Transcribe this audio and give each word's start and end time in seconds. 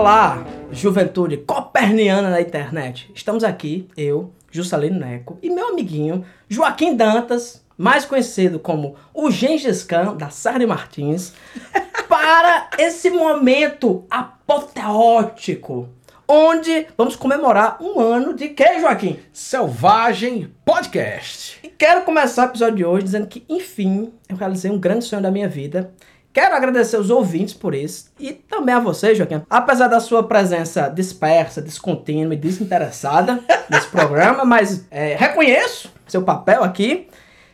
Olá, 0.00 0.42
juventude 0.72 1.36
coperniana 1.36 2.30
na 2.30 2.40
internet. 2.40 3.10
Estamos 3.14 3.44
aqui, 3.44 3.86
eu, 3.96 4.32
Juscelino 4.50 4.98
Neco, 4.98 5.38
e 5.42 5.50
meu 5.50 5.68
amiguinho 5.68 6.24
Joaquim 6.48 6.96
Dantas, 6.96 7.62
mais 7.76 8.04
conhecido 8.06 8.58
como 8.58 8.96
o 9.12 9.30
Gengis 9.30 9.84
Khan 9.84 10.16
da 10.16 10.30
Sarne 10.30 10.64
Martins, 10.64 11.34
para 12.08 12.70
esse 12.78 13.10
momento 13.10 14.04
apoteótico, 14.10 15.88
onde 16.32 16.86
vamos 16.96 17.16
comemorar 17.16 17.76
um 17.80 17.98
ano 17.98 18.32
de 18.32 18.50
quê, 18.50 18.78
Joaquim? 18.78 19.18
Selvagem 19.32 20.54
Podcast. 20.64 21.58
E 21.60 21.68
quero 21.68 22.02
começar 22.02 22.46
o 22.46 22.50
episódio 22.50 22.76
de 22.76 22.84
hoje 22.84 23.04
dizendo 23.06 23.26
que, 23.26 23.44
enfim, 23.48 24.12
eu 24.28 24.36
realizei 24.36 24.70
um 24.70 24.78
grande 24.78 25.04
sonho 25.04 25.20
da 25.20 25.30
minha 25.30 25.48
vida. 25.48 25.92
Quero 26.32 26.54
agradecer 26.54 26.96
os 26.96 27.10
ouvintes 27.10 27.52
por 27.52 27.74
isso 27.74 28.12
e 28.16 28.32
também 28.32 28.76
a 28.76 28.78
você, 28.78 29.12
Joaquim. 29.12 29.42
Apesar 29.50 29.88
da 29.88 29.98
sua 29.98 30.22
presença 30.22 30.88
dispersa, 30.88 31.60
descontínua 31.60 32.34
e 32.34 32.38
desinteressada 32.38 33.42
nesse 33.68 33.88
programa, 33.88 34.44
mas 34.44 34.86
é, 34.88 35.16
reconheço 35.16 35.92
seu 36.06 36.22
papel 36.22 36.62
aqui. 36.62 37.08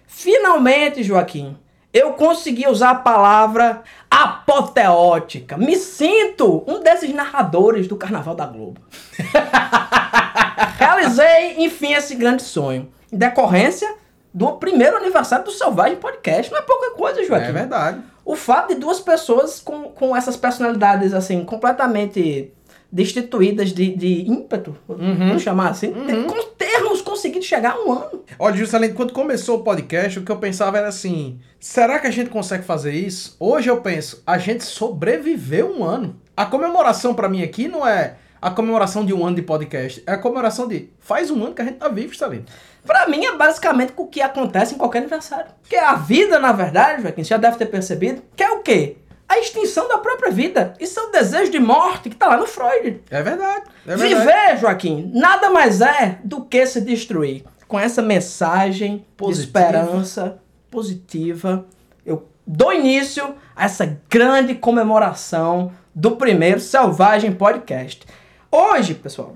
Finalmente, 0.07 1.03
Joaquim, 1.03 1.57
eu 1.93 2.13
consegui 2.13 2.69
usar 2.69 2.91
a 2.91 2.95
palavra 2.97 3.83
apoteótica. 4.11 5.57
Me 5.57 5.77
sinto 5.77 6.65
um 6.67 6.81
desses 6.81 7.13
narradores 7.15 7.89
do 7.89 7.97
Carnaval 7.97 8.35
da 8.35 8.47
Globo. 8.47 8.81
Realizei, 10.79 11.57
enfim, 11.65 11.95
esse 11.95 12.15
grande 12.15 12.43
sonho. 12.43 12.91
Em 13.11 13.17
decorrência 13.17 13.95
do 14.33 14.53
primeiro 14.53 14.99
aniversário 14.99 15.45
do 15.45 15.51
Selvagem 15.51 15.97
Podcast. 15.97 16.53
Não 16.53 16.59
é 16.59 16.63
pouca 16.63 16.91
coisa, 16.91 17.25
Joaquim. 17.25 17.47
É 17.47 17.53
verdade. 17.53 18.03
O 18.25 18.37
fato 18.37 18.75
de 18.75 18.81
duas 18.81 19.01
pessoas 19.01 19.61
com, 19.61 19.85
com 19.85 20.15
essas 20.15 20.37
personalidades, 20.37 21.15
assim, 21.15 21.45
completamente 21.45 22.53
destituídas 22.91 23.73
de, 23.73 23.95
de 23.95 24.23
ímpeto, 24.31 24.77
Uhum. 24.89 25.17
vamos 25.19 25.43
chamar 25.43 25.71
assim, 25.71 25.89
Uhum. 25.89 26.25
com 26.27 26.43
termos 26.57 27.03
conseguido 27.03 27.45
chegar 27.45 27.73
a 27.73 27.81
um 27.85 27.93
ano. 27.93 28.25
Olha, 28.39 28.57
justamente 28.57 28.95
quando 28.95 29.13
começou 29.13 29.59
o 29.59 29.63
podcast, 29.63 30.19
o 30.19 30.23
que 30.23 30.33
eu 30.33 30.37
pensava 30.39 30.79
era 30.79 30.89
assim: 30.89 31.39
será 31.61 31.99
que 31.99 32.07
a 32.07 32.11
gente 32.11 32.31
consegue 32.31 32.65
fazer 32.65 32.93
isso? 32.93 33.37
Hoje 33.41 33.69
eu 33.69 33.81
penso, 33.81 34.23
a 34.27 34.39
gente 34.39 34.65
sobreviveu 34.65 35.71
um 35.77 35.85
ano. 35.85 36.17
A 36.37 36.45
comemoração 36.47 37.15
pra 37.15 37.29
mim 37.29 37.43
aqui 37.43 37.69
não 37.69 37.87
é 37.87 38.17
a 38.41 38.51
comemoração 38.51 39.05
de 39.05 39.13
um 39.15 39.27
ano 39.27 39.37
de 39.37 39.43
podcast, 39.43 40.03
é 40.07 40.13
a 40.13 40.19
comemoração 40.19 40.69
de 40.69 40.91
faz 41.01 41.31
um 41.31 41.45
ano 41.45 41.55
que 41.55 41.63
a 41.63 41.65
gente 41.65 41.79
tá 41.79 41.89
vivo, 41.89 42.13
Stalin. 42.13 42.45
Pra 42.85 43.09
mim 43.09 43.25
é 43.25 43.37
basicamente 43.37 43.93
o 43.97 44.07
que 44.07 44.21
acontece 44.21 44.75
em 44.75 44.79
qualquer 44.79 44.99
aniversário. 44.99 45.47
Porque 45.61 45.75
a 45.77 45.95
vida, 45.95 46.39
na 46.39 46.53
verdade, 46.53 47.03
Joaquim, 47.03 47.25
você 47.25 47.31
já 47.31 47.37
deve 47.37 47.57
ter 47.57 47.67
percebido, 47.67 48.23
que 48.37 48.43
é 48.45 48.51
o 48.53 48.61
quê? 48.61 48.99
A 49.29 49.39
extinção 49.39 49.89
da 49.89 49.99
própria 49.99 50.31
vida. 50.31 50.75
Isso 50.79 50.99
é 51.01 51.03
o 51.03 51.11
desejo 51.11 51.51
de 51.51 51.59
morte 51.59 52.09
que 52.09 52.17
tá 52.17 52.29
lá 52.29 52.37
no 52.37 52.47
Freud. 52.47 53.01
É 53.11 53.23
verdade. 53.23 53.65
É 53.87 53.97
verdade. 53.97 54.15
Viver, 54.15 54.59
Joaquim, 54.59 55.11
nada 55.15 55.51
mais 55.51 55.81
é 55.81 56.19
do 56.23 56.45
que 56.45 56.65
se 56.67 56.81
destruir. 56.81 57.45
Com 57.67 57.79
essa 57.79 58.01
mensagem 58.01 59.05
Positiva. 59.17 59.43
de 59.43 59.67
esperança 59.67 60.39
positiva, 60.71 61.67
eu 62.05 62.29
dou 62.47 62.73
início 62.73 63.35
a 63.57 63.65
essa 63.65 63.99
grande 64.09 64.55
comemoração 64.55 65.73
do 65.93 66.15
primeiro 66.15 66.61
Selvagem 66.61 67.33
Podcast. 67.33 68.07
Hoje, 68.53 68.95
pessoal, 68.95 69.35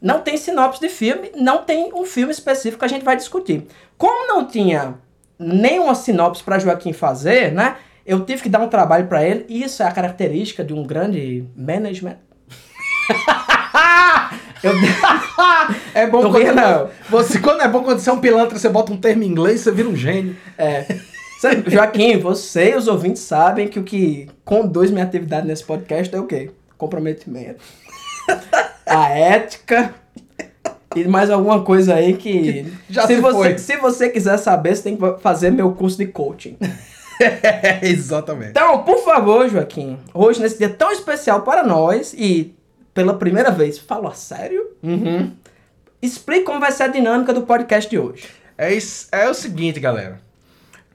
não 0.00 0.20
tem 0.20 0.36
sinopse 0.36 0.80
de 0.80 0.88
filme, 0.88 1.32
não 1.34 1.64
tem 1.64 1.92
um 1.92 2.04
filme 2.04 2.32
específico 2.32 2.78
que 2.78 2.84
a 2.84 2.88
gente 2.88 3.04
vai 3.04 3.16
discutir. 3.16 3.66
Como 3.98 4.28
não 4.28 4.46
tinha 4.46 4.94
nenhuma 5.38 5.94
sinopse 5.94 6.42
para 6.42 6.58
Joaquim 6.58 6.92
fazer, 6.92 7.52
né? 7.52 7.76
Eu 8.06 8.24
tive 8.24 8.42
que 8.42 8.48
dar 8.48 8.60
um 8.60 8.68
trabalho 8.68 9.08
para 9.08 9.24
ele, 9.24 9.44
e 9.48 9.64
isso 9.64 9.82
é 9.82 9.86
a 9.86 9.90
característica 9.90 10.62
de 10.62 10.72
um 10.72 10.84
grande 10.84 11.44
management. 11.56 12.18
Eu 14.62 14.72
É 15.94 16.06
bom 16.06 16.30
quando, 16.30 16.54
não. 16.54 16.88
Você, 17.10 17.38
quando 17.38 17.60
é 17.62 17.68
bom 17.68 17.82
quando 17.82 17.98
você 17.98 18.08
é 18.08 18.12
um 18.12 18.20
pilantra, 18.20 18.58
você 18.58 18.68
bota 18.68 18.92
um 18.92 18.96
termo 18.96 19.22
em 19.22 19.26
inglês, 19.26 19.60
você 19.60 19.70
vira 19.72 19.88
um 19.88 19.96
gênio. 19.96 20.36
É. 20.56 20.86
Joaquim, 21.66 22.18
você 22.18 22.72
e 22.72 22.76
os 22.76 22.88
ouvintes 22.88 23.22
sabem 23.22 23.68
que 23.68 23.78
o 23.78 23.82
que 23.82 24.28
conduz 24.44 24.90
minha 24.90 25.04
atividade 25.04 25.46
nesse 25.46 25.64
podcast 25.64 26.14
é 26.14 26.18
o 26.18 26.24
quê? 26.24 26.50
Comprometimento. 26.78 27.62
A 28.86 29.10
ética 29.10 29.94
e 30.94 31.04
mais 31.04 31.28
alguma 31.28 31.62
coisa 31.62 31.94
aí 31.94 32.16
que. 32.16 32.72
Já 32.88 33.06
se, 33.06 33.16
se 33.16 33.20
você, 33.20 33.36
foi. 33.36 33.58
se 33.58 33.76
você 33.76 34.08
quiser 34.08 34.38
saber, 34.38 34.76
você 34.76 34.82
tem 34.82 34.96
que 34.96 35.20
fazer 35.20 35.50
meu 35.50 35.72
curso 35.72 35.98
de 35.98 36.06
coaching. 36.06 36.56
Exatamente. 37.82 38.50
Então, 38.50 38.82
por 38.84 38.98
favor, 39.04 39.48
Joaquim, 39.48 39.98
hoje, 40.12 40.40
nesse 40.40 40.58
dia 40.58 40.68
tão 40.68 40.90
especial 40.92 41.42
para 41.42 41.62
nós, 41.62 42.14
e 42.16 42.54
pela 42.94 43.14
primeira 43.14 43.50
vez, 43.50 43.78
falo 43.78 44.08
a 44.08 44.12
sério, 44.14 44.70
Uhum. 44.82 45.32
explique 46.00 46.44
como 46.44 46.60
vai 46.60 46.72
ser 46.72 46.84
a 46.84 46.88
dinâmica 46.88 47.32
do 47.32 47.42
podcast 47.42 47.88
de 47.90 47.98
hoje. 47.98 48.28
É, 48.56 48.72
is- 48.72 49.08
é 49.12 49.28
o 49.28 49.34
seguinte, 49.34 49.78
galera. 49.80 50.20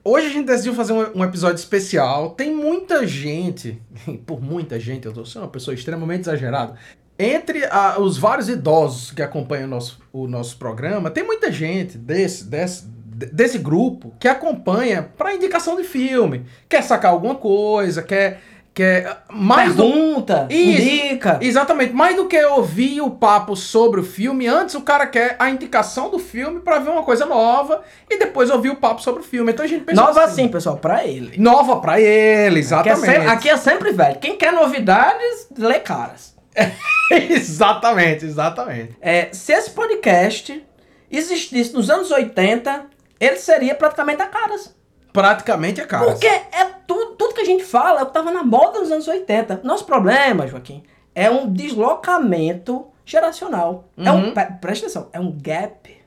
Hoje 0.03 0.27
a 0.27 0.29
gente 0.31 0.47
decidiu 0.47 0.73
fazer 0.73 0.93
um, 0.93 1.19
um 1.19 1.23
episódio 1.23 1.57
especial. 1.57 2.31
Tem 2.31 2.51
muita 2.53 3.05
gente, 3.05 3.79
por 4.25 4.41
muita 4.41 4.79
gente, 4.79 5.05
eu 5.05 5.13
tô 5.13 5.23
sendo 5.25 5.43
uma 5.43 5.47
pessoa 5.49 5.75
extremamente 5.75 6.21
exagerada. 6.21 6.75
Entre 7.19 7.65
a- 7.65 7.99
os 7.99 8.17
vários 8.17 8.49
idosos 8.49 9.11
que 9.11 9.21
acompanham 9.21 9.65
o 9.65 9.69
nosso, 9.69 9.99
o 10.11 10.27
nosso 10.27 10.57
programa, 10.57 11.11
tem 11.11 11.23
muita 11.23 11.51
gente 11.51 11.97
desse, 11.99 12.45
desse, 12.45 12.85
de- 12.87 13.00
desse 13.27 13.57
grupo 13.57 14.13
que 14.19 14.27
acompanha 14.27 15.09
para 15.17 15.33
indicação 15.35 15.75
de 15.75 15.83
filme. 15.83 16.45
Quer 16.67 16.81
sacar 16.83 17.11
alguma 17.11 17.35
coisa, 17.35 18.01
quer. 18.01 18.41
quer 18.73 19.23
mais 19.29 19.75
do, 19.75 19.83
Pergunta, 19.83 20.47
Isso. 20.49 20.81
indica. 20.81 21.37
Exatamente, 21.41 21.93
mais 21.93 22.15
do 22.15 22.27
que 22.27 22.41
ouvir 22.45 23.01
o 23.01 23.11
papo 23.11 23.55
sobre 23.55 23.99
o 23.99 24.03
filme, 24.03 24.47
antes 24.47 24.75
o 24.75 24.81
cara 24.81 25.05
quer 25.05 25.35
a 25.39 25.49
indicação 25.49 26.09
do 26.09 26.17
filme 26.17 26.61
pra 26.61 26.79
ver 26.79 26.89
uma 26.89 27.03
coisa 27.03 27.25
nova 27.25 27.81
e 28.09 28.17
depois 28.17 28.49
ouvir 28.49 28.69
o 28.69 28.77
papo 28.77 29.01
sobre 29.01 29.21
o 29.21 29.23
filme. 29.23 29.51
Então 29.51 29.65
a 29.65 29.67
gente 29.67 29.83
pensa 29.83 30.01
Nova 30.01 30.23
assim, 30.23 30.47
pessoal, 30.47 30.77
pra 30.77 31.05
ele. 31.05 31.37
Nova 31.37 31.81
pra 31.81 31.99
ele, 31.99 32.47
Aqui 32.47 32.57
é, 32.57 32.59
exatamente. 32.59 33.05
sempre, 33.05 33.27
aqui 33.27 33.49
é 33.49 33.57
sempre 33.57 33.91
velho. 33.91 34.19
Quem 34.19 34.37
quer 34.37 34.53
novidades, 34.53 35.47
lê 35.57 35.79
caras. 35.79 36.33
exatamente, 37.11 38.25
exatamente. 38.25 38.95
É, 39.01 39.29
se 39.31 39.53
esse 39.53 39.69
podcast 39.71 40.63
existisse 41.09 41.73
nos 41.73 41.89
anos 41.89 42.09
80, 42.11 42.85
ele 43.21 43.37
seria 43.37 43.73
praticamente 43.75 44.21
a 44.21 44.25
caras. 44.27 44.75
Praticamente 45.13 45.79
é 45.79 45.85
cara. 45.85 46.05
Porque 46.05 46.27
é 46.27 46.65
tudo, 46.87 47.15
tudo 47.15 47.33
que 47.35 47.41
a 47.41 47.45
gente 47.45 47.63
fala 47.63 47.99
é 47.99 48.03
o 48.03 48.07
que 48.07 48.13
tava 48.13 48.31
na 48.31 48.43
moda 48.43 48.79
nos 48.79 48.91
anos 48.91 49.07
80. 49.07 49.61
Nosso 49.63 49.85
problema, 49.85 50.47
Joaquim, 50.47 50.83
é 51.13 51.29
um 51.29 51.51
deslocamento 51.51 52.87
geracional. 53.05 53.89
É 53.97 54.11
um, 54.11 54.25
Uhum. 54.25 54.33
pre- 54.33 54.45
presta 54.61 54.85
atenção, 54.85 55.09
é 55.13 55.19
um 55.19 55.31
gap. 55.31 56.01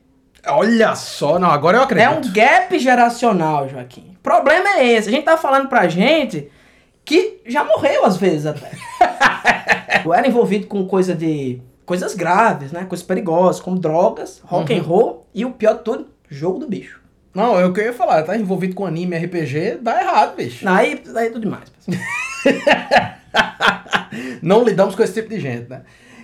Olha 0.47 0.95
só, 0.95 1.39
não, 1.39 1.49
agora 1.49 1.77
eu 1.77 1.81
É 1.81 1.83
acredito. 1.85 2.27
um 2.29 2.33
gap 2.33 2.77
geracional, 2.79 3.67
Joaquim. 3.69 4.15
O 4.17 4.19
problema 4.23 4.77
é 4.79 4.87
esse. 4.87 5.09
A 5.09 5.11
gente 5.11 5.23
tá 5.25 5.37
falando 5.37 5.67
pra 5.69 5.87
gente 5.87 6.51
que 7.03 7.41
já 7.45 7.63
morreu 7.63 8.05
às 8.05 8.17
vezes 8.17 8.45
até. 8.45 8.71
Eu 10.03 10.13
era 10.13 10.27
envolvido 10.27 10.67
com 10.67 10.85
coisa 10.87 11.15
de. 11.15 11.61
coisas 11.85 12.13
graves, 12.15 12.71
né? 12.71 12.85
Coisas 12.85 13.05
perigosas, 13.05 13.59
como 13.61 13.77
drogas, 13.79 14.39
rock 14.45 14.71
Uhum. 14.73 14.79
and 14.79 14.83
roll 14.83 15.27
e 15.33 15.45
o 15.45 15.51
pior 15.51 15.75
de 15.77 15.83
tudo, 15.83 16.07
jogo 16.29 16.59
do 16.59 16.67
bicho. 16.67 16.99
Não, 17.35 17.59
é 17.59 17.65
o 17.65 17.73
que 17.73 17.81
eu 17.81 17.85
ia 17.85 17.93
falar, 17.93 18.23
tá 18.23 18.37
envolvido 18.37 18.73
com 18.73 18.85
anime, 18.85 19.17
RPG, 19.17 19.79
dá 19.81 20.01
errado, 20.01 20.37
bicho. 20.37 20.67
Aí, 20.67 21.03
aí 21.15 21.27
é 21.27 21.29
tudo 21.29 21.41
demais. 21.41 21.65
pessoal. 21.69 21.97
Não 24.41 24.63
lidamos 24.63 24.95
com 24.95 25.03
esse 25.03 25.13
tipo 25.13 25.27
de 25.27 25.41
gente, 25.41 25.69
né? 25.69 25.81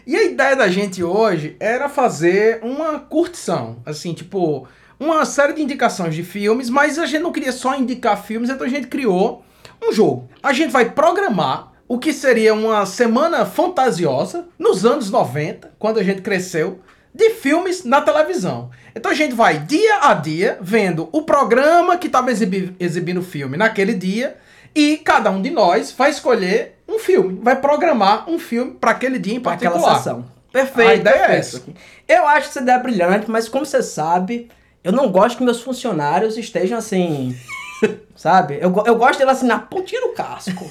E 0.07 0.15
a 0.15 0.23
ideia 0.23 0.55
da 0.55 0.69
gente 0.69 1.03
hoje 1.03 1.57
era 1.59 1.89
fazer 1.89 2.59
uma 2.63 2.97
curtição, 2.97 3.81
assim, 3.85 4.13
tipo, 4.13 4.65
uma 4.97 5.25
série 5.25 5.53
de 5.53 5.61
indicações 5.61 6.15
de 6.15 6.23
filmes, 6.23 6.69
mas 6.69 6.97
a 6.97 7.05
gente 7.05 7.21
não 7.21 7.31
queria 7.31 7.51
só 7.51 7.75
indicar 7.75 8.23
filmes, 8.23 8.49
então 8.49 8.65
a 8.65 8.69
gente 8.69 8.87
criou 8.87 9.43
um 9.83 9.91
jogo. 9.91 10.29
A 10.41 10.53
gente 10.53 10.71
vai 10.71 10.91
programar 10.91 11.73
o 11.87 11.99
que 11.99 12.13
seria 12.13 12.53
uma 12.53 12.85
semana 12.85 13.45
fantasiosa 13.45 14.47
nos 14.57 14.85
anos 14.85 15.11
90, 15.11 15.73
quando 15.77 15.99
a 15.99 16.03
gente 16.03 16.21
cresceu, 16.21 16.79
de 17.13 17.29
filmes 17.31 17.83
na 17.83 18.01
televisão. 18.01 18.69
Então 18.95 19.11
a 19.11 19.15
gente 19.15 19.33
vai 19.33 19.59
dia 19.59 19.99
a 20.01 20.13
dia 20.13 20.57
vendo 20.61 21.09
o 21.11 21.23
programa 21.23 21.97
que 21.97 22.07
estava 22.07 22.31
exibindo 22.31 23.19
o 23.19 23.23
filme 23.23 23.57
naquele 23.57 23.93
dia 23.93 24.37
e 24.73 24.97
cada 24.97 25.29
um 25.29 25.41
de 25.41 25.49
nós 25.49 25.91
vai 25.91 26.09
escolher 26.09 26.77
um 26.87 26.99
filme, 26.99 27.39
vai 27.41 27.55
programar 27.55 28.29
um 28.29 28.39
filme 28.39 28.71
para 28.71 28.91
aquele 28.91 29.19
dia 29.19 29.35
em 29.35 29.39
particular. 29.39 29.77
aquela 29.77 29.97
sessão. 29.97 30.25
Perfeito. 30.51 30.89
A 30.89 30.95
ideia 30.95 31.15
é 31.15 31.27
perfeito. 31.27 31.39
essa. 31.39 31.63
Eu 32.07 32.27
acho 32.27 32.49
essa 32.49 32.61
ideia 32.61 32.77
brilhante, 32.77 33.31
mas 33.31 33.47
como 33.47 33.65
você 33.65 33.81
sabe, 33.81 34.49
eu 34.83 34.91
não 34.91 35.09
gosto 35.09 35.37
que 35.37 35.43
meus 35.43 35.61
funcionários 35.61 36.37
estejam 36.37 36.77
assim. 36.77 37.37
sabe? 38.15 38.57
Eu, 38.61 38.73
eu 38.85 38.95
gosto 38.95 39.19
deles 39.19 39.37
assim 39.37 39.47
na 39.47 39.59
pontinha 39.59 40.01
do 40.01 40.09
casco. 40.09 40.69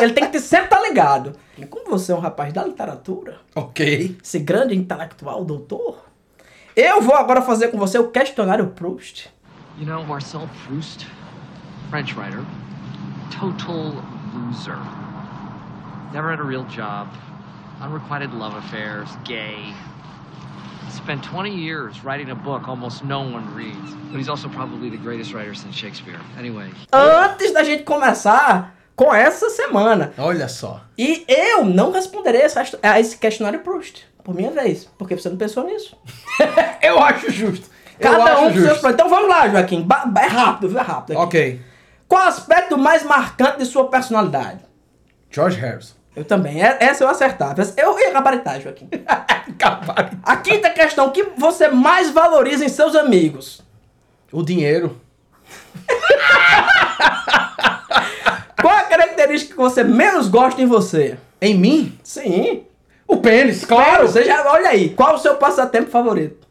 Ele 0.00 0.12
tem 0.12 0.24
que 0.24 0.32
ter, 0.32 0.40
sempre 0.40 0.66
estar 0.66 0.80
ligado. 0.82 1.32
E 1.58 1.64
como 1.66 1.90
você 1.90 2.12
é 2.12 2.14
um 2.14 2.20
rapaz 2.20 2.52
da 2.52 2.64
literatura, 2.64 3.38
Ok. 3.54 4.16
esse 4.22 4.38
grande 4.38 4.74
intelectual, 4.74 5.44
doutor, 5.44 6.04
eu 6.76 7.00
vou 7.00 7.14
agora 7.14 7.42
fazer 7.42 7.68
com 7.68 7.78
você 7.78 7.98
o 7.98 8.08
questionário 8.08 8.68
Proust. 8.68 9.28
You 9.78 9.86
know, 9.86 10.04
Marcel 10.04 10.48
Proust, 10.66 11.06
French 11.90 12.14
writer, 12.16 12.44
total 13.30 13.94
loser. 14.34 14.76
Never 16.12 16.30
had 16.30 16.40
a 16.40 16.44
real 16.44 16.64
job, 16.68 17.08
unrequited 17.80 18.32
love 18.32 18.56
affairs, 18.56 19.08
gay. 19.24 19.74
Spent 20.90 21.22
20 21.24 21.50
years 21.50 22.04
writing 22.04 22.30
a 22.30 22.34
book 22.36 22.68
almost 22.68 23.04
no 23.04 23.20
one 23.20 23.52
reads. 23.54 23.94
But 24.10 24.18
he's 24.18 24.28
also 24.28 24.48
probably 24.48 24.90
the 24.90 24.96
greatest 24.96 25.32
writer 25.34 25.52
since 25.54 25.74
Shakespeare. 25.74 26.20
Anyway, 26.38 26.70
Antes 26.92 27.52
da 27.52 27.64
gente 27.64 27.82
começar 27.82 28.72
com 28.96 29.12
essa 29.14 29.50
semana. 29.50 30.12
Olha 30.18 30.48
só. 30.48 30.80
E 30.96 31.24
eu 31.28 31.64
não 31.64 31.90
responderei 31.92 32.42
a 32.82 33.00
esse 33.00 33.16
questionário 33.18 33.60
Proust, 33.60 34.06
por 34.22 34.34
minha 34.34 34.50
vez, 34.50 34.84
porque 34.98 35.16
você 35.16 35.28
não 35.28 35.36
pensou 35.36 35.64
nisso. 35.64 35.96
Eu 36.82 36.98
acho 37.00 37.30
justo. 37.30 37.68
Eu 37.98 38.10
Cada 38.10 38.24
acho 38.32 38.42
um 38.42 38.52
seus 38.52 38.54
justo. 38.66 38.80
planos. 38.80 38.94
Então 38.94 39.08
vamos 39.08 39.28
lá, 39.28 39.48
Joaquim. 39.48 39.86
É 40.20 40.26
rápido, 40.26 40.68
viu? 40.68 40.78
É 40.78 40.82
rápido. 40.82 41.12
aqui. 41.16 41.22
Ok. 41.26 41.60
Qual 42.08 42.22
o 42.24 42.28
aspecto 42.28 42.76
mais 42.76 43.02
marcante 43.04 43.58
de 43.58 43.64
sua 43.66 43.88
personalidade? 43.88 44.60
George 45.30 45.58
Harrison. 45.60 45.94
Eu 46.14 46.24
também. 46.24 46.62
É- 46.62 46.76
Essa 46.80 47.02
eu 47.04 47.08
acertava. 47.08 47.54
Eu 47.76 47.98
ia 47.98 48.12
gabaritar, 48.12 48.60
Joaquim. 48.60 48.88
Gabarito. 49.58 50.18
A 50.22 50.36
quinta 50.36 50.70
questão. 50.70 51.06
O 51.06 51.10
que 51.12 51.24
você 51.36 51.68
mais 51.68 52.10
valoriza 52.10 52.64
em 52.64 52.68
seus 52.68 52.94
amigos? 52.94 53.60
O 54.32 54.42
dinheiro. 54.42 55.00
Qual 58.64 58.74
a 58.74 58.84
característica 58.84 59.52
que 59.54 59.60
você 59.60 59.84
menos 59.84 60.26
gosta 60.26 60.62
em 60.62 60.64
você? 60.66 61.18
Em 61.38 61.54
mim? 61.54 61.98
Sim. 62.02 62.64
O 63.06 63.18
pênis, 63.18 63.62
claro. 63.62 64.08
Você 64.08 64.24
já, 64.24 64.50
olha 64.50 64.70
aí. 64.70 64.88
Qual 64.88 65.16
o 65.16 65.18
seu 65.18 65.34
passatempo 65.36 65.90
favorito? 65.90 66.48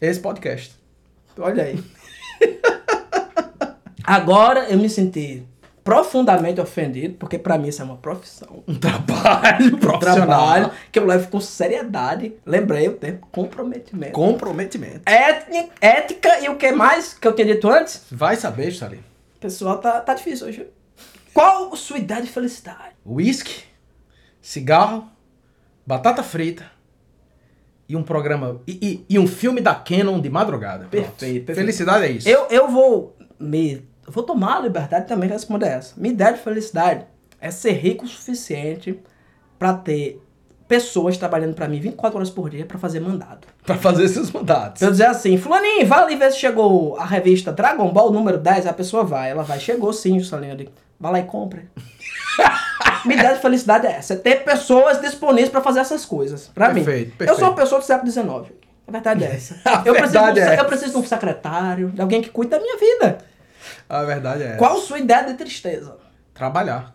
Esse 0.00 0.20
podcast. 0.20 0.76
Olha 1.36 1.64
aí. 1.64 1.82
Agora 4.04 4.70
eu 4.70 4.78
me 4.78 4.88
senti 4.88 5.42
profundamente 5.82 6.60
ofendido, 6.60 7.14
porque 7.14 7.36
pra 7.36 7.58
mim 7.58 7.66
isso 7.66 7.82
é 7.82 7.84
uma 7.84 7.96
profissão. 7.96 8.62
Um 8.68 8.76
trabalho 8.76 9.74
Um 9.74 9.78
profissional. 9.80 10.26
trabalho 10.28 10.70
que 10.92 11.00
eu 11.00 11.04
levo 11.04 11.30
com 11.30 11.40
seriedade. 11.40 12.32
Lembrei 12.46 12.86
o 12.86 12.92
termo 12.92 13.18
comprometimento. 13.32 14.12
Comprometimento. 14.12 15.00
Ética 15.80 16.38
e 16.44 16.48
o 16.48 16.54
que 16.54 16.70
mais 16.70 17.12
que 17.14 17.26
eu 17.26 17.32
tinha 17.32 17.48
dito 17.48 17.68
antes? 17.68 18.04
Vai 18.08 18.36
saber, 18.36 18.72
Salim. 18.72 18.98
O 19.36 19.40
pessoal 19.40 19.78
tá, 19.78 20.00
tá 20.00 20.14
difícil 20.14 20.46
hoje. 20.46 20.64
Qual 21.34 21.74
sua 21.76 21.98
ideia 21.98 22.22
de 22.22 22.28
felicidade? 22.28 22.94
Whisky, 23.06 23.64
cigarro, 24.40 25.08
batata 25.86 26.22
frita 26.22 26.64
e 27.88 27.96
um 27.96 28.02
programa. 28.02 28.60
E, 28.66 28.72
e- 29.08 29.14
e 29.14 29.18
um 29.18 29.26
filme 29.26 29.60
da 29.60 29.74
Canon 29.74 30.20
de 30.20 30.30
madrugada. 30.30 30.86
Perfeito, 30.90 31.46
perfeito. 31.46 31.54
Felicidade 31.56 32.04
é 32.04 32.10
isso. 32.10 32.28
Eu, 32.28 32.46
eu 32.50 32.68
vou 32.68 33.16
me. 33.38 33.82
eu 34.06 34.12
vou 34.12 34.22
tomar 34.22 34.58
a 34.58 34.60
liberdade 34.60 35.06
também 35.06 35.28
de 35.28 35.34
responder 35.34 35.66
essa. 35.66 35.94
Minha 35.96 36.12
ideia 36.14 36.32
de 36.32 36.40
felicidade 36.40 37.06
é 37.40 37.50
ser 37.50 37.72
rico 37.72 38.04
o 38.04 38.08
suficiente 38.08 38.98
pra 39.58 39.74
ter 39.74 40.20
pessoas 40.68 41.16
trabalhando 41.16 41.54
pra 41.54 41.66
mim 41.66 41.80
24 41.80 42.16
horas 42.16 42.30
por 42.30 42.48
dia 42.48 42.64
pra 42.64 42.78
fazer 42.78 43.00
mandado. 43.00 43.46
Pra 43.64 43.76
fazer 43.76 44.04
esses 44.04 44.30
mandatos. 44.32 44.78
Pra 44.80 44.88
eu 44.88 44.92
dizer 44.92 45.06
assim, 45.06 45.36
fulaninho, 45.36 45.86
vai 45.86 46.02
ali 46.02 46.16
ver 46.16 46.32
se 46.32 46.38
chegou 46.38 46.96
a 46.96 47.04
revista 47.04 47.52
Dragon 47.52 47.92
Ball 47.92 48.10
número 48.12 48.38
10, 48.38 48.66
a 48.66 48.72
pessoa 48.72 49.04
vai, 49.04 49.30
ela 49.30 49.42
vai, 49.44 49.60
chegou 49.60 49.92
sim, 49.92 50.18
Juscelino, 50.18 50.52
eu 50.52 50.56
digo, 50.56 50.72
vai 51.00 51.12
lá 51.12 51.18
e 51.20 51.24
compre. 51.24 51.68
Minha 53.04 53.18
ideia 53.18 53.34
de 53.34 53.40
felicidade 53.40 53.86
é 53.86 53.92
essa, 53.92 54.12
é 54.12 54.16
ter 54.16 54.44
pessoas 54.44 55.00
disponíveis 55.00 55.48
pra 55.48 55.62
fazer 55.62 55.80
essas 55.80 56.04
coisas, 56.04 56.48
pra 56.48 56.68
mim. 56.68 56.84
Perfeito, 56.84 57.24
Eu 57.24 57.34
sou 57.34 57.48
uma 57.48 57.54
pessoa 57.54 57.80
do 57.80 57.84
século 57.86 58.10
XIX, 58.10 58.52
a 58.86 58.92
verdade 58.92 59.24
é 59.24 59.34
essa. 59.34 59.56
A 59.64 59.82
eu, 59.86 59.94
preciso 59.94 60.12
de 60.12 60.40
um, 60.40 60.42
é 60.42 60.48
eu 60.48 60.52
essa. 60.52 60.64
preciso 60.64 60.92
de 60.92 60.98
um 60.98 61.06
secretário, 61.06 61.90
de 61.90 62.00
alguém 62.00 62.20
que 62.20 62.28
cuide 62.28 62.50
da 62.50 62.58
minha 62.60 62.76
vida. 62.76 63.18
A 63.88 64.02
verdade 64.02 64.42
é. 64.42 64.56
Qual 64.56 64.76
sua 64.78 64.98
ideia 64.98 65.24
de 65.24 65.34
tristeza? 65.34 65.96
Trabalhar. 66.34 66.94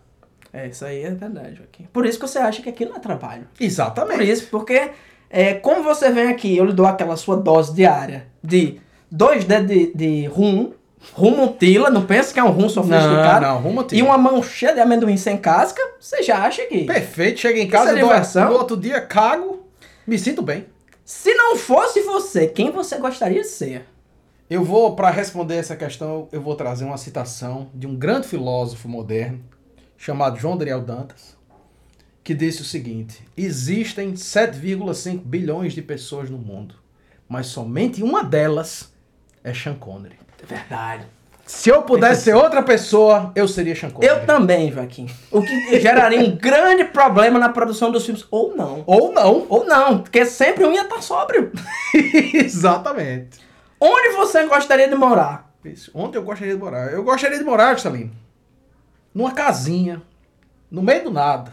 É, 0.52 0.68
isso 0.68 0.84
aí 0.84 1.02
é 1.02 1.10
verdade, 1.10 1.56
Joaquim. 1.56 1.86
Por 1.92 2.06
isso 2.06 2.18
que 2.18 2.26
você 2.26 2.38
acha 2.38 2.62
que 2.62 2.68
aqui 2.68 2.86
não 2.86 2.96
é 2.96 2.98
trabalho. 2.98 3.46
Por 3.56 3.62
Exatamente. 3.64 4.30
isso, 4.30 4.46
porque 4.48 4.90
é, 5.28 5.54
como 5.54 5.82
você 5.82 6.10
vem 6.10 6.28
aqui, 6.28 6.56
eu 6.56 6.64
lhe 6.64 6.72
dou 6.72 6.86
aquela 6.86 7.16
sua 7.16 7.36
dose 7.36 7.74
diária 7.74 8.26
de 8.42 8.80
dois 9.10 9.44
dedos 9.44 9.68
de, 9.68 9.92
de 9.94 10.26
rum, 10.26 10.72
rum 11.12 11.36
montila, 11.36 11.90
não 11.90 12.04
pensa 12.06 12.32
que 12.32 12.38
é 12.40 12.44
um 12.44 12.50
rum 12.50 12.68
sofisticado. 12.68 13.46
Não, 13.46 13.54
não, 13.54 13.60
rum 13.62 13.72
montila. 13.72 13.98
E 13.98 14.02
uma 14.02 14.18
mão 14.18 14.42
cheia 14.42 14.74
de 14.74 14.80
amendoim 14.80 15.16
sem 15.16 15.36
casca, 15.36 15.80
você 16.00 16.22
já 16.22 16.38
acha 16.44 16.64
que... 16.66 16.84
Perfeito. 16.84 17.40
Chega 17.40 17.58
em 17.60 17.68
casa, 17.68 17.90
dou- 18.00 18.10
no 18.50 18.58
outro 18.58 18.76
dia 18.76 19.00
cago, 19.00 19.66
me 20.06 20.18
sinto 20.18 20.42
bem. 20.42 20.66
Se 21.04 21.32
não 21.34 21.56
fosse 21.56 22.02
você, 22.02 22.46
quem 22.48 22.70
você 22.70 22.98
gostaria 22.98 23.42
de 23.42 23.48
ser? 23.48 23.86
Eu 24.48 24.62
vou, 24.64 24.94
para 24.94 25.10
responder 25.10 25.56
essa 25.56 25.74
questão, 25.76 26.28
eu 26.30 26.40
vou 26.40 26.54
trazer 26.54 26.84
uma 26.84 26.96
citação 26.98 27.68
de 27.74 27.86
um 27.86 27.96
grande 27.96 28.28
filósofo 28.28 28.88
moderno 28.88 29.40
chamado 29.96 30.38
João 30.38 30.56
Daniel 30.56 30.80
Dantas, 30.82 31.36
que 32.22 32.34
disse 32.34 32.62
o 32.62 32.64
seguinte: 32.64 33.26
Existem 33.36 34.12
7,5 34.14 35.18
bilhões 35.24 35.72
de 35.72 35.82
pessoas 35.82 36.30
no 36.30 36.38
mundo, 36.38 36.74
mas 37.28 37.46
somente 37.46 38.02
uma 38.02 38.22
delas 38.22 38.92
é 39.42 39.52
Sean 39.54 39.74
Connery. 39.74 40.18
É 40.42 40.46
verdade. 40.46 41.06
Se 41.46 41.68
eu 41.68 41.82
pudesse 41.82 42.24
ser 42.24 42.34
outra 42.34 42.60
pessoa, 42.60 43.30
eu 43.36 43.46
seria 43.46 43.76
Sean 43.76 43.90
Connery. 43.90 44.12
Eu 44.12 44.26
também, 44.26 44.72
Joaquim. 44.72 45.08
O 45.30 45.40
que 45.40 45.80
geraria 45.80 46.18
um 46.18 46.36
grande 46.36 46.84
problema 46.84 47.38
na 47.38 47.48
produção 47.48 47.92
dos 47.92 48.04
filmes. 48.04 48.26
Ou 48.32 48.56
não. 48.56 48.82
Ou 48.84 49.12
não. 49.12 49.46
Ou 49.48 49.64
não, 49.64 50.00
porque 50.00 50.26
sempre 50.26 50.64
um 50.64 50.72
ia 50.72 50.82
estar 50.82 51.00
sóbrio. 51.00 51.52
Exatamente. 52.34 53.38
Onde 53.80 54.16
você 54.16 54.44
gostaria 54.46 54.88
de 54.88 54.96
morar? 54.96 55.52
Isso. 55.64 55.90
Ontem 55.94 56.18
eu 56.18 56.24
gostaria 56.24 56.54
de 56.54 56.60
morar. 56.60 56.92
Eu 56.92 57.04
gostaria 57.04 57.38
de 57.38 57.44
morar, 57.44 57.78
Salim, 57.78 58.10
numa 59.14 59.30
casinha, 59.30 60.02
no 60.70 60.82
meio 60.82 61.04
do 61.04 61.10
nada, 61.12 61.52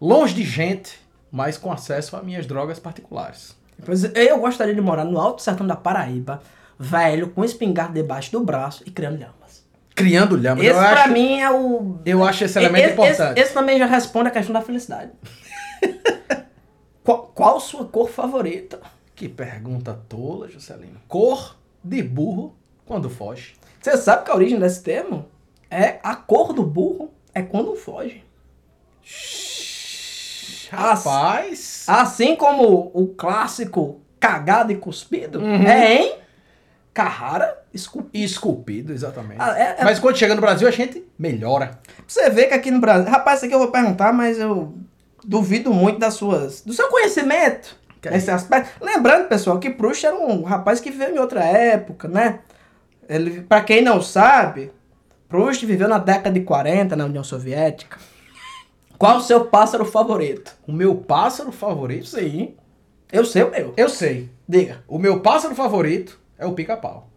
longe 0.00 0.34
de 0.34 0.42
gente, 0.42 0.98
mas 1.30 1.58
com 1.58 1.70
acesso 1.70 2.16
a 2.16 2.22
minhas 2.22 2.46
drogas 2.46 2.78
particulares. 2.78 3.54
Pois 3.84 4.04
eu 4.04 4.38
gostaria 4.38 4.74
de 4.74 4.80
morar 4.80 5.04
no 5.04 5.20
Alto 5.20 5.42
Sertão 5.42 5.66
da 5.66 5.76
Paraíba, 5.76 6.42
velho, 6.82 7.28
com 7.30 7.44
espingarda 7.44 7.94
debaixo 7.94 8.32
do 8.32 8.40
braço 8.44 8.82
e 8.86 8.90
criando 8.90 9.18
lhamas. 9.20 9.64
Criando 9.94 10.36
lhama. 10.36 10.60
Esse 10.60 10.70
eu 10.70 10.74
pra 10.78 11.02
acho, 11.04 11.12
mim 11.12 11.38
é 11.40 11.50
o. 11.50 11.98
eu 12.04 12.24
acho 12.24 12.44
esse 12.44 12.58
elemento 12.58 12.84
esse, 12.84 12.92
importante. 12.94 13.32
Esse, 13.38 13.40
esse 13.46 13.54
também 13.54 13.78
já 13.78 13.86
responde 13.86 14.28
a 14.28 14.32
questão 14.32 14.52
da 14.52 14.62
felicidade. 14.62 15.12
qual, 17.04 17.30
qual 17.34 17.60
sua 17.60 17.84
cor 17.84 18.08
favorita? 18.10 18.80
Que 19.14 19.28
pergunta 19.28 19.98
tola, 20.08 20.48
Juscelino. 20.48 21.00
Cor 21.06 21.56
de 21.84 22.02
burro 22.02 22.56
quando 22.86 23.08
foge. 23.10 23.54
Você 23.80 23.96
sabe 23.96 24.24
que 24.24 24.30
a 24.30 24.34
origem 24.34 24.58
desse 24.58 24.82
termo 24.82 25.26
é 25.70 25.98
a 26.02 26.16
cor 26.16 26.52
do 26.52 26.62
burro 26.64 27.12
é 27.34 27.42
quando 27.42 27.74
foge. 27.76 28.24
Rapaz. 30.70 31.84
Assim 31.86 32.34
como 32.34 32.90
o 32.94 33.08
clássico 33.08 34.00
cagado 34.18 34.72
e 34.72 34.76
cuspido 34.76 35.40
Uhum. 35.40 35.66
é 35.66 35.94
em 35.96 36.14
Carrara 36.94 37.58
esculpido. 37.72 38.24
Esculpido, 38.24 38.92
exatamente. 38.92 39.40
Ah, 39.40 39.58
é- 39.58 39.76
é- 39.80 39.84
Mas 39.84 39.98
quando 39.98 40.16
chega 40.16 40.34
no 40.34 40.40
Brasil, 40.40 40.68
a 40.68 40.70
gente 40.70 41.04
melhora. 41.18 41.78
Você 42.06 42.28
vê 42.30 42.44
que 42.46 42.54
aqui 42.54 42.70
no 42.70 42.80
Brasil. 42.80 43.10
Rapaz, 43.10 43.38
isso 43.38 43.46
aqui 43.46 43.54
eu 43.54 43.58
vou 43.58 43.70
perguntar, 43.70 44.12
mas 44.12 44.38
eu 44.38 44.74
duvido 45.24 45.72
muito 45.72 45.98
das 45.98 46.14
suas. 46.14 46.60
do 46.62 46.72
seu 46.72 46.88
conhecimento 46.88 47.76
Que 48.00 48.08
é 48.08 48.10
nesse 48.10 48.30
aspecto. 48.30 48.72
Lembrando, 48.84 49.28
pessoal, 49.28 49.58
que 49.58 49.70
Proust 49.70 50.04
era 50.04 50.16
um 50.16 50.42
rapaz 50.42 50.80
que 50.80 50.90
viveu 50.90 51.14
em 51.14 51.18
outra 51.18 51.42
época, 51.44 52.08
né? 52.08 52.40
Ele, 53.08 53.40
pra 53.42 53.62
quem 53.62 53.82
não 53.82 54.02
sabe, 54.02 54.70
Proust 55.28 55.64
viveu 55.64 55.88
na 55.88 55.98
década 55.98 56.30
de 56.32 56.40
40 56.44 56.94
na 56.96 57.04
União 57.06 57.24
Soviética. 57.24 57.98
Qual 58.98 59.16
o 59.16 59.20
seu 59.22 59.46
pássaro 59.46 59.84
favorito? 59.84 60.52
O 60.66 60.72
meu 60.72 60.94
pássaro 60.94 61.50
favorito? 61.50 62.06
Sim. 62.06 62.54
Eu 63.10 63.24
sei 63.24 63.42
o 63.42 63.50
meu. 63.50 63.74
Eu 63.76 63.88
sei. 63.88 64.30
Diga. 64.48 64.82
O 64.86 64.98
meu 64.98 65.20
pássaro 65.20 65.54
favorito 65.54 66.20
é 66.42 66.46
o 66.46 66.52
pica-pau. 66.52 67.08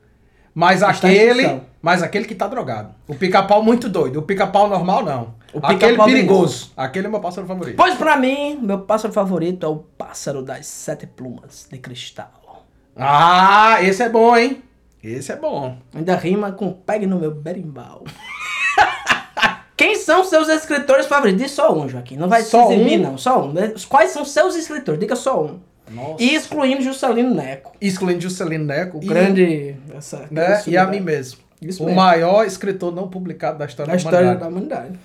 Mas 0.54 0.76
Está 0.82 0.90
aquele, 0.90 1.62
mas 1.82 2.02
aquele 2.02 2.26
que 2.26 2.34
tá 2.34 2.48
drogado. 2.48 2.96
O 3.08 3.14
pica-pau 3.14 3.62
muito 3.62 3.90
doido. 3.90 4.20
O 4.20 4.22
pica-pau 4.22 4.70
normal 4.70 5.04
não. 5.04 5.34
O 5.54 5.58
aquele 5.58 5.80
pica-pau 5.80 6.06
perigoso. 6.06 6.72
Aquele 6.78 7.08
é 7.08 7.10
meu 7.10 7.20
pássaro 7.20 7.46
favorito. 7.46 7.76
Pois 7.76 7.96
pra 7.96 8.16
mim, 8.16 8.60
meu 8.62 8.80
pássaro 8.80 9.14
favorito 9.14 9.66
é 9.66 9.70
o 9.70 9.76
pássaro 9.78 10.42
das 10.42 10.66
sete 10.66 11.06
plumas 11.06 11.68
de 11.70 11.78
cristal. 11.78 12.64
Ah, 12.96 13.80
esse 13.82 14.02
é 14.02 14.08
bom, 14.08 14.38
hein? 14.38 14.64
Esse 15.04 15.34
é 15.34 15.36
bom. 15.36 15.78
Ainda 15.94 16.16
rima 16.16 16.54
com 16.54 16.72
pegue 16.72 17.06
no 17.06 17.20
meu 17.20 17.32
berimbau. 17.32 18.06
Quem 19.76 19.96
são 19.98 20.24
seus 20.24 20.48
escritores 20.48 21.06
favoritos? 21.06 21.42
Diz 21.42 21.52
só 21.52 21.74
um, 21.78 21.90
Joaquim. 21.90 22.16
Não 22.16 22.30
vai 22.30 22.42
Só 22.44 22.68
se 22.68 22.74
exibir, 22.76 23.00
um? 23.00 23.04
não. 23.04 23.18
Só 23.18 23.44
um. 23.44 23.54
Quais 23.90 24.12
são 24.12 24.24
seus 24.24 24.56
escritores? 24.56 25.00
Diga 25.00 25.18
só 25.18 25.44
um. 25.44 25.60
Nossa. 25.90 26.22
E 26.24 26.34
excluindo 26.36 26.82
Juscelino 26.82 27.34
Neco. 27.34 27.72
Excluindo 27.80 28.22
Juscelino 28.22 28.66
Neco. 28.66 28.98
O 29.00 29.04
e, 29.04 29.08
grande... 29.08 29.76
Essa, 29.96 30.28
Né, 30.32 30.64
e 30.68 30.78
a 30.78 30.86
mim 30.86 31.00
mesmo. 31.00 31.40
Isso 31.62 31.84
o 31.84 31.86
mesmo. 31.86 32.02
maior 32.02 32.46
escritor 32.46 32.94
não 32.94 33.08
publicado 33.08 33.58
da 33.60 33.66
história 33.66 33.88
Da 33.88 33.94
da 33.94 33.98
história 33.98 34.20
humanidade. 34.20 34.40
da 34.44 34.48
humanidade. 34.50 35.00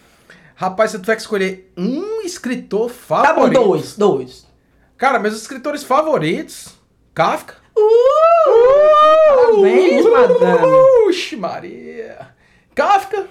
Rapaz, 0.54 0.90
se 0.90 0.98
tu 0.98 1.02
tiver 1.02 1.14
que 1.16 1.22
escolher 1.22 1.72
um 1.76 2.20
escritor 2.22 2.90
Tá 2.90 3.32
bom, 3.32 3.42
favorito. 3.42 3.62
dois, 3.62 3.96
dois. 3.96 4.46
Cara, 4.98 5.18
meus 5.18 5.34
escritores 5.36 5.82
favoritos. 5.82 6.74
Kafka. 7.14 7.54
Parabéns, 9.28 10.04
madame. 10.04 10.66
Uxi, 11.08 11.36
Maria. 11.36 12.28
Kafka 12.74 13.26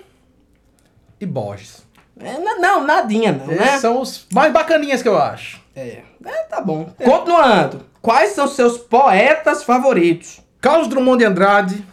e 1.19 1.25
Borges. 1.25 1.87
É, 2.19 2.37
não, 2.37 2.83
nadinha 2.85 3.31
não, 3.31 3.45
Esses 3.45 3.59
né? 3.59 3.77
são 3.79 4.01
os 4.01 4.25
mais 4.33 4.51
bacaninhas 4.51 5.01
que 5.01 5.07
eu 5.07 5.17
acho. 5.17 5.61
É, 5.79 6.03
é, 6.25 6.43
tá 6.49 6.59
bom. 6.61 6.89
Continuando. 7.03 7.85
Quais 8.01 8.31
são 8.31 8.47
seus 8.47 8.77
poetas 8.77 9.63
favoritos? 9.63 10.41
Carlos 10.61 10.87
Drummond 10.87 11.19
de 11.19 11.25
Andrade 11.25 11.85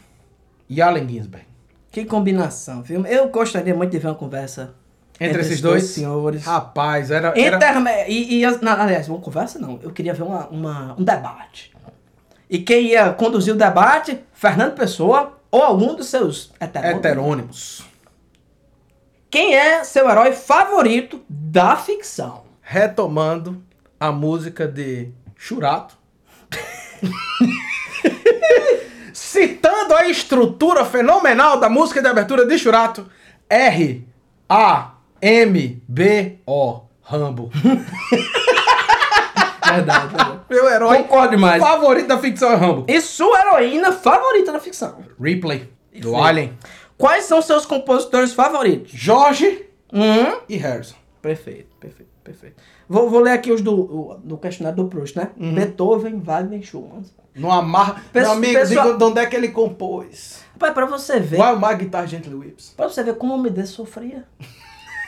e 0.69 0.83
Allen 0.83 1.09
Ginsberg. 1.09 1.47
Que 1.91 2.05
combinação, 2.05 2.83
viu? 2.83 3.07
Eu 3.07 3.29
gostaria 3.29 3.75
muito 3.75 3.91
de 3.93 3.99
ver 3.99 4.09
uma 4.09 4.15
conversa 4.15 4.75
Entre 5.21 5.41
esses 5.41 5.61
dois? 5.61 5.85
senhores. 5.85 6.45
Rapaz, 6.45 7.11
era. 7.11 7.29
era... 7.39 7.57
Interme... 7.57 7.91
E, 8.09 8.43
e 8.43 8.47
na- 8.61 8.83
aliás, 8.83 9.09
uma 9.09 9.21
conversa 9.21 9.59
não. 9.59 9.79
Eu 9.83 9.91
queria 9.93 10.13
ver 10.13 10.23
uma, 10.25 10.47
uma- 10.49 10.95
um 10.99 11.05
debate. 11.05 11.73
E 12.51 12.59
quem 12.59 12.89
ia 12.89 13.13
conduzir 13.13 13.55
o 13.55 13.57
debate, 13.57 14.21
Fernando 14.33 14.75
Pessoa 14.75 15.39
ou 15.51 15.63
algum 15.63 15.95
dos 15.95 16.09
seus 16.09 16.53
heterônimos. 16.61 16.99
Heterônimos. 16.99 17.85
Quem 19.31 19.55
é 19.55 19.83
seu 19.85 20.09
herói 20.09 20.33
favorito 20.33 21.21
da 21.29 21.77
ficção? 21.77 22.45
Retomando 22.61 23.63
a 23.99 24.13
música 24.13 24.67
de 24.67 25.11
Churato. 25.37 25.97
Citando 29.13 29.95
a 29.95 30.09
estrutura 30.09 30.85
fenomenal 30.85 31.59
da 31.59 31.69
música 31.69 32.01
de 32.03 32.09
abertura 32.09 32.45
de 32.47 32.59
Churato. 32.59 33.09
R 33.49 34.07
A 34.49 34.93
M 35.21 35.83
B 35.89 36.39
O 36.47 36.83
Rambo. 37.03 37.51
Verdade, 39.67 40.07
verdade. 40.15 40.41
Meu 40.49 40.69
herói 40.71 40.99
Concordo 40.99 41.31
demais. 41.31 41.61
favorito 41.63 42.07
da 42.07 42.19
ficção 42.19 42.53
é 42.53 42.55
Rambo. 42.55 42.85
E 42.89 43.01
sua 43.01 43.37
heroína 43.41 43.91
favorita 43.93 44.53
da 44.53 44.61
ficção? 44.61 45.05
Ripley, 45.21 45.69
do 45.93 46.11
Sim. 46.11 46.21
Alien. 46.21 46.59
Quais 46.97 47.25
são 47.25 47.43
seus 47.43 47.67
compositores 47.67 48.33
favoritos? 48.33 48.93
Jorge 48.95 49.67
Hum? 49.93 50.39
e 50.49 50.57
Harrison. 50.57 50.95
Perfeito, 51.21 51.75
perfeito, 51.81 52.11
perfeito. 52.23 52.63
Vou, 52.89 53.11
vou 53.11 53.21
ler 53.21 53.33
aqui 53.33 53.51
os 53.53 53.61
do, 53.63 53.75
o- 53.75 54.21
do 54.23 54.37
questionário 54.39 54.77
do 54.83 54.89
Proust, 54.89 55.17
né? 55.17 55.31
Beethoven, 55.37 56.21
Wagner, 56.21 56.63
Schumann. 56.63 57.03
Não 57.35 57.51
amarra. 57.53 58.03
Pesso- 58.13 58.29
Meu 58.31 58.37
amigo, 58.39 58.61
pessoal- 58.61 58.85
diga 58.87 58.99
de 58.99 59.05
onde 59.05 59.21
é 59.21 59.27
que 59.27 59.37
ele 59.37 59.49
compôs. 59.49 60.41
Pai, 60.59 60.73
pra 60.73 60.87
você 60.87 61.21
ver, 61.21 61.39
Why 61.41 61.57
My 61.59 61.75
Guitar 61.77 62.07
Gently 62.07 62.35
Whips. 62.35 62.73
pra 62.77 62.89
você 62.89 63.03
ver 63.03 63.17
como 63.17 63.35
o 63.35 63.37
Homem 63.39 63.67
sofria. 63.67 64.25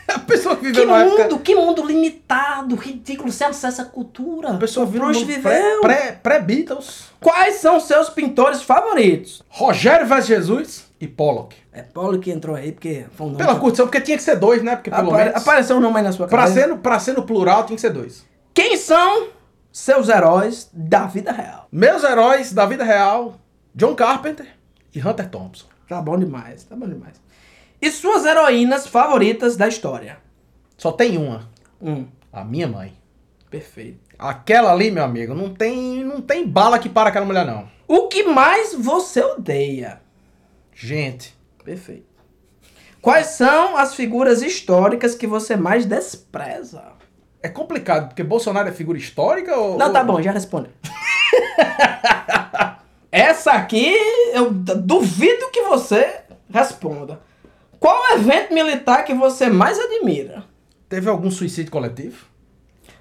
A 0.08 0.18
pessoa 0.20 0.56
que 0.56 0.62
Que 0.62 0.66
viveu 0.68 0.86
numa 0.86 1.04
mundo, 1.04 1.20
época... 1.20 1.38
que 1.42 1.54
mundo 1.54 1.86
limitado, 1.86 2.74
ridículo, 2.76 3.30
sem 3.30 3.46
acesso 3.46 3.82
à 3.82 3.84
cultura. 3.84 4.52
A 4.52 4.56
pessoa 4.56 4.84
O 4.84 4.88
viveu 4.88 5.02
Proust 5.06 5.24
viveu. 5.26 5.42
pré- 5.42 5.80
pré- 5.82 6.12
Pré-Beatles. 6.12 7.08
Quais 7.20 7.56
são 7.56 7.78
seus 7.78 8.08
pintores 8.08 8.62
favoritos? 8.62 9.42
Rogério 9.50 10.06
Vaz 10.06 10.26
Jesus 10.26 10.87
e 11.00 11.06
Pollock. 11.06 11.56
É 11.72 11.84
que 12.20 12.30
entrou 12.30 12.56
aí, 12.56 12.72
porque 12.72 13.06
foi 13.12 13.26
um 13.26 13.30
nome. 13.30 13.44
Pela 13.44 13.58
curtição, 13.58 13.86
porque 13.86 14.00
tinha 14.00 14.16
que 14.16 14.22
ser 14.22 14.36
dois, 14.36 14.62
né? 14.62 14.76
Porque 14.76 14.90
pelo 14.90 15.08
Apare- 15.10 15.24
menos... 15.30 15.42
Apareceu 15.42 15.76
um 15.76 15.80
nome 15.80 15.96
aí 15.98 16.02
na 16.02 16.12
sua 16.12 16.26
Pra 16.26 16.42
cabeça. 16.44 16.60
ser, 16.60 16.66
no, 16.66 16.78
pra 16.78 16.98
ser 16.98 17.12
no 17.14 17.22
plural, 17.22 17.64
tinha 17.64 17.76
que 17.76 17.80
ser 17.80 17.90
dois. 17.92 18.26
Quem 18.52 18.76
são 18.76 19.28
seus 19.70 20.08
heróis 20.08 20.68
da 20.72 21.06
vida 21.06 21.30
real? 21.32 21.68
Meus 21.70 22.02
heróis 22.02 22.52
da 22.52 22.66
vida 22.66 22.82
real, 22.84 23.36
John 23.74 23.94
Carpenter 23.94 24.46
e 24.94 25.00
Hunter 25.00 25.28
Thompson. 25.30 25.66
Tá 25.88 26.02
bom 26.02 26.18
demais, 26.18 26.64
tá 26.64 26.74
bom 26.74 26.88
demais. 26.88 27.20
E 27.80 27.90
suas 27.92 28.24
heroínas 28.26 28.86
favoritas 28.88 29.56
da 29.56 29.68
história? 29.68 30.18
Só 30.76 30.90
tem 30.92 31.16
uma. 31.16 31.48
Hum, 31.80 32.06
A 32.32 32.42
minha 32.44 32.66
mãe. 32.66 32.92
perfeito. 33.48 34.00
Aquela 34.18 34.72
ali, 34.72 34.90
meu 34.90 35.04
amigo, 35.04 35.32
não 35.32 35.54
tem, 35.54 36.02
não 36.04 36.20
tem 36.20 36.44
bala 36.46 36.78
que 36.78 36.88
para 36.88 37.08
aquela 37.10 37.24
mulher, 37.24 37.46
não. 37.46 37.68
O 37.86 38.08
que 38.08 38.24
mais 38.24 38.74
você 38.74 39.22
odeia? 39.22 40.00
Gente, 40.78 41.36
Perfeito. 41.64 42.06
Quais 43.02 43.26
são 43.26 43.76
as 43.76 43.94
figuras 43.94 44.42
históricas 44.42 45.14
que 45.14 45.26
você 45.26 45.56
mais 45.56 45.84
despreza? 45.84 46.98
é 47.42 47.48
complicado, 47.48 48.08
porque 48.08 48.22
Bolsonaro 48.22 48.68
é 48.68 48.72
figura 48.72 48.98
histórica 48.98 49.56
ou... 49.56 49.78
Não, 49.78 49.92
tá 49.92 50.02
bom, 50.02 50.20
já 50.20 50.32
respondi. 50.32 50.70
Essa 53.10 53.52
aqui, 53.52 53.94
eu 54.32 54.50
duvido 54.50 55.50
que 55.50 55.62
você 55.62 56.20
responda. 56.50 57.20
Qual 57.78 58.14
evento 58.14 58.52
militar 58.52 59.04
que 59.04 59.14
você 59.14 59.48
mais 59.48 59.78
admira? 59.78 60.44
Teve 60.88 61.08
algum 61.08 61.30
suicídio 61.30 61.70
coletivo? 61.70 62.26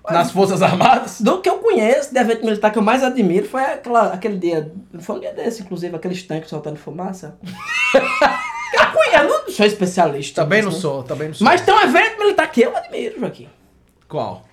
Nas 0.09 0.31
Forças 0.31 0.61
Armadas? 0.61 1.21
Do 1.21 1.41
que 1.41 1.49
eu 1.49 1.59
conheço 1.59 2.13
de 2.13 2.19
evento 2.19 2.45
militar 2.45 2.71
que 2.71 2.77
eu 2.77 2.83
mais 2.83 3.03
admiro 3.03 3.47
foi 3.47 3.61
aquela, 3.63 4.13
aquele 4.13 4.37
dia. 4.37 4.71
Foi 4.99 5.17
um 5.17 5.19
dia 5.19 5.33
desse, 5.33 5.61
inclusive, 5.61 5.95
aqueles 5.95 6.23
tanques 6.23 6.49
soltando 6.49 6.77
fumaça. 6.77 7.37
eu, 7.93 8.91
conheço, 8.93 9.15
eu 9.15 9.29
não 9.29 9.49
sou 9.49 9.65
especialista. 9.65 10.43
Também 10.43 10.61
não 10.61 10.69
nisso, 10.69 10.81
sou, 10.81 11.03
também 11.03 11.27
não 11.27 11.35
sou. 11.35 11.45
Mas 11.45 11.61
tem 11.61 11.73
um 11.73 11.81
evento 11.81 12.19
militar 12.19 12.49
que 12.51 12.61
eu 12.61 12.75
admiro, 12.75 13.19
Joaquim. 13.19 13.49
Qual? 14.07 14.43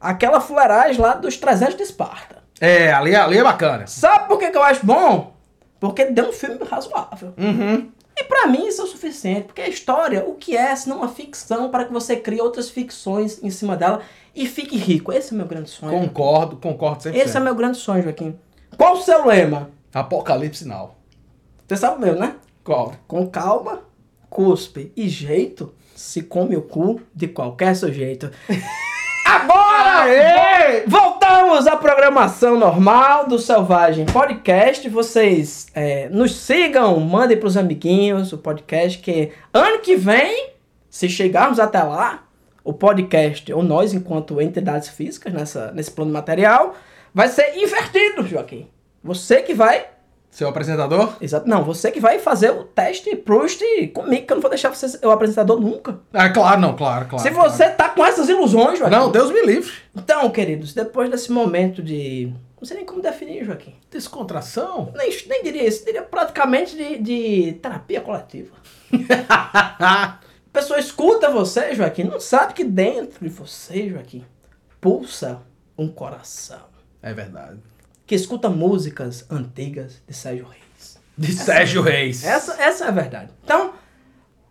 Aquela 0.00 0.40
fuleiragem 0.40 1.00
lá 1.00 1.14
dos 1.14 1.36
300 1.36 1.76
de 1.76 1.82
Esparta. 1.82 2.40
É, 2.60 2.92
ali, 2.92 3.14
ali 3.14 3.38
é 3.38 3.42
bacana. 3.42 3.86
Sabe 3.86 4.28
por 4.28 4.38
que, 4.38 4.50
que 4.50 4.56
eu 4.56 4.62
acho 4.62 4.84
bom? 4.84 5.34
Porque 5.78 6.04
deu 6.06 6.28
um 6.28 6.32
filme 6.32 6.58
razoável. 6.64 7.32
Uhum. 7.38 7.90
E 8.16 8.24
pra 8.24 8.46
mim 8.46 8.66
isso 8.66 8.82
é 8.82 8.84
o 8.84 8.86
suficiente, 8.86 9.46
porque 9.46 9.62
a 9.62 9.68
história, 9.68 10.24
o 10.26 10.34
que 10.34 10.54
é 10.54 10.76
senão 10.76 10.98
uma 10.98 11.08
ficção 11.08 11.70
para 11.70 11.86
que 11.86 11.92
você 11.92 12.16
crie 12.16 12.40
outras 12.40 12.68
ficções 12.68 13.42
em 13.42 13.48
cima 13.48 13.76
dela 13.76 14.02
e 14.34 14.46
fique 14.46 14.76
rico. 14.76 15.12
Esse 15.12 15.32
é 15.32 15.34
o 15.34 15.38
meu 15.38 15.46
grande 15.46 15.70
sonho. 15.70 15.92
Concordo, 15.92 16.56
concordo 16.56 17.04
100%. 17.04 17.14
Esse 17.14 17.36
é 17.36 17.40
meu 17.40 17.54
grande 17.54 17.78
sonho, 17.78 18.02
Joaquim. 18.02 18.38
Qual 18.76 18.94
o 18.94 19.02
seu 19.02 19.26
lema? 19.26 19.70
Apocalipse 19.92 20.66
Now. 20.66 20.94
Você 21.66 21.76
sabe 21.76 21.96
o 21.96 22.00
meu, 22.00 22.16
né? 22.16 22.36
Qual? 22.64 22.92
Com 23.06 23.26
calma, 23.28 23.82
cuspe 24.28 24.92
e 24.96 25.08
jeito, 25.08 25.74
se 25.94 26.22
come 26.22 26.56
o 26.56 26.62
cu 26.62 27.00
de 27.14 27.28
qualquer 27.28 27.74
sujeito. 27.74 28.30
Agora! 29.26 30.02
Aê! 30.02 30.84
Voltamos 30.86 31.66
à 31.66 31.76
programação 31.76 32.58
normal 32.58 33.28
do 33.28 33.38
Selvagem 33.38 34.06
Podcast. 34.06 34.88
Vocês 34.88 35.68
é, 35.74 36.08
nos 36.08 36.34
sigam, 36.36 36.98
mandem 37.00 37.38
pros 37.38 37.56
amiguinhos 37.56 38.32
o 38.32 38.38
podcast, 38.38 38.98
que 38.98 39.30
ano 39.52 39.78
que 39.80 39.94
vem, 39.94 40.50
se 40.88 41.08
chegarmos 41.08 41.60
até 41.60 41.82
lá, 41.82 42.24
o 42.62 42.72
podcast, 42.72 43.52
ou 43.52 43.62
nós, 43.62 43.94
enquanto 43.94 44.40
entidades 44.40 44.88
físicas 44.88 45.32
nessa, 45.32 45.72
nesse 45.72 45.90
plano 45.90 46.12
material, 46.12 46.74
vai 47.14 47.28
ser 47.28 47.56
invertido, 47.56 48.26
Joaquim. 48.26 48.68
Você 49.02 49.42
que 49.42 49.54
vai 49.54 49.86
Seu 50.30 50.48
apresentador? 50.48 51.14
Exato. 51.20 51.48
Não, 51.48 51.64
você 51.64 51.90
que 51.90 51.98
vai 51.98 52.18
fazer 52.18 52.50
o 52.50 52.64
teste 52.64 53.16
Proust 53.16 53.62
comigo, 53.88 54.26
que 54.26 54.32
eu 54.32 54.36
não 54.36 54.42
vou 54.42 54.50
deixar 54.50 54.68
você 54.68 54.88
ser 54.88 55.04
o 55.04 55.10
apresentador 55.10 55.58
nunca. 55.60 55.98
Ah, 56.12 56.28
claro, 56.28 56.60
não, 56.60 56.76
claro, 56.76 57.06
claro. 57.06 57.22
Se 57.22 57.30
você 57.30 57.68
tá 57.70 57.88
com 57.88 58.04
essas 58.04 58.28
ilusões, 58.28 58.78
Joaquim. 58.78 58.94
Não, 58.94 59.10
Deus 59.10 59.32
me 59.32 59.42
livre. 59.42 59.72
Então, 59.96 60.30
queridos, 60.30 60.72
depois 60.72 61.10
desse 61.10 61.32
momento 61.32 61.82
de. 61.82 62.32
Não 62.60 62.66
sei 62.66 62.76
nem 62.76 62.86
como 62.86 63.00
definir, 63.00 63.44
Joaquim. 63.44 63.74
Descontração? 63.90 64.92
Nem, 64.94 65.10
nem 65.26 65.42
diria 65.42 65.66
isso, 65.66 65.84
diria 65.84 66.02
praticamente 66.02 66.76
de, 66.76 66.98
de 66.98 67.52
terapia 67.54 68.02
coletiva. 68.02 68.54
A 70.52 70.58
pessoa 70.58 70.80
escuta 70.80 71.30
você, 71.30 71.74
Joaquim, 71.74 72.04
não 72.04 72.18
sabe 72.18 72.54
que 72.54 72.64
dentro 72.64 73.24
de 73.24 73.28
você, 73.28 73.88
Joaquim, 73.88 74.24
pulsa 74.80 75.42
um 75.78 75.88
coração. 75.88 76.66
É 77.00 77.14
verdade. 77.14 77.60
Que 78.04 78.16
escuta 78.16 78.50
músicas 78.50 79.24
antigas 79.30 80.02
de 80.06 80.12
Sérgio 80.12 80.46
Reis. 80.46 80.98
De 81.16 81.32
Sérgio 81.32 81.82
Reis. 81.82 82.24
Essa, 82.24 82.60
essa 82.60 82.84
é 82.86 82.88
a 82.88 82.90
verdade. 82.90 83.30
Então, 83.44 83.74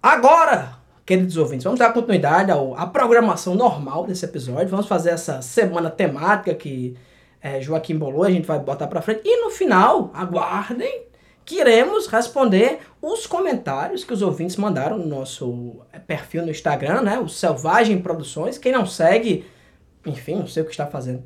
agora, 0.01 0.77
queridos 1.05 1.35
ouvintes, 1.35 1.65
vamos 1.65 1.79
dar 1.79 1.91
continuidade 1.91 2.49
ao, 2.49 2.73
à 2.77 2.87
programação 2.87 3.53
normal 3.53 4.07
desse 4.07 4.23
episódio. 4.23 4.69
Vamos 4.69 4.87
fazer 4.87 5.09
essa 5.09 5.41
semana 5.41 5.89
temática 5.89 6.55
que 6.55 6.95
é, 7.41 7.59
Joaquim 7.59 7.97
bolou, 7.97 8.23
a 8.23 8.31
gente 8.31 8.47
vai 8.47 8.59
botar 8.59 8.87
pra 8.87 9.01
frente. 9.01 9.21
E 9.25 9.41
no 9.43 9.49
final, 9.49 10.11
aguardem, 10.13 11.08
que 11.49 11.59
iremos 11.59 12.05
responder 12.05 12.77
os 13.01 13.25
comentários 13.25 14.03
que 14.03 14.13
os 14.13 14.21
ouvintes 14.21 14.55
mandaram 14.55 14.99
no 14.99 15.07
nosso 15.07 15.81
é, 15.91 15.97
perfil 15.97 16.43
no 16.43 16.51
Instagram, 16.51 17.01
né? 17.01 17.17
O 17.17 17.27
Selvagem 17.27 17.99
Produções. 17.99 18.59
Quem 18.59 18.71
não 18.71 18.85
segue, 18.85 19.43
enfim, 20.05 20.35
não 20.35 20.45
sei 20.45 20.61
o 20.61 20.65
que 20.67 20.71
está 20.71 20.85
fazendo. 20.85 21.23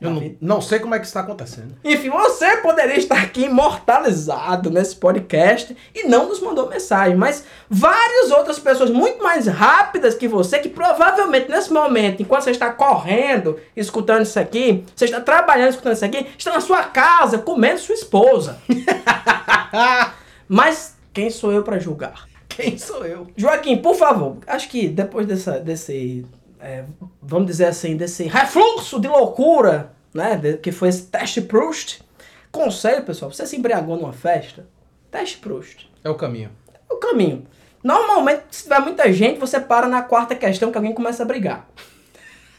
Eu 0.00 0.10
não, 0.10 0.36
não 0.40 0.60
sei 0.60 0.78
como 0.78 0.94
é 0.94 0.98
que 1.00 1.06
está 1.06 1.20
acontecendo. 1.20 1.74
Enfim, 1.84 2.08
você 2.08 2.58
poderia 2.58 2.96
estar 2.96 3.20
aqui 3.20 3.44
imortalizado 3.44 4.70
nesse 4.70 4.94
podcast 4.94 5.76
e 5.92 6.06
não 6.06 6.28
nos 6.28 6.40
mandou 6.40 6.68
mensagem, 6.68 7.16
mas 7.16 7.44
várias 7.68 8.30
outras 8.30 8.60
pessoas 8.60 8.90
muito 8.90 9.22
mais 9.22 9.46
rápidas 9.46 10.14
que 10.14 10.28
você, 10.28 10.60
que 10.60 10.68
provavelmente 10.68 11.50
nesse 11.50 11.72
momento, 11.72 12.22
enquanto 12.22 12.44
você 12.44 12.52
está 12.52 12.72
correndo, 12.72 13.58
escutando 13.76 14.22
isso 14.22 14.38
aqui, 14.38 14.84
você 14.94 15.06
está 15.06 15.20
trabalhando, 15.20 15.70
escutando 15.70 15.94
isso 15.94 16.04
aqui, 16.04 16.26
está 16.38 16.52
na 16.52 16.60
sua 16.60 16.84
casa, 16.84 17.38
comendo 17.38 17.80
sua 17.80 17.94
esposa. 17.94 18.58
mas 20.48 20.96
quem 21.12 21.28
sou 21.28 21.50
eu 21.50 21.64
para 21.64 21.80
julgar? 21.80 22.28
Quem 22.48 22.78
sou 22.78 23.04
eu? 23.04 23.26
Joaquim, 23.36 23.76
por 23.76 23.94
favor, 23.94 24.38
acho 24.46 24.68
que 24.68 24.88
depois 24.88 25.26
dessa, 25.26 25.60
desse, 25.60 26.24
é, 26.60 26.84
vamos 27.22 27.46
dizer 27.46 27.66
assim, 27.66 27.96
desse 27.96 28.24
refluxo 28.24 29.00
de 29.00 29.08
loucura, 29.08 29.92
né, 30.14 30.36
de- 30.36 30.56
que 30.58 30.72
foi 30.72 30.88
esse 30.88 31.06
teste 31.06 31.40
Proust, 31.40 32.02
conselho, 32.50 33.04
pessoal, 33.04 33.30
você 33.32 33.46
se 33.46 33.56
embriagou 33.56 33.96
numa 33.96 34.12
festa, 34.12 34.66
teste 35.10 35.38
Proust, 35.38 35.90
É 36.02 36.10
o 36.10 36.14
caminho. 36.14 36.50
é 36.90 36.92
o 36.94 36.96
caminho. 36.96 37.46
Normalmente, 37.82 38.42
se 38.50 38.64
tiver 38.64 38.80
muita 38.80 39.12
gente, 39.12 39.38
você 39.38 39.60
para 39.60 39.86
na 39.86 40.02
quarta 40.02 40.34
questão 40.34 40.70
que 40.70 40.76
alguém 40.76 40.92
começa 40.92 41.22
a 41.22 41.26
brigar. 41.26 41.68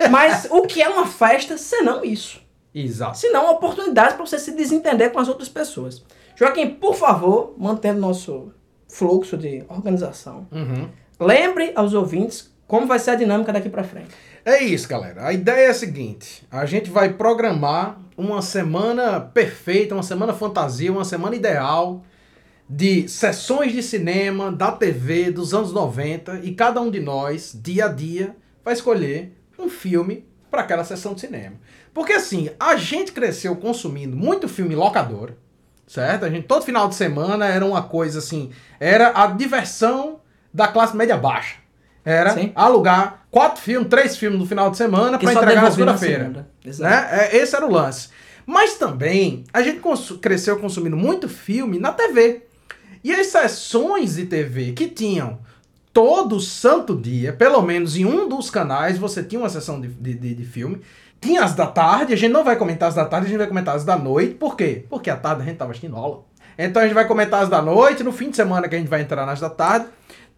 Mas 0.10 0.48
o 0.50 0.62
que 0.62 0.82
é 0.82 0.88
uma 0.88 1.06
festa, 1.06 1.58
senão 1.58 2.04
isso? 2.06 2.42
Exato. 2.74 3.18
Se 3.18 3.30
não, 3.30 3.52
oportunidades 3.52 4.14
para 4.16 4.26
você 4.26 4.40
se 4.40 4.52
desentender 4.56 5.12
com 5.12 5.20
as 5.20 5.28
outras 5.28 5.50
pessoas. 5.50 6.04
Joaquim, 6.36 6.70
por 6.70 6.96
favor, 6.96 7.54
mantendo 7.58 8.00
nosso 8.00 8.54
fluxo 8.88 9.36
de 9.38 9.64
organização, 9.68 10.48
Uhum. 10.52 10.88
lembre 11.20 11.74
aos 11.76 11.94
ouvintes 11.94 12.49
como 12.70 12.86
vai 12.86 13.00
ser 13.00 13.12
a 13.12 13.16
dinâmica 13.16 13.52
daqui 13.52 13.68
para 13.68 13.84
frente. 13.84 14.12
É 14.46 14.64
isso, 14.64 14.88
galera. 14.88 15.26
A 15.26 15.34
ideia 15.34 15.66
é 15.66 15.70
a 15.72 15.74
seguinte: 15.74 16.46
a 16.52 16.68
gente 16.68 16.88
vai 16.90 17.12
programar 17.12 18.00
uma 18.16 18.44
semana 18.44 19.20
perfeita, 19.20 19.96
uma 19.96 20.04
semana 20.04 20.34
fantasia, 20.34 20.92
uma 20.92 21.04
semana 21.04 21.36
ideal 21.36 22.06
de 22.70 23.10
sessões 23.10 23.72
de 23.72 23.82
cinema 23.82 24.52
da 24.52 24.72
TV 24.72 25.32
dos 25.32 25.52
anos 25.52 25.74
90 25.74 26.42
e 26.44 26.54
cada 26.54 26.80
um 26.80 26.92
de 26.92 27.00
nós, 27.00 27.58
dia 27.60 27.86
a 27.86 27.88
dia, 27.88 28.36
vai 28.64 28.76
escolher 28.76 29.36
um 29.58 29.68
filme 29.68 30.24
para 30.52 30.62
aquela 30.62 30.84
sessão 30.84 31.16
de 31.16 31.22
cinema. 31.22 31.56
Porque 31.92 32.14
assim, 32.14 32.52
a 32.60 32.76
gente 32.76 33.12
cresceu 33.12 33.56
consumindo 33.56 34.16
muito 34.16 34.48
filme 34.48 34.76
em 34.76 34.78
locadora, 34.78 35.36
certo? 35.88 36.24
A 36.24 36.30
gente 36.30 36.46
todo 36.46 36.64
final 36.64 36.88
de 36.88 36.94
semana 36.94 37.48
era 37.48 37.66
uma 37.66 37.82
coisa 37.82 38.20
assim, 38.20 38.52
era 38.80 39.12
a 39.16 39.26
diversão 39.26 40.22
da 40.54 40.68
classe 40.68 40.96
média 40.96 41.18
baixa. 41.18 41.69
Era 42.06 42.32
Sim. 42.34 42.52
alugar 42.56 43.24
quatro 43.30 43.62
filmes, 43.62 43.90
três 43.90 44.16
filmes 44.18 44.40
no 44.40 44.46
final 44.46 44.70
de 44.72 44.78
semana 44.78 45.18
para 45.20 45.32
entregar 45.34 45.62
na 45.64 45.72
segunda-feira. 45.72 46.48
segunda. 46.64 46.90
Né? 46.90 47.10
É, 47.32 47.38
esse 47.38 47.56
era 47.56 47.66
o 47.66 47.72
lance. 47.72 48.10
Mas 48.46 48.76
também 48.76 49.44
a 49.54 49.62
gente 49.62 49.80
cresceu 50.22 50.58
consumindo 50.58 50.98
muito 50.98 51.30
filme 51.30 51.78
na 51.80 51.92
TV. 51.92 52.44
E 53.04 53.14
as 53.14 53.28
sessões 53.28 54.16
de 54.16 54.26
TV 54.26 54.72
que 54.72 54.88
tinham 54.88 55.40
todo 55.94 56.40
santo 56.40 56.96
dia, 56.96 57.34
pelo 57.34 57.62
menos 57.62 57.96
em 57.96 58.06
um 58.06 58.28
dos 58.28 58.50
canais, 58.50 58.98
você 58.98 59.24
tinha 59.24 59.40
uma 59.42 59.50
sessão 59.50 59.80
de, 59.80 59.88
de, 59.88 60.14
de- 60.14 60.34
de 60.36 60.46
filme. 60.46 60.82
Tinha 61.22 61.44
as 61.44 61.54
da 61.54 61.68
tarde, 61.68 62.14
a 62.14 62.16
gente 62.18 62.32
não 62.32 62.44
vai 62.46 62.56
comentar 62.56 62.88
as 62.90 62.96
da 62.96 63.06
tarde, 63.06 63.26
a 63.28 63.30
gente 63.30 63.38
vai 63.38 63.48
comentar 63.48 63.76
as 63.76 63.84
da 63.84 63.98
noite. 63.98 64.36
Por 64.36 64.56
quê? 64.56 64.86
Porque 64.90 65.10
à 65.10 65.18
tarde 65.18 65.42
a 65.42 65.46
gente 65.46 65.58
tava 65.58 65.72
assistindo 65.72 65.96
aula. 65.96 66.24
Então 66.58 66.82
a 66.82 66.86
gente 66.86 66.94
vai 66.96 67.06
comentar 67.08 67.44
as 67.44 67.50
da 67.50 67.62
noite, 67.62 68.04
no 68.04 68.12
fim 68.12 68.30
de 68.30 68.36
semana 68.38 68.68
que 68.68 68.76
a 68.76 68.80
gente 68.80 68.88
vai 68.90 69.02
entrar 69.02 69.26
nas 69.26 69.40
da 69.40 69.50
tarde. 69.50 69.88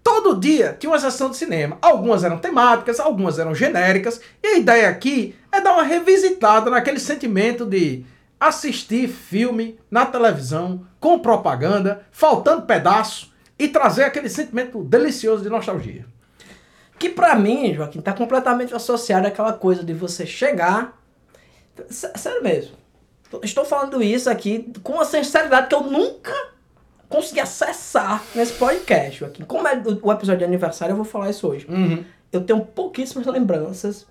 Todo 0.04 0.40
dia 0.40 0.76
tinha 0.80 0.92
uma 0.92 1.00
sessão 1.00 1.30
de 1.30 1.38
cinema. 1.38 1.78
Algumas 1.82 2.24
eram 2.24 2.38
temáticas, 2.38 3.00
algumas 3.00 3.38
eram 3.38 3.54
genéricas. 3.54 4.20
E 4.42 4.48
a 4.48 4.58
ideia 4.58 4.90
aqui 4.90 5.36
é 5.52 5.62
dar 5.62 5.74
uma 5.74 5.84
revisitada 5.84 6.70
naquele 6.70 7.00
sentimento 7.00 7.66
de 7.66 8.06
assistir 8.40 9.08
filme 9.08 9.80
na 9.90 10.06
televisão, 10.06 10.86
com 11.00 11.20
propaganda, 11.20 12.06
faltando 12.12 12.64
pedaço, 12.64 13.32
e 13.60 13.68
trazer 13.68 14.06
aquele 14.06 14.28
sentimento 14.28 14.84
delicioso 14.84 15.44
de 15.44 15.50
nostalgia. 15.50 16.04
Que 16.98 17.10
pra 17.10 17.36
mim, 17.36 17.76
Joaquim, 17.76 18.02
tá 18.02 18.12
completamente 18.12 18.74
associado 18.74 19.28
àquela 19.28 19.54
coisa 19.54 19.84
de 19.84 19.94
você 19.94 20.26
chegar. 20.26 21.00
Sério 21.90 22.42
mesmo. 22.42 22.76
Estou 23.44 23.64
falando 23.64 24.02
isso 24.02 24.30
aqui 24.30 24.72
com 24.82 24.94
uma 24.94 25.06
sinceridade 25.06 25.68
que 25.68 25.76
eu 25.76 25.84
nunca 25.84 26.51
consegui 27.12 27.42
acessar 27.42 28.24
nesse 28.34 28.54
podcast, 28.54 29.20
Joaquim. 29.20 29.44
Como 29.44 29.68
é 29.68 29.80
o 30.02 30.12
episódio 30.12 30.40
de 30.40 30.46
aniversário, 30.46 30.94
eu 30.94 30.98
vou 30.98 31.06
falar 31.06 31.30
isso 31.30 31.48
hoje. 31.48 31.68
Uhum. 31.70 32.04
Eu 32.32 32.42
tenho 32.42 32.62
pouquíssimas 32.62 33.28
lembranças 33.28 34.08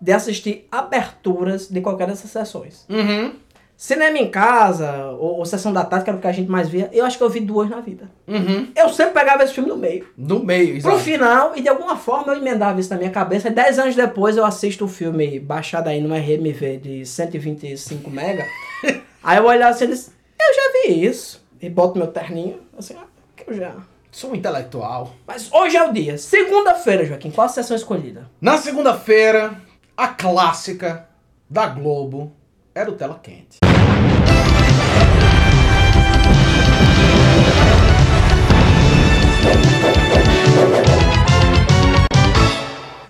de 0.00 0.12
assistir 0.12 0.66
aberturas 0.70 1.68
de 1.68 1.80
qualquer 1.80 2.06
dessas 2.06 2.30
sessões. 2.30 2.86
Uhum. 2.88 3.32
Cinema 3.76 4.18
em 4.18 4.30
casa, 4.30 5.06
ou, 5.18 5.38
ou 5.38 5.44
sessão 5.44 5.72
da 5.72 5.84
tarde, 5.84 6.04
que 6.04 6.10
era 6.10 6.16
o 6.16 6.20
que 6.20 6.26
a 6.28 6.32
gente 6.32 6.48
mais 6.48 6.68
via, 6.68 6.88
eu 6.92 7.04
acho 7.04 7.18
que 7.18 7.24
eu 7.24 7.28
vi 7.28 7.40
duas 7.40 7.68
na 7.68 7.80
vida. 7.80 8.08
Uhum. 8.28 8.68
Eu 8.76 8.88
sempre 8.90 9.14
pegava 9.14 9.42
esse 9.42 9.52
filme 9.52 9.68
no 9.68 9.76
meio. 9.76 10.06
No 10.16 10.44
meio, 10.44 10.80
Pro 10.80 10.92
exato. 10.92 10.98
final, 11.00 11.52
e 11.56 11.60
de 11.60 11.68
alguma 11.68 11.96
forma 11.96 12.32
eu 12.32 12.38
emendava 12.38 12.78
isso 12.78 12.90
na 12.90 12.96
minha 12.96 13.10
cabeça. 13.10 13.48
E 13.48 13.50
10 13.50 13.78
anos 13.80 13.96
depois 13.96 14.36
eu 14.36 14.44
assisto 14.44 14.84
o 14.84 14.88
filme 14.88 15.40
baixado 15.40 15.88
aí 15.88 16.00
no 16.00 16.14
RMV 16.14 16.76
de 16.78 17.04
125 17.04 18.08
mega. 18.08 18.46
aí 19.24 19.38
eu 19.38 19.44
olhava 19.44 19.74
assim 19.74 19.86
e 19.86 19.88
disse, 19.88 20.12
eu 20.38 20.54
já 20.54 20.72
vi 20.72 21.04
isso. 21.04 21.43
E 21.64 21.70
boto 21.70 21.96
meu 21.96 22.08
terninho, 22.08 22.60
assim, 22.76 22.94
ah, 22.94 23.06
que 23.34 23.50
eu 23.50 23.56
já. 23.56 23.74
Sou 24.12 24.32
um 24.32 24.34
intelectual. 24.34 25.14
Mas 25.26 25.50
hoje 25.50 25.78
é 25.78 25.82
o 25.82 25.94
dia. 25.94 26.18
Segunda-feira, 26.18 27.06
Joaquim, 27.06 27.30
qual 27.30 27.46
a 27.46 27.48
sessão 27.48 27.74
escolhida? 27.74 28.30
Na 28.38 28.58
segunda-feira, 28.58 29.62
a 29.96 30.08
clássica 30.08 31.08
da 31.48 31.66
Globo 31.66 32.36
era 32.74 32.90
o 32.90 32.94
Tela 32.94 33.18
Quente. 33.18 33.60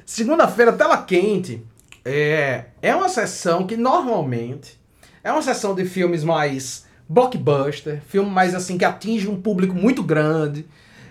Segunda-feira, 0.07 0.73
Tela 0.75 0.99
Quente 0.99 1.67
é, 2.05 2.67
é 2.81 2.95
uma 2.95 3.09
sessão 3.09 3.67
que 3.67 3.77
normalmente 3.77 4.79
é 5.25 5.33
uma 5.33 5.43
sessão 5.43 5.75
de 5.75 5.85
filmes 5.85 6.23
mais 6.23 6.84
blockbuster, 7.09 8.03
filme 8.07 8.31
mais 8.31 8.55
assim 8.55 8.79
que 8.79 8.85
atinge 8.85 9.29
um 9.29 9.41
público 9.41 9.75
muito 9.75 10.03
grande 10.03 10.67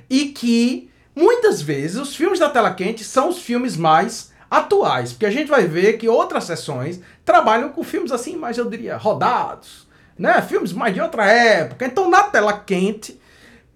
e 0.10 0.26
que 0.26 0.90
muitas 1.16 1.62
vezes 1.62 1.98
os 1.98 2.16
filmes 2.16 2.40
da 2.40 2.50
Tela 2.50 2.74
Quente 2.74 3.04
são 3.04 3.30
os 3.30 3.40
filmes 3.40 3.78
mais 3.78 4.32
atuais, 4.50 5.12
porque 5.12 5.26
a 5.26 5.32
gente 5.32 5.50
vai 5.50 5.66
ver 5.66 5.94
que 5.94 6.08
outras 6.08 6.44
sessões 6.44 7.00
trabalham 7.26 7.70
com 7.70 7.84
filmes 7.84 8.12
assim, 8.12 8.36
mais 8.36 8.58
eu 8.58 8.70
diria, 8.70 8.98
rodados, 8.98 9.88
né? 10.18 10.42
Filmes 10.42 10.74
mais 10.74 10.94
de 10.94 11.02
outra 11.02 11.26
época. 11.26 11.86
Então 11.86 12.10
na 12.10 12.24
Tela 12.24 12.54
Quente 12.54 13.20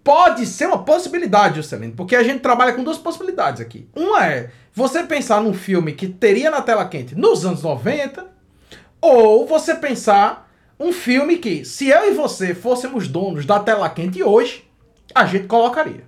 pode 0.08 0.46
ser 0.46 0.68
uma 0.68 0.86
possibilidade, 0.86 1.58
Juscelino, 1.58 1.94
porque 1.94 2.16
a 2.16 2.24
gente 2.24 2.40
trabalha 2.40 2.72
com 2.72 2.82
duas 2.82 2.98
possibilidades 2.98 3.60
aqui. 3.60 3.90
Uma 3.94 4.26
é 4.26 4.50
você 4.74 5.04
pensar 5.04 5.42
num 5.42 5.54
filme 5.54 5.92
que 5.92 6.08
teria 6.08 6.50
na 6.50 6.62
tela 6.62 6.86
quente 6.86 7.14
nos 7.14 7.46
anos 7.46 7.62
90, 7.62 8.26
ou 9.02 9.46
você 9.46 9.76
pensar 9.76 10.47
um 10.80 10.92
filme 10.92 11.38
que, 11.38 11.66
se 11.66 11.88
eu 11.88 12.12
e 12.12 12.14
você 12.14 12.54
fôssemos 12.54 13.08
donos 13.08 13.46
da 13.46 13.60
tela 13.60 13.90
quente 13.90 14.22
hoje, 14.24 14.64
a 15.14 15.26
gente 15.26 15.48
colocaria. 15.48 16.04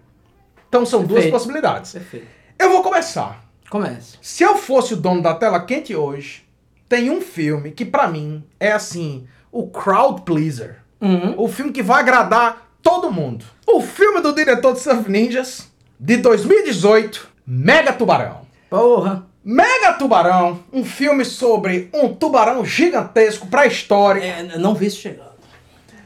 Então 0.68 0.86
são 0.86 1.00
duas 1.00 1.24
Perfeito. 1.24 1.34
possibilidades. 1.34 1.92
Perfeito. 1.92 2.28
Eu 2.58 2.70
vou 2.70 2.84
começar. 2.84 3.44
Comece. 3.70 4.18
Se 4.22 4.44
eu 4.44 4.56
fosse 4.56 4.94
o 4.94 4.98
dono 4.98 5.22
da 5.22 5.34
tela 5.34 5.60
quente 5.62 5.96
hoje, 5.96 6.44
tem 6.88 7.10
um 7.10 7.22
filme 7.22 7.72
que 7.72 7.86
pra 7.86 8.08
mim 8.08 8.44
é 8.60 8.72
assim, 8.72 9.28
o 9.52 9.68
crowd 9.68 10.22
pleaser. 10.24 10.84
Uhum. 11.02 11.36
O 11.38 11.48
filme 11.48 11.72
que 11.72 11.82
vai 11.82 12.02
agradar 12.02 12.70
todo 12.82 13.12
mundo. 13.12 13.46
O 13.68 13.82
filme 13.82 14.22
do 14.22 14.34
diretor 14.34 14.74
de 14.74 14.80
Surf 14.80 15.10
Ninjas, 15.10 15.72
de 16.00 16.18
2018, 16.18 17.30
Mega 17.46 17.94
Tubarão. 17.94 18.42
Porra. 18.70 19.28
Mega 19.52 19.94
Tubarão, 19.94 20.60
um 20.72 20.86
filme 20.86 21.26
sobre 21.26 21.90
um 21.92 22.14
tubarão 22.14 22.64
gigantesco 22.64 23.48
pré-histórico. 23.48 24.24
É, 24.24 24.48
eu 24.54 24.60
não 24.60 24.76
vi 24.76 24.86
isso 24.86 25.02
chegando. 25.02 25.32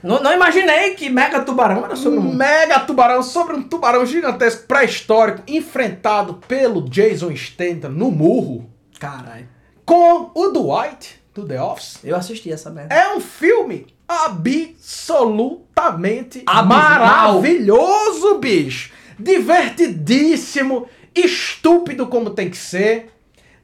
Não, 0.01 0.23
não 0.23 0.33
imaginei 0.33 0.91
que 0.95 1.09
Mega 1.09 1.41
Tubarão 1.41 1.83
era 1.83 1.97
sobre 1.97 2.19
Um 2.19 2.29
um... 2.29 2.33
mega 2.33 2.79
tubarão 2.79 3.21
sobre 3.21 3.53
um 3.55 3.63
tubarão 3.63 4.05
gigantesco 4.05 4.65
pré-histórico 4.67 5.41
enfrentado 5.47 6.35
pelo 6.47 6.87
Jason 6.89 7.35
Statham 7.35 7.89
no 7.91 8.09
murro 8.11 8.69
Caralho. 8.99 9.47
com 9.85 10.31
o 10.33 10.47
Dwight 10.49 11.21
do 11.33 11.45
The 11.45 11.61
Office. 11.61 11.99
Eu 12.03 12.15
assisti 12.15 12.49
essa 12.51 12.69
merda. 12.69 12.93
É 12.95 13.13
um 13.15 13.19
filme 13.19 13.87
absolutamente 14.07 16.43
Abismal. 16.45 16.67
maravilhoso, 16.67 18.37
bicho. 18.39 18.91
Divertidíssimo, 19.19 20.87
estúpido 21.15 22.07
como 22.07 22.29
tem 22.31 22.49
que 22.49 22.57
ser. 22.57 23.12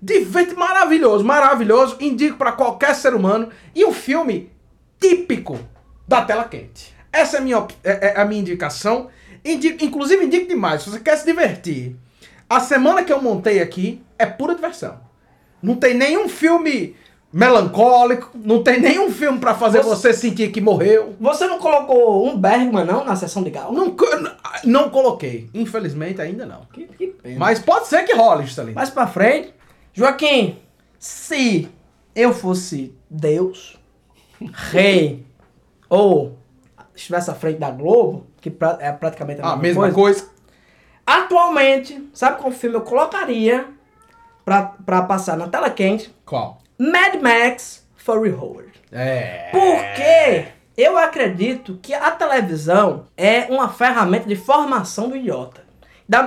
Diverte 0.01 0.55
maravilhoso, 0.55 1.23
maravilhoso. 1.25 1.97
Indico 1.99 2.37
pra 2.37 2.51
qualquer 2.53 2.95
ser 2.95 3.13
humano. 3.13 3.49
E 3.75 3.83
um 3.85 3.91
filme 3.93 4.51
típico 4.99 5.59
da 6.07 6.21
tela 6.23 6.43
quente. 6.45 6.93
Essa 7.11 7.37
é 7.37 7.39
a 7.39 7.43
minha, 7.43 7.67
é- 7.83 8.13
é 8.17 8.21
a 8.21 8.25
minha 8.25 8.41
indicação. 8.41 9.07
Indico- 9.43 9.83
inclusive, 9.83 10.25
indico 10.25 10.47
demais. 10.47 10.83
Se 10.83 10.89
você 10.89 10.99
quer 10.99 11.17
se 11.17 11.25
divertir, 11.25 11.95
a 12.49 12.59
semana 12.59 13.03
que 13.03 13.11
eu 13.11 13.21
montei 13.21 13.61
aqui 13.61 14.01
é 14.17 14.25
pura 14.25 14.55
diversão. 14.55 14.99
Não 15.61 15.75
tem 15.75 15.93
nenhum 15.93 16.29
filme 16.29 16.95
melancólico, 17.31 18.31
não 18.35 18.63
tem 18.63 18.79
nenhum 18.81 19.11
filme 19.11 19.37
pra 19.39 19.53
fazer 19.53 19.83
Você- 19.83 20.11
você 20.11 20.13
sentir 20.13 20.51
que 20.51 20.59
morreu. 20.61 21.15
Você 21.19 21.45
não 21.47 21.59
colocou 21.59 22.27
um 22.27 22.37
Bergman, 22.37 22.85
não, 22.85 23.03
na 23.05 23.15
sessão 23.15 23.43
de 23.43 23.49
gala? 23.49 23.71
Não, 23.71 23.95
não 24.63 24.89
coloquei. 24.89 25.49
Infelizmente, 25.53 26.21
ainda 26.21 26.45
não. 26.45 26.61
Que, 26.73 26.85
que 26.85 27.07
pena. 27.07 27.37
Mas 27.39 27.59
pode 27.59 27.87
ser 27.87 28.03
que 28.03 28.13
role, 28.13 28.45
Juscelino. 28.45 28.75
Mais 28.75 28.89
pra 28.89 29.07
frente, 29.07 29.53
Joaquim, 29.93 30.59
se 30.97 31.69
eu 32.15 32.33
fosse 32.33 32.95
Deus, 33.09 33.77
rei, 34.71 35.25
ou 35.89 36.37
estivesse 36.95 37.31
à 37.31 37.33
frente 37.33 37.59
da 37.59 37.71
Globo, 37.71 38.27
que 38.41 38.49
é 38.79 38.91
praticamente 38.91 39.41
a 39.41 39.53
A 39.53 39.55
mesma, 39.55 39.81
mesma 39.83 39.95
coisa, 39.95 40.21
coisa. 40.21 40.39
Atualmente, 41.05 42.09
sabe 42.13 42.39
qual 42.39 42.51
filme 42.51 42.75
eu 42.75 42.81
colocaria 42.81 43.67
pra, 44.45 44.63
pra 44.63 45.01
passar 45.01 45.37
na 45.37 45.47
tela 45.47 45.69
quente? 45.69 46.13
Qual? 46.25 46.59
Mad 46.77 47.21
Max 47.21 47.87
Fury 47.95 48.29
Road. 48.29 48.69
É. 48.91 49.49
Porque 49.51 50.47
eu 50.77 50.97
acredito 50.97 51.79
que 51.81 51.93
a 51.93 52.11
televisão 52.11 53.07
é 53.17 53.45
uma 53.49 53.69
ferramenta 53.69 54.27
de 54.27 54.35
formação 54.35 55.09
do 55.09 55.17
idiota. 55.17 55.63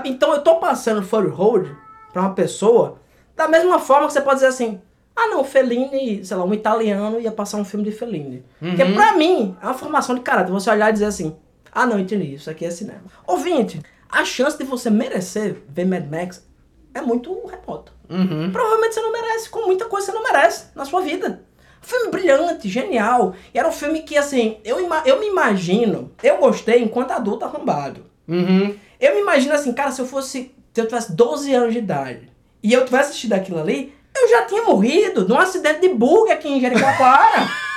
Então 0.04 0.32
eu 0.32 0.42
tô 0.42 0.56
passando 0.56 1.02
Fury 1.02 1.28
Road 1.28 1.76
pra 2.12 2.22
uma 2.22 2.34
pessoa 2.34 3.00
da 3.36 3.48
mesma 3.48 3.78
forma 3.78 4.06
que 4.06 4.12
você 4.12 4.20
pode 4.20 4.36
dizer 4.36 4.48
assim: 4.48 4.80
ah 5.14 5.28
não, 5.28 5.44
Fellini, 5.44 6.24
sei 6.24 6.36
lá, 6.36 6.44
um 6.44 6.54
italiano 6.54 7.20
ia 7.20 7.32
passar 7.32 7.58
um 7.58 7.64
filme 7.64 7.84
de 7.84 7.92
Fellini. 7.92 8.44
Porque 8.58 8.84
pra 8.92 9.12
mim 9.14 9.56
é 9.60 9.66
uma 9.66 9.74
formação 9.74 10.14
de 10.14 10.22
caráter. 10.22 10.52
Você 10.52 10.70
olhar 10.70 10.90
e 10.90 10.92
dizer 10.92 11.06
assim: 11.06 11.36
ah 11.70 11.86
não, 11.86 11.98
entendi, 11.98 12.34
isso 12.34 12.50
aqui 12.50 12.64
é 12.64 12.70
cinema. 12.70 13.04
Ouvinte, 13.26 13.80
a 14.08 14.24
chance 14.24 14.56
de 14.56 14.64
você 14.64 14.90
merecer 14.90 15.56
ver 15.68 15.86
Mad 15.86 16.06
Max 16.10 16.46
é 16.94 17.00
muito 17.00 17.32
remota. 17.46 17.92
Uhum. 18.08 18.50
Provavelmente 18.52 18.94
você 18.94 19.00
não 19.00 19.12
merece, 19.12 19.48
com 19.48 19.66
muita 19.66 19.86
coisa 19.86 20.06
você 20.06 20.12
não 20.12 20.22
merece 20.22 20.66
na 20.74 20.84
sua 20.84 21.00
vida. 21.00 21.42
Filme 21.80 22.10
brilhante, 22.10 22.68
genial. 22.68 23.34
E 23.52 23.58
era 23.58 23.68
um 23.68 23.72
filme 23.72 24.02
que, 24.02 24.16
assim, 24.16 24.58
eu, 24.64 24.78
eu 25.04 25.18
me 25.18 25.26
imagino, 25.26 26.12
eu 26.22 26.38
gostei 26.38 26.80
enquanto 26.80 27.10
adulto 27.10 27.44
arrombado. 27.44 28.04
Uhum. 28.28 28.76
Eu 29.00 29.14
me 29.14 29.20
imagino 29.20 29.52
assim, 29.52 29.72
cara, 29.72 29.90
se 29.90 30.00
eu 30.00 30.06
fosse, 30.06 30.54
se 30.72 30.80
eu 30.80 30.86
tivesse 30.86 31.12
12 31.12 31.52
anos 31.52 31.72
de 31.72 31.80
idade 31.80 32.31
e 32.62 32.72
eu 32.72 32.84
tivesse 32.84 33.10
assistido 33.10 33.32
aquilo 33.34 33.60
ali, 33.60 33.94
eu 34.16 34.28
já 34.28 34.42
tinha 34.46 34.62
morrido 34.62 35.26
num 35.26 35.38
acidente 35.38 35.80
de 35.80 35.88
bug 35.90 36.30
aqui 36.30 36.48
em 36.48 36.60
Jericoacoara. 36.60 37.48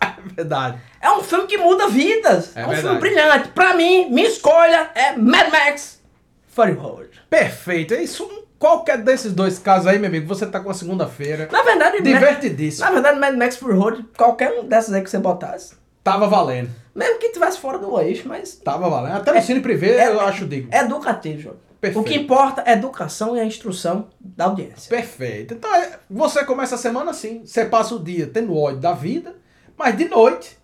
É 0.00 0.42
verdade. 0.42 0.78
é 1.00 1.10
um 1.10 1.22
filme 1.22 1.46
que 1.46 1.58
muda 1.58 1.88
vidas. 1.88 2.56
É 2.56 2.60
É, 2.60 2.64
um 2.64 2.68
verdade. 2.68 2.80
filme 2.82 3.00
brilhante. 3.00 3.48
Pra 3.48 3.74
mim, 3.74 4.08
minha 4.10 4.28
escolha 4.28 4.88
é 4.94 5.16
Mad 5.16 5.50
Max 5.50 6.00
Fury 6.48 6.72
Road. 6.72 7.08
Perfeito. 7.28 7.94
É 7.94 8.02
isso. 8.02 8.28
Qualquer 8.58 8.98
desses 8.98 9.32
dois 9.32 9.58
casos 9.58 9.86
aí, 9.88 9.98
meu 9.98 10.08
amigo, 10.08 10.26
você 10.28 10.46
tá 10.46 10.60
com 10.60 10.70
a 10.70 10.74
segunda-feira. 10.74 11.48
Na 11.50 11.62
verdade, 11.62 12.02
Divertidíssimo. 12.02 12.84
na 12.84 12.90
verdade, 12.92 13.18
Mad 13.18 13.34
Max 13.36 13.56
Fury 13.56 13.76
Road, 13.76 14.04
qualquer 14.16 14.52
um 14.60 14.64
dessas 14.64 14.92
aí 14.94 15.02
que 15.02 15.10
você 15.10 15.18
botasse, 15.18 15.74
Tava 16.04 16.26
valendo. 16.26 16.70
Mesmo 16.94 17.18
que 17.18 17.30
tivesse 17.30 17.58
fora 17.58 17.78
do 17.78 18.00
eixo, 18.00 18.26
mas 18.28 18.54
Tava 18.56 18.88
valendo. 18.88 19.16
Até 19.16 19.32
no 19.32 19.42
cine 19.42 19.60
privê, 19.60 19.96
é- 19.96 20.08
eu 20.08 20.20
acho 20.20 20.46
digno. 20.46 20.68
é 20.72 20.80
educativo, 20.80 21.40
João. 21.40 21.56
Perfeito. 21.80 22.00
O 22.00 22.04
que 22.04 22.14
importa 22.16 22.62
é 22.62 22.70
a 22.70 22.72
educação 22.72 23.36
e 23.36 23.40
a 23.40 23.44
instrução 23.44 24.08
da 24.20 24.46
audiência. 24.46 24.88
Perfeito. 24.90 25.54
Então, 25.54 25.72
é, 25.74 25.98
você 26.10 26.44
começa 26.44 26.74
a 26.74 26.78
semana 26.78 27.10
assim. 27.12 27.42
Você 27.44 27.64
passa 27.64 27.94
o 27.94 28.02
dia 28.02 28.26
tendo 28.26 28.56
ódio 28.56 28.80
da 28.80 28.92
vida, 28.92 29.36
mas 29.76 29.96
de 29.96 30.08
noite, 30.08 30.58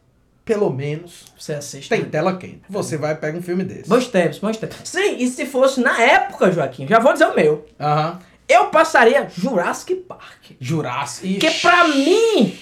pelo 0.44 0.70
menos, 0.70 1.24
Você 1.38 1.54
assiste. 1.54 1.88
tem 1.88 2.04
tela 2.04 2.36
quente. 2.36 2.62
Você 2.68 2.96
vai 2.96 3.12
e 3.12 3.16
pega 3.16 3.38
um 3.38 3.42
filme 3.42 3.62
desse. 3.64 3.88
Bons 3.88 4.08
tempos, 4.08 4.38
bons 4.40 4.56
tempos. 4.56 4.76
Sim, 4.84 5.16
e 5.18 5.28
se 5.28 5.46
fosse 5.46 5.80
na 5.80 6.00
época, 6.02 6.50
Joaquim, 6.50 6.86
já 6.86 6.98
vou 6.98 7.12
dizer 7.12 7.26
o 7.26 7.34
meu. 7.34 7.64
Aham. 7.80 8.18
Eu 8.48 8.66
passaria 8.66 9.26
Jurassic 9.34 9.94
Park. 9.94 10.50
Jurassic. 10.60 11.38
Que 11.38 11.50
pra 11.60 11.88
mim 11.88 12.58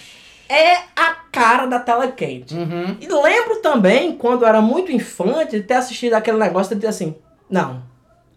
é 0.49 0.77
a 0.95 1.15
cara 1.33 1.67
da 1.67 1.81
tela 1.81 2.07
quente. 2.13 2.55
Uhum. 2.55 2.97
E 3.01 3.09
lembro 3.09 3.57
também, 3.57 4.17
quando 4.17 4.43
eu 4.43 4.49
era 4.49 4.61
muito 4.61 4.93
infante, 4.93 5.57
de 5.59 5.63
ter 5.63 5.75
assistido 5.75 6.15
aquele 6.15 6.39
negócio 6.39 6.69
de 6.75 6.77
dizer 6.83 6.89
assim: 6.91 7.17
não, 7.51 7.83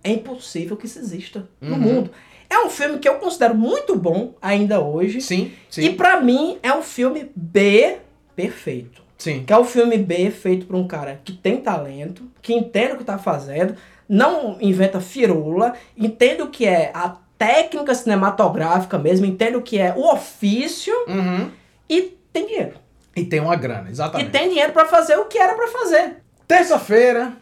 é 0.06 0.12
impossível 0.12 0.78
que 0.78 0.86
isso 0.86 1.00
exista 1.00 1.48
no 1.60 1.74
Uhum. 1.76 1.80
mundo. 1.82 2.12
É 2.50 2.60
um 2.60 2.70
filme 2.70 3.00
que 3.00 3.10
eu 3.10 3.16
considero 3.16 3.56
muito 3.56 3.96
bom 3.98 4.36
ainda 4.42 4.80
hoje. 4.80 5.20
Sim, 5.20 5.52
sim. 5.70 5.82
E 5.82 5.90
pra 5.94 6.22
mim 6.22 6.58
é 6.62 6.72
um 6.74 6.84
filme 6.84 7.32
B 7.36 7.98
perfeito. 8.36 9.04
Sim. 9.18 9.44
Que 9.46 9.52
é 9.54 9.58
um 9.58 9.64
filme 9.66 9.98
B 9.98 10.30
feito 10.30 10.66
por 10.68 10.76
um 10.76 10.88
cara 10.88 11.20
que 11.24 11.34
tem 11.34 11.58
talento, 11.58 12.24
que 12.42 12.54
entende 12.54 12.94
o 12.94 12.98
que 12.98 13.04
tá 13.04 13.18
fazendo, 13.18 13.76
não 14.08 14.58
inventa 14.62 15.00
firula, 15.02 15.74
entende 15.98 16.42
o 16.44 16.50
que 16.50 16.66
é 16.66 16.92
a 16.94 17.16
técnica 17.38 17.96
cinematográfica 17.96 18.98
mesmo, 19.00 19.26
entende 19.26 19.58
o 19.58 19.62
que 19.62 19.78
é 19.80 19.94
o 19.96 20.12
ofício 20.14 20.94
Uhum. 21.08 21.50
e 21.90 22.02
tem 22.32 22.46
dinheiro. 22.46 22.76
E 23.16 23.24
tem 23.26 23.40
uma 23.40 23.56
grana, 23.56 23.88
E 23.88 23.92
exatamente. 23.92 24.30
tem 24.30 24.50
dinheiro 24.50 24.72
pra 24.74 24.86
fazer 24.86 25.16
o 25.18 25.26
que 25.26 25.38
era 25.38 25.56
pra 25.56 25.68
fazer. 25.70 26.18
Terça-feira. 26.48 27.34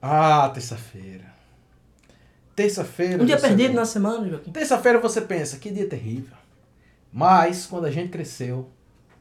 Ah, 0.00 0.50
terça-feira. 0.52 1.31
Terça-feira. 2.62 3.22
Um 3.22 3.26
dia 3.26 3.38
perdido 3.38 3.70
vê. 3.70 3.74
na 3.74 3.84
semana, 3.84 4.28
Joaquim. 4.28 4.52
Terça-feira 4.52 4.98
você 4.98 5.20
pensa, 5.20 5.56
que 5.58 5.70
dia 5.70 5.88
terrível. 5.88 6.36
Mas, 7.12 7.66
quando 7.66 7.86
a 7.86 7.90
gente 7.90 8.10
cresceu, 8.10 8.70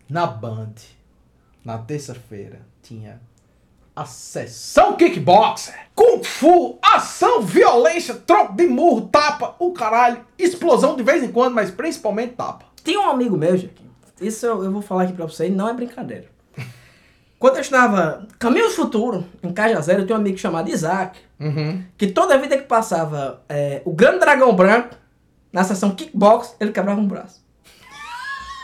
na 0.10 0.25
Band, 0.25 0.75
na 1.65 1.77
terça-feira, 1.77 2.62
tinha 2.84 3.19
a 3.95 4.06
sessão 4.06 4.95
kickboxer, 4.95 5.75
kung 5.95 6.23
fu, 6.23 6.77
ação, 6.82 7.41
violência, 7.41 8.15
troco 8.15 8.56
de 8.56 8.67
murro, 8.67 9.08
tapa, 9.08 9.56
o 9.60 9.73
caralho, 9.73 10.25
explosão 10.38 10.95
de 10.95 11.04
vez 11.04 11.23
em 11.23 11.32
quando, 11.32 11.54
mas 11.54 11.71
principalmente 11.71 12.36
tapa. 12.36 12.65
Tem 12.84 12.97
um 12.97 13.10
amigo 13.10 13.36
meu, 13.36 13.58
Joaquim, 13.58 13.89
isso 14.21 14.45
eu, 14.45 14.63
eu 14.63 14.71
vou 14.71 14.82
falar 14.82 15.04
aqui 15.04 15.13
pra 15.13 15.25
você, 15.25 15.47
e 15.47 15.51
não 15.51 15.67
é 15.67 15.73
brincadeira. 15.73 16.25
Quando 17.38 17.56
eu 17.56 17.62
estava 17.62 18.27
Caminho 18.38 18.67
do 18.67 18.73
Futuro, 18.73 19.25
em 19.41 19.51
Cajazeiras, 19.51 20.04
eu 20.04 20.06
tinha 20.06 20.15
um 20.15 20.21
amigo 20.21 20.38
chamado 20.38 20.69
Isaac, 20.69 21.19
Uhum. 21.41 21.84
que 21.97 22.06
toda 22.08 22.38
vida 22.38 22.56
que 22.56 22.65
passava 22.65 23.41
é, 23.49 23.82
o 23.84 23.91
Grande 23.91 24.19
Dragão 24.19 24.56
Branco, 24.56 24.95
na 25.51 25.63
sessão 25.63 25.95
kickbox, 25.95 26.56
ele 26.60 26.71
quebrava 26.71 27.01
um 27.01 27.08
braço. 27.08 27.41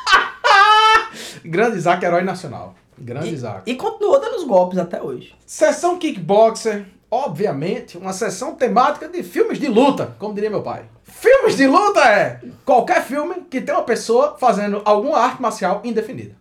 Grande 1.43 1.77
Isaac, 1.77 2.05
herói 2.05 2.23
nacional. 2.23 2.75
Grande 2.97 3.33
Isaac. 3.33 3.69
E 3.69 3.75
continuou 3.75 4.19
dando 4.19 4.35
os 4.37 4.43
golpes 4.43 4.77
até 4.77 5.01
hoje. 5.01 5.35
Sessão 5.45 5.97
kickboxer, 5.97 6.85
obviamente, 7.09 7.97
uma 7.97 8.13
sessão 8.13 8.55
temática 8.55 9.07
de 9.07 9.23
filmes 9.23 9.59
de 9.59 9.67
luta, 9.67 10.15
como 10.19 10.33
diria 10.33 10.49
meu 10.49 10.61
pai. 10.61 10.85
Filmes 11.03 11.57
de 11.57 11.65
luta 11.65 12.01
é 12.01 12.41
qualquer 12.63 13.03
filme 13.03 13.41
que 13.49 13.59
tem 13.59 13.73
uma 13.73 13.83
pessoa 13.83 14.37
fazendo 14.37 14.81
alguma 14.85 15.17
arte 15.17 15.41
marcial 15.41 15.81
indefinida. 15.83 16.35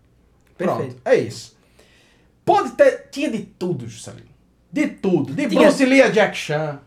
Pronto, 0.57 0.77
Perfeito. 0.79 1.01
é 1.05 1.16
isso. 1.16 1.57
Pode 2.44 2.72
ter, 2.72 3.09
tinha 3.11 3.31
de 3.31 3.40
tudo, 3.40 3.88
Juscelino. 3.88 4.36
De 4.77 4.87
tudo. 4.89 5.33
De 5.33 5.47
Tinha- 5.49 5.61
Bruce 5.62 5.85
Lee 5.85 6.03
a 6.03 6.09
Jack 6.11 6.37
Chan. 6.37 6.81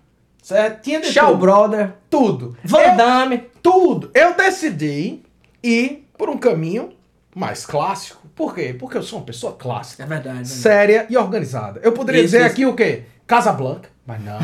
Certo? 0.44 0.82
Tinha 0.84 1.02
de 1.02 1.08
Shaw 1.08 1.32
tudo. 1.32 1.40
Brother, 1.40 1.94
Tudo. 2.10 2.58
Van 2.64 2.80
Eu- 2.82 2.96
Damme. 2.98 3.44
tudo. 3.62 4.10
Eu 4.14 4.36
decidi 4.36 5.22
ir 5.64 6.08
por 6.18 6.30
um 6.30 6.38
caminho 6.38 6.90
mais 7.36 7.66
clássico. 7.66 8.28
Por 8.36 8.56
quê? 8.56 8.76
Porque 8.78 8.98
eu 8.98 9.04
sou 9.04 9.20
uma 9.20 9.26
pessoa 9.26 9.54
clássica 9.54 10.04
É 10.04 10.06
verdade. 10.06 10.48
séria 10.48 11.06
e 11.10 11.18
organizada. 11.18 11.80
Eu 11.84 11.92
poderia 11.92 12.22
Isso, 12.22 12.32
dizer 12.32 12.44
isso. 12.46 12.52
aqui 12.54 12.66
o 12.66 12.74
quê? 12.76 13.04
Casablanca, 13.28 13.90
mas 14.06 14.22
não. 14.24 14.40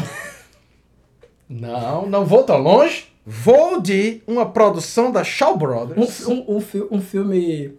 não, 1.49 2.05
não 2.07 2.25
vou 2.25 2.43
tão 2.43 2.57
longe. 2.57 3.07
Vou 3.25 3.81
de 3.81 4.21
uma 4.27 4.45
produção 4.47 5.11
da 5.11 5.23
Shaw 5.23 5.57
Brothers. 5.57 6.27
Um, 6.27 6.33
um, 6.33 6.57
um, 6.57 6.61
fi- 6.61 6.87
um 6.91 7.01
filme 7.01 7.73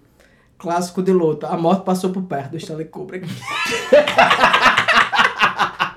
clássico 0.58 1.02
de 1.02 1.12
luta. 1.12 1.46
A 1.48 1.56
morte 1.56 1.84
passou 1.84 2.10
por 2.10 2.22
perto 2.22 2.52
do 2.52 2.56
Stanley 2.56 2.86
Kubrick. 2.86 3.26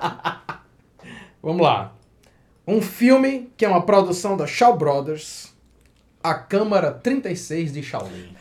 Vamos 1.42 1.62
lá. 1.62 1.92
Um 2.66 2.80
filme 2.80 3.50
que 3.56 3.64
é 3.64 3.68
uma 3.68 3.84
produção 3.84 4.36
da 4.36 4.46
Shaw 4.46 4.76
Brothers. 4.76 5.52
A 6.22 6.34
Câmara 6.34 6.92
36 6.92 7.72
de 7.72 7.82
Shaolin. 7.82 8.36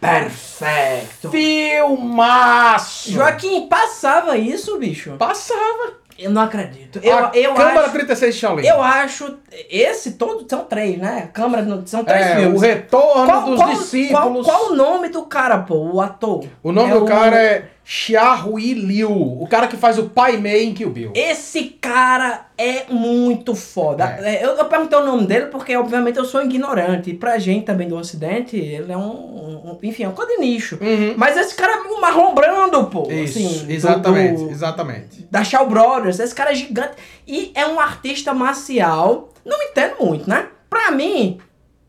Perfeito. 0.00 1.30
Filmaço! 1.30 3.12
Joaquim, 3.12 3.68
passava 3.68 4.36
isso, 4.36 4.76
bicho? 4.78 5.12
Passava. 5.16 6.01
Eu 6.22 6.30
não 6.30 6.42
acredito. 6.42 7.00
Eu, 7.02 7.16
a 7.18 7.30
eu 7.34 7.54
Câmara 7.54 7.80
acho... 7.82 7.92
36 7.92 8.34
de 8.34 8.40
Shaolin. 8.40 8.66
Eu 8.66 8.82
acho. 8.82 9.38
Esse 9.68 10.12
todo. 10.12 10.46
São 10.48 10.64
três, 10.64 10.98
né? 10.98 11.28
Câmara. 11.32 11.66
São 11.86 12.04
três 12.04 12.26
é, 12.26 12.36
filmes. 12.36 12.58
o 12.60 12.62
retorno 12.64 13.26
Qual, 13.26 13.42
dos 13.44 13.56
qual- 13.56 13.68
discípulos. 13.70 14.46
Qual, 14.46 14.58
qual 14.60 14.72
o 14.72 14.74
nome 14.76 15.08
do 15.08 15.22
cara, 15.24 15.58
pô? 15.58 15.74
O 15.92 16.00
ator. 16.00 16.44
O 16.62 16.70
nome 16.72 16.90
É 16.90 16.94
do 16.94 17.04
o- 17.04 17.06
cara 17.06 17.36
é 17.36 17.64
Xia 17.84 18.34
Hui 18.46 18.74
Liu, 18.74 19.10
o 19.10 19.46
cara 19.48 19.66
que 19.66 19.76
faz 19.76 19.98
o 19.98 20.08
Pai 20.08 20.36
Mei 20.36 20.64
em 20.64 20.72
Kill 20.72 20.90
Bill. 20.90 21.12
Esse 21.16 21.64
cara 21.80 22.46
é 22.56 22.84
muito 22.88 23.54
foda. 23.56 24.04
É. 24.20 24.36
É, 24.36 24.44
Eu, 24.44 24.50
eu 24.50 24.64
perguntei 24.66 24.96
o 24.96 25.04
nome 25.04 25.26
dele 25.26 25.46
porque, 25.46 25.74
obviamente, 25.76 26.16
eu 26.16 26.24
sou 26.24 26.42
ignorante. 26.42 27.10
E 27.10 27.14
pra 27.14 27.38
gente 27.38 27.64
também 27.64 27.88
do 27.88 27.96
Ocidente, 27.96 28.56
ele 28.56 28.92
é 28.92 28.96
um. 28.96 29.10
um- 29.10 29.78
enfim, 29.82 30.04
é 30.04 30.08
um 30.08 30.12
coisa 30.12 30.30
de 30.32 30.38
nicho. 30.38 30.78
Uhum. 30.80 31.14
Mas 31.16 31.36
esse 31.36 31.56
cara 31.56 31.72
é 31.72 31.80
um 31.92 32.00
marrom 32.00 32.32
brando, 32.34 32.84
pô. 32.86 33.10
Isso, 33.10 33.38
assim, 33.38 33.66
do- 33.66 33.72
exatamente, 33.72 34.44
do- 34.44 34.50
exatamente. 34.50 35.28
da 35.30 35.42
Shaw 35.42 35.68
Brothers. 35.68 36.20
Esse 36.20 36.34
cara 36.34 36.52
é 36.52 36.54
gigante. 36.54 36.92
E 37.26 37.50
é 37.54 37.66
um 37.66 37.80
artista 37.80 38.32
marcial. 38.32 39.30
Não 39.44 39.58
me 39.58 39.64
entendo 39.66 39.96
muito, 40.00 40.30
né? 40.30 40.46
Pra 40.70 40.92
mim, 40.92 41.38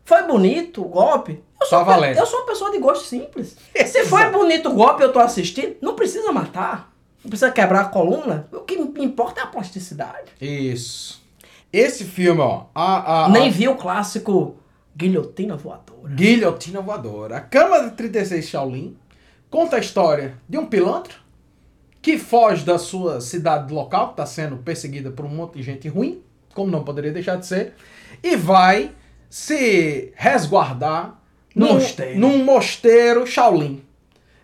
foi 0.04 0.22
bonito 0.24 0.82
o 0.82 0.88
golpe. 0.88 1.40
Eu 1.64 1.68
sou, 1.68 1.78
uma 1.78 1.84
pe- 1.84 1.90
valendo. 1.92 2.16
eu 2.18 2.26
sou 2.26 2.40
uma 2.40 2.46
pessoa 2.46 2.70
de 2.70 2.78
gosto 2.78 3.04
simples. 3.04 3.56
Se 3.86 4.04
foi 4.04 4.30
bonito 4.30 4.68
o 4.70 4.74
golpe 4.74 5.02
eu 5.02 5.12
tô 5.12 5.18
assistindo, 5.18 5.76
não 5.80 5.94
precisa 5.94 6.30
matar. 6.32 6.92
Não 7.22 7.28
precisa 7.30 7.50
quebrar 7.50 7.80
a 7.80 7.84
coluna. 7.86 8.46
O 8.52 8.60
que 8.60 8.76
me 8.76 9.04
importa 9.04 9.40
é 9.40 9.44
a 9.44 9.46
plasticidade. 9.46 10.30
Isso. 10.40 11.22
Esse 11.72 12.04
filme, 12.04 12.40
ó. 12.40 12.64
A, 12.74 13.24
a, 13.24 13.28
Nem 13.30 13.48
a 13.48 13.50
vi 13.50 13.66
o 13.66 13.76
clássico 13.76 14.56
Guilhotina 14.96 15.56
Voadora. 15.56 16.14
Guilhotina 16.14 16.80
Voadora. 16.80 17.36
A 17.38 17.40
Câmara 17.40 17.90
36 17.90 18.46
Shaolin 18.46 18.96
conta 19.50 19.76
a 19.76 19.78
história 19.80 20.36
de 20.48 20.58
um 20.58 20.66
pilantra 20.66 21.14
que 22.02 22.18
foge 22.18 22.64
da 22.64 22.78
sua 22.78 23.20
cidade 23.22 23.72
local, 23.72 24.08
que 24.08 24.12
está 24.12 24.26
sendo 24.26 24.58
perseguida 24.58 25.10
por 25.10 25.24
um 25.24 25.28
monte 25.30 25.54
de 25.54 25.62
gente 25.62 25.88
ruim, 25.88 26.22
como 26.54 26.70
não 26.70 26.84
poderia 26.84 27.10
deixar 27.10 27.36
de 27.36 27.46
ser, 27.46 27.74
e 28.22 28.36
vai 28.36 28.92
se 29.30 30.12
resguardar 30.14 31.18
num 31.54 31.74
Mosteiro. 31.74 32.18
num 32.20 32.44
mosteiro 32.44 33.26
Shaolin. 33.26 33.82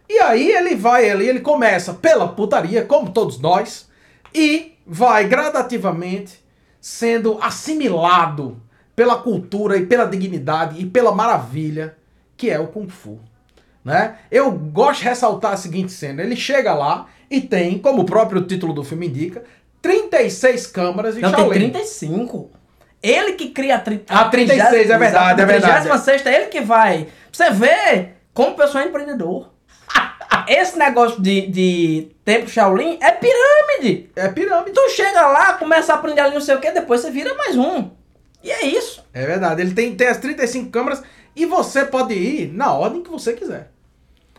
E 0.08 0.18
aí 0.18 0.50
ele 0.50 0.74
vai 0.74 1.08
ali, 1.08 1.28
ele 1.28 1.40
começa 1.40 1.94
pela 1.94 2.28
putaria, 2.28 2.84
como 2.84 3.10
todos 3.10 3.38
nós, 3.38 3.88
e 4.34 4.72
vai 4.86 5.26
gradativamente 5.28 6.40
sendo 6.80 7.38
assimilado 7.40 8.60
pela 8.96 9.16
cultura 9.16 9.76
e 9.76 9.86
pela 9.86 10.04
dignidade 10.04 10.80
e 10.80 10.86
pela 10.86 11.12
maravilha 11.14 11.96
que 12.36 12.50
é 12.50 12.58
o 12.58 12.66
Kung 12.68 12.88
Fu. 12.88 13.18
Né? 13.84 14.16
Eu 14.30 14.50
gosto 14.50 15.00
de 15.00 15.08
ressaltar 15.08 15.52
a 15.52 15.56
seguinte 15.56 15.92
cena: 15.92 16.22
ele 16.22 16.36
chega 16.36 16.74
lá 16.74 17.06
e 17.30 17.40
tem, 17.40 17.78
como 17.78 18.02
o 18.02 18.06
próprio 18.06 18.42
título 18.42 18.72
do 18.72 18.82
filme 18.82 19.06
indica, 19.08 19.44
36 19.80 20.66
câmaras 20.66 21.14
de 21.14 21.20
Não, 21.22 21.30
Shaolin. 21.30 21.50
tem 21.60 21.70
35. 21.70 22.50
Ele 23.02 23.32
que 23.32 23.48
cria 23.50 23.76
a, 23.76 23.78
tri... 23.78 24.04
Ah, 24.08 24.26
36, 24.26 24.90
é 24.90 24.98
verdade, 24.98 25.40
é 25.40 25.46
verdade. 25.46 25.88
A 25.88 25.98
36 25.98 26.26
é 26.26 26.34
ele 26.34 26.46
que 26.46 26.60
vai. 26.60 27.08
Você 27.32 27.50
ver 27.50 28.16
como 28.34 28.50
o 28.50 28.56
pessoal 28.56 28.84
é 28.84 28.88
empreendedor. 28.88 29.50
Esse 30.46 30.78
negócio 30.78 31.20
de, 31.22 31.46
de 31.46 32.12
tempo 32.24 32.48
Shaolin 32.48 32.98
é 33.00 33.10
pirâmide. 33.10 34.10
É 34.14 34.28
pirâmide. 34.28 34.72
Tu 34.72 34.90
chega 34.90 35.26
lá, 35.26 35.54
começa 35.54 35.92
a 35.92 35.96
aprender 35.96 36.20
ali 36.20 36.34
não 36.34 36.40
sei 36.40 36.54
o 36.54 36.60
que, 36.60 36.70
depois 36.70 37.00
você 37.00 37.10
vira 37.10 37.34
mais 37.34 37.56
um. 37.56 37.90
E 38.42 38.50
é 38.50 38.66
isso. 38.66 39.04
É 39.12 39.24
verdade. 39.24 39.62
Ele 39.62 39.72
tem, 39.72 39.94
tem 39.94 40.08
as 40.08 40.18
35 40.18 40.70
câmeras 40.70 41.02
e 41.34 41.46
você 41.46 41.84
pode 41.84 42.14
ir 42.14 42.52
na 42.52 42.72
ordem 42.72 43.02
que 43.02 43.10
você 43.10 43.32
quiser. 43.32 43.70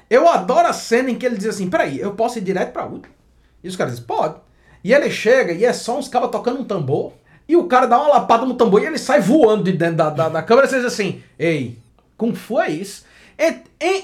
Eu 0.10 0.28
adoro 0.28 0.68
a 0.68 0.74
cena 0.74 1.10
em 1.10 1.16
que 1.16 1.26
ele 1.26 1.38
diz 1.38 1.48
assim: 1.48 1.70
peraí, 1.70 2.00
eu 2.00 2.14
posso 2.14 2.38
ir 2.38 2.42
direto 2.42 2.74
pra 2.74 2.86
última? 2.86 3.16
E 3.64 3.68
os 3.68 3.76
caras 3.76 3.94
dizem: 3.94 4.06
pode. 4.06 4.36
E 4.84 4.94
ele 4.94 5.10
chega 5.10 5.54
e 5.54 5.64
é 5.64 5.74
só 5.74 5.98
uns 5.98 6.08
cabas 6.08 6.32
tocando 6.32 6.60
um 6.60 6.66
tambor. 6.66 7.14
E 7.52 7.56
o 7.58 7.66
cara 7.66 7.86
dá 7.86 8.00
uma 8.00 8.08
lapada 8.14 8.46
no 8.46 8.54
tambor 8.54 8.82
e 8.82 8.86
ele 8.86 8.98
sai 8.98 9.20
voando 9.20 9.66
de 9.66 9.74
dentro 9.74 9.98
da, 9.98 10.10
da, 10.10 10.30
da 10.30 10.42
câmera. 10.42 10.66
E 10.66 10.70
você 10.70 10.78
diz 10.78 10.86
assim: 10.86 11.22
ei, 11.38 11.78
como 12.16 12.34
foi 12.34 12.70
isso? 12.70 13.04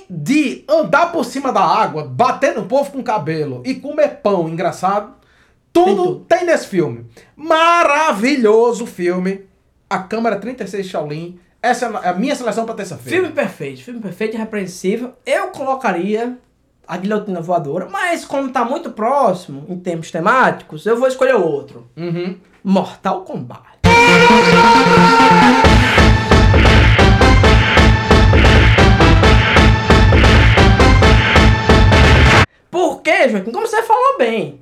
De 0.10 0.66
andar 0.68 1.14
por 1.14 1.24
cima 1.24 1.54
da 1.54 1.62
água, 1.62 2.04
bater 2.04 2.54
no 2.54 2.66
povo 2.66 2.92
com 2.92 3.02
cabelo 3.02 3.62
e 3.66 3.76
comer 3.76 4.20
pão 4.22 4.50
engraçado, 4.50 5.14
tudo 5.72 6.16
Tem 6.28 6.40
tem, 6.40 6.40
tudo. 6.40 6.48
nesse 6.52 6.68
filme. 6.68 7.06
Maravilhoso 7.38 8.86
filme. 8.86 9.46
A 9.90 10.00
Câmara 10.00 10.36
36 10.36 10.86
Shaolin. 10.86 11.40
Essa 11.62 11.86
é 12.04 12.10
a 12.10 12.14
minha 12.14 12.36
seleção 12.36 12.66
pra 12.66 12.76
terça-feira. 12.76 13.20
Filme 13.20 13.34
perfeito, 13.34 13.82
filme 13.82 14.02
perfeito 14.02 14.36
e 14.36 14.38
repreensível. 14.38 15.14
Eu 15.26 15.48
colocaria 15.48 16.38
a 16.86 16.98
guilhotina 16.98 17.40
voadora, 17.40 17.88
mas 17.90 18.26
como 18.26 18.50
tá 18.52 18.66
muito 18.66 18.92
próximo 18.92 19.66
em 19.70 19.80
termos 19.80 20.12
temáticos, 20.12 20.86
eu 20.86 20.98
vou 20.98 21.08
escolher 21.08 21.36
outro. 21.36 21.88
Uhum. 21.96 22.36
Mortal 22.78 23.24
Kombat. 23.24 23.80
Porque, 32.70 33.30
Joaquim, 33.30 33.52
como 33.52 33.66
você 33.68 33.82
falou 33.84 34.18
bem, 34.18 34.62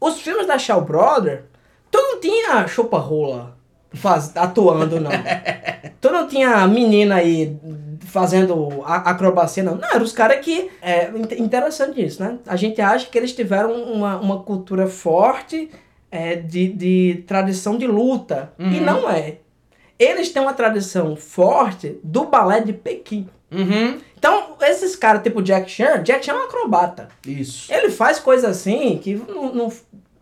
os 0.00 0.20
filmes 0.20 0.46
da 0.46 0.58
Shaw 0.58 0.80
Brother, 0.82 1.44
tu 1.90 1.98
não 1.98 2.20
tinha 2.20 2.66
chupa-rola 2.66 3.56
faz- 3.92 4.36
atuando, 4.36 5.00
não. 5.00 5.10
tu 6.00 6.10
não 6.10 6.26
tinha 6.26 6.66
menina 6.66 7.16
aí 7.16 7.56
fazendo 8.06 8.82
acrobacia, 8.84 9.62
não. 9.62 9.76
Não, 9.76 9.88
eram 9.88 10.02
os 10.02 10.12
caras 10.12 10.44
que... 10.44 10.70
É 10.82 11.08
in- 11.10 11.42
interessante 11.44 12.04
isso, 12.04 12.22
né? 12.22 12.38
A 12.46 12.56
gente 12.56 12.80
acha 12.80 13.06
que 13.06 13.16
eles 13.16 13.32
tiveram 13.32 13.72
uma, 13.72 14.16
uma 14.18 14.42
cultura 14.42 14.86
forte 14.86 15.70
é, 16.14 16.36
de, 16.36 16.68
de 16.68 17.24
tradição 17.26 17.76
de 17.76 17.88
luta. 17.88 18.52
E 18.56 18.78
não 18.78 19.10
é. 19.10 19.38
Eles 19.98 20.30
têm 20.30 20.40
uma 20.40 20.54
tradição 20.54 21.16
forte 21.16 21.98
do 22.04 22.26
balé 22.26 22.60
de 22.60 22.72
Pequim. 22.72 23.28
Uhum. 23.50 23.98
Então, 24.16 24.56
esses 24.62 24.94
caras 24.94 25.22
tipo 25.22 25.42
Jack 25.42 25.68
Chan, 25.68 26.02
Jack 26.04 26.24
Chan 26.24 26.32
é 26.32 26.36
um 26.36 26.44
acrobata. 26.44 27.08
Isso. 27.26 27.72
Ele 27.72 27.90
faz 27.90 28.20
coisa 28.20 28.48
assim 28.48 28.98
que 28.98 29.14
não. 29.14 29.52
não 29.52 29.72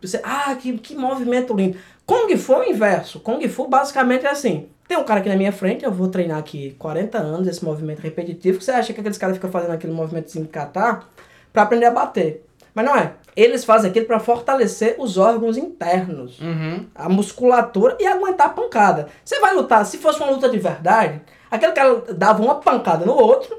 você, 0.01 0.19
ah, 0.23 0.53
que, 0.55 0.77
que 0.79 0.95
movimento 0.95 1.55
lindo. 1.55 1.77
Kung 2.05 2.35
Fu 2.37 2.53
é 2.53 2.59
o 2.59 2.69
inverso. 2.71 3.19
Kung 3.19 3.47
Fu 3.47 3.67
basicamente 3.67 4.25
é 4.25 4.29
assim. 4.29 4.67
Tem 4.87 4.97
um 4.97 5.03
cara 5.03 5.21
aqui 5.21 5.29
na 5.29 5.37
minha 5.37 5.51
frente, 5.51 5.85
eu 5.85 5.91
vou 5.91 6.09
treinar 6.09 6.37
aqui 6.37 6.75
40 6.77 7.17
anos 7.19 7.47
esse 7.47 7.63
movimento 7.63 7.99
repetitivo. 7.99 8.57
que 8.57 8.65
Você 8.65 8.71
acha 8.71 8.93
que 8.93 8.99
aqueles 8.99 9.17
caras 9.17 9.37
ficam 9.37 9.49
fazendo 9.49 9.71
aquele 9.71 9.93
movimentozinho 9.93 10.45
de 10.45 10.51
catar 10.51 11.09
pra 11.53 11.63
aprender 11.63 11.85
a 11.85 11.91
bater. 11.91 12.43
Mas 12.73 12.85
não 12.85 12.97
é. 12.97 13.13
Eles 13.35 13.65
fazem 13.65 13.89
aquilo 13.89 14.05
pra 14.05 14.19
fortalecer 14.19 14.95
os 14.99 15.17
órgãos 15.17 15.57
internos 15.57 16.39
Uhum. 16.39 16.85
a 16.93 17.09
musculatura 17.09 17.97
e 17.99 18.05
aguentar 18.05 18.47
a 18.47 18.49
pancada. 18.51 19.07
Você 19.25 19.39
vai 19.39 19.53
lutar, 19.55 19.85
se 19.85 19.97
fosse 19.97 20.19
uma 20.21 20.29
luta 20.31 20.47
de 20.49 20.59
verdade, 20.59 21.21
aquele 21.49 21.71
cara 21.71 22.01
dava 22.13 22.43
uma 22.43 22.55
pancada 22.55 23.05
no 23.05 23.13
outro, 23.13 23.55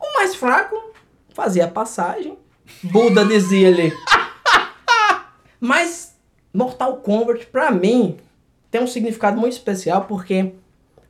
o 0.00 0.14
mais 0.18 0.34
fraco 0.34 0.74
fazia 1.34 1.64
a 1.66 1.68
passagem. 1.68 2.36
Buda 2.82 3.24
dizia 3.24 3.68
ali. 3.68 3.92
Mas 5.60 6.16
Mortal 6.52 6.96
Kombat, 6.96 7.46
pra 7.46 7.70
mim, 7.70 8.18
tem 8.70 8.82
um 8.82 8.86
significado 8.86 9.38
muito 9.40 9.52
especial 9.54 10.04
porque 10.04 10.52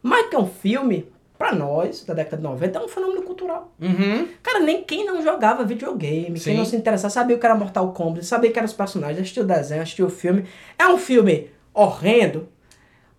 mais 0.02 0.28
que 0.28 0.36
um 0.36 0.46
filme, 0.46 1.11
pra 1.42 1.52
nós, 1.56 2.04
da 2.04 2.14
década 2.14 2.36
de 2.36 2.42
90, 2.44 2.78
é 2.78 2.82
um 2.82 2.86
fenômeno 2.86 3.22
cultural. 3.22 3.72
Uhum. 3.80 4.28
Cara, 4.44 4.60
nem 4.60 4.84
quem 4.84 5.04
não 5.04 5.20
jogava 5.20 5.64
videogame, 5.64 6.38
Sim. 6.38 6.50
quem 6.50 6.56
não 6.56 6.64
se 6.64 6.76
interessava, 6.76 7.12
sabia 7.12 7.34
o 7.34 7.38
que 7.40 7.44
era 7.44 7.56
Mortal 7.56 7.92
Kombat, 7.92 8.24
sabia 8.24 8.52
que 8.52 8.58
eram 8.60 8.66
os 8.66 8.72
personagens, 8.72 9.18
assistiu 9.18 9.42
o 9.42 9.46
desenho, 9.46 9.82
assistiu 9.82 10.06
o 10.06 10.10
filme. 10.10 10.44
É 10.78 10.86
um 10.86 10.96
filme 10.96 11.50
horrendo? 11.74 12.46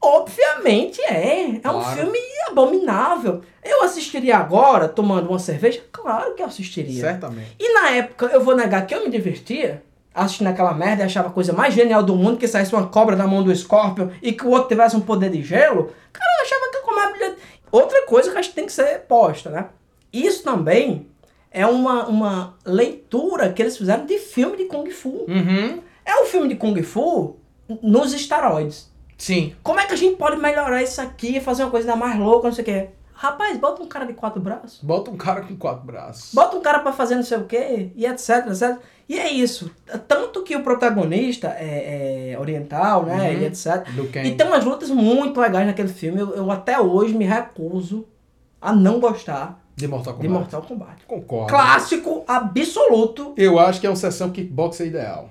Obviamente 0.01 1.01
é. 1.01 1.59
É 1.62 1.69
um 1.69 1.81
Claro. 1.81 1.97
filme 1.97 2.17
abominável. 2.47 3.41
Eu 3.62 3.83
assistiria 3.83 4.38
agora, 4.38 4.88
tomando 4.88 5.27
uma 5.29 5.39
cerveja? 5.39 5.81
Claro 5.91 6.33
que 6.33 6.41
eu 6.41 6.45
assistiria. 6.45 7.01
Certamente. 7.01 7.57
E 7.59 7.73
na 7.73 7.89
época, 7.89 8.27
eu 8.27 8.41
vou 8.41 8.55
negar 8.55 8.86
que 8.88 8.95
eu 8.95 9.03
me 9.03 9.09
divertia 9.09 9.83
assistindo 10.15 10.47
aquela 10.47 10.73
merda 10.73 11.01
e 11.03 11.05
achava 11.05 11.27
a 11.27 11.31
coisa 11.31 11.51
mais 11.51 11.73
genial 11.73 12.03
do 12.03 12.15
mundo 12.15 12.38
que 12.38 12.47
saísse 12.47 12.73
uma 12.73 12.88
cobra 12.88 13.15
da 13.17 13.25
mão 13.27 13.43
do 13.43 13.53
Scorpion 13.53 14.09
e 14.21 14.31
que 14.31 14.45
o 14.45 14.49
outro 14.51 14.69
tivesse 14.69 14.95
um 14.95 15.01
poder 15.01 15.29
de 15.29 15.41
gelo. 15.41 15.91
Cara, 16.13 16.31
eu 16.39 16.43
achava 16.45 16.71
que. 16.71 16.82
Outra 17.73 18.05
coisa 18.05 18.31
que 18.31 18.38
acho 18.38 18.49
que 18.49 18.55
tem 18.55 18.67
que 18.67 18.71
ser 18.71 18.99
posta, 19.07 19.49
né? 19.49 19.65
Isso 20.13 20.43
também 20.43 21.07
é 21.49 21.65
uma, 21.65 22.05
uma 22.05 22.55
leitura 22.63 23.51
que 23.51 23.63
eles 23.63 23.75
fizeram 23.75 24.05
de 24.05 24.19
filme 24.19 24.57
de 24.57 24.65
Kung 24.65 24.88
Fu. 24.91 25.25
Uhum. 25.27 25.81
É 26.05 26.21
um 26.21 26.25
filme 26.25 26.47
de 26.49 26.55
Kung 26.55 26.79
Fu 26.83 27.36
nos 27.81 28.13
esteroides. 28.13 28.91
Sim. 29.17 29.55
Como 29.63 29.79
é 29.79 29.88
que 29.88 29.93
a 29.93 29.95
gente 29.95 30.17
pode 30.17 30.38
melhorar 30.38 30.83
isso 30.83 31.01
aqui, 31.01 31.41
fazer 31.41 31.63
uma 31.63 31.71
coisa 31.71 31.91
ainda 31.91 32.05
mais 32.05 32.19
louca, 32.19 32.47
não 32.47 32.53
sei 32.53 32.62
o 32.62 32.65
quê? 32.65 32.89
Rapaz, 33.13 33.58
bota 33.58 33.82
um 33.82 33.88
cara 33.88 34.06
de 34.06 34.13
quatro 34.13 34.41
braços. 34.41 34.80
Bota 34.82 35.10
um 35.12 35.17
cara 35.17 35.41
com 35.41 35.56
quatro 35.56 35.86
braços. 35.86 36.34
Bota 36.34 36.58
um 36.58 36.62
cara 36.62 36.80
pra 36.80 36.91
fazer 36.91 37.15
não 37.15 37.23
sei 37.23 37.38
o 37.38 37.45
quê, 37.45 37.91
e 37.95 38.06
etc, 38.06 38.47
etc. 38.47 38.78
E 39.08 39.19
é 39.19 39.30
isso. 39.32 39.71
Tanto 40.08 40.43
que 40.43 40.56
o 40.56 40.63
protagonista 40.63 41.47
é, 41.49 42.32
é 42.34 42.39
oriental, 42.39 43.06
né, 43.06 43.32
Uhum. 43.32 43.41
e 43.41 43.45
etc. 43.45 43.86
E 44.26 44.32
tem 44.32 44.47
umas 44.47 44.63
lutas 44.65 44.89
muito 44.89 45.39
legais 45.39 45.67
naquele 45.67 45.89
filme. 45.89 46.19
Eu, 46.19 46.34
eu 46.36 46.52
até 46.52 46.80
hoje 46.80 47.13
me 47.13 47.26
recuso 47.26 48.06
a 48.62 48.71
não 48.73 48.99
gostar 48.99 49.62
De 49.76 49.88
Mortal 49.88 50.13
de 50.13 50.19
Kombat. 50.28 50.34
Mortal 50.39 50.62
Kombat. 50.62 51.06
Concordo. 51.06 51.49
Clássico 51.49 52.23
absoluto. 52.28 53.34
Eu 53.38 53.60
acho 53.60 53.80
que 53.82 53.88
é 53.88 53.89
uma 53.89 53.95
sessão 53.95 54.32
kickbox 54.32 54.80
ideal. 54.80 55.30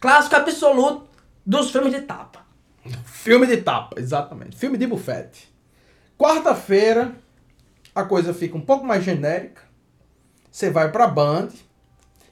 Clássico 0.00 0.36
absoluto 0.36 1.06
dos 1.44 1.70
filmes 1.70 1.92
de 1.92 2.02
tapa. 2.02 2.40
Filme 3.06 3.46
de 3.46 3.56
tapa, 3.58 3.98
exatamente. 3.98 4.56
Filme 4.56 4.76
de 4.76 4.86
bufete. 4.86 5.52
Quarta-feira, 6.18 7.12
a 7.94 8.04
coisa 8.04 8.34
fica 8.34 8.56
um 8.56 8.60
pouco 8.60 8.84
mais 8.84 9.04
genérica. 9.04 9.62
Você 10.50 10.70
vai 10.70 10.90
pra 10.90 11.06
Band 11.06 11.48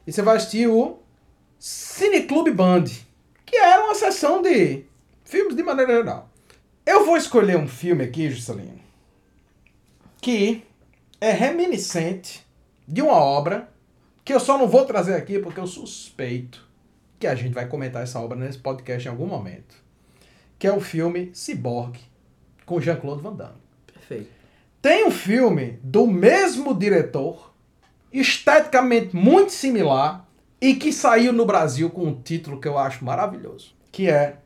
e 0.07 0.13
você 0.13 0.23
vai 0.23 0.37
assistir 0.37 0.69
o 0.69 0.99
Cineclube 1.59 2.51
Band, 2.51 2.85
que 3.45 3.57
era 3.57 3.85
uma 3.85 3.95
sessão 3.95 4.43
de 4.43 4.85
filmes 5.25 5.57
de 5.57 5.63
maneira 5.63 5.95
geral. 5.95 6.31
Eu 6.85 7.05
vou 7.07 7.17
escolher 7.17 7.57
um 7.57 7.69
filme 7.69 8.05
aqui, 8.05 8.31
Juscelino, 8.31 8.81
que 10.21 10.65
é 11.21 11.31
reminiscente 11.31 12.45
de 12.87 13.01
uma 13.01 13.15
obra 13.15 13.69
que 14.25 14.33
eu 14.33 14.41
só 14.41 14.59
não 14.59 14.69
vou 14.69 14.85
trazer 14.85 15.15
aqui 15.15 15.39
porque 15.39 15.61
eu 15.61 15.67
suspeito 15.67 16.69
que 17.19 17.27
a 17.27 17.35
gente 17.35 17.55
vai 17.55 17.69
comentar 17.69 18.03
essa 18.03 18.21
obra 18.21 18.37
nesse 18.37 18.59
podcast 18.59 19.07
em 19.07 19.11
algum 19.11 19.27
momento 19.27 19.83
que 20.63 20.67
é 20.69 20.73
o 20.73 20.81
filme 20.81 21.33
Cyborg, 21.35 21.99
com 22.65 22.81
Jean-Claude 22.81 23.21
Van 23.21 23.35
Damme. 23.35 23.59
Perfeito. 23.85 24.31
Tem 24.83 25.07
um 25.07 25.13
filme 25.13 25.79
do 25.81 26.09
mesmo 26.09 26.75
diretor, 26.75 27.53
esteticamente 28.13 29.15
muito 29.15 29.53
similar, 29.53 30.27
e 30.61 30.75
que 30.75 30.93
saiu 30.93 31.33
no 31.33 31.47
Brasil 31.47 31.89
com 31.89 32.03
um 32.07 32.21
título 32.21 32.61
que 32.61 32.67
eu 32.67 32.77
acho 32.77 33.05
maravilhoso, 33.05 33.75
que 33.93 34.11
é 34.11 34.39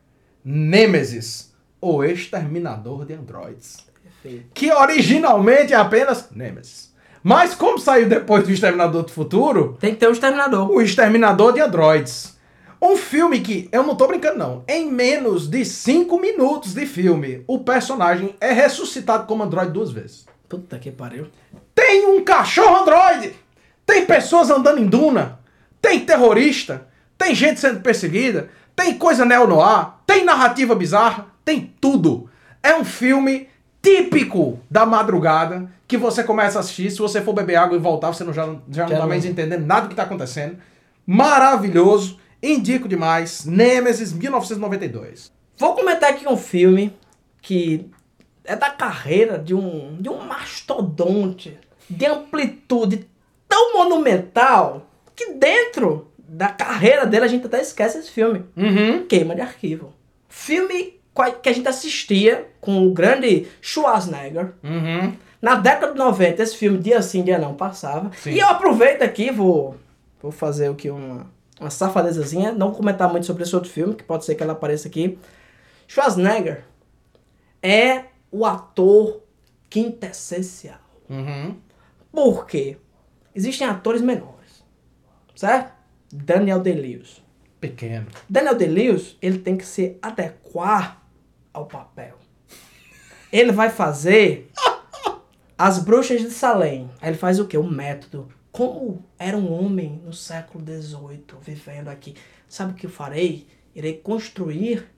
Nemesis, 0.45 1.53
O 1.81 2.03
Exterminador 2.03 3.03
de 3.05 3.13
Androids. 3.15 3.85
Perfeito. 4.21 4.45
Que 4.53 4.71
originalmente 4.71 5.73
é 5.73 5.75
apenas 5.75 6.29
Nemesis. 6.31 6.93
Mas 7.23 7.55
como 7.55 7.79
saiu 7.79 8.07
depois 8.07 8.43
do 8.43 8.51
Exterminador 8.51 9.03
do 9.03 9.11
Futuro, 9.11 9.75
Tem 9.79 9.93
que 9.93 9.99
ter 9.99 10.07
um 10.07 10.11
exterminador. 10.11 10.69
o 10.71 10.81
Exterminador 10.81 11.51
de 11.51 11.61
Androids. 11.61 12.36
Um 12.81 12.95
filme 12.95 13.39
que, 13.39 13.67
eu 13.71 13.83
não 13.83 13.95
tô 13.95 14.07
brincando 14.07 14.37
não, 14.37 14.63
em 14.67 14.91
menos 14.91 15.47
de 15.47 15.65
5 15.65 16.19
minutos 16.19 16.73
de 16.73 16.85
filme, 16.85 17.43
o 17.47 17.59
personagem 17.59 18.35
é 18.39 18.51
ressuscitado 18.51 19.25
como 19.25 19.43
androide 19.43 19.71
duas 19.71 19.91
vezes. 19.91 20.25
Puta 20.47 20.77
que 20.77 20.91
pariu. 20.91 21.27
Tem 21.73 22.05
um 22.05 22.23
cachorro 22.23 22.77
androide! 22.77 23.33
Tem 23.85 24.05
pessoas 24.05 24.49
andando 24.49 24.79
em 24.79 24.87
duna! 24.87 25.39
Tem 25.81 25.99
terrorista! 25.99 26.87
Tem 27.17 27.33
gente 27.33 27.59
sendo 27.59 27.81
perseguida! 27.81 28.49
Tem 28.75 28.97
coisa 28.97 29.25
neo-noir! 29.25 29.89
Tem 30.05 30.23
narrativa 30.23 30.75
bizarra! 30.75 31.27
Tem 31.43 31.73
tudo! 31.81 32.29
É 32.61 32.75
um 32.75 32.85
filme 32.85 33.47
típico 33.81 34.59
da 34.69 34.85
madrugada 34.85 35.71
que 35.87 35.97
você 35.97 36.23
começa 36.23 36.59
a 36.59 36.61
assistir. 36.61 36.91
Se 36.91 36.99
você 36.99 37.21
for 37.21 37.33
beber 37.33 37.55
água 37.55 37.77
e 37.77 37.81
voltar, 37.81 38.13
você 38.13 38.23
não, 38.23 38.33
já, 38.33 38.45
já 38.69 38.87
não 38.87 38.97
tá 38.97 39.07
mais 39.07 39.25
entendendo 39.25 39.65
nada 39.65 39.81
do 39.81 39.89
que 39.89 39.95
tá 39.95 40.03
acontecendo. 40.03 40.57
Maravilhoso! 41.05 42.19
Indico 42.47 42.87
demais. 42.87 43.45
Nemesis 43.45 44.13
1992. 44.13 45.31
Vou 45.57 45.73
comentar 45.73 46.11
aqui 46.11 46.27
um 46.27 46.37
filme 46.37 46.93
que 47.41 47.89
é 48.45 48.55
da 48.55 48.69
carreira 48.69 49.37
de 49.37 49.53
um, 49.53 49.97
de 49.99 50.07
um 50.09 50.21
mastodonte 50.21 51.57
de 51.89 52.05
amplitude 52.05 53.07
tão 53.47 53.73
monumental 53.73 54.87
que 55.15 55.33
dentro 55.33 56.07
da 56.17 56.47
carreira 56.47 57.05
dele 57.05 57.25
a 57.25 57.27
gente 57.27 57.45
até 57.45 57.61
esquece 57.61 57.97
esse 57.97 58.11
filme. 58.11 58.45
Uhum. 58.55 59.05
Queima 59.07 59.35
de 59.35 59.41
Arquivo. 59.41 59.93
Filme 60.29 60.97
que 61.41 61.49
a 61.49 61.53
gente 61.53 61.67
assistia 61.67 62.47
com 62.61 62.85
o 62.85 62.93
grande 62.93 63.47
Schwarzenegger. 63.59 64.53
Uhum. 64.63 65.13
Na 65.41 65.55
década 65.55 65.93
de 65.93 65.97
90, 65.97 66.43
esse 66.43 66.55
filme 66.55 66.77
dia 66.77 67.01
sim, 67.01 67.23
dia 67.23 67.37
não 67.37 67.55
passava. 67.55 68.11
Sim. 68.15 68.31
E 68.31 68.39
eu 68.39 68.47
aproveito 68.47 69.01
aqui, 69.01 69.31
vou, 69.31 69.75
vou 70.21 70.31
fazer 70.31 70.69
o 70.69 70.75
que 70.75 70.89
uma, 70.89 71.27
uma 71.59 71.69
safadezazinha, 71.69 72.51
não 72.51 72.71
comentar 72.71 73.09
muito 73.09 73.25
sobre 73.25 73.43
esse 73.43 73.55
outro 73.55 73.69
filme, 73.69 73.95
que 73.95 74.03
pode 74.03 74.25
ser 74.25 74.35
que 74.35 74.43
ela 74.43 74.53
apareça 74.53 74.87
aqui. 74.87 75.17
Schwarzenegger 75.87 76.63
é 77.61 78.05
o 78.31 78.45
ator 78.45 79.21
quintessencial. 79.69 80.79
Uhum. 81.09 81.57
Por 82.11 82.45
quê? 82.45 82.77
Existem 83.33 83.67
atores 83.67 84.01
menores, 84.01 84.63
certo? 85.35 85.73
Daniel 86.11 86.59
Day-Lewis. 86.59 87.23
Pequeno. 87.59 88.07
Daniel 88.29 88.55
Day-Lewis, 88.55 89.17
ele 89.21 89.39
tem 89.39 89.57
que 89.57 89.65
se 89.65 89.97
adequar 90.01 91.01
ao 91.53 91.65
papel. 91.65 92.15
Ele 93.31 93.51
vai 93.51 93.69
fazer 93.69 94.49
as 95.57 95.79
bruxas 95.79 96.21
de 96.21 96.29
Salem. 96.29 96.89
Aí 97.01 97.09
ele 97.09 97.17
faz 97.17 97.39
o 97.39 97.47
quê? 97.47 97.57
O 97.57 97.63
método. 97.63 98.29
Como 98.57 99.05
era 99.19 99.37
um 99.37 99.53
homem 99.53 100.01
no 100.03 100.11
século 100.11 100.65
XVIII 100.65 101.23
vivendo 101.41 101.89
aqui. 101.89 102.15
Sabe 102.49 102.71
o 102.71 102.75
que 102.75 102.87
eu 102.87 102.89
farei? 102.89 103.45
Irei 103.75 103.93
construir 103.93 104.91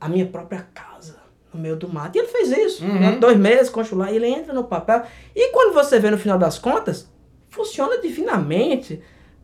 a 0.00 0.08
minha 0.08 0.26
própria 0.26 0.66
casa 0.74 1.20
no 1.54 1.60
meio 1.60 1.76
do 1.76 1.88
mato. 1.88 2.16
E 2.16 2.18
ele 2.18 2.26
fez 2.26 2.50
isso. 2.50 2.84
Uhum. 2.84 3.20
Dois 3.20 3.38
meses, 3.38 3.70
construiu 3.70 4.04
lá. 4.04 4.10
E 4.10 4.16
ele 4.16 4.26
entra 4.26 4.52
no 4.52 4.64
papel. 4.64 5.04
E 5.36 5.52
quando 5.52 5.72
você 5.72 6.00
vê 6.00 6.10
no 6.10 6.18
final 6.18 6.36
das 6.36 6.58
contas, 6.58 7.08
funciona 7.48 8.00
divinamente. 8.00 9.00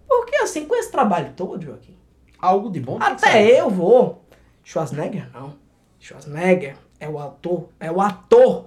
Porque 0.09 0.35
assim, 0.39 0.67
com 0.67 0.75
esse 0.75 0.91
trabalho 0.91 1.33
todo, 1.37 1.63
Joaquim, 1.63 1.97
Algo 2.41 2.69
de 2.69 2.81
bom. 2.81 2.99
até 3.01 3.61
eu 3.61 3.71
vou. 3.71 4.25
Schwarzenegger 4.65 5.31
não. 5.33 5.55
Schwarzenegger 6.01 6.77
é 6.99 7.09
o 7.09 7.21
ator, 7.21 7.69
é 7.79 7.93
o 7.93 8.01
ator 8.01 8.67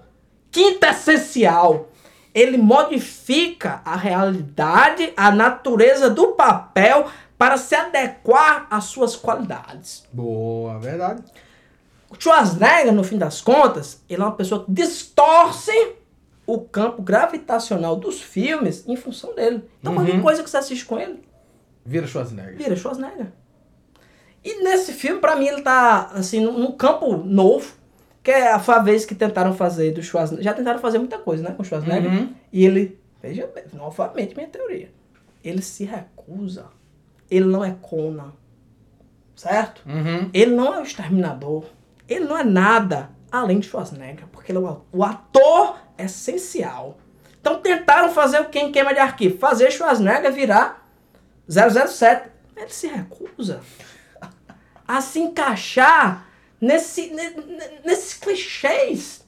quintessencial. 0.50 1.89
Ele 2.34 2.58
modifica 2.58 3.82
a 3.86 3.96
realidade, 3.96 5.14
a 5.18 5.32
natureza 5.32 6.10
do 6.10 6.30
papel 6.34 7.08
para 7.38 7.58
se 7.58 7.74
adequar 7.76 8.68
às 8.70 8.86
suas 8.86 9.16
qualidades. 9.16 10.06
Boa, 10.12 10.78
verdade. 10.80 11.24
O 12.10 12.16
Schwarzenegger, 12.22 12.92
no 12.94 13.04
fim 13.04 13.18
das 13.18 13.40
contas, 13.42 14.02
ele 14.10 14.22
é 14.22 14.26
uma 14.26 14.32
pessoa 14.36 14.66
que 14.66 14.72
distorce 14.72 15.72
o 16.46 16.60
campo 16.60 17.02
gravitacional 17.02 17.96
dos 17.96 18.20
filmes 18.22 18.84
em 18.88 18.96
função 18.96 19.36
dele. 19.36 19.64
Então, 19.80 19.94
qualquer 19.94 20.16
Uhum. 20.16 20.22
coisa 20.22 20.44
que 20.44 20.50
você 20.50 20.58
assiste 20.58 20.86
com 20.86 21.00
ele, 21.00 21.24
Vira 21.86 22.08
Schwarzenegger. 22.08 22.58
vira 22.58 22.76
Schwarzenegger. 22.76 23.28
E 24.44 24.64
nesse 24.64 24.94
filme, 24.94 25.20
pra 25.20 25.36
mim, 25.36 25.48
ele 25.48 25.62
tá, 25.62 26.10
assim, 26.14 26.40
num 26.42 26.72
campo 26.72 27.18
novo, 27.18 27.74
que 28.30 28.34
é 28.34 28.52
a 28.52 28.60
vez 28.80 29.06
que 29.06 29.16
tentaram 29.16 29.56
fazer 29.56 29.92
do 29.92 30.04
Schwarzenegger. 30.04 30.44
Já 30.44 30.54
tentaram 30.54 30.78
fazer 30.78 31.00
muita 31.00 31.18
coisa, 31.18 31.42
né, 31.42 31.52
com 31.52 31.64
o 31.64 31.66
Schwarzenegger. 31.66 32.12
Uhum. 32.12 32.36
E 32.54 32.64
ele, 32.64 33.00
veja 33.20 33.48
bem, 33.48 33.64
novamente 33.74 34.36
minha 34.36 34.48
teoria, 34.48 34.92
ele 35.44 35.64
se 35.64 35.84
recusa. 35.84 36.68
Ele 37.32 37.46
não 37.46 37.66
é 37.66 37.76
Conan, 37.82 38.34
certo? 39.36 39.82
Uhum. 39.84 40.30
Ele 40.32 40.52
não 40.52 40.76
é 40.76 40.80
o 40.80 40.84
Exterminador. 40.84 41.66
Ele 42.08 42.26
não 42.26 42.38
é 42.38 42.44
nada 42.44 43.10
além 43.32 43.60
de 43.60 43.66
Schwarzenegger, 43.66 44.28
porque 44.32 44.52
ele 44.52 44.60
é 44.60 44.62
o, 44.62 44.82
o 44.92 45.04
ator 45.04 45.80
essencial. 45.98 47.00
Então 47.42 47.60
tentaram 47.60 48.12
fazer 48.12 48.42
o 48.42 48.50
quem 48.50 48.72
queima 48.72 48.94
de 48.94 49.00
arquivo, 49.00 49.40
fazer 49.40 49.72
Schwarzenegger 49.72 50.32
virar 50.32 50.88
007. 51.50 52.30
Ele 52.56 52.70
se 52.70 52.86
recusa 52.86 53.62
a 54.88 55.02
se 55.02 55.20
encaixar 55.20 56.29
nesse, 56.62 57.08
ne- 57.14 57.30
ne- 57.30 57.70
nesses 57.86 58.14
clichês 58.14 59.26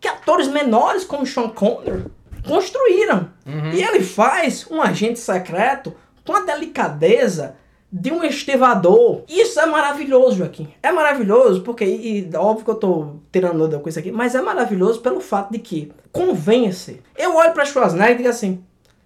que 0.00 0.08
atores 0.08 0.48
menores 0.48 1.04
como 1.04 1.26
Sean 1.26 1.48
Connery 1.48 2.04
construíram. 2.46 3.28
E 3.74 3.82
ele 3.82 4.02
faz 4.02 4.66
um 4.70 4.80
agente 4.80 5.18
secreto 5.18 5.94
com 6.24 6.34
a 6.34 6.40
delicadeza 6.40 7.56
de 7.92 8.12
um 8.12 8.22
estivador. 8.22 9.22
Isso 9.28 9.58
é 9.60 9.66
maravilhoso, 9.66 10.36
Joaquim. 10.36 10.72
É 10.82 10.92
maravilhoso 10.92 11.62
porque, 11.62 11.84
e, 11.84 12.30
óbvio 12.36 12.64
que 12.64 12.70
eu 12.70 12.74
tô 12.76 13.16
tirando 13.32 13.64
onda 13.64 13.78
com 13.80 13.88
isso 13.88 13.98
aqui, 13.98 14.12
mas 14.12 14.34
é 14.34 14.40
maravilhoso 14.40 15.00
pelo 15.00 15.20
fato 15.20 15.50
de 15.52 15.58
que 15.58 15.92
convence. 16.12 17.02
Eu 17.18 17.34
olho 17.34 17.52
pra 17.52 17.64
Schwarzenegger 17.64 18.14
e 18.14 18.16
digo 18.18 18.28
assim, 18.28 18.64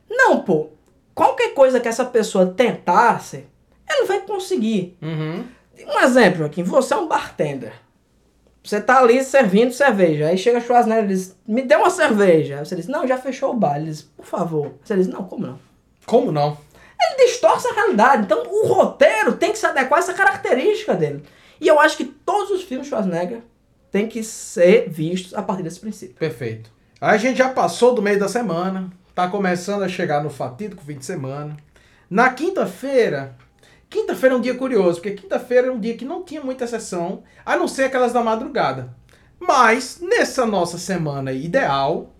não, 0.08 0.40
pô, 0.42 0.68
qualquer 1.14 1.54
coisa 1.54 1.80
que 1.80 1.88
essa 1.88 2.04
pessoa 2.04 2.46
tentasse, 2.46 3.46
ele 3.88 4.06
vai 4.06 4.20
conseguir. 4.20 4.96
Uhum. 5.00 5.44
Um 5.86 6.00
exemplo, 6.00 6.38
Joaquim, 6.38 6.62
você 6.62 6.94
é 6.94 6.96
um 6.96 7.08
bartender. 7.08 7.72
Você 8.62 8.80
tá 8.80 8.98
ali 8.98 9.22
servindo 9.22 9.72
cerveja. 9.72 10.28
Aí 10.28 10.38
chega 10.38 10.60
Schwarzenegger 10.60 11.04
e 11.04 11.08
diz, 11.08 11.36
me 11.46 11.62
dê 11.62 11.76
uma 11.76 11.90
cerveja. 11.90 12.58
Aí 12.58 12.64
você 12.64 12.74
diz, 12.74 12.86
não, 12.86 13.06
já 13.06 13.18
fechou 13.18 13.50
o 13.50 13.54
bar. 13.54 13.76
Ele 13.76 13.86
diz, 13.86 14.02
por 14.02 14.24
favor. 14.24 14.74
Você 14.82 14.96
diz, 14.96 15.06
não, 15.06 15.24
como 15.24 15.46
não? 15.46 15.58
Como 16.06 16.32
não? 16.32 16.56
Ele 16.98 17.26
distorce 17.26 17.68
a 17.68 17.74
realidade. 17.74 18.22
Então 18.22 18.42
o 18.46 18.66
roteiro 18.66 19.36
tem 19.36 19.52
que 19.52 19.58
se 19.58 19.66
adequar 19.66 19.98
a 19.98 20.02
essa 20.02 20.14
característica 20.14 20.94
dele. 20.94 21.22
E 21.60 21.68
eu 21.68 21.78
acho 21.78 21.96
que 21.96 22.04
todos 22.04 22.50
os 22.50 22.62
filmes 22.62 22.88
Schwarzenegger 22.88 23.42
têm 23.90 24.08
que 24.08 24.24
ser 24.24 24.88
vistos 24.88 25.34
a 25.34 25.42
partir 25.42 25.62
desse 25.62 25.80
princípio. 25.80 26.16
Perfeito. 26.16 26.70
Aí 27.00 27.14
a 27.14 27.18
gente 27.18 27.36
já 27.36 27.50
passou 27.50 27.94
do 27.94 28.00
meio 28.00 28.18
da 28.18 28.28
semana, 28.28 28.90
tá 29.14 29.28
começando 29.28 29.82
a 29.82 29.88
chegar 29.88 30.22
no 30.22 30.30
fatídico 30.30 30.82
fim 30.82 30.96
de 30.96 31.04
semana. 31.04 31.56
Na 32.08 32.30
quinta-feira, 32.30 33.36
quinta-feira 33.94 34.34
é 34.34 34.38
um 34.38 34.40
dia 34.40 34.56
curioso, 34.56 35.00
porque 35.00 35.12
quinta-feira 35.12 35.68
é 35.68 35.70
um 35.70 35.78
dia 35.78 35.96
que 35.96 36.04
não 36.04 36.24
tinha 36.24 36.42
muita 36.42 36.66
sessão, 36.66 37.22
a 37.46 37.56
não 37.56 37.68
ser 37.68 37.84
aquelas 37.84 38.12
da 38.12 38.20
madrugada. 38.20 38.92
Mas 39.38 40.00
nessa 40.00 40.44
nossa 40.44 40.78
semana 40.78 41.30
ideal, 41.32 42.12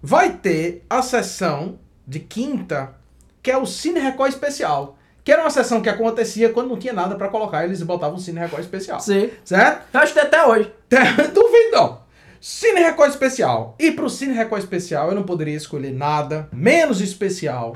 vai 0.00 0.34
ter 0.34 0.84
a 0.88 1.02
sessão 1.02 1.80
de 2.06 2.20
quinta, 2.20 2.94
que 3.42 3.50
é 3.50 3.56
o 3.56 3.66
Cine 3.66 3.98
Record 3.98 4.30
Especial. 4.30 4.96
Que 5.24 5.32
era 5.32 5.42
uma 5.42 5.50
sessão 5.50 5.82
que 5.82 5.88
acontecia 5.88 6.50
quando 6.50 6.68
não 6.68 6.78
tinha 6.78 6.92
nada 6.92 7.16
pra 7.16 7.28
colocar, 7.28 7.64
eles 7.64 7.82
botavam 7.82 8.16
o 8.16 8.20
Cine 8.20 8.38
Record 8.38 8.62
Especial. 8.62 9.00
Sim. 9.00 9.30
Certo? 9.44 9.88
Eu 9.92 10.00
acho 10.00 10.12
que 10.12 10.20
até 10.20 10.46
hoje. 10.46 10.72
Duvido 11.34 11.70
não. 11.72 12.00
Cine 12.40 12.80
Record 12.80 13.10
Especial. 13.10 13.74
E 13.78 13.90
pro 13.90 14.08
Cine 14.08 14.34
Record 14.34 14.62
Especial 14.62 15.08
eu 15.08 15.16
não 15.16 15.24
poderia 15.24 15.56
escolher 15.56 15.92
nada 15.92 16.48
menos 16.52 17.00
especial 17.00 17.74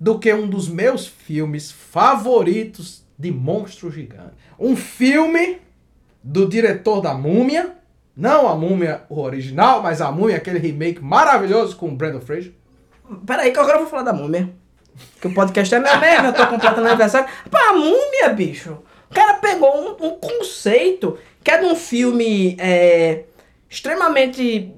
do 0.00 0.18
que 0.18 0.32
um 0.32 0.48
dos 0.48 0.66
meus 0.66 1.06
filmes 1.06 1.70
favoritos 1.70 3.04
de 3.18 3.30
monstro 3.30 3.90
gigante. 3.90 4.32
Um 4.58 4.74
filme 4.74 5.60
do 6.22 6.48
diretor 6.48 7.02
da 7.02 7.12
Múmia, 7.12 7.76
não 8.16 8.48
a 8.48 8.54
Múmia 8.54 9.02
original, 9.10 9.82
mas 9.82 10.00
a 10.00 10.10
Múmia, 10.10 10.36
aquele 10.36 10.58
remake 10.58 11.04
maravilhoso 11.04 11.76
com 11.76 11.88
o 11.88 11.94
Brandon 11.94 12.20
Fraser. 12.20 12.52
Peraí, 13.26 13.52
que 13.52 13.58
agora 13.58 13.76
eu 13.76 13.80
vou 13.80 13.90
falar 13.90 14.04
da 14.04 14.12
múmia. 14.12 14.50
Que 15.20 15.26
o 15.26 15.34
podcast 15.34 15.74
é 15.74 15.80
meu 15.80 15.98
mesmo, 15.98 16.26
eu 16.28 16.32
tô 16.32 16.46
completando 16.46 16.86
aniversário. 16.86 17.28
A 17.52 17.72
múmia, 17.72 18.28
bicho. 18.34 18.78
O 19.10 19.14
cara 19.14 19.34
pegou 19.34 19.68
um, 19.68 20.06
um 20.06 20.10
conceito 20.18 21.18
que 21.42 21.50
é 21.50 21.58
de 21.58 21.64
um 21.66 21.74
filme 21.74 22.56
é, 22.60 23.24
extremamente 23.68 24.72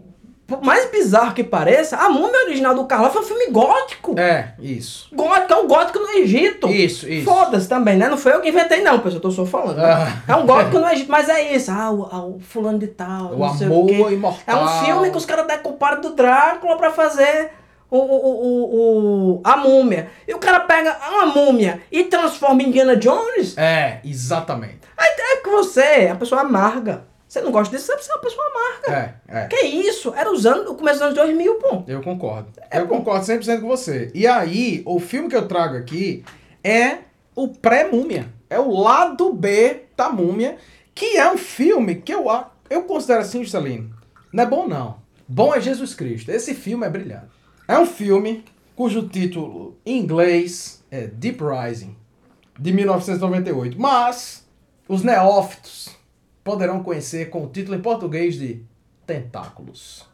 por 0.47 0.63
mais 0.63 0.91
bizarro 0.91 1.33
que 1.35 1.43
pareça, 1.43 1.97
a 1.97 2.11
múmia 2.11 2.45
original 2.45 2.75
do 2.75 2.85
Carlos 2.85 3.13
foi 3.13 3.23
um 3.23 3.25
filme 3.25 3.47
gótico. 3.51 4.19
É, 4.19 4.53
isso. 4.59 5.09
Gótico, 5.15 5.53
é 5.53 5.57
um 5.57 5.67
gótico 5.67 5.99
no 5.99 6.11
Egito. 6.11 6.69
Isso, 6.69 7.09
isso. 7.09 7.25
Foda-se 7.25 7.69
também, 7.69 7.97
né? 7.97 8.09
Não 8.09 8.19
foi 8.19 8.33
eu 8.35 8.41
que 8.41 8.49
inventei, 8.51 8.83
não, 8.83 8.99
pessoal. 8.99 9.15
Eu 9.15 9.21
tô 9.21 9.31
só 9.31 9.47
falando. 9.47 9.77
né? 9.79 9.85
Ah. 10.27 10.33
É 10.33 10.37
um 10.37 10.45
gótico 10.47 10.79
no 10.79 10.89
Egito, 10.89 11.11
mas 11.11 11.29
é 11.29 11.55
isso. 11.55 11.71
Ah, 11.71 11.91
o, 11.91 12.09
ah, 12.13 12.25
o 12.27 12.41
fulano 12.41 12.79
de 12.79 12.89
tal. 12.89 13.35
O 13.35 13.45
amor 13.45 14.13
imortal. 14.13 14.43
É 14.47 14.65
um 14.65 14.85
filme 14.85 15.11
que 15.11 15.17
os 15.17 15.25
caras 15.25 15.47
decuparam 15.47 16.01
do 16.01 16.11
Drácula 16.11 16.77
pra 16.77 16.91
fazer 16.91 17.51
o, 17.91 17.97
o, 17.99 18.03
o, 18.03 19.35
o- 19.37 19.41
a 19.45 19.57
múmia. 19.57 20.11
E 20.29 20.35
o 20.35 20.39
cara 20.39 20.61
pega 20.61 20.97
uma 21.11 21.27
múmia 21.27 21.81
e 21.91 22.05
transforma 22.05 22.63
em 22.63 22.67
Indiana 22.69 22.97
Jones. 22.97 23.57
É, 23.57 24.01
exatamente. 24.05 24.81
Aí 24.99 25.09
é 25.19 25.37
que 25.37 25.49
você 25.51 25.81
é 25.83 26.07
uma 26.09 26.17
pessoa 26.17 26.43
amarga. 26.43 27.05
Você 27.33 27.41
não 27.41 27.51
gosta 27.51 27.75
disso, 27.75 27.91
você 27.91 28.13
é 28.13 28.15
uma 28.15 28.21
pessoa 28.21 28.45
amarga. 28.47 29.19
É, 29.27 29.45
é. 29.45 29.47
Que 29.47 29.65
isso? 29.65 30.13
Era 30.15 30.31
os 30.31 30.45
anos, 30.45 30.69
o 30.69 30.75
começo 30.75 30.99
dos 30.99 31.03
anos 31.05 31.15
2000, 31.15 31.55
pô. 31.55 31.83
Eu 31.87 32.03
concordo. 32.03 32.51
É 32.71 32.79
eu 32.79 32.87
bom. 32.87 32.99
concordo 32.99 33.25
100% 33.25 33.59
com 33.63 33.69
você. 33.69 34.11
E 34.15 34.27
aí, 34.27 34.83
o 34.85 35.01
filme 35.01 35.31
que 35.31 35.37
eu 35.37 35.49
trago 35.49 35.75
aqui 35.79 36.23
é 36.63 36.99
o 37.35 37.49
pré-múmia. 37.49 38.31
É 38.51 38.61
o 38.61 38.71
lado 38.79 39.33
B 39.33 39.85
da 39.97 40.11
múmia, 40.11 40.59
que 40.95 41.17
é 41.17 41.33
um 41.33 41.39
filme 41.39 41.95
que 41.95 42.13
eu, 42.13 42.27
eu 42.69 42.83
considero 42.83 43.23
assim, 43.23 43.43
Juscelino, 43.43 43.91
não 44.31 44.45
é 44.45 44.47
bom 44.47 44.69
não. 44.69 44.99
Bom 45.27 45.55
é 45.55 45.61
Jesus 45.63 45.95
Cristo. 45.95 46.31
Esse 46.31 46.53
filme 46.53 46.87
é 46.87 46.91
brilhante. 46.91 47.31
É 47.67 47.79
um 47.79 47.87
filme 47.87 48.45
cujo 48.77 49.09
título 49.09 49.79
em 49.87 49.97
inglês 49.99 50.85
é 50.91 51.07
Deep 51.07 51.41
Rising, 51.43 51.97
de 52.59 52.73
1998. 52.75 53.81
Mas 53.81 54.47
os 54.87 55.03
neófitos 55.03 56.02
poderão 56.45 56.83
conhecer 56.83 57.31
com 57.31 57.45
o 57.45 57.49
título 57.49 57.77
em 57.77 57.81
português 57.81 58.37
de 58.39 58.63
Tentáculos. 59.07 60.05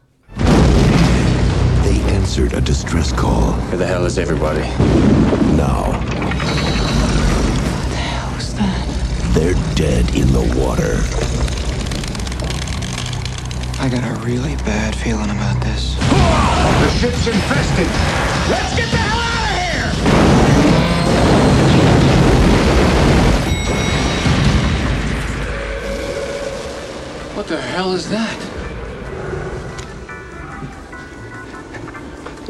They 1.83 1.99
answered 2.15 2.55
a 2.55 2.61
distress 2.61 3.11
call. 3.13 3.53
Where 3.69 3.77
the 3.77 3.85
hell 3.85 4.05
is 4.05 4.17
everybody? 4.17 4.61
Now 5.55 5.91
What 7.95 8.35
was 8.35 8.53
that? 8.55 8.85
they're 9.33 9.55
dead 9.75 10.05
in 10.15 10.27
the 10.31 10.43
water. 10.59 10.99
I 13.81 13.87
got 13.87 14.03
a 14.03 14.13
really 14.25 14.55
bad 14.65 14.93
feeling 14.95 15.29
about 15.29 15.59
this. 15.63 15.95
The 15.95 16.89
ship's 16.99 17.27
infested. 17.27 17.87
Let's 18.51 18.75
get 18.75 18.91
the 18.91 18.97
hell 18.97 19.18
the 27.49 27.57
hell 27.57 27.93
is 27.93 28.07
that? 28.09 28.37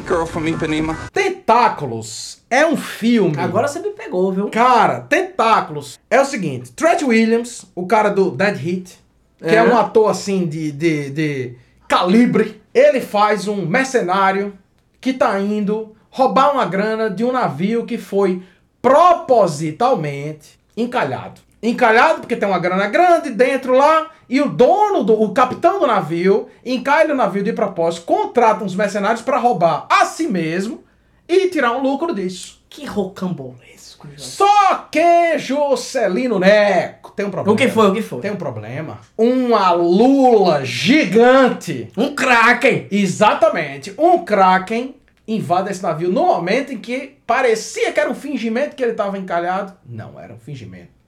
Girl 0.08 0.26
from 0.26 0.47
Ipanema. 0.47 0.97
Tentáculos 1.14 2.41
é 2.50 2.66
um 2.66 2.76
filme. 2.76 3.38
Agora 3.38 3.68
você 3.68 3.80
me 3.80 3.91
pegou, 3.91 4.32
viu? 4.32 4.50
Cara, 4.50 5.02
Tentáculos 5.02 6.00
é 6.10 6.20
o 6.20 6.26
seguinte: 6.26 6.72
Trent 6.72 7.04
Williams, 7.04 7.66
o 7.76 7.86
cara 7.86 8.10
do 8.10 8.32
Dead 8.32 8.56
Heat, 8.56 9.00
que 9.38 9.45
é, 9.50 9.56
É. 9.56 9.64
um 9.64 9.78
ator 9.78 10.10
assim 10.10 10.47
de, 10.47 10.72
de, 10.72 11.10
de 11.12 11.56
calibre, 11.88 12.60
ele 12.74 13.00
faz 13.02 13.47
um 13.47 13.66
mercenário 13.68 14.54
que 15.00 15.14
tá 15.14 15.39
indo 15.39 15.95
roubar 16.10 16.52
uma 16.54 16.66
grana 16.66 17.08
de 17.10 17.24
um 17.24 17.32
navio 17.32 17.86
que 17.86 17.97
foi 17.97 18.41
propositalmente 18.82 20.58
encalhado. 20.76 21.39
Encalhado 21.62 22.22
porque 22.22 22.36
tem 22.36 22.47
uma 22.47 22.60
grana 22.60 22.88
grande 22.88 23.32
dentro 23.32 23.74
lá 23.74 24.12
e 24.30 24.39
o 24.39 24.47
dono, 24.47 25.03
do, 25.03 25.22
o 25.22 25.34
capitão 25.34 25.80
do 25.80 25.88
navio, 25.88 26.47
encalha 26.66 27.14
o 27.14 27.18
navio 27.18 27.43
de 27.43 27.51
propósito, 27.51 28.05
contrata 28.05 28.64
uns 28.64 28.76
mercenários 28.76 29.22
para 29.22 29.38
roubar 29.38 29.88
a 29.89 30.05
si 30.05 30.28
mesmo 30.28 30.84
e 31.28 31.49
tirar 31.49 31.72
um 31.72 31.82
lucro 31.82 32.14
disso. 32.14 32.64
Que 32.70 32.86
rocambolesco. 32.86 34.07
Só 34.16 34.88
que 34.91 35.38
Juscelino 35.38 36.39
Neco 36.39 37.12
tem 37.12 37.26
um 37.26 37.32
problema. 37.32 37.53
O 37.53 37.57
que 37.57 37.68
foi? 37.68 37.89
O 37.89 37.93
que 37.93 38.01
foi? 38.01 38.22
Tem 38.22 38.32
um 38.32 38.38
problema. 38.38 38.99
Uma 39.18 39.72
lula 39.72 40.64
gigante. 40.64 41.89
Um 41.97 42.16
Kraken! 42.16 42.88
Exatamente. 42.91 43.93
Um 43.97 44.24
Kraken 44.24 44.95
invade 45.28 45.72
esse 45.72 45.84
navio 45.84 46.10
no 46.10 46.26
momento 46.26 46.72
em 46.72 46.78
que 46.78 47.18
parecia 47.26 47.91
que 47.91 47.99
era 47.99 48.10
um 48.10 48.16
fingimento 48.16 48.76
que 48.76 48.84
ele 48.84 48.91
estava 48.91 49.18
encalhado. 49.18 49.74
Não, 49.86 50.20
era 50.20 50.34
um 50.34 50.39
fingimento. 50.39 50.99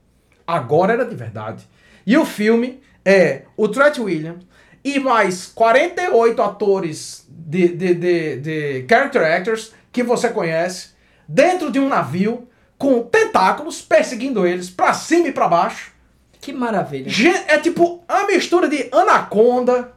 Agora 0.46 0.92
era 0.92 1.04
de 1.04 1.14
verdade. 1.14 1.68
E 2.06 2.16
o 2.16 2.24
filme 2.24 2.80
é 3.04 3.42
o 3.56 3.68
Trent 3.68 3.98
Williams 3.98 4.44
e 4.84 4.98
mais 4.98 5.46
48 5.46 6.42
atores 6.42 7.26
de, 7.28 7.68
de, 7.68 7.94
de, 7.94 8.36
de 8.36 8.86
character 8.88 9.22
actors 9.22 9.72
que 9.92 10.02
você 10.02 10.28
conhece 10.28 10.90
dentro 11.28 11.70
de 11.70 11.78
um 11.78 11.88
navio 11.88 12.48
com 12.76 13.02
tentáculos 13.02 13.80
perseguindo 13.80 14.46
eles 14.46 14.68
pra 14.68 14.92
cima 14.92 15.28
e 15.28 15.32
pra 15.32 15.46
baixo. 15.46 15.92
Que 16.40 16.52
maravilha. 16.52 17.08
É 17.46 17.58
tipo 17.58 18.02
a 18.08 18.26
mistura 18.26 18.68
de 18.68 18.88
Anaconda 18.90 19.92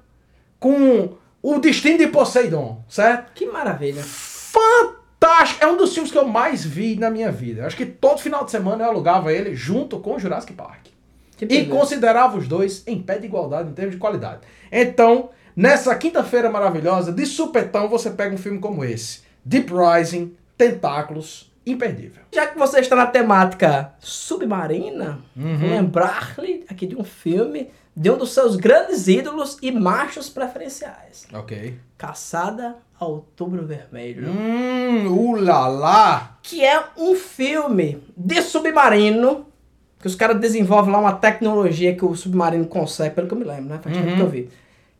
com 0.59 1.17
o 1.41 1.59
destino 1.59 1.97
de 1.97 2.07
Poseidon, 2.07 2.83
certo? 2.87 3.31
Que 3.33 3.47
maravilha. 3.47 4.03
Fantástico! 4.03 5.04
É 5.59 5.67
um 5.67 5.77
dos 5.77 5.93
filmes 5.93 6.11
que 6.11 6.17
eu 6.17 6.27
mais 6.27 6.63
vi 6.65 6.95
na 6.95 7.09
minha 7.09 7.31
vida. 7.31 7.65
Acho 7.65 7.75
que 7.77 7.85
todo 7.85 8.19
final 8.19 8.43
de 8.45 8.51
semana 8.51 8.83
eu 8.83 8.89
alugava 8.89 9.31
ele 9.33 9.55
junto 9.55 9.99
com 9.99 10.17
Jurassic 10.19 10.53
Park. 10.53 10.85
Que 11.37 11.45
E 11.45 11.47
beleza. 11.47 11.69
considerava 11.69 12.37
os 12.37 12.47
dois 12.47 12.83
em 12.87 13.01
pé 13.01 13.17
de 13.19 13.25
igualdade 13.25 13.69
em 13.69 13.73
termos 13.73 13.95
de 13.95 13.99
qualidade. 13.99 14.41
Então, 14.71 15.29
nessa 15.55 15.93
quinta-feira 15.95 16.49
maravilhosa, 16.49 17.11
de 17.11 17.25
supetão, 17.25 17.89
você 17.89 18.09
pega 18.11 18.33
um 18.33 18.37
filme 18.37 18.59
como 18.59 18.83
esse. 18.85 19.21
Deep 19.43 19.71
Rising, 19.73 20.35
Tentáculos, 20.57 21.51
imperdível. 21.65 22.23
Já 22.33 22.47
que 22.47 22.57
você 22.57 22.79
está 22.79 22.95
na 22.95 23.05
temática 23.07 23.93
submarina, 23.99 25.19
Uhum. 25.35 25.59
lembrar-lhe 25.69 26.63
aqui 26.69 26.87
de 26.87 26.95
um 26.95 27.03
filme 27.03 27.69
de 27.97 28.09
um 28.11 28.17
dos 28.17 28.33
seus 28.33 28.55
grandes 28.55 29.07
ídolos 29.07 29.57
e 29.61 29.71
machos 29.71 30.29
preferenciais. 30.29 31.25
Ok. 31.33 31.77
Caçada 31.97 32.75
Outubro 32.99 33.65
Vermelho. 33.65 34.29
Hum, 34.29 35.07
ulala! 35.07 36.37
Que 36.41 36.63
é 36.63 36.81
um 36.97 37.13
filme 37.15 38.01
de 38.15 38.41
submarino, 38.41 39.47
que 39.99 40.07
os 40.07 40.15
caras 40.15 40.39
desenvolvem 40.39 40.93
lá 40.93 40.99
uma 40.99 41.13
tecnologia 41.13 41.95
que 41.95 42.05
o 42.05 42.15
submarino 42.15 42.65
consegue, 42.67 43.15
pelo 43.15 43.27
que 43.27 43.33
eu 43.33 43.37
me 43.37 43.43
lembro, 43.43 43.65
né? 43.65 43.79
Faz 43.81 43.97
tempo 43.97 44.15
que 44.15 44.21
eu 44.21 44.29
vi. 44.29 44.49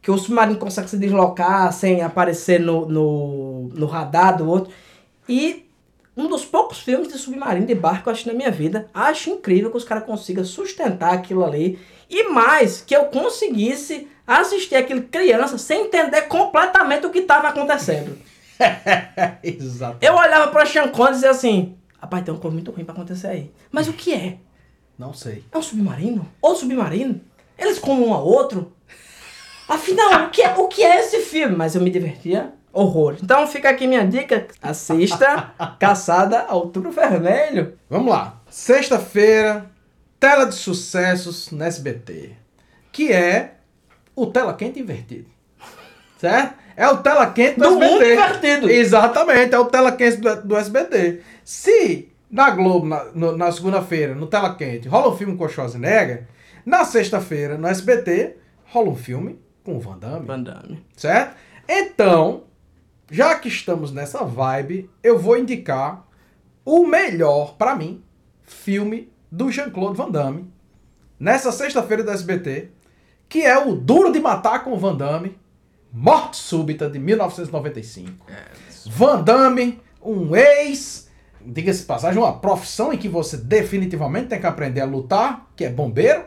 Que 0.01 0.11
o 0.11 0.17
submarino 0.17 0.59
consegue 0.59 0.89
se 0.89 0.97
deslocar 0.97 1.71
sem 1.71 2.01
aparecer 2.01 2.59
no, 2.59 2.85
no, 2.85 3.69
no 3.73 3.85
radar 3.85 4.37
do 4.37 4.49
outro. 4.49 4.73
E 5.27 5.65
um 6.17 6.27
dos 6.27 6.45
poucos 6.45 6.79
filmes 6.79 7.07
de 7.07 7.17
submarino 7.17 7.65
de 7.65 7.75
barco 7.75 8.03
que 8.03 8.09
eu 8.09 8.13
assisti 8.13 8.29
na 8.29 8.35
minha 8.35 8.51
vida. 8.51 8.87
Acho 8.93 9.29
incrível 9.29 9.71
que 9.71 9.77
os 9.77 9.83
caras 9.83 10.05
consigam 10.05 10.43
sustentar 10.43 11.13
aquilo 11.13 11.45
ali. 11.45 11.79
E 12.09 12.29
mais, 12.29 12.81
que 12.81 12.95
eu 12.95 13.05
conseguisse 13.05 14.07
assistir 14.27 14.75
aquilo 14.75 15.03
criança 15.03 15.57
sem 15.57 15.85
entender 15.85 16.23
completamente 16.23 17.05
o 17.05 17.09
que 17.09 17.19
estava 17.19 17.49
acontecendo. 17.49 18.17
Exato. 19.43 19.97
Eu 20.01 20.13
olhava 20.15 20.51
pra 20.51 20.65
Sean 20.65 20.87
Connery 20.89 21.11
e 21.11 21.15
dizia 21.15 21.31
assim: 21.31 21.77
Rapaz, 22.01 22.23
tem 22.23 22.33
uma 22.33 22.39
coisa 22.39 22.53
muito 22.53 22.71
ruim 22.71 22.85
pra 22.85 22.93
acontecer 22.93 23.27
aí. 23.27 23.51
Mas 23.71 23.87
o 23.87 23.93
que 23.93 24.13
é? 24.13 24.37
Não 24.97 25.13
sei. 25.13 25.43
É 25.51 25.57
um 25.57 25.61
submarino? 25.61 26.27
Outro 26.41 26.61
submarino? 26.61 27.19
Eles 27.57 27.79
comem 27.79 28.07
um 28.07 28.13
ao 28.13 28.25
outro? 28.25 28.73
Afinal, 29.67 30.25
o 30.25 30.29
que, 30.29 30.41
é, 30.41 30.55
o 30.55 30.67
que 30.67 30.83
é 30.83 30.99
esse 30.99 31.21
filme? 31.21 31.55
Mas 31.55 31.75
eu 31.75 31.81
me 31.81 31.89
divertia 31.89 32.53
horror. 32.71 33.17
Então 33.21 33.47
fica 33.47 33.69
aqui 33.69 33.87
minha 33.87 34.05
dica: 34.05 34.47
assista 34.61 35.51
Caçada 35.79 36.41
ao 36.41 36.59
Outubro 36.59 36.91
Vermelho. 36.91 37.77
Vamos 37.89 38.11
lá. 38.11 38.41
Sexta-feira, 38.49 39.69
tela 40.19 40.45
de 40.45 40.55
sucessos 40.55 41.51
no 41.51 41.63
SBT. 41.63 42.33
Que 42.91 43.11
é 43.11 43.54
o 44.15 44.27
Tela 44.27 44.53
Quente 44.53 44.79
Invertido. 44.79 45.27
Certo? 46.17 46.55
É 46.77 46.87
o 46.89 46.97
Tela 46.97 47.27
Quente 47.31 47.59
do, 47.59 47.63
Do 47.69 47.83
SBT. 47.83 47.91
mundo 47.91 48.05
invertido. 48.05 48.69
Exatamente, 48.69 49.53
é 49.55 49.59
o 49.59 49.65
Tela 49.65 49.91
Quente 49.91 50.17
do, 50.17 50.41
do 50.43 50.57
SBT. 50.57 51.21
Se 51.43 52.09
na 52.29 52.49
Globo, 52.49 52.85
na, 52.85 53.05
no- 53.13 53.37
na 53.37 53.51
segunda-feira, 53.51 54.13
no 54.15 54.27
Tela 54.27 54.55
Quente, 54.55 54.87
rola 54.87 55.09
um 55.13 55.17
filme 55.17 55.37
com 55.37 55.45
o 55.45 55.49
Schwarzenegger, 55.49 56.27
na 56.65 56.83
sexta-feira, 56.83 57.57
no 57.57 57.67
SBT, 57.67 58.35
rola 58.65 58.89
um 58.89 58.95
filme 58.95 59.39
com 59.63 59.77
o 59.77 59.79
Van 59.79 59.97
Damme. 59.97 60.25
Van 60.25 60.41
Damme. 60.41 60.83
Certo? 60.97 61.35
Então, 61.67 62.43
já 63.09 63.35
que 63.35 63.47
estamos 63.47 63.91
nessa 63.93 64.23
vibe, 64.23 64.89
eu 65.03 65.17
vou 65.17 65.37
indicar 65.37 66.05
o 66.65 66.85
melhor, 66.85 67.55
pra 67.57 67.75
mim, 67.75 68.03
filme 68.43 69.11
do 69.31 69.49
Jean-Claude 69.51 69.95
Van 69.97 70.09
Damme, 70.11 70.51
nessa 71.19 71.51
sexta-feira 71.51 72.03
do 72.03 72.11
SBT, 72.11 72.69
que 73.35 73.41
é 73.41 73.57
o 73.57 73.75
Duro 73.75 74.13
de 74.13 74.19
Matar 74.21 74.63
com 74.63 74.71
o 74.71 74.79
Van 74.79 74.95
Damme, 74.95 75.37
Morte 75.91 76.37
Súbita, 76.37 76.89
de 76.89 76.97
1995. 76.97 78.25
Van 78.85 79.21
Damme, 79.21 79.81
um 80.01 80.33
ex, 80.33 81.09
diga-se 81.45 81.83
passagem, 81.83 82.17
uma 82.17 82.39
profissão 82.39 82.93
em 82.93 82.97
que 82.97 83.09
você 83.09 83.35
definitivamente 83.35 84.29
tem 84.29 84.39
que 84.39 84.47
aprender 84.47 84.79
a 84.79 84.85
lutar, 84.85 85.51
que 85.53 85.65
é 85.65 85.69
bombeiro. 85.69 86.23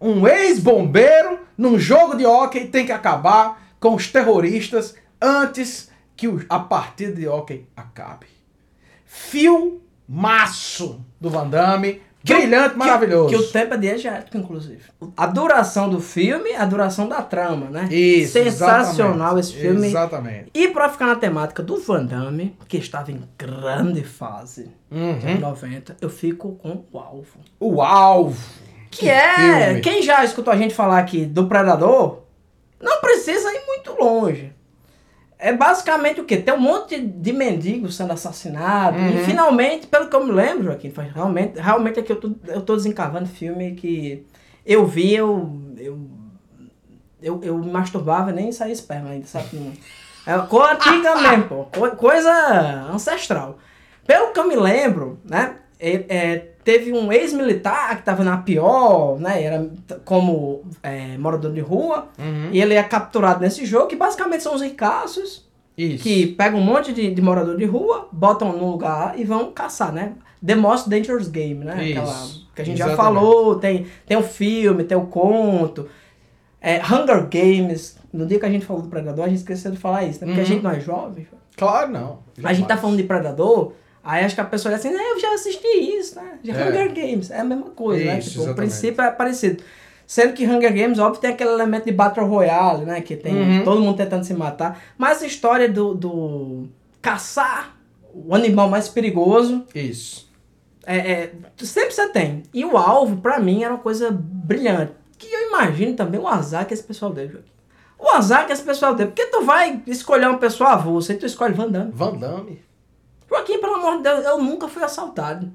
Um 0.00 0.26
ex-bombeiro 0.26 1.38
num 1.56 1.78
jogo 1.78 2.16
de 2.16 2.26
hóquei 2.26 2.66
tem 2.66 2.84
que 2.84 2.90
acabar 2.90 3.76
com 3.78 3.96
terroristas 3.96 4.96
antes 5.20 5.92
que 6.16 6.26
a 6.48 6.58
partida 6.58 7.12
de 7.12 7.28
hockey 7.28 7.68
acabe. 7.76 8.26
Filmaço 9.06 11.04
do 11.20 11.30
Van 11.30 11.48
Damme. 11.48 12.02
Brilhante, 12.24 12.70
Que- 12.70 12.78
maravilhoso. 12.78 13.28
Que 13.30 13.36
o 13.36 13.42
tempo 13.50 13.74
é 13.74 13.76
diegético, 13.76 14.36
inclusive. 14.36 14.82
A 15.16 15.26
duração 15.26 15.88
do 15.90 16.00
filme, 16.00 16.54
a 16.54 16.64
duração 16.64 17.08
da 17.08 17.20
trama, 17.22 17.66
né? 17.70 17.88
Isso, 17.90 18.34
Sensacional 18.34 19.38
esse 19.38 19.54
filme. 19.54 19.88
Exatamente. 19.88 20.50
E 20.54 20.68
pra 20.68 20.88
ficar 20.88 21.06
na 21.06 21.16
temática 21.16 21.62
do 21.62 21.78
Van 21.80 22.04
Damme, 22.04 22.56
que 22.68 22.76
estava 22.76 23.10
em 23.10 23.22
grande 23.38 24.04
fase 24.04 24.70
Uhum. 24.90 25.38
90, 25.40 25.96
eu 26.00 26.08
fico 26.10 26.52
com 26.56 26.84
o 26.92 26.98
alvo. 26.98 27.38
O 27.58 27.82
alvo. 27.82 28.38
Que, 28.90 29.08
é, 29.08 29.64
filme. 29.66 29.80
quem 29.80 30.02
já 30.02 30.22
escutou 30.24 30.52
a 30.52 30.56
gente 30.56 30.74
falar 30.74 30.98
aqui 30.98 31.24
do 31.24 31.46
Predador, 31.46 32.18
não 32.80 33.00
precisa 33.00 33.48
ir 33.52 33.62
muito 33.66 33.92
longe. 33.98 34.52
É 35.44 35.52
basicamente 35.52 36.20
o 36.20 36.24
quê? 36.24 36.36
Tem 36.36 36.54
um 36.54 36.60
monte 36.60 37.00
de 37.00 37.32
mendigos 37.32 37.96
sendo 37.96 38.12
assassinados. 38.12 39.00
Uhum. 39.00 39.08
E 39.10 39.24
finalmente, 39.24 39.86
pelo 39.88 40.08
que 40.08 40.14
eu 40.14 40.24
me 40.24 40.30
lembro, 40.30 40.70
faz- 40.94 41.12
realmente, 41.12 41.58
realmente 41.58 41.98
é 41.98 42.02
que 42.02 42.12
eu 42.12 42.16
tô, 42.20 42.30
eu 42.46 42.62
tô 42.62 42.76
desencavando 42.76 43.28
filme 43.28 43.74
que 43.74 44.24
eu 44.64 44.86
vi, 44.86 45.14
eu. 45.14 45.60
Eu, 45.76 45.98
eu, 47.20 47.40
eu 47.42 47.58
me 47.58 47.70
masturbava 47.70 48.30
e 48.30 48.34
nem 48.34 48.52
saía 48.52 48.72
esperma 48.72 49.10
ainda, 49.10 49.26
sabe? 49.26 49.72
É 50.26 50.38
coisa 50.48 50.72
antiga 50.74 51.16
mesmo, 51.20 51.44
pô. 51.48 51.64
Co- 51.64 51.96
Coisa 51.96 52.30
ancestral. 52.92 53.58
Pelo 54.06 54.32
que 54.32 54.38
eu 54.38 54.46
me 54.46 54.54
lembro, 54.56 55.18
né? 55.24 55.56
é- 55.80 56.04
é, 56.08 56.51
teve 56.64 56.92
um 56.92 57.12
ex-militar 57.12 57.96
que 57.96 58.02
tava 58.04 58.22
na 58.24 58.36
pior, 58.38 59.18
né? 59.18 59.42
Era 59.42 59.68
como 60.04 60.62
é, 60.82 61.16
morador 61.18 61.52
de 61.52 61.60
rua. 61.60 62.08
Uhum. 62.18 62.48
E 62.52 62.60
ele 62.60 62.74
é 62.74 62.82
capturado 62.82 63.40
nesse 63.40 63.64
jogo, 63.66 63.86
que 63.88 63.96
basicamente 63.96 64.42
são 64.42 64.54
os 64.54 64.62
ricaços 64.62 65.48
Isso. 65.76 66.02
que 66.04 66.26
pegam 66.28 66.60
um 66.60 66.64
monte 66.64 66.92
de, 66.92 67.12
de 67.14 67.22
morador 67.22 67.56
de 67.56 67.64
rua, 67.64 68.08
botam 68.12 68.52
num 68.52 68.70
lugar 68.70 69.18
e 69.18 69.24
vão 69.24 69.50
caçar, 69.52 69.92
né? 69.92 70.12
The 70.44 70.54
Most 70.56 70.88
Dangerous 70.88 71.28
Game, 71.28 71.64
né? 71.64 71.84
Isso. 71.84 71.98
Aquela 72.00 72.42
que 72.54 72.62
a 72.62 72.64
gente 72.64 72.78
já 72.78 72.86
Exatamente. 72.92 73.14
falou, 73.20 73.54
tem, 73.56 73.86
tem 74.06 74.16
o 74.16 74.22
filme, 74.22 74.84
tem 74.84 74.96
o 74.98 75.06
conto. 75.06 75.88
É, 76.60 76.78
Hunger 76.80 77.26
Games. 77.28 77.96
No 78.12 78.26
dia 78.26 78.38
que 78.38 78.46
a 78.46 78.50
gente 78.50 78.64
falou 78.66 78.82
do 78.82 78.88
Predador, 78.88 79.24
a 79.24 79.28
gente 79.28 79.38
esqueceu 79.38 79.70
de 79.70 79.78
falar 79.78 80.04
isso, 80.04 80.20
né? 80.20 80.26
Porque 80.26 80.40
a 80.40 80.42
Uhum. 80.42 80.48
gente 80.48 80.62
não 80.62 80.70
é 80.70 80.78
jovem. 80.80 81.26
Claro, 81.56 81.90
não. 81.90 82.18
A 82.44 82.52
gente 82.52 82.62
tá 82.66 82.74
Jamais. 82.74 82.80
falando 82.80 82.96
de 82.98 83.02
Predador, 83.04 83.72
aí 84.04 84.24
acho 84.24 84.34
que 84.34 84.40
a 84.40 84.44
pessoa 84.44 84.70
olha 84.72 84.78
assim, 84.78 84.90
né, 84.90 85.02
eu 85.12 85.20
já 85.20 85.32
assisti 85.34 85.66
isso, 85.66 86.16
né? 86.16 86.38
Já 86.42 86.54
É. 86.54 86.68
Hunger 86.68 86.92
Games, 86.94 87.30
é 87.30 87.40
a 87.40 87.44
mesma 87.44 87.70
coisa, 87.70 88.04
né? 88.04 88.18
Isso, 88.18 88.30
Tipo, 88.40 88.50
o 88.50 88.54
princípio 88.54 89.02
é 89.02 89.10
parecido. 89.10 89.62
Sendo 90.06 90.34
que 90.34 90.46
Hunger 90.46 90.74
Games, 90.74 90.98
óbvio, 90.98 91.20
tem 91.20 91.30
aquele 91.30 91.50
elemento 91.50 91.84
de 91.84 91.92
Battle 91.92 92.26
Royale, 92.26 92.84
né? 92.84 93.00
Que 93.00 93.16
tem 93.16 93.34
Uhum. 93.34 93.64
todo 93.64 93.80
mundo 93.80 93.96
tentando 93.96 94.24
se 94.24 94.34
matar. 94.34 94.82
Mas 94.98 95.22
a 95.22 95.26
história 95.26 95.68
do, 95.68 95.94
do 95.94 96.68
caçar 97.00 97.76
o 98.14 98.34
animal 98.34 98.68
mais 98.68 98.88
perigoso, 98.90 99.64
Isso. 99.74 100.30
é, 100.84 100.96
é, 101.12 101.32
sempre 101.58 101.92
você 101.92 102.08
tem. 102.10 102.42
E 102.52 102.62
o 102.64 102.76
alvo, 102.76 103.16
pra 103.18 103.40
mim, 103.40 103.62
era 103.64 103.72
uma 103.72 103.80
coisa 103.82 104.10
brilhante. 104.10 104.92
Que 105.16 105.32
eu 105.32 105.48
imagino 105.48 105.94
também 105.94 106.20
o 106.20 106.28
azar 106.28 106.66
que 106.66 106.74
esse 106.74 106.82
pessoal 106.82 107.12
teve, 107.12 107.32
Joaquim. 107.34 107.48
O 107.98 108.08
azar 108.10 108.46
que 108.46 108.52
esse 108.52 108.62
pessoal 108.64 108.94
teve. 108.96 109.12
Porque 109.12 109.26
tu 109.26 109.44
vai 109.44 109.80
escolher 109.86 110.26
uma 110.28 110.38
pessoa 110.38 110.70
avulsa 110.70 111.12
e 111.12 111.16
tu 111.16 111.24
escolhe 111.24 111.54
Van 111.54 111.70
Damme. 111.70 111.92
Van 111.94 112.16
Damme. 112.16 112.60
Joaquim, 113.32 113.58
pelo 113.58 113.76
amor 113.76 113.96
de 113.96 114.02
Deus, 114.02 114.24
eu 114.26 114.38
nunca 114.38 114.68
fui 114.68 114.82
assaltado. 114.84 115.50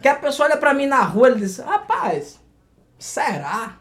Que 0.00 0.08
a 0.08 0.14
pessoa 0.14 0.48
olha 0.48 0.56
pra 0.56 0.72
mim 0.72 0.86
na 0.86 1.02
rua 1.02 1.30
e 1.30 1.34
diz, 1.36 1.58
rapaz, 1.58 2.38
será? 2.98 3.76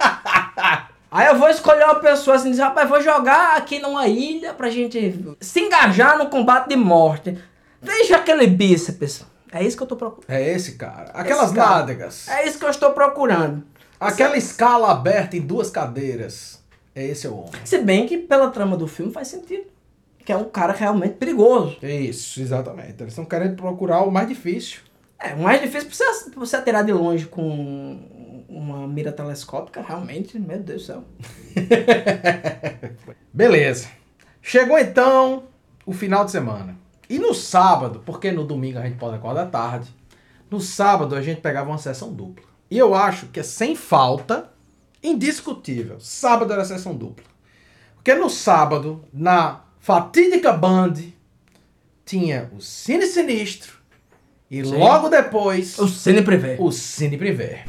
Aí 1.10 1.26
eu 1.26 1.36
vou 1.36 1.48
escolher 1.48 1.84
uma 1.84 1.96
pessoa 1.96 2.36
assim, 2.36 2.50
diz, 2.50 2.60
rapaz, 2.60 2.88
vou 2.88 3.02
jogar 3.02 3.56
aqui 3.56 3.80
numa 3.80 4.06
ilha 4.06 4.54
pra 4.54 4.70
gente 4.70 5.36
se 5.40 5.60
engajar 5.60 6.16
no 6.16 6.30
combate 6.30 6.68
de 6.68 6.76
morte. 6.76 7.36
Veja 7.82 8.16
aquele 8.16 8.46
bíceps. 8.46 9.26
É 9.52 9.62
isso 9.64 9.76
que 9.76 9.82
eu 9.82 9.86
tô 9.86 9.96
procurando. 9.96 10.30
É 10.30 10.48
esse 10.54 10.76
cara. 10.76 11.10
Aquelas 11.12 11.46
Esse 11.46 11.54
cara. 11.56 11.70
nádegas. 11.70 12.28
É 12.28 12.46
isso 12.46 12.58
que 12.58 12.64
eu 12.64 12.70
estou 12.70 12.92
procurando. 12.92 13.64
Aquela 13.98 14.36
escala 14.36 14.92
aberta 14.92 15.36
em 15.36 15.40
duas 15.40 15.70
cadeiras. 15.70 16.62
É 16.94 17.04
esse 17.04 17.26
o 17.26 17.36
homem. 17.36 17.60
Se 17.64 17.78
bem 17.78 18.06
que 18.06 18.16
pela 18.16 18.50
trama 18.50 18.76
do 18.76 18.86
filme 18.86 19.12
faz 19.12 19.28
sentido. 19.28 19.64
Que 20.30 20.34
é 20.34 20.36
um 20.36 20.44
cara 20.44 20.72
realmente 20.72 21.14
perigoso. 21.14 21.76
Isso, 21.82 22.40
exatamente. 22.40 22.94
Eles 23.00 23.08
estão 23.08 23.24
querendo 23.24 23.56
procurar 23.56 24.02
o 24.02 24.12
mais 24.12 24.28
difícil. 24.28 24.78
É, 25.18 25.34
o 25.34 25.40
mais 25.40 25.60
difícil 25.60 25.88
pra 25.88 25.96
você, 25.96 26.30
pra 26.30 26.38
você 26.38 26.54
atirar 26.54 26.84
de 26.84 26.92
longe 26.92 27.26
com 27.26 28.46
uma 28.48 28.86
mira 28.86 29.10
telescópica, 29.10 29.82
realmente, 29.82 30.38
meu 30.38 30.60
Deus 30.60 30.82
do 30.82 30.86
céu. 30.86 31.04
Beleza. 33.34 33.88
Chegou 34.40 34.78
então 34.78 35.48
o 35.84 35.92
final 35.92 36.24
de 36.24 36.30
semana. 36.30 36.76
E 37.08 37.18
no 37.18 37.34
sábado, 37.34 38.00
porque 38.06 38.30
no 38.30 38.44
domingo 38.44 38.78
a 38.78 38.82
gente 38.82 38.98
pode 38.98 39.16
acordar 39.16 39.46
tarde, 39.46 39.92
no 40.48 40.60
sábado 40.60 41.16
a 41.16 41.22
gente 41.22 41.40
pegava 41.40 41.70
uma 41.70 41.78
sessão 41.78 42.12
dupla. 42.12 42.44
E 42.70 42.78
eu 42.78 42.94
acho 42.94 43.26
que 43.26 43.40
é 43.40 43.42
sem 43.42 43.74
falta, 43.74 44.48
indiscutível. 45.02 45.98
Sábado 45.98 46.52
era 46.52 46.64
sessão 46.64 46.94
dupla. 46.94 47.24
Porque 47.96 48.14
no 48.14 48.30
sábado, 48.30 49.04
na 49.12 49.64
fatídica 49.90 50.52
Band, 50.52 50.94
tinha 52.06 52.48
o 52.56 52.60
Cine 52.60 53.06
Sinistro 53.06 53.72
e 54.48 54.64
Sim. 54.64 54.76
logo 54.76 55.08
depois 55.08 55.76
O 55.80 55.88
Cine 55.88 56.22
Privé. 56.22 56.56
o 56.60 56.70
Cine 56.70 57.18
Privé. 57.18 57.64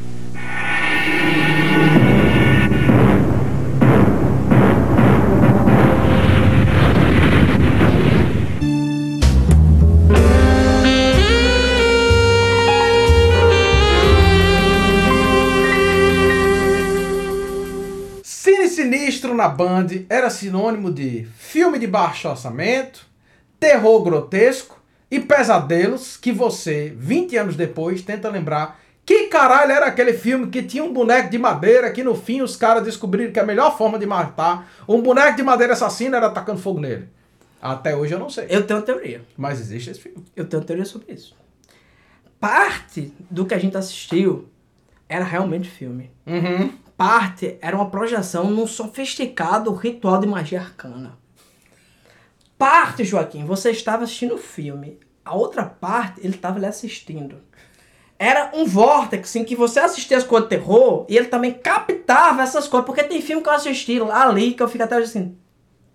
Na 19.41 19.47
Band 19.47 19.87
era 20.07 20.29
sinônimo 20.29 20.91
de 20.91 21.25
filme 21.35 21.79
de 21.79 21.87
baixo 21.87 22.29
orçamento, 22.29 23.07
terror 23.59 24.03
grotesco 24.03 24.79
e 25.09 25.19
pesadelos 25.19 26.15
que 26.15 26.31
você, 26.31 26.93
20 26.95 27.37
anos 27.37 27.55
depois, 27.55 28.03
tenta 28.03 28.29
lembrar 28.29 28.79
que 29.03 29.29
caralho 29.29 29.71
era 29.71 29.87
aquele 29.87 30.13
filme 30.13 30.45
que 30.51 30.61
tinha 30.61 30.83
um 30.83 30.93
boneco 30.93 31.31
de 31.31 31.39
madeira 31.39 31.89
que 31.89 32.03
no 32.03 32.13
fim 32.13 32.41
os 32.41 32.55
caras 32.55 32.83
descobriram 32.83 33.33
que 33.33 33.39
a 33.39 33.43
melhor 33.43 33.75
forma 33.75 33.97
de 33.97 34.05
matar 34.05 34.71
um 34.87 35.01
boneco 35.01 35.35
de 35.35 35.41
madeira 35.41 35.73
assassino 35.73 36.15
era 36.15 36.27
atacando 36.27 36.59
fogo 36.61 36.79
nele. 36.79 37.09
Até 37.59 37.95
hoje 37.95 38.13
eu 38.13 38.19
não 38.19 38.29
sei, 38.29 38.45
Eu 38.47 38.67
tenho 38.67 38.79
uma 38.79 38.85
teoria. 38.85 39.23
mas 39.35 39.59
existe 39.59 39.89
esse 39.89 39.99
filme. 39.99 40.23
Eu 40.35 40.45
tenho 40.45 40.61
uma 40.61 40.67
teoria 40.67 40.85
sobre 40.85 41.13
isso. 41.13 41.35
Parte 42.39 43.11
do 43.29 43.43
que 43.47 43.55
a 43.55 43.59
gente 43.59 43.75
assistiu 43.75 44.47
era 45.09 45.25
realmente 45.25 45.67
filme. 45.67 46.11
Uhum. 46.27 46.71
Parte 47.01 47.57
era 47.63 47.75
uma 47.75 47.89
projeção 47.89 48.51
num 48.51 48.67
sofisticado 48.67 49.73
ritual 49.73 50.19
de 50.19 50.27
magia 50.27 50.59
arcana. 50.59 51.17
Parte, 52.59 53.03
Joaquim, 53.03 53.43
você 53.43 53.71
estava 53.71 54.03
assistindo 54.03 54.35
o 54.35 54.37
filme. 54.37 54.99
A 55.25 55.35
outra 55.35 55.65
parte, 55.65 56.19
ele 56.19 56.35
estava 56.35 56.57
ali 56.57 56.67
assistindo. 56.67 57.37
Era 58.19 58.51
um 58.53 58.65
vórtice 58.65 59.39
em 59.39 59.43
que 59.43 59.55
você 59.55 59.79
assistia 59.79 60.15
as 60.15 60.23
coisas 60.23 60.47
de 60.47 60.55
terror 60.55 61.07
e 61.09 61.17
ele 61.17 61.25
também 61.25 61.53
captava 61.53 62.43
essas 62.43 62.67
coisas. 62.67 62.85
Porque 62.85 63.03
tem 63.03 63.19
filme 63.19 63.41
que 63.41 63.49
eu 63.49 63.53
assisti 63.53 63.97
lá 63.97 64.27
ali 64.27 64.53
que 64.53 64.61
eu 64.61 64.69
fico 64.69 64.83
até 64.83 64.95
hoje 64.95 65.05
assim. 65.05 65.35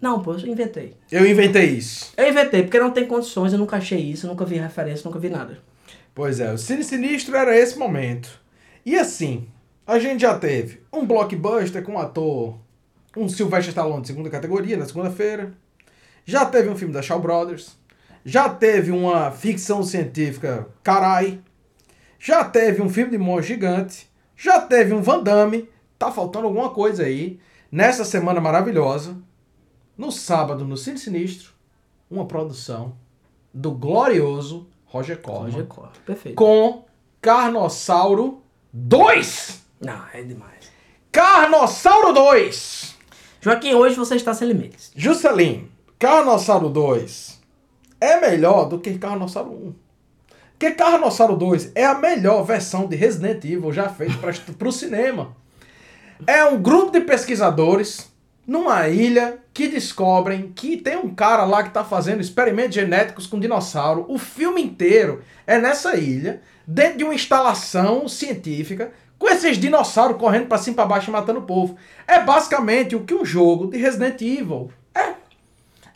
Não, 0.00 0.20
pô, 0.20 0.32
eu 0.32 0.40
inventei. 0.48 0.96
Eu 1.12 1.24
inventei 1.24 1.66
isso. 1.66 2.14
Eu 2.16 2.28
inventei, 2.28 2.64
porque 2.64 2.80
não 2.80 2.90
tem 2.90 3.06
condições, 3.06 3.52
eu 3.52 3.60
nunca 3.60 3.76
achei 3.76 4.00
isso, 4.00 4.26
nunca 4.26 4.44
vi 4.44 4.56
referência, 4.56 5.06
nunca 5.06 5.20
vi 5.20 5.28
nada. 5.28 5.56
Pois 6.12 6.40
é, 6.40 6.52
o 6.52 6.58
Cine 6.58 6.82
Sinistro 6.82 7.36
era 7.36 7.56
esse 7.56 7.78
momento. 7.78 8.40
E 8.84 8.98
assim, 8.98 9.46
a 9.86 9.98
gente 9.98 10.22
já 10.22 10.36
teve 10.38 10.82
um 10.92 11.06
blockbuster 11.06 11.82
com 11.82 11.92
um 11.92 11.98
ator, 11.98 12.58
um 13.16 13.28
Sylvester 13.28 13.68
Stallone 13.68 14.02
de 14.02 14.08
segunda 14.08 14.28
categoria, 14.28 14.76
na 14.76 14.84
segunda-feira. 14.84 15.54
Já 16.24 16.44
teve 16.44 16.68
um 16.68 16.76
filme 16.76 16.92
da 16.92 17.00
Shaw 17.00 17.20
Brothers. 17.20 17.76
Já 18.24 18.48
teve 18.48 18.90
uma 18.90 19.30
ficção 19.30 19.84
científica 19.84 20.66
carai. 20.82 21.40
Já 22.18 22.44
teve 22.44 22.82
um 22.82 22.88
filme 22.88 23.12
de 23.12 23.18
monstro 23.18 23.54
gigante. 23.54 24.10
Já 24.36 24.60
teve 24.60 24.92
um 24.92 25.00
Van 25.00 25.22
Damme. 25.22 25.68
Tá 25.96 26.10
faltando 26.10 26.46
alguma 26.46 26.70
coisa 26.70 27.04
aí. 27.04 27.38
Nessa 27.70 28.04
semana 28.04 28.40
maravilhosa, 28.40 29.16
no 29.96 30.10
sábado, 30.10 30.64
no 30.64 30.76
Cine 30.76 30.98
Sinistro, 30.98 31.52
uma 32.10 32.26
produção 32.26 32.96
do 33.52 33.70
glorioso 33.70 34.68
Roger 34.84 35.20
Corman 35.20 35.50
Roger 35.50 35.66
Corman, 35.66 35.92
perfeito. 36.04 36.36
com 36.36 36.84
Carnossauro 37.20 38.42
2. 38.72 39.65
Não, 39.80 40.00
é 40.12 40.22
demais. 40.22 40.70
Carnossauro 41.12 42.12
2. 42.12 42.96
Joaquim, 43.40 43.74
hoje 43.74 43.96
você 43.96 44.16
está 44.16 44.34
sem 44.34 44.48
limites. 44.48 44.90
Juscelin, 44.94 45.68
Carnossauro 45.98 46.68
2 46.68 47.40
é 48.00 48.20
melhor 48.20 48.68
do 48.68 48.78
que 48.78 48.98
Carnossauro 48.98 49.50
1. 49.50 49.74
Porque 50.58 50.70
Carnossauro 50.72 51.36
2 51.36 51.72
é 51.74 51.84
a 51.84 51.94
melhor 51.98 52.42
versão 52.42 52.86
de 52.86 52.96
Resident 52.96 53.44
Evil 53.44 53.72
já 53.72 53.88
feita 53.88 54.16
para 54.58 54.68
o 54.68 54.72
cinema. 54.72 55.36
É 56.26 56.44
um 56.44 56.60
grupo 56.60 56.92
de 56.92 57.00
pesquisadores 57.00 58.10
numa 58.46 58.88
ilha 58.88 59.38
que 59.52 59.68
descobrem 59.68 60.52
que 60.54 60.76
tem 60.76 60.96
um 60.96 61.14
cara 61.14 61.44
lá 61.44 61.62
que 61.62 61.70
tá 61.70 61.84
fazendo 61.84 62.20
experimentos 62.20 62.74
genéticos 62.74 63.26
com 63.26 63.40
dinossauro. 63.40 64.06
O 64.08 64.18
filme 64.18 64.62
inteiro 64.62 65.22
é 65.46 65.58
nessa 65.58 65.96
ilha, 65.96 66.40
dentro 66.66 66.98
de 66.98 67.04
uma 67.04 67.14
instalação 67.14 68.08
científica, 68.08 68.92
com 69.18 69.28
esses 69.28 69.58
dinossauros 69.58 70.18
correndo 70.18 70.46
pra 70.46 70.58
cima 70.58 70.72
e 70.74 70.76
pra 70.76 70.86
baixo 70.86 71.10
e 71.10 71.12
matando 71.12 71.40
o 71.40 71.44
povo. 71.44 71.76
É 72.06 72.20
basicamente 72.20 72.94
o 72.94 73.04
que 73.04 73.14
um 73.14 73.24
jogo 73.24 73.70
de 73.70 73.78
Resident 73.78 74.20
Evil 74.20 74.70
é. 74.94 75.14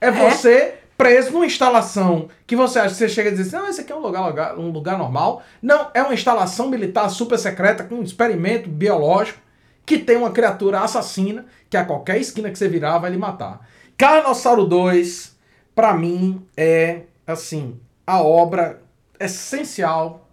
É 0.00 0.10
você 0.10 0.76
preso 0.96 1.30
numa 1.32 1.46
instalação 1.46 2.28
que 2.46 2.54
você 2.56 2.78
acha 2.78 2.90
que 2.90 2.94
você 2.96 3.08
chega 3.08 3.30
e 3.30 3.32
diz 3.34 3.46
assim, 3.46 3.56
não, 3.56 3.68
esse 3.68 3.80
aqui 3.80 3.92
é 3.92 3.96
um 3.96 4.00
lugar, 4.00 4.26
lugar- 4.26 4.58
um 4.58 4.70
lugar 4.70 4.98
normal. 4.98 5.42
Não, 5.62 5.90
é 5.94 6.02
uma 6.02 6.14
instalação 6.14 6.68
militar 6.68 7.08
super 7.08 7.38
secreta 7.38 7.84
com 7.84 7.96
um 7.96 8.02
experimento 8.02 8.68
biológico 8.68 9.38
que 9.86 9.98
tem 9.98 10.16
uma 10.16 10.30
criatura 10.30 10.80
assassina 10.80 11.46
que 11.68 11.76
a 11.76 11.84
qualquer 11.84 12.18
esquina 12.20 12.50
que 12.50 12.58
você 12.58 12.68
virar 12.68 12.98
vai 12.98 13.10
lhe 13.10 13.16
matar. 13.18 13.66
Carnossauro 13.96 14.64
2, 14.66 15.36
pra 15.74 15.94
mim, 15.94 16.46
é, 16.56 17.02
assim, 17.26 17.78
a 18.06 18.22
obra 18.22 18.80
essencial 19.18 20.28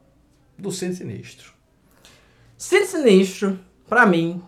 do 0.58 0.72
Sinistro. 0.72 1.54
Cine 2.58 2.86
Sinistro, 2.86 3.60
pra 3.88 4.06
mim, 4.06 4.42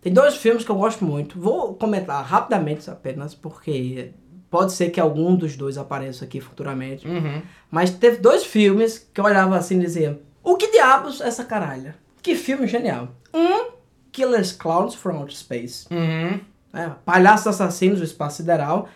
tem 0.00 0.12
dois 0.12 0.36
filmes 0.36 0.64
que 0.64 0.70
eu 0.70 0.76
gosto 0.76 1.04
muito. 1.04 1.38
Vou 1.38 1.74
comentar 1.74 2.24
rapidamente 2.24 2.88
apenas, 2.88 3.34
porque 3.34 4.12
pode 4.48 4.72
ser 4.72 4.90
que 4.90 5.00
algum 5.00 5.34
dos 5.34 5.56
dois 5.56 5.76
apareça 5.76 6.24
aqui 6.24 6.40
futuramente. 6.40 7.06
Uhum. 7.06 7.42
Mas 7.70 7.90
teve 7.90 8.18
dois 8.18 8.44
filmes 8.44 9.08
que 9.12 9.20
eu 9.20 9.24
olhava 9.24 9.56
assim 9.56 9.76
e 9.78 9.80
dizia: 9.84 10.20
O 10.44 10.56
que 10.56 10.70
diabos 10.70 11.20
é 11.20 11.26
essa 11.26 11.44
caralha? 11.44 11.96
Que 12.22 12.34
filme 12.36 12.66
genial. 12.66 13.08
Um, 13.34 13.72
Killers 14.12 14.52
Clowns 14.52 14.94
from 14.94 15.18
Outer 15.18 15.36
Space. 15.36 15.86
Uhum. 15.90 16.40
né? 16.72 16.94
Palhaços 17.04 17.48
Assassinos 17.48 17.98
do 17.98 18.04
Espaço 18.04 18.38
Sideral. 18.38 18.88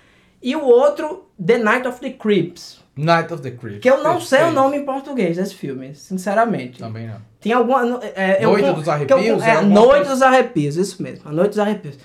E 0.43 0.57
o 0.57 0.65
outro, 0.65 1.29
The 1.45 1.59
Night 1.59 1.87
of 1.87 2.01
the 2.01 2.11
Creeps. 2.11 2.80
Night 2.97 3.33
of 3.33 3.43
the 3.43 3.51
Creeps. 3.53 3.81
Que 3.81 3.89
eu 3.91 4.03
não 4.03 4.21
sei 4.21 4.43
o 4.43 4.51
nome 4.53 4.77
em 4.79 4.85
português 4.85 5.37
desse 5.37 5.55
filme, 5.55 5.95
sinceramente. 5.95 6.79
Também 6.79 7.07
não. 7.07 7.17
Tem 7.41 7.53
alguma. 7.53 8.01
É, 8.15 8.45
eu 8.45 8.51
Noite 8.51 8.65
con- 8.67 8.75
dos 8.75 8.87
eu 8.87 8.93
Arrepios, 8.93 9.43
con- 9.43 9.49
é 9.49 9.51
É, 9.57 9.61
Noite 9.63 9.89
coisa? 9.97 10.11
dos 10.11 10.23
Arrepios, 10.23 10.77
isso 10.77 11.03
mesmo. 11.03 11.29
A 11.29 11.33
Noite 11.33 11.51
dos 11.51 11.59
Arrepios. 11.59 11.99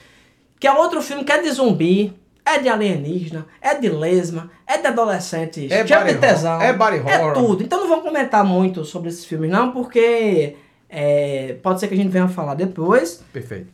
Que 0.59 0.67
é 0.67 0.71
outro 0.71 1.01
filme 1.01 1.23
que 1.25 1.31
é 1.31 1.41
de 1.41 1.51
zumbi, 1.51 2.13
é 2.45 2.59
de 2.59 2.69
alienígena, 2.69 3.45
é 3.61 3.75
de 3.75 3.89
lesma, 3.89 4.49
é 4.65 4.77
de 4.77 4.87
adolescentes, 4.87 5.69
É 5.71 5.85
cheio 5.85 6.05
de 6.05 6.15
tesão. 6.15 6.61
é 6.61 6.71
body 6.71 7.01
É 7.05 7.19
horror. 7.19 7.33
tudo. 7.33 7.63
Então 7.63 7.81
não 7.81 7.89
vamos 7.89 8.05
comentar 8.05 8.43
muito 8.45 8.85
sobre 8.85 9.09
esses 9.09 9.25
filmes, 9.25 9.49
não, 9.51 9.71
porque 9.71 10.55
é, 10.89 11.57
pode 11.61 11.79
ser 11.81 11.87
que 11.89 11.93
a 11.93 11.97
gente 11.97 12.09
venha 12.09 12.27
falar 12.29 12.53
depois. 12.55 13.21
Perfeito. 13.33 13.67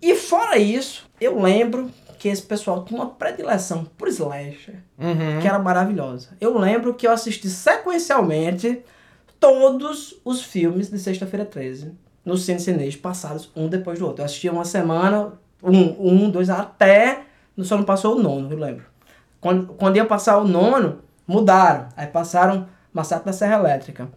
E 0.00 0.14
fora 0.14 0.56
isso, 0.58 1.08
eu 1.20 1.40
lembro 1.42 1.90
que 2.18 2.28
esse 2.28 2.42
pessoal 2.42 2.84
tinha 2.84 3.00
uma 3.00 3.10
predileção 3.10 3.84
por 3.96 4.08
slasher, 4.08 4.82
Uhum. 4.98 5.40
que 5.40 5.46
era 5.48 5.58
maravilhosa. 5.58 6.30
Eu 6.40 6.58
lembro 6.58 6.94
que 6.94 7.06
eu 7.06 7.12
assisti 7.12 7.48
sequencialmente 7.48 8.82
todos 9.38 10.16
os 10.24 10.42
filmes 10.42 10.90
de 10.90 10.98
Sexta-feira 10.98 11.44
13 11.44 11.92
no 12.24 12.36
Cine 12.36 12.60
Cinês, 12.60 12.96
passados 12.96 13.50
um 13.56 13.68
depois 13.68 13.98
do 13.98 14.06
outro. 14.06 14.22
Eu 14.22 14.26
assistia 14.26 14.52
uma 14.52 14.64
semana, 14.64 15.32
um, 15.62 16.24
um, 16.24 16.30
dois, 16.30 16.50
até, 16.50 17.22
só 17.60 17.76
não 17.76 17.84
passou 17.84 18.16
o 18.16 18.22
nono, 18.22 18.52
eu 18.52 18.58
lembro. 18.58 18.84
Quando, 19.40 19.68
quando 19.74 19.96
ia 19.96 20.04
passar 20.04 20.38
o 20.38 20.46
nono, 20.46 20.98
mudaram. 21.26 21.88
Aí 21.96 22.06
passaram 22.06 22.68
Massacre 22.92 23.26
da 23.26 23.32
Serra 23.32 23.56
Elétrica. 23.56 24.08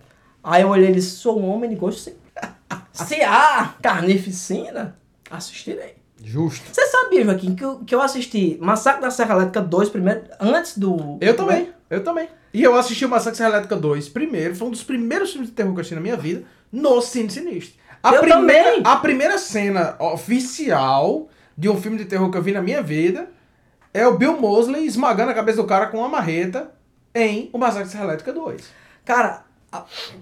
Aí 0.43 0.63
eu 0.63 0.69
olhei 0.69 0.89
e 0.89 0.93
disse, 0.93 1.11
sou 1.17 1.39
um 1.39 1.47
homem 1.49 1.69
de 1.69 1.75
gosto 1.75 1.99
sim. 2.01 2.15
Se 2.91 3.21
há 3.21 3.75
carnificina, 3.81 4.97
assistirei. 5.29 5.95
Justo. 6.23 6.63
Você 6.71 6.85
sabia, 6.87 7.23
Joaquim, 7.25 7.55
que 7.55 7.63
eu, 7.65 7.79
que 7.79 7.95
eu 7.95 8.01
assisti 8.01 8.57
Massacre 8.61 9.01
da 9.01 9.09
Serra 9.11 9.35
Elétrica 9.35 9.61
2 9.61 9.89
primeiro, 9.89 10.21
antes 10.39 10.77
do... 10.77 11.17
Eu 11.19 11.35
também, 11.35 11.69
eu 11.89 12.03
também. 12.03 12.29
E 12.53 12.61
eu 12.61 12.75
assisti 12.75 13.05
o 13.05 13.09
Massacre 13.09 13.37
Serra 13.37 13.49
Elétrica 13.51 13.75
2 13.75 14.09
primeiro, 14.09 14.55
foi 14.55 14.67
um 14.67 14.71
dos 14.71 14.83
primeiros 14.83 15.31
filmes 15.31 15.49
de 15.49 15.55
terror 15.55 15.71
que 15.73 15.77
eu 15.77 15.81
assisti 15.81 15.95
na 15.95 16.01
minha 16.01 16.17
vida, 16.17 16.43
no 16.71 17.01
Cine 17.01 17.29
Sinistro. 17.29 17.79
A, 18.03 18.13
Eu 18.15 18.21
primeira, 18.21 18.63
também. 18.71 18.81
a 18.85 18.95
primeira 18.97 19.37
cena 19.37 19.95
oficial 19.99 21.29
de 21.57 21.69
um 21.69 21.79
filme 21.79 21.97
de 21.97 22.05
terror 22.05 22.29
que 22.31 22.37
eu 22.37 22.41
vi 22.41 22.51
na 22.51 22.61
minha 22.61 22.81
vida 22.81 23.29
é 23.93 24.07
o 24.07 24.17
Bill 24.17 24.39
Mosley 24.39 24.85
esmagando 24.85 25.31
a 25.31 25.35
cabeça 25.35 25.57
do 25.61 25.67
cara 25.67 25.87
com 25.87 25.97
uma 25.97 26.09
marreta 26.09 26.71
em 27.13 27.49
o 27.53 27.57
Massacre 27.57 27.89
Serra 27.89 28.05
Elétrica 28.05 28.31
2. 28.33 28.61
Cara, 29.05 29.43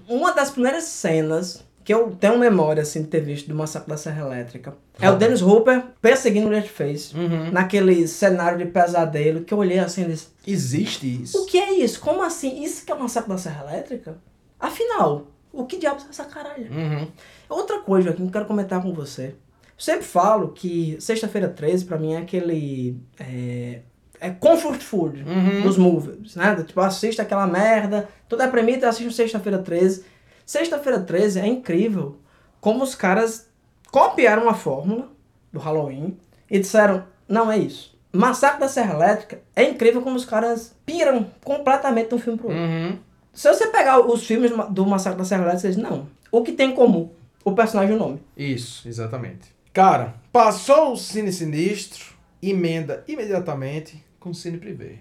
uma 0.08 0.32
das 0.32 0.50
primeiras 0.50 0.84
cenas 0.84 1.64
que 1.84 1.92
eu 1.94 2.10
tenho 2.18 2.38
memória, 2.38 2.82
assim, 2.82 3.02
de 3.02 3.08
ter 3.08 3.20
visto 3.20 3.48
do 3.48 3.54
Massacre 3.54 3.88
da 3.88 3.96
Serra 3.96 4.26
Elétrica 4.26 4.74
é 5.00 5.10
o 5.10 5.16
Dennis 5.16 5.40
Hooper 5.40 5.82
perseguindo 6.00 6.46
o 6.46 6.50
Leatherface. 6.50 7.16
Uhum. 7.16 7.50
Naquele 7.50 8.06
cenário 8.06 8.58
de 8.58 8.66
pesadelo 8.66 9.40
que 9.42 9.54
eu 9.54 9.58
olhei 9.58 9.78
assim 9.78 10.02
e 10.02 10.08
disse... 10.08 10.28
Existe 10.46 11.22
isso. 11.22 11.42
O 11.42 11.46
que 11.46 11.58
é 11.58 11.72
isso? 11.72 12.00
Como 12.00 12.22
assim? 12.22 12.62
Isso 12.62 12.84
que 12.84 12.92
é 12.92 12.94
o 12.94 13.00
Massacre 13.00 13.30
da 13.30 13.38
Serra 13.38 13.64
Elétrica? 13.70 14.18
Afinal, 14.58 15.28
o 15.52 15.64
que 15.64 15.78
diabos 15.78 16.04
é 16.04 16.10
essa 16.10 16.24
caralho? 16.24 16.70
Uhum. 16.70 17.08
Outra 17.48 17.78
coisa, 17.80 18.12
que 18.12 18.22
eu 18.22 18.30
quero 18.30 18.44
comentar 18.44 18.82
com 18.82 18.92
você. 18.92 19.28
Eu 19.28 19.34
sempre 19.78 20.04
falo 20.04 20.48
que 20.48 20.96
sexta-feira 21.00 21.48
13 21.48 21.86
pra 21.86 21.96
mim 21.98 22.12
é 22.12 22.18
aquele. 22.18 22.98
É, 23.18 23.80
é 24.20 24.30
comfort 24.30 24.80
food 24.82 25.22
Uhum. 25.24 25.62
dos 25.62 25.78
movies, 25.78 26.36
né? 26.36 26.54
Tipo, 26.62 26.80
assista 26.82 27.22
aquela 27.22 27.46
merda, 27.46 28.06
tô 28.28 28.36
deprimido, 28.36 28.84
assiste 28.84 29.12
sexta-feira 29.14 29.58
13. 29.58 30.04
Sexta-feira 30.50 30.98
13 30.98 31.38
é 31.38 31.46
incrível 31.46 32.18
como 32.60 32.82
os 32.82 32.96
caras 32.96 33.48
copiaram 33.92 34.42
uma 34.42 34.52
fórmula 34.52 35.08
do 35.52 35.60
Halloween 35.60 36.18
e 36.50 36.58
disseram: 36.58 37.04
não 37.28 37.52
é 37.52 37.56
isso. 37.56 37.96
Massacre 38.12 38.58
da 38.58 38.66
Serra 38.66 38.94
Elétrica 38.94 39.40
é 39.54 39.62
incrível 39.62 40.02
como 40.02 40.16
os 40.16 40.24
caras 40.24 40.74
piram 40.84 41.30
completamente 41.44 42.08
de 42.08 42.16
um 42.16 42.18
filme 42.18 42.36
pro 42.36 42.48
outro. 42.48 42.60
Uhum. 42.60 42.98
Se 43.32 43.48
você 43.48 43.68
pegar 43.68 44.00
os 44.00 44.26
filmes 44.26 44.50
do 44.70 44.84
Massacre 44.84 45.18
da 45.20 45.24
Serra 45.24 45.42
Elétrica, 45.42 45.68
você 45.68 45.68
diz, 45.68 45.76
não. 45.76 46.08
O 46.32 46.42
que 46.42 46.50
tem 46.50 46.70
em 46.70 46.74
comum? 46.74 47.12
O 47.44 47.52
personagem 47.52 47.92
e 47.92 47.96
o 47.96 48.00
nome. 48.00 48.20
Isso, 48.36 48.88
exatamente. 48.88 49.54
Cara, 49.72 50.16
passou 50.32 50.94
o 50.94 50.96
Cine 50.96 51.32
Sinistro, 51.32 52.06
emenda 52.42 53.04
imediatamente 53.06 54.04
com 54.18 54.30
o 54.30 54.34
Cine 54.34 54.58
Privé. 54.58 54.96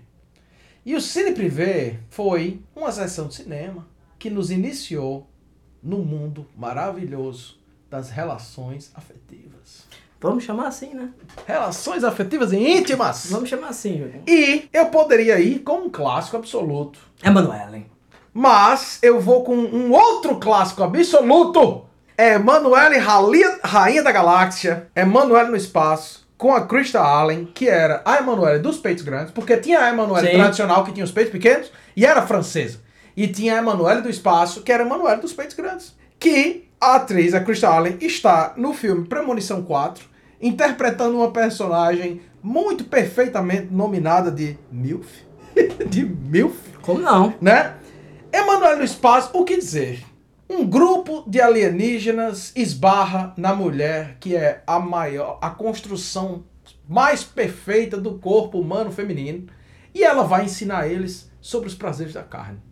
E 0.85 0.95
o 0.95 1.01
Cine 1.01 1.31
Privé 1.31 2.01
foi 2.11 2.61
uma 2.75 2.91
sessão 2.91 3.27
de 3.27 3.33
cinema 3.33 3.87
que 4.19 4.29
nos 4.29 4.51
iniciou 4.51 5.27
no 5.81 5.99
mundo 5.99 6.45
maravilhoso 6.57 7.57
das 7.89 8.09
relações 8.09 8.91
afetivas. 8.93 9.87
Vamos 10.21 10.43
chamar 10.43 10.67
assim, 10.67 10.93
né? 10.93 11.09
Relações 11.45 12.03
afetivas 12.03 12.51
e 12.51 12.57
íntimas! 12.57 13.27
Vamos 13.29 13.49
chamar 13.49 13.69
assim, 13.69 13.99
Joaquim. 13.99 14.21
E 14.27 14.67
eu 14.73 14.87
poderia 14.87 15.39
ir 15.39 15.59
com 15.59 15.85
um 15.85 15.89
clássico 15.89 16.35
absoluto. 16.35 16.99
Emanuele. 17.23 17.89
Mas 18.33 18.99
eu 19.01 19.19
vou 19.19 19.43
com 19.43 19.55
um 19.55 19.91
outro 19.91 20.37
clássico 20.37 20.83
absoluto. 20.83 21.85
É 22.17 22.33
Emanuele 22.33 22.97
Rainha, 22.97 24.03
da 24.03 24.11
Galáxia. 24.11 24.87
Emanuele 24.93 25.49
no 25.49 25.55
Espaço. 25.55 26.27
Com 26.37 26.53
a 26.53 26.65
Krista 26.65 26.99
Allen, 26.99 27.45
que 27.45 27.67
era 27.67 28.01
a 28.05 28.17
Emanuele 28.17 28.59
dos 28.59 28.77
peitos 28.77 29.03
grandes. 29.03 29.31
Porque 29.31 29.57
tinha 29.57 29.79
a 29.79 29.89
Emanuele 29.89 30.29
tradicional, 30.29 30.83
que 30.83 30.91
tinha 30.91 31.03
os 31.03 31.11
peitos 31.11 31.31
pequenos. 31.31 31.71
E 31.95 32.05
era 32.05 32.25
francesa. 32.27 32.79
E 33.19 33.27
tinha 33.27 33.55
a 33.55 33.57
Emanuele 33.57 34.01
do 34.01 34.09
Espaço, 34.09 34.61
que 34.61 34.71
era 34.71 34.81
a 34.81 34.85
Emanuele 34.85 35.19
dos 35.19 35.33
peitos 35.33 35.53
grandes. 35.53 35.93
Que 36.17 36.69
a 36.79 36.95
atriz, 36.95 37.33
a 37.33 37.41
Krista 37.41 37.67
Allen, 37.67 37.97
está 37.99 38.53
no 38.55 38.73
filme 38.73 39.09
Premonição 39.09 39.61
4. 39.61 40.05
Interpretando 40.41 41.17
uma 41.17 41.29
personagem 41.29 42.21
muito 42.41 42.85
perfeitamente 42.85 43.73
nominada 43.73 44.31
de 44.31 44.57
MILF. 44.71 45.05
de 45.85 46.05
MILF 46.05 46.55
Como 46.81 47.01
não? 47.01 47.33
né? 47.41 47.75
Emanuel 48.31 48.77
no 48.77 48.85
espaço, 48.85 49.31
o 49.33 49.43
que 49.43 49.57
dizer? 49.57 50.01
Um 50.49 50.65
grupo 50.65 51.25
de 51.27 51.41
alienígenas 51.41 52.53
esbarra 52.55 53.33
na 53.35 53.53
mulher 53.53 54.15
que 54.21 54.33
é 54.33 54.63
a 54.65 54.79
maior, 54.79 55.39
a 55.41 55.49
construção 55.49 56.45
mais 56.87 57.21
perfeita 57.21 57.97
do 57.97 58.17
corpo 58.17 58.57
humano 58.57 58.93
feminino 58.93 59.47
e 59.93 60.05
ela 60.05 60.23
vai 60.23 60.45
ensinar 60.45 60.87
eles 60.87 61.29
sobre 61.41 61.67
os 61.67 61.75
prazeres 61.75 62.13
da 62.13 62.23
carne. 62.23 62.68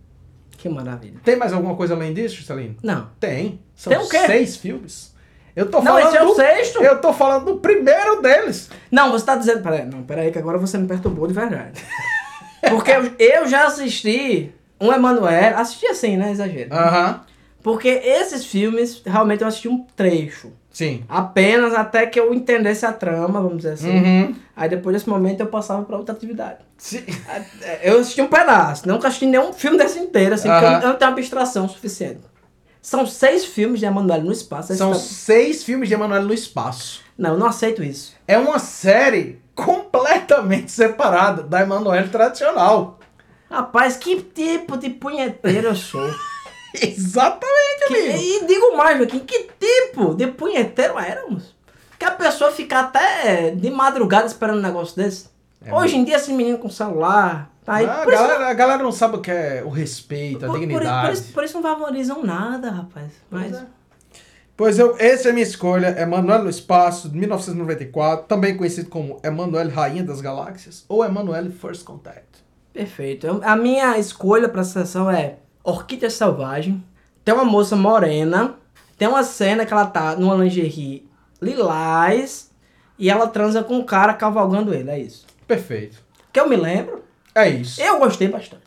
Que 0.58 0.68
maravilha. 0.68 1.20
Tem 1.24 1.36
mais 1.36 1.54
alguma 1.54 1.76
coisa 1.76 1.94
além 1.94 2.14
disso, 2.14 2.44
Celino? 2.44 2.76
Não. 2.84 3.10
Tem. 3.20 3.60
São 3.76 3.94
Tem 3.94 4.02
o 4.02 4.10
quê? 4.10 4.26
seis 4.26 4.58
filmes. 4.58 5.16
Eu 5.56 5.70
tô 5.72 5.78
Não, 5.80 5.86
falando 5.86 6.08
esse 6.08 6.18
é 6.18 6.24
o 6.24 6.28
do- 6.28 6.36
sexto. 6.36 6.84
Eu 6.84 7.00
tô 7.00 7.14
falando 7.14 7.46
do 7.46 7.56
primeiro 7.60 8.22
deles. 8.22 8.70
Não, 8.92 9.12
você 9.12 9.26
tá 9.26 9.36
dizendo... 9.36 9.62
Peraí, 9.64 9.86
não, 9.86 10.04
peraí, 10.04 10.32
que 10.32 10.38
agora 10.38 10.58
você 10.58 10.78
me 10.78 10.88
perturbou 10.88 11.28
de 11.28 11.34
verdade. 11.34 11.82
Porque 12.70 12.92
eu, 12.92 13.12
eu 13.18 13.48
já 13.48 13.66
assisti 13.68 14.52
um 14.80 14.92
Emanuele... 14.92 15.56
Assisti 15.56 15.88
assim, 15.88 16.18
né? 16.18 16.32
Exagero. 16.32 16.74
Aham. 16.74 17.24
Porque 17.64 17.88
esses 17.88 18.46
filmes, 18.46 19.02
realmente 19.06 19.42
eu 19.42 19.48
assisti 19.48 19.68
um 19.68 19.84
trecho. 19.96 20.54
Sim. 20.78 21.04
Apenas 21.10 21.74
até 21.74 22.06
que 22.06 22.20
eu 22.20 22.32
entendesse 22.32 22.86
a 22.86 22.94
trama, 22.94 23.42
vamos 23.42 23.58
dizer 23.58 23.72
assim. 23.72 23.98
Uhum. 23.98 24.36
Aí 24.56 24.70
depois 24.70 24.96
desse 24.96 25.10
momento 25.10 25.40
eu 25.40 25.48
passava 25.48 25.84
pra 25.84 25.98
outra 25.98 26.14
atividade. 26.14 26.60
Sim. 26.78 27.04
Eu 27.82 28.00
assisti 28.00 28.22
um 28.22 28.28
pedaço, 28.28 28.88
nunca 28.88 29.08
assisti 29.08 29.26
nenhum 29.26 29.52
filme 29.52 29.76
desse 29.76 29.98
inteiro, 29.98 30.36
assim, 30.36 30.48
porque 30.48 30.66
eu, 30.66 30.90
não 30.90 30.96
tenho 30.96 31.10
abstração 31.10 31.68
suficiente. 31.68 32.20
São 32.80 33.08
seis 33.08 33.44
filmes 33.44 33.80
de 33.80 33.88
Emanuele 33.88 34.24
no 34.24 34.32
espaço. 34.32 34.76
São 34.76 34.92
tá- 34.92 35.00
seis 35.00 35.64
filmes 35.64 35.90
de 35.90 35.96
Emanuele 35.96 36.26
no 36.26 36.34
espaço. 36.34 37.02
Não, 37.18 37.32
eu 37.32 37.40
não 37.40 37.48
aceito 37.48 37.82
isso. 37.82 38.16
É 38.28 38.38
uma 38.38 38.60
série 38.60 39.42
completamente 39.56 40.72
separada 40.72 41.42
da 41.42 41.60
Emanuele 41.64 42.10
tradicional. 42.10 43.00
Rapaz, 43.50 43.98
que 43.98 44.22
tipo 44.22 44.78
de 44.78 44.92
punheteiro 44.92 45.70
eu 45.70 45.76
sou? 45.76 46.08
Exatamente, 46.82 47.88
Que- 47.88 47.94
amigo. 47.96 48.18
e 48.18 48.46
digo 48.48 48.78
mais, 48.78 48.98
Joaquim, 48.98 49.20
que 49.20 49.50
tipo 49.60 50.14
de 50.16 50.28
punheteiro 50.28 50.98
éramos? 51.00 51.56
Que 51.98 52.06
a 52.06 52.12
pessoa 52.12 52.52
fica 52.52 52.80
até 52.82 53.52
de 53.52 53.70
madrugada 53.72 54.26
esperando 54.28 54.60
um 54.60 54.62
negócio 54.62 54.96
desse. 54.96 55.30
Hoje 55.72 55.98
em 55.98 56.04
dia, 56.04 56.16
esse 56.18 56.32
menino 56.32 56.58
com 56.60 56.70
celular, 56.70 57.52
tá 57.66 57.76
aí. 57.76 57.86
É 57.86 57.90
Ah, 57.90 58.02
a, 58.02 58.04
por, 58.04 58.14
isso, 58.14 58.22
galera, 58.22 58.48
a 58.50 58.54
galera 58.54 58.84
não 58.84 58.92
sabe 58.92 59.18
o 59.18 59.22
que 59.22 59.32
é 59.32 59.64
o 59.66 59.70
respeito, 59.70 60.38
a 60.46 60.48
por- 60.48 60.54
por- 60.54 60.60
dignidade. 60.60 61.08
por 61.08 61.14
isso- 61.14 61.34
por 61.34 61.44
isso 61.44 61.60
não 61.60 61.62
valorizam 61.64 62.24
nada, 62.24 62.70
rapaz. 62.70 63.12
Mas, 63.30 63.54
é. 63.54 63.66
Pois 64.56 64.80
eu, 64.80 64.96
essa 64.98 65.28
é 65.28 65.32
a 65.32 65.34
minha 65.34 65.46
escolha, 65.46 66.00
Emanuele 66.02 66.44
no 66.44 66.50
Espaço, 66.50 67.10
de 67.10 67.18
1994, 67.18 68.26
também 68.28 68.56
conhecido 68.58 68.90
como 68.90 69.20
Emanuele 69.24 69.70
Rainha 69.70 70.04
das 70.04 70.20
Galáxias, 70.22 70.86
ou 70.88 71.04
Emanuele 71.06 71.52
First 71.52 71.84
Contact. 71.84 72.26
perfeito. 72.74 73.42
A 73.44 73.56
minha 73.56 73.98
escolha 73.98 74.48
pra 74.48 74.62
essa 74.62 74.86
sessão 74.86 75.10
é 75.10 75.38
Orquídea 75.72 76.10
Selvagem. 76.10 76.84
Tem 77.26 77.34
uma 77.34 77.46
moça 77.46 77.76
morena. 77.76 78.56
Tem 78.98 79.08
uma 79.08 79.24
cena 79.24 79.66
que 79.66 79.74
ela 79.74 79.86
tá 79.86 80.16
numa 80.16 80.36
lingerie 80.36 81.08
lilás. 81.42 82.52
E 83.00 83.10
ela 83.10 83.28
transa 83.28 83.64
com 83.64 83.76
um 83.78 83.84
cara 83.84 84.14
cavalgando 84.14 84.74
ele, 84.74 84.90
é 84.90 85.00
isso. 85.00 85.26
Perfeito. 85.48 85.98
Que 86.34 86.40
eu 86.40 86.50
me 86.50 86.56
lembro. 86.56 87.04
É 87.36 87.48
isso. 87.48 87.80
Eu 87.82 88.00
gostei 88.00 88.28
bastante. 88.28 88.64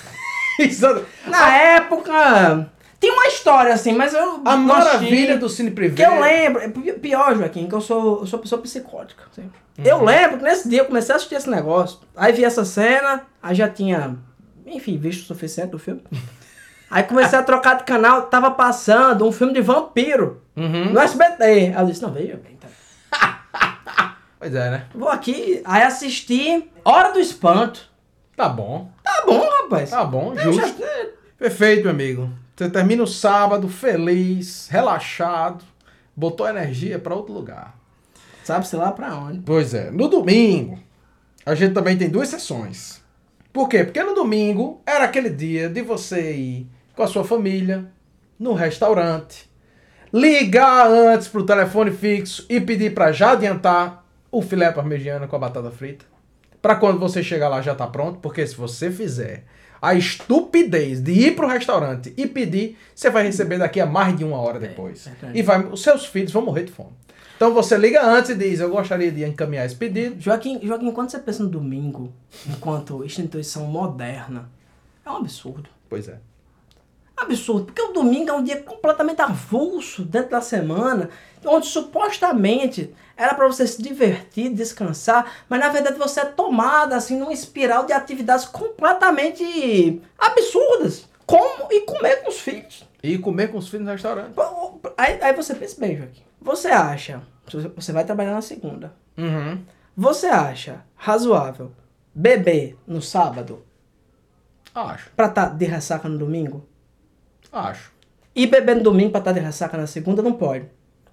Exato. 0.58 1.06
Na 1.26 1.54
época. 1.56 2.70
Tem 2.98 3.10
uma 3.10 3.26
história 3.28 3.72
assim, 3.72 3.92
mas 3.94 4.12
eu. 4.12 4.42
A 4.44 4.56
maravilha 4.58 5.38
do 5.38 5.48
Cine 5.48 5.70
Privé. 5.70 5.96
Que 5.96 6.02
eu 6.02 6.20
lembro. 6.20 6.60
é 6.60 6.68
pi- 6.68 6.92
Pior, 6.92 7.34
Joaquim, 7.34 7.66
que 7.66 7.74
eu 7.74 7.80
sou, 7.80 8.20
eu 8.20 8.26
sou 8.26 8.38
pessoa 8.38 8.60
psicótica. 8.60 9.22
assim. 9.32 9.50
Eu 9.82 10.04
lembro 10.04 10.36
que 10.36 10.44
nesse 10.44 10.68
dia 10.68 10.80
eu 10.80 10.84
comecei 10.84 11.14
a 11.14 11.16
assistir 11.16 11.36
esse 11.36 11.48
negócio. 11.48 12.00
Aí 12.14 12.34
vi 12.34 12.44
essa 12.44 12.62
cena, 12.66 13.22
aí 13.42 13.54
já 13.54 13.66
tinha, 13.70 14.18
enfim, 14.66 14.98
visto 14.98 15.22
o 15.22 15.26
suficiente 15.26 15.70
do 15.70 15.78
filme. 15.78 16.02
Aí 16.90 17.02
comecei 17.04 17.38
a 17.38 17.42
trocar 17.42 17.76
de 17.78 17.84
canal, 17.84 18.22
tava 18.22 18.50
passando 18.50 19.26
um 19.26 19.30
filme 19.32 19.52
de 19.52 19.60
vampiro 19.60 20.42
Uhum. 20.56 20.92
no 20.92 20.98
SBT. 21.00 21.72
Eu 21.78 21.86
disse, 21.86 22.02
não, 22.02 22.12
veja 22.12 22.36
bem, 22.36 22.56
tá. 22.56 22.68
Pois 24.38 24.54
é, 24.54 24.70
né? 24.70 24.86
Vou 24.94 25.08
aqui, 25.08 25.60
aí 25.64 25.82
assisti 25.82 26.68
Hora 26.84 27.12
do 27.12 27.20
Espanto. 27.20 27.88
Tá 28.36 28.48
bom. 28.48 28.90
Tá 29.04 29.22
bom, 29.26 29.38
rapaz. 29.62 29.90
Tá 29.90 30.02
bom, 30.04 30.32
Eu 30.32 30.52
já- 30.52 30.62
justo. 30.66 30.82
Perfeito, 31.38 31.82
meu 31.82 31.90
amigo. 31.92 32.30
Você 32.56 32.68
termina 32.70 33.02
o 33.02 33.06
sábado 33.06 33.68
feliz, 33.68 34.66
relaxado, 34.70 35.62
botou 36.16 36.48
energia 36.48 36.98
pra 36.98 37.14
outro 37.14 37.32
lugar. 37.34 37.74
Sabe, 38.44 38.66
sei 38.66 38.78
lá 38.78 38.90
pra 38.92 39.14
onde. 39.14 39.40
Pois 39.40 39.74
é. 39.74 39.90
No 39.90 40.08
domingo, 40.08 40.78
a 41.44 41.54
gente 41.54 41.72
também 41.74 41.96
tem 41.96 42.08
duas 42.08 42.28
sessões. 42.28 43.00
Por 43.52 43.68
quê? 43.68 43.84
Porque 43.84 44.02
no 44.02 44.14
domingo 44.14 44.80
era 44.86 45.04
aquele 45.04 45.28
dia 45.30 45.68
de 45.68 45.82
você 45.82 46.32
ir 46.34 46.66
com 47.00 47.04
a 47.04 47.08
sua 47.08 47.24
família 47.24 47.86
no 48.38 48.52
restaurante, 48.52 49.50
ligar 50.12 50.86
antes 50.86 51.28
pro 51.28 51.46
telefone 51.46 51.90
fixo 51.90 52.44
e 52.46 52.60
pedir 52.60 52.92
pra 52.92 53.10
já 53.10 53.32
adiantar 53.32 54.04
o 54.30 54.42
filé 54.42 54.70
parmegiana 54.70 55.26
com 55.26 55.34
a 55.34 55.38
batata 55.38 55.70
frita. 55.70 56.04
Pra 56.60 56.74
quando 56.74 56.98
você 56.98 57.22
chegar 57.22 57.48
lá 57.48 57.62
já 57.62 57.74
tá 57.74 57.86
pronto, 57.86 58.18
porque 58.18 58.46
se 58.46 58.54
você 58.54 58.90
fizer 58.90 59.44
a 59.80 59.94
estupidez 59.94 61.00
de 61.00 61.12
ir 61.12 61.34
pro 61.34 61.46
restaurante 61.48 62.12
e 62.18 62.26
pedir, 62.26 62.76
você 62.94 63.08
vai 63.08 63.22
receber 63.22 63.56
daqui 63.56 63.80
a 63.80 63.86
mais 63.86 64.14
de 64.14 64.22
uma 64.22 64.36
hora 64.36 64.60
depois. 64.60 65.06
verdade. 65.06 65.38
e 65.38 65.40
vai, 65.40 65.64
os 65.64 65.82
seus 65.82 66.04
filhos 66.04 66.32
vão 66.32 66.44
morrer 66.44 66.64
de 66.64 66.72
fome. 66.72 66.92
Então 67.34 67.54
você 67.54 67.78
liga 67.78 68.04
antes 68.04 68.28
e 68.28 68.34
diz, 68.34 68.60
eu 68.60 68.68
gostaria 68.68 69.10
de 69.10 69.24
encaminhar 69.24 69.64
esse 69.64 69.74
pedido. 69.74 70.20
Joaquim, 70.20 70.60
Joaquim, 70.62 70.92
quando 70.92 71.10
você 71.10 71.18
pensa 71.18 71.42
no 71.42 71.48
domingo, 71.48 72.12
enquanto 72.46 73.02
instituição 73.02 73.64
moderna, 73.64 74.50
é 75.02 75.10
um 75.10 75.16
absurdo. 75.16 75.70
Pois 75.88 76.06
é. 76.06 76.18
Absurdo, 77.20 77.66
porque 77.66 77.82
o 77.82 77.92
domingo 77.92 78.30
é 78.30 78.32
um 78.32 78.42
dia 78.42 78.62
completamente 78.62 79.20
avulso 79.20 80.02
dentro 80.02 80.30
da 80.30 80.40
semana, 80.40 81.10
onde 81.44 81.66
supostamente 81.66 82.94
era 83.16 83.34
para 83.34 83.46
você 83.46 83.66
se 83.66 83.82
divertir, 83.82 84.48
descansar, 84.54 85.30
mas 85.48 85.60
na 85.60 85.68
verdade 85.68 85.98
você 85.98 86.20
é 86.20 86.24
tomado 86.24 86.94
assim 86.94 87.18
numa 87.18 87.32
espiral 87.32 87.84
de 87.84 87.92
atividades 87.92 88.46
completamente 88.46 90.00
absurdas. 90.18 91.08
Como 91.26 91.70
e 91.70 91.82
comer 91.82 92.22
com 92.22 92.30
os 92.30 92.40
filhos. 92.40 92.88
E 93.02 93.16
comer 93.18 93.52
com 93.52 93.58
os 93.58 93.68
filhos 93.68 93.86
no 93.86 93.92
restaurante. 93.92 94.34
Aí, 94.96 95.18
aí 95.22 95.32
você 95.34 95.54
pensa 95.54 95.78
bem, 95.78 95.96
Joaquim. 95.98 96.22
Você 96.40 96.68
acha, 96.68 97.22
você 97.76 97.92
vai 97.92 98.04
trabalhar 98.04 98.32
na 98.32 98.42
segunda, 98.42 98.92
Uhum. 99.16 99.62
você 99.96 100.26
acha 100.26 100.82
razoável 100.96 101.70
beber 102.14 102.76
no 102.86 103.00
sábado 103.02 103.62
Acho. 104.74 105.10
pra 105.14 105.26
estar 105.26 105.46
de 105.56 105.64
ressaca 105.66 106.08
no 106.08 106.16
domingo? 106.18 106.66
Acho. 107.52 107.90
E 108.34 108.46
beber 108.46 108.76
no 108.76 108.82
domingo 108.82 109.10
pra 109.10 109.18
estar 109.18 109.32
de 109.32 109.40
ressaca 109.40 109.76
na 109.76 109.86
segunda 109.86 110.22
não 110.22 110.32
pode. 110.32 110.66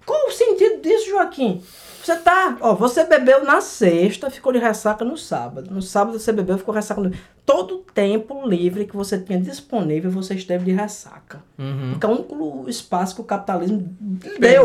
Qual 0.06 0.28
o 0.28 0.30
sentido 0.30 0.80
disso, 0.80 1.10
Joaquim? 1.10 1.62
Você 2.02 2.16
tá, 2.16 2.56
ó, 2.62 2.74
você 2.74 3.04
bebeu 3.04 3.44
na 3.44 3.60
sexta, 3.60 4.30
ficou 4.30 4.50
de 4.50 4.58
ressaca 4.58 5.04
no 5.04 5.18
sábado. 5.18 5.70
No 5.70 5.82
sábado 5.82 6.18
você 6.18 6.32
bebeu, 6.32 6.56
ficou 6.56 6.74
ressaca 6.74 7.00
no 7.00 7.12
Todo 7.44 7.76
o 7.76 7.78
tempo 7.78 8.46
livre 8.46 8.86
que 8.86 8.96
você 8.96 9.18
tinha 9.18 9.38
disponível, 9.38 10.10
você 10.10 10.34
esteve 10.34 10.66
de 10.66 10.72
ressaca. 10.72 11.42
Uhum. 11.58 11.90
Porque 11.90 12.06
é 12.06 12.08
o 12.08 12.12
único 12.12 12.64
espaço 12.68 13.14
que 13.14 13.20
o 13.20 13.24
capitalismo 13.24 13.94
deu. 14.38 14.64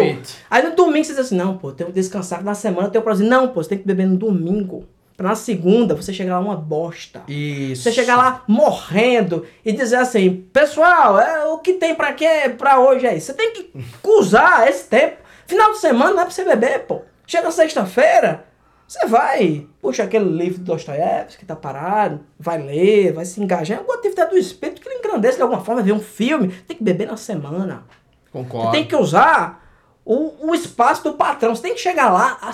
Aí 0.49 0.63
no 0.63 0.75
domingo 0.75 1.03
você 1.03 1.11
diz 1.11 1.19
assim, 1.19 1.35
não, 1.35 1.57
pô, 1.57 1.71
tenho 1.71 1.89
que 1.89 1.95
descansar 1.95 2.43
na 2.43 2.53
semana, 2.53 2.89
tenho 2.89 3.03
prazer. 3.03 3.27
Não, 3.27 3.49
pô, 3.49 3.61
você 3.61 3.69
tem 3.69 3.77
que 3.79 3.85
beber 3.85 4.07
no 4.07 4.17
domingo. 4.17 4.85
Pra 5.15 5.29
na 5.29 5.35
segunda 5.35 5.95
você 5.95 6.11
chegar 6.11 6.39
lá 6.39 6.39
uma 6.39 6.55
bosta. 6.55 7.23
Isso. 7.27 7.83
Você 7.83 7.91
chegar 7.91 8.17
lá 8.17 8.43
morrendo 8.47 9.45
e 9.63 9.71
dizer 9.71 9.97
assim, 9.97 10.47
pessoal, 10.51 11.19
é, 11.19 11.45
o 11.45 11.59
que 11.59 11.73
tem 11.73 11.93
pra 11.93 12.13
quê 12.13 12.53
pra 12.57 12.79
hoje 12.79 13.05
aí? 13.05 13.21
Você 13.21 13.33
tem 13.33 13.53
que 13.53 13.71
usar 14.03 14.67
esse 14.67 14.87
tempo. 14.89 15.17
Final 15.45 15.71
de 15.71 15.79
semana 15.79 16.11
não 16.11 16.21
é 16.21 16.25
pra 16.25 16.33
você 16.33 16.43
beber, 16.43 16.85
pô. 16.87 17.01
Chega 17.27 17.51
sexta-feira, 17.51 18.45
você 18.87 19.05
vai, 19.07 19.67
puxa 19.81 20.03
aquele 20.03 20.25
livro 20.25 20.59
do 20.59 20.65
Dostoiévski 20.65 21.39
que 21.39 21.45
tá 21.45 21.55
parado, 21.55 22.21
vai 22.37 22.61
ler, 22.61 23.13
vai 23.13 23.25
se 23.25 23.41
engajar 23.41 23.77
em 23.77 23.79
alguma 23.79 23.97
atividade 23.97 24.31
do 24.31 24.37
espírito 24.37 24.81
que 24.81 24.89
lhe 24.89 24.95
engrandece 24.95 25.37
de 25.37 25.41
alguma 25.41 25.63
forma, 25.63 25.81
ver 25.81 25.93
um 25.93 25.99
filme. 25.99 26.49
Tem 26.67 26.75
que 26.77 26.83
beber 26.83 27.07
na 27.07 27.17
semana. 27.17 27.85
Concordo. 28.31 28.67
Você 28.67 28.77
tem 28.77 28.85
que 28.85 28.95
usar 28.95 29.62
o, 30.05 30.49
o 30.49 30.55
espaço 30.55 31.03
do 31.03 31.13
patrão. 31.13 31.55
Você 31.55 31.61
tem 31.61 31.73
que 31.73 31.79
chegar 31.81 32.11
lá, 32.11 32.37
a 32.41 32.51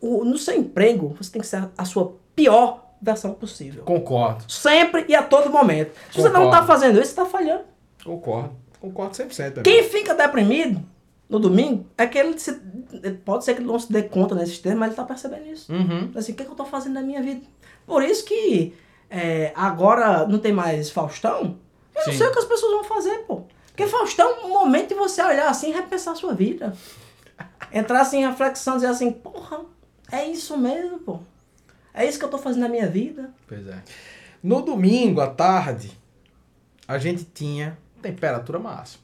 o- 0.00 0.24
no 0.24 0.38
seu 0.38 0.56
emprego, 0.56 1.14
você 1.20 1.30
tem 1.32 1.40
que 1.42 1.46
ser 1.48 1.68
a 1.76 1.84
sua 1.84 2.14
pior 2.34 2.86
versão 3.00 3.34
possível. 3.34 3.82
Concordo. 3.84 4.44
Sempre 4.50 5.04
e 5.08 5.14
a 5.14 5.22
todo 5.22 5.50
momento. 5.50 5.92
Se 6.12 6.20
você 6.20 6.28
não 6.28 6.44
Concordo. 6.44 6.60
tá 6.60 6.66
fazendo 6.66 7.00
isso, 7.00 7.10
você 7.10 7.16
tá 7.16 7.26
falhando. 7.26 7.64
Concordo. 8.04 8.50
Concordo 8.80 9.14
100%. 9.16 9.40
amigo. 9.44 9.62
Quem 9.62 9.82
fica 9.84 10.14
deprimido 10.14 10.80
no 11.28 11.38
domingo 11.40 11.86
é 11.98 12.06
que 12.06 12.18
ele 12.18 12.38
se, 12.38 12.52
pode 13.24 13.44
ser 13.44 13.54
que 13.54 13.60
ele 13.60 13.66
não 13.68 13.78
se 13.78 13.92
dê 13.92 14.02
conta 14.04 14.34
nesses 14.34 14.58
termos, 14.58 14.80
mas 14.80 14.88
ele 14.90 14.96
tá 14.96 15.04
percebendo 15.04 15.46
isso. 15.46 15.72
Uhum. 15.72 16.10
Assim, 16.14 16.32
o 16.32 16.34
que, 16.34 16.42
é 16.42 16.46
que 16.46 16.50
eu 16.52 16.56
tô 16.56 16.64
fazendo 16.64 16.94
na 16.94 17.02
minha 17.02 17.22
vida? 17.22 17.40
Por 17.86 18.02
isso 18.04 18.24
que 18.24 18.74
é, 19.10 19.52
agora 19.56 20.26
não 20.26 20.38
tem 20.38 20.52
mais 20.52 20.90
Faustão. 20.90 21.58
Eu 21.94 22.06
não 22.06 22.12
Sim. 22.12 22.18
sei 22.18 22.26
o 22.28 22.32
que 22.32 22.38
as 22.38 22.44
pessoas 22.44 22.72
vão 22.72 22.84
fazer, 22.84 23.18
pô. 23.26 23.42
Porque 23.82 23.86
Faustão 23.86 24.30
é 24.30 24.44
um 24.44 24.48
momento 24.50 24.90
de 24.90 24.94
você 24.94 25.20
olhar 25.20 25.48
assim 25.48 25.70
e 25.70 25.72
repensar 25.72 26.12
a 26.12 26.14
sua 26.14 26.34
vida. 26.34 26.72
Entrar 27.72 28.02
assim 28.02 28.18
em 28.18 28.26
reflexão, 28.26 28.76
dizer 28.76 28.86
assim, 28.86 29.10
porra, 29.10 29.62
é 30.10 30.24
isso 30.24 30.56
mesmo, 30.56 31.00
pô. 31.00 31.18
É 31.92 32.06
isso 32.06 32.16
que 32.16 32.24
eu 32.24 32.28
tô 32.28 32.38
fazendo 32.38 32.62
na 32.62 32.68
minha 32.68 32.86
vida. 32.86 33.30
Pois 33.48 33.66
é. 33.66 33.82
No 34.40 34.62
domingo 34.62 35.20
à 35.20 35.26
tarde, 35.26 35.98
a 36.86 36.96
gente 36.96 37.24
tinha 37.24 37.76
temperatura 38.00 38.58
máxima. 38.58 39.02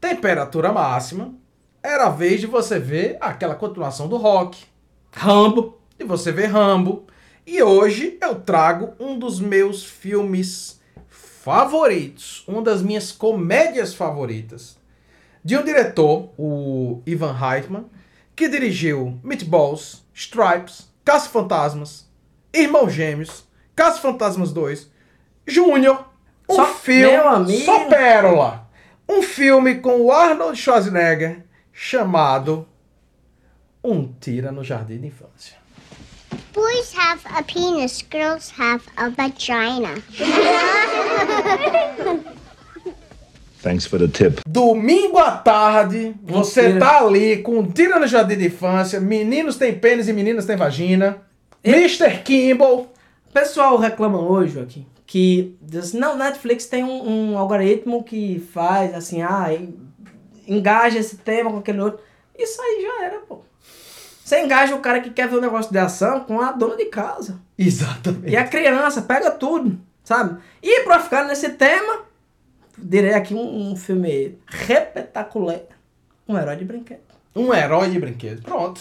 Temperatura 0.00 0.72
máxima 0.72 1.34
era 1.82 2.06
a 2.06 2.10
vez 2.10 2.40
de 2.40 2.46
você 2.46 2.78
ver 2.78 3.16
aquela 3.20 3.56
continuação 3.56 4.08
do 4.08 4.16
rock, 4.16 4.64
Rambo. 5.12 5.80
de 5.98 6.04
você 6.04 6.30
ver 6.30 6.46
Rambo. 6.46 7.06
E 7.44 7.60
hoje 7.60 8.16
eu 8.20 8.36
trago 8.36 8.94
um 9.00 9.18
dos 9.18 9.40
meus 9.40 9.84
filmes 9.84 10.79
favoritos, 11.42 12.44
uma 12.46 12.60
das 12.60 12.82
minhas 12.82 13.10
comédias 13.10 13.94
favoritas, 13.94 14.76
de 15.42 15.56
um 15.56 15.64
diretor, 15.64 16.30
o 16.38 17.00
Ivan 17.06 17.32
Reitman, 17.32 17.86
que 18.36 18.46
dirigiu 18.46 19.18
Meatballs, 19.24 20.04
Stripes, 20.12 20.90
Caça-Fantasmas, 21.02 22.06
Irmãos 22.52 22.92
Gêmeos, 22.92 23.44
Caça-Fantasmas 23.74 24.52
2, 24.52 24.90
Júnior, 25.46 26.10
um 26.46 26.56
Só- 26.56 26.66
filme, 26.74 27.64
só 27.64 27.86
pérola, 27.88 28.68
um 29.08 29.22
filme 29.22 29.76
com 29.76 29.98
o 30.02 30.12
Arnold 30.12 30.58
Schwarzenegger 30.58 31.42
chamado 31.72 32.68
Um 33.82 34.12
Tira 34.20 34.52
no 34.52 34.62
Jardim 34.62 34.98
de 35.00 35.06
Infância. 35.06 35.56
Boys 36.52 36.92
have 36.96 37.20
a 37.38 37.42
penis, 37.42 38.02
girls 38.10 38.50
have 38.58 38.82
a 38.96 39.08
vagina. 39.10 39.94
Thanks 43.62 43.86
for 43.86 43.98
the 43.98 44.08
tip. 44.08 44.40
Domingo 44.48 45.18
à 45.18 45.32
tarde, 45.36 46.14
você 46.22 46.62
Mentira. 46.62 46.80
tá 46.80 46.98
ali 47.04 47.42
com 47.42 47.58
um 47.58 47.66
tira 47.70 47.98
no 47.98 48.06
jardim 48.06 48.36
de 48.38 48.46
infância, 48.46 48.98
meninos 49.00 49.56
têm 49.56 49.78
pênis 49.78 50.08
e 50.08 50.12
meninas 50.12 50.46
têm 50.46 50.56
vagina. 50.56 51.18
Mr. 51.62 52.22
Kimball. 52.24 52.90
O 53.28 53.32
pessoal 53.32 53.76
reclama 53.76 54.18
hoje, 54.20 54.54
Joaquim, 54.54 54.86
que 55.06 55.56
diz, 55.62 55.92
não, 55.92 56.16
Netflix 56.16 56.66
tem 56.66 56.82
um, 56.82 57.32
um 57.32 57.38
algoritmo 57.38 58.02
que 58.02 58.40
faz 58.52 58.92
assim, 58.92 59.22
ah, 59.22 59.54
en- 59.54 59.74
engaja 60.48 60.98
esse 60.98 61.18
tema 61.18 61.48
com 61.50 61.58
aquele 61.58 61.80
outro. 61.80 62.00
Isso 62.36 62.60
aí 62.60 62.82
já 62.82 63.04
era, 63.04 63.18
pô. 63.20 63.42
Você 64.30 64.42
engaja 64.42 64.76
o 64.76 64.80
cara 64.80 65.00
que 65.00 65.10
quer 65.10 65.26
ver 65.26 65.38
um 65.38 65.40
negócio 65.40 65.72
de 65.72 65.78
ação 65.78 66.20
com 66.20 66.40
a 66.40 66.52
dona 66.52 66.76
de 66.76 66.84
casa. 66.84 67.40
Exatamente. 67.58 68.30
E 68.30 68.36
a 68.36 68.46
criança 68.46 69.02
pega 69.02 69.28
tudo, 69.28 69.76
sabe? 70.04 70.40
E 70.62 70.84
pra 70.84 71.00
ficar 71.00 71.24
nesse 71.24 71.48
tema, 71.48 72.02
direi 72.78 73.12
aqui 73.12 73.34
um, 73.34 73.72
um 73.72 73.74
filme 73.74 74.38
repetaculé, 74.46 75.64
um 76.28 76.38
herói 76.38 76.54
de 76.54 76.64
brinquedo. 76.64 77.00
Um 77.34 77.52
herói 77.52 77.90
de 77.90 77.98
brinquedo. 77.98 78.42
Pronto. 78.42 78.80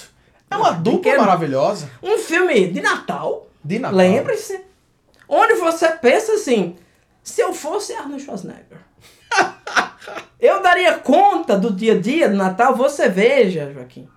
É 0.52 0.56
uma 0.56 0.70
dupla 0.70 0.91
Brinquedo. 0.91 1.20
maravilhosa. 1.20 1.89
Um 2.04 2.20
filme 2.20 2.68
de 2.68 2.80
Natal, 2.80 3.47
De 3.64 3.80
Natal. 3.80 3.97
lembre-se, 3.97 4.62
onde 5.28 5.56
você 5.56 5.89
pensa 5.93 6.34
assim, 6.34 6.76
se 7.24 7.41
eu 7.41 7.56
fosse 7.56 7.93
Arnold 7.93 8.22
Schwarzenegger, 8.22 8.78
eu 10.39 10.62
daria 10.62 11.00
conta 11.00 11.58
do 11.58 11.74
dia 11.74 11.93
a 11.93 12.00
dia 12.00 12.30
do 12.30 12.38
Natal, 12.38 12.76
você 12.76 13.10
veja, 13.10 13.74
Joaquim. 13.74 14.08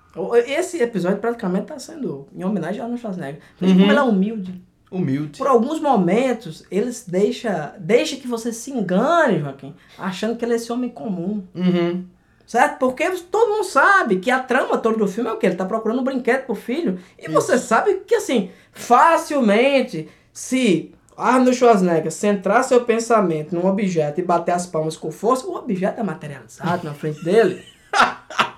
Esse 0.47 0.83
episódio 0.83 1.19
praticamente 1.19 1.65
está 1.65 1.79
sendo 1.79 2.29
em 2.35 2.45
homenagem 2.45 2.81
a 2.81 2.85
Arnold 2.85 3.01
Schwarzenegger. 3.01 3.41
Veja 3.59 3.75
como 3.75 3.91
ele 3.91 3.99
é 3.99 4.03
humilde. 4.03 4.63
Humilde. 4.91 5.39
Por 5.39 5.47
alguns 5.47 5.81
momentos, 5.81 6.67
eles 6.71 7.07
deixa, 7.09 7.75
deixa 7.79 8.17
que 8.17 8.29
você 8.29 8.53
se 8.53 8.71
engane, 8.71 9.41
Joaquim, 9.41 9.75
achando 9.99 10.37
que 10.37 10.45
ele 10.45 10.53
é 10.53 10.57
esse 10.57 10.71
homem 10.71 10.91
comum. 10.91 11.43
Uhum. 11.55 12.05
Certo? 12.47 12.79
Porque 12.79 13.09
todo 13.31 13.53
mundo 13.53 13.65
sabe 13.65 14.19
que 14.19 14.31
a 14.31 14.39
trama 14.41 14.77
toda 14.77 14.99
do 14.99 15.09
filme 15.09 15.31
é 15.31 15.33
o 15.33 15.39
quê? 15.39 15.47
Ele 15.47 15.57
tá 15.57 15.65
procurando 15.65 16.01
um 16.01 16.05
brinquedo 16.05 16.45
pro 16.45 16.55
filho. 16.55 16.99
E 17.19 17.31
você 17.31 17.57
sabe 17.57 18.03
que, 18.07 18.17
assim, 18.17 18.51
facilmente, 18.73 20.11
se 20.31 20.93
Arnold 21.17 21.57
Schwarzenegger 21.57 22.13
centrar 22.13 22.63
seu 22.65 22.85
pensamento 22.85 23.55
num 23.55 23.67
objeto 23.67 24.21
e 24.21 24.25
bater 24.25 24.53
as 24.53 24.67
palmas 24.67 24.97
com 24.97 25.11
força, 25.11 25.47
o 25.47 25.57
objeto 25.57 26.01
é 26.01 26.03
materializado 26.03 26.85
na 26.85 26.93
frente 26.93 27.25
dele. 27.25 27.65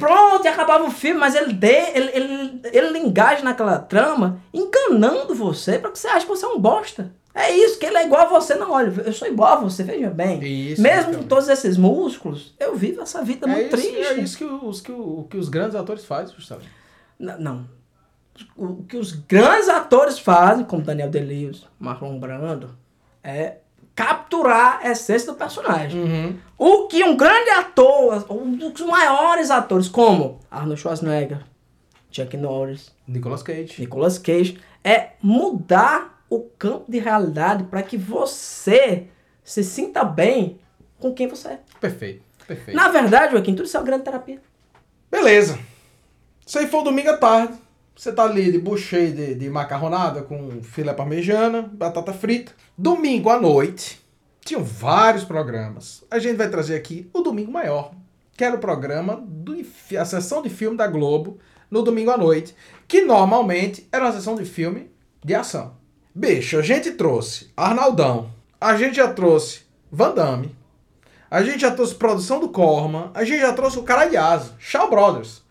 Pronto, 0.00 0.44
e 0.44 0.48
acabava 0.48 0.84
o 0.84 0.90
filme, 0.90 1.20
mas 1.20 1.34
ele, 1.34 1.52
dê, 1.52 1.90
ele, 1.94 2.10
ele, 2.12 2.60
ele 2.72 2.98
engaja 2.98 3.42
naquela 3.44 3.78
trama, 3.78 4.40
enganando 4.52 5.34
você 5.34 5.78
pra 5.78 5.90
que 5.90 5.98
você 5.98 6.08
ache 6.08 6.26
que 6.26 6.32
você 6.32 6.44
é 6.44 6.48
um 6.48 6.58
bosta. 6.58 7.12
É 7.32 7.52
isso, 7.52 7.78
que 7.78 7.86
ele 7.86 7.96
é 7.96 8.04
igual 8.06 8.22
a 8.22 8.28
você. 8.28 8.56
Não, 8.56 8.72
olha, 8.72 8.92
eu 9.06 9.12
sou 9.12 9.28
igual 9.28 9.52
a 9.52 9.56
você, 9.60 9.84
veja 9.84 10.10
bem. 10.10 10.42
Isso, 10.42 10.82
Mesmo 10.82 10.96
exatamente. 10.98 11.22
com 11.22 11.28
todos 11.28 11.48
esses 11.48 11.76
músculos, 11.76 12.54
eu 12.58 12.74
vivo 12.74 13.02
essa 13.02 13.22
vida 13.22 13.46
É 13.46 13.50
muito 13.50 13.76
isso, 13.76 13.88
triste. 13.92 14.12
é 14.12 14.14
isso 14.20 14.36
que 14.38 14.44
os, 14.44 14.80
que, 14.80 14.90
o- 14.90 15.26
que 15.30 15.36
os 15.36 15.48
grandes 15.48 15.76
atores 15.76 16.04
fazem, 16.04 16.34
Gustavo. 16.34 16.62
N- 17.20 17.36
Não. 17.38 17.66
O 18.56 18.82
que 18.84 18.96
os 18.96 19.12
grandes 19.12 19.68
atores 19.68 20.18
fazem, 20.18 20.64
como 20.64 20.82
Daniel 20.82 21.08
Day-Lewis, 21.10 21.64
Marlon 21.78 22.18
Brando, 22.18 22.74
é 23.22 23.58
capturar 24.00 24.80
a 24.82 24.92
essência 24.92 25.30
do 25.30 25.36
personagem. 25.36 26.00
Uhum. 26.00 26.38
O 26.56 26.88
que 26.88 27.04
um 27.04 27.14
grande 27.14 27.50
ator, 27.50 28.24
um 28.30 28.56
dos 28.56 28.80
maiores 28.80 29.50
atores, 29.50 29.88
como 29.88 30.40
Arnold 30.50 30.80
Schwarzenegger, 30.80 31.44
Chuck 32.10 32.34
Norris, 32.38 32.90
Nicolas 33.06 33.42
Cage. 33.42 33.74
Nicolas 33.78 34.18
Cage, 34.18 34.58
é 34.82 35.10
mudar 35.20 36.24
o 36.30 36.40
campo 36.40 36.90
de 36.90 36.98
realidade 36.98 37.64
para 37.64 37.82
que 37.82 37.98
você 37.98 39.08
se 39.44 39.62
sinta 39.62 40.02
bem 40.02 40.58
com 40.98 41.12
quem 41.12 41.28
você 41.28 41.48
é. 41.48 41.60
Perfeito, 41.78 42.22
perfeito. 42.46 42.74
Na 42.74 42.88
verdade, 42.88 43.32
Joaquim, 43.32 43.54
tudo 43.54 43.66
isso 43.66 43.76
é 43.76 43.80
uma 43.80 43.86
grande 43.86 44.04
terapia. 44.04 44.40
Beleza. 45.10 45.58
Isso 46.46 46.58
aí 46.58 46.66
foi 46.66 46.80
o 46.80 46.84
domingo 46.84 47.10
à 47.10 47.18
tarde. 47.18 47.52
Você 48.00 48.12
tá 48.12 48.22
ali 48.22 48.50
de 48.50 48.58
bucheio 48.58 49.12
de, 49.12 49.34
de 49.34 49.50
macarronada 49.50 50.22
com 50.22 50.62
filé 50.62 50.90
parmejana, 50.94 51.70
batata 51.70 52.14
frita. 52.14 52.50
Domingo 52.74 53.28
à 53.28 53.38
noite, 53.38 54.00
tinham 54.42 54.64
vários 54.64 55.22
programas. 55.22 56.02
A 56.10 56.18
gente 56.18 56.38
vai 56.38 56.48
trazer 56.48 56.76
aqui 56.76 57.10
o 57.12 57.20
Domingo 57.20 57.52
Maior, 57.52 57.92
que 58.38 58.42
era 58.42 58.56
o 58.56 58.58
programa, 58.58 59.22
do, 59.22 59.54
a 59.98 60.04
sessão 60.06 60.40
de 60.40 60.48
filme 60.48 60.78
da 60.78 60.86
Globo, 60.86 61.36
no 61.70 61.82
domingo 61.82 62.10
à 62.10 62.16
noite, 62.16 62.56
que 62.88 63.02
normalmente 63.02 63.86
era 63.92 64.06
uma 64.06 64.12
sessão 64.14 64.34
de 64.34 64.46
filme 64.46 64.90
de 65.22 65.34
ação. 65.34 65.74
Bicho, 66.14 66.56
a 66.56 66.62
gente 66.62 66.92
trouxe 66.92 67.50
Arnaldão, 67.54 68.30
a 68.58 68.78
gente 68.78 68.96
já 68.96 69.12
trouxe 69.12 69.64
Van 69.92 70.14
Damme, 70.14 70.56
a 71.30 71.42
gente 71.42 71.60
já 71.60 71.70
trouxe 71.70 71.94
produção 71.96 72.40
do 72.40 72.48
Corman, 72.48 73.10
a 73.12 73.24
gente 73.24 73.42
já 73.42 73.52
trouxe 73.52 73.78
o 73.78 73.82
cara 73.82 74.06
de 74.06 74.16
asa, 74.16 74.54
Shaw 74.58 74.88
Brothers. 74.88 75.49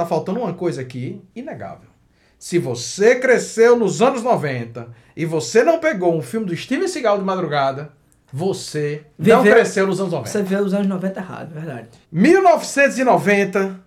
Tá 0.00 0.06
faltando 0.06 0.40
uma 0.40 0.54
coisa 0.54 0.80
aqui 0.80 1.20
inegável. 1.36 1.90
Se 2.38 2.58
você 2.58 3.16
cresceu 3.16 3.76
nos 3.76 4.00
anos 4.00 4.22
90 4.22 4.88
e 5.14 5.26
você 5.26 5.62
não 5.62 5.78
pegou 5.78 6.16
um 6.16 6.22
filme 6.22 6.46
do 6.46 6.56
Steven 6.56 6.88
Seagal 6.88 7.18
de 7.18 7.24
madrugada, 7.24 7.92
você 8.32 9.04
não 9.18 9.42
Viveu- 9.42 9.52
cresceu 9.54 9.86
nos 9.86 10.00
anos 10.00 10.10
90. 10.12 10.30
Você 10.30 10.42
vê 10.42 10.56
os 10.56 10.72
anos 10.72 10.86
90 10.86 11.20
errado, 11.20 11.50
é 11.54 11.60
verdade. 11.60 11.88
1990, 12.10 13.78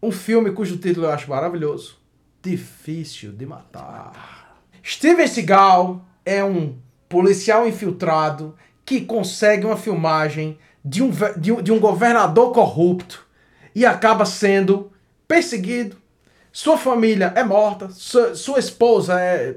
um 0.00 0.12
filme 0.12 0.52
cujo 0.52 0.76
título 0.76 1.06
eu 1.06 1.10
acho 1.10 1.28
maravilhoso. 1.28 1.98
Difícil 2.40 3.32
de 3.32 3.44
matar. 3.44 4.56
Steven 4.86 5.26
Seagal 5.26 6.04
é 6.24 6.44
um 6.44 6.76
policial 7.08 7.66
infiltrado 7.66 8.54
que 8.84 9.00
consegue 9.00 9.66
uma 9.66 9.76
filmagem 9.76 10.56
de 10.84 11.02
um, 11.02 11.10
de 11.36 11.50
um, 11.52 11.60
de 11.60 11.72
um 11.72 11.80
governador 11.80 12.52
corrupto 12.52 13.26
e 13.74 13.84
acaba 13.84 14.24
sendo 14.24 14.92
perseguido. 15.30 15.96
Sua 16.50 16.76
família 16.76 17.32
é 17.36 17.44
morta, 17.44 17.88
sua, 17.90 18.34
sua 18.34 18.58
esposa 18.58 19.20
é 19.20 19.54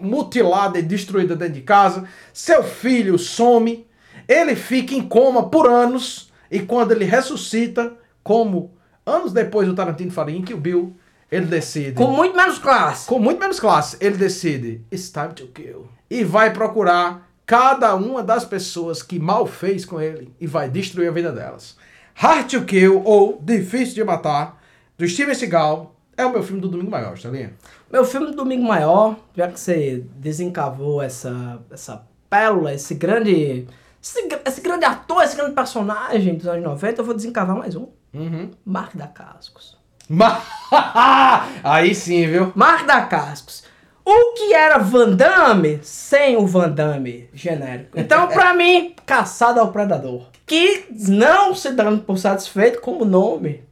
mutilada 0.00 0.78
e 0.78 0.82
destruída 0.82 1.34
dentro 1.34 1.54
de 1.54 1.62
casa, 1.62 2.04
seu 2.32 2.62
filho 2.62 3.18
some, 3.18 3.84
ele 4.28 4.54
fica 4.54 4.94
em 4.94 5.02
coma 5.02 5.50
por 5.50 5.68
anos 5.68 6.32
e 6.48 6.60
quando 6.60 6.92
ele 6.92 7.04
ressuscita, 7.04 7.94
como 8.22 8.70
anos 9.04 9.32
depois 9.32 9.66
do 9.66 9.74
Tarantino 9.74 10.12
faria 10.12 10.36
em 10.36 10.42
Kill 10.42 10.60
Bill, 10.60 10.96
ele 11.32 11.46
decide 11.46 11.94
Com 11.94 12.12
muito 12.12 12.36
menos 12.36 12.60
classe. 12.60 13.08
com 13.08 13.18
muito 13.18 13.40
menos 13.40 13.58
classe, 13.58 13.96
ele 14.00 14.16
decide 14.16 14.80
It's 14.92 15.10
time 15.10 15.34
to 15.34 15.48
kill. 15.48 15.88
E 16.08 16.22
vai 16.22 16.52
procurar 16.52 17.28
cada 17.44 17.92
uma 17.96 18.22
das 18.22 18.44
pessoas 18.44 19.02
que 19.02 19.18
mal 19.18 19.48
fez 19.48 19.84
com 19.84 20.00
ele 20.00 20.32
e 20.40 20.46
vai 20.46 20.70
destruir 20.70 21.08
a 21.08 21.12
vida 21.12 21.32
delas. 21.32 21.76
Hard 22.14 22.48
to 22.50 22.64
Kill 22.64 23.02
ou 23.04 23.40
Difícil 23.42 23.96
de 23.96 24.04
Matar, 24.04 24.57
do 24.98 25.08
Steven 25.08 25.34
Seagal, 25.34 25.94
é 26.16 26.26
o 26.26 26.30
meu 26.32 26.42
filme 26.42 26.60
do 26.60 26.68
Domingo 26.68 26.90
Maior, 26.90 27.14
Estalinha. 27.14 27.52
Meu 27.90 28.04
filme 28.04 28.26
do 28.26 28.34
Domingo 28.36 28.64
Maior, 28.66 29.16
já 29.36 29.48
que 29.48 29.58
você 29.58 30.04
desencavou 30.16 31.00
essa, 31.00 31.60
essa 31.70 32.04
pérola, 32.28 32.74
esse 32.74 32.94
grande. 32.94 33.66
Esse, 34.02 34.28
esse 34.44 34.60
grande 34.60 34.84
ator, 34.84 35.22
esse 35.22 35.36
grande 35.36 35.54
personagem 35.54 36.34
dos 36.36 36.46
anos 36.46 36.64
90, 36.64 37.00
eu 37.00 37.04
vou 37.04 37.14
desencavar 37.14 37.56
mais 37.56 37.74
um. 37.76 37.88
Uhum. 38.14 38.50
Mark 38.64 38.94
da 38.96 39.06
Cascos. 39.06 39.76
Ma- 40.08 40.42
Aí 41.62 41.94
sim, 41.94 42.26
viu? 42.26 42.52
Mark 42.54 42.86
da 42.86 43.02
Cascos. 43.02 43.64
O 44.04 44.32
que 44.34 44.54
era 44.54 44.78
Van 44.78 45.10
Damme 45.14 45.80
sem 45.82 46.36
o 46.36 46.46
Van 46.46 46.70
Damme 46.70 47.28
genérico? 47.34 47.98
Então, 48.00 48.26
pra 48.28 48.54
mim, 48.54 48.94
Caçado 49.04 49.60
ao 49.60 49.70
Predador. 49.70 50.28
Que 50.46 50.86
não 51.08 51.54
se 51.54 51.72
dando 51.72 52.02
por 52.02 52.16
satisfeito 52.16 52.80
como 52.80 53.04
nome, 53.04 53.62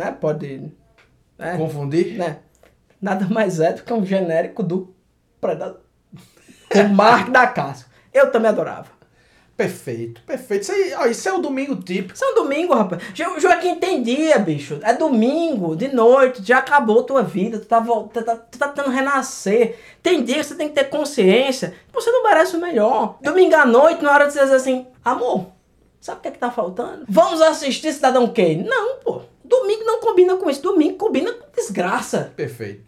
né? 0.00 0.16
Pode. 0.18 0.72
né? 1.38 1.56
Confundir? 1.56 2.16
né? 2.16 2.38
Nada 3.00 3.26
mais 3.28 3.60
é 3.60 3.72
do 3.72 3.82
que 3.82 3.92
um 3.92 4.04
genérico 4.04 4.62
do 4.62 4.94
Predador. 5.40 5.80
O 6.74 6.88
Mark 6.94 7.30
da 7.30 7.46
Casca. 7.46 7.88
Eu 8.12 8.30
também 8.30 8.50
adorava. 8.50 8.88
Perfeito, 9.56 10.22
perfeito. 10.22 10.62
Isso, 10.62 10.72
aí, 10.72 10.94
ó, 10.94 11.04
isso 11.06 11.28
é 11.28 11.32
o 11.34 11.38
domingo 11.38 11.76
típico. 11.76 12.14
Isso 12.14 12.24
é 12.24 12.28
um 12.28 12.34
domingo, 12.34 12.74
rapaz. 12.74 13.02
Jo 13.14 13.38
Joaquim, 13.38 13.74
tem 13.74 14.02
dia, 14.02 14.38
bicho. 14.38 14.78
É 14.82 14.94
domingo, 14.94 15.76
de 15.76 15.88
noite, 15.88 16.42
já 16.42 16.58
acabou 16.58 17.02
tua 17.02 17.22
vida, 17.22 17.58
tu 17.58 17.66
tá, 17.66 17.78
vol- 17.78 18.08
tu 18.08 18.22
tá, 18.24 18.36
tu 18.36 18.58
tá 18.58 18.68
tentando 18.68 18.90
renascer. 18.94 19.78
Tem 20.02 20.24
dia 20.24 20.36
que 20.36 20.44
você 20.44 20.54
tem 20.54 20.68
que 20.68 20.74
ter 20.74 20.84
consciência. 20.84 21.74
Você 21.92 22.10
não 22.10 22.22
merece 22.22 22.56
o 22.56 22.60
melhor. 22.60 23.18
Domingo 23.20 23.54
à 23.54 23.66
noite, 23.66 24.02
na 24.02 24.12
hora 24.12 24.26
de 24.28 24.32
você 24.32 24.40
dizer 24.40 24.54
assim, 24.56 24.86
amor, 25.04 25.48
sabe 26.00 26.18
o 26.18 26.22
que 26.22 26.28
é 26.28 26.30
que 26.30 26.38
tá 26.38 26.50
faltando? 26.50 27.04
Vamos 27.08 27.40
assistir 27.40 27.92
Cidadão 27.92 28.26
Kane. 28.32 28.64
Não, 28.64 28.96
pô. 28.98 29.22
Domingo 29.44 29.84
não 29.84 30.00
combina 30.00 30.36
com 30.36 30.48
isso. 30.48 30.62
Domingo 30.62 30.96
combina 30.96 31.32
com 31.32 31.46
desgraça. 31.54 32.32
Perfeito. 32.36 32.84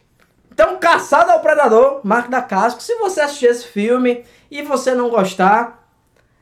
Então, 0.53 0.79
Caçada 0.79 1.33
ao 1.33 1.41
Predador, 1.41 2.01
Marco 2.05 2.31
da 2.31 2.43
Casco. 2.43 2.83
Se 2.83 2.95
você 2.97 3.21
assistir 3.21 3.47
esse 3.47 3.67
filme 3.67 4.25
e 4.51 4.63
você 4.63 4.95
não 4.95 5.11
gostar, 5.11 5.89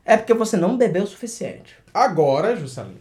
é 0.04 0.16
porque 0.16 0.34
você 0.34 0.56
não 0.56 0.76
bebeu 0.76 1.04
o 1.04 1.06
suficiente. 1.06 1.76
Agora, 1.94 2.54
Juscelino, 2.56 2.98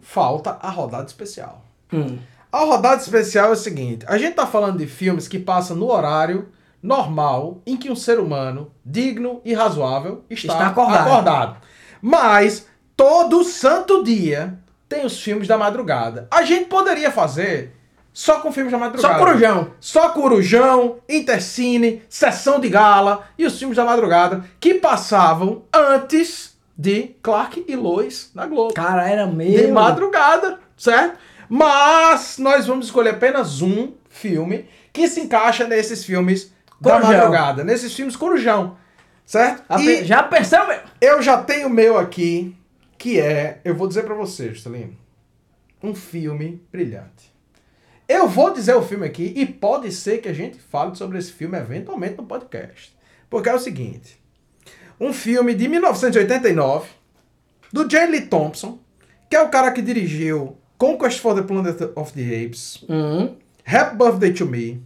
falta 0.00 0.56
a 0.60 0.70
rodada 0.70 1.06
especial. 1.06 1.64
Hum. 1.92 2.18
A 2.50 2.60
rodada 2.60 3.02
especial 3.02 3.48
é 3.48 3.52
o 3.52 3.56
seguinte: 3.56 4.04
a 4.08 4.16
gente 4.16 4.34
tá 4.34 4.46
falando 4.46 4.78
de 4.78 4.86
filmes 4.86 5.26
que 5.28 5.38
passam 5.38 5.76
no 5.76 5.90
horário 5.90 6.48
normal 6.82 7.60
em 7.66 7.76
que 7.76 7.90
um 7.90 7.96
ser 7.96 8.18
humano 8.18 8.72
digno 8.84 9.40
e 9.44 9.54
razoável 9.54 10.24
está, 10.30 10.52
Está 10.54 10.66
acordado. 10.68 11.06
acordado. 11.08 11.56
Mas 12.00 12.66
todo 12.96 13.44
santo 13.44 14.02
dia 14.02 14.58
tem 14.88 15.04
os 15.06 15.20
filmes 15.22 15.48
da 15.48 15.56
madrugada. 15.56 16.28
A 16.30 16.42
gente 16.42 16.66
poderia 16.66 17.10
fazer 17.10 17.74
Só 18.12 18.40
com 18.40 18.52
filmes 18.52 18.70
da 18.70 18.78
madrugada. 18.78 19.14
Só 19.14 19.18
corujão. 19.18 19.70
Só 19.80 20.08
Corujão, 20.10 20.96
Intercine, 21.08 22.02
Sessão 22.10 22.60
de 22.60 22.68
Gala 22.68 23.26
e 23.38 23.46
os 23.46 23.58
filmes 23.58 23.76
da 23.76 23.84
madrugada 23.84 24.44
que 24.60 24.74
passavam 24.74 25.64
antes 25.72 26.52
de 26.76 27.14
Clark 27.22 27.64
e 27.66 27.74
Lois 27.74 28.30
na 28.34 28.46
Globo. 28.46 28.74
Cara, 28.74 29.08
era 29.08 29.26
de 29.26 29.34
meio. 29.34 29.72
madrugada, 29.72 30.58
certo? 30.76 31.16
Mas 31.48 32.36
nós 32.38 32.66
vamos 32.66 32.86
escolher 32.86 33.10
apenas 33.10 33.62
um 33.62 33.92
filme 34.10 34.68
que 34.92 35.08
se 35.08 35.20
encaixa 35.20 35.66
nesses 35.66 36.04
filmes 36.04 36.52
da 36.80 36.92
Corujão. 36.98 37.12
madrugada, 37.12 37.64
nesses 37.64 37.94
filmes 37.94 38.16
Corujão, 38.16 38.76
certo? 39.24 39.62
E 39.80 40.04
Já 40.04 40.22
percebeu? 40.22 40.80
eu 41.00 41.22
já 41.22 41.38
tenho 41.38 41.68
o 41.68 41.70
meu 41.70 41.98
aqui, 41.98 42.54
que 43.02 43.18
é, 43.18 43.60
eu 43.64 43.74
vou 43.74 43.88
dizer 43.88 44.04
pra 44.04 44.14
você, 44.14 44.54
Juscelino, 44.54 44.96
um 45.82 45.92
filme 45.92 46.62
brilhante. 46.70 47.34
Eu 48.08 48.28
vou 48.28 48.52
dizer 48.52 48.76
o 48.76 48.82
filme 48.82 49.04
aqui 49.04 49.32
e 49.34 49.44
pode 49.44 49.90
ser 49.90 50.18
que 50.18 50.28
a 50.28 50.32
gente 50.32 50.56
fale 50.60 50.94
sobre 50.94 51.18
esse 51.18 51.32
filme 51.32 51.58
eventualmente 51.58 52.16
no 52.16 52.22
podcast. 52.26 52.96
Porque 53.28 53.48
é 53.48 53.54
o 53.54 53.58
seguinte, 53.58 54.22
um 55.00 55.12
filme 55.12 55.52
de 55.52 55.66
1989 55.66 56.90
do 57.72 57.88
J. 57.88 58.06
Lee 58.06 58.26
Thompson, 58.26 58.78
que 59.28 59.34
é 59.34 59.42
o 59.42 59.48
cara 59.48 59.72
que 59.72 59.82
dirigiu 59.82 60.56
Conquest 60.78 61.18
for 61.18 61.34
the 61.34 61.42
Planet 61.42 61.80
of 61.96 62.12
the 62.12 62.44
Apes, 62.44 62.84
Hum. 62.88 63.34
Happy 63.66 63.96
Birthday 63.96 64.32
to 64.32 64.46
Me 64.46 64.80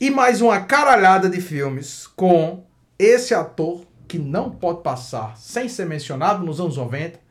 e 0.00 0.10
mais 0.10 0.40
uma 0.40 0.62
caralhada 0.62 1.30
de 1.30 1.40
filmes 1.40 2.08
com 2.08 2.64
esse 2.98 3.32
ator 3.32 3.84
que 4.08 4.18
não 4.18 4.50
pode 4.50 4.82
passar 4.82 5.36
sem 5.36 5.68
ser 5.68 5.86
mencionado 5.86 6.44
nos 6.44 6.58
anos 6.60 6.76
90, 6.76 7.24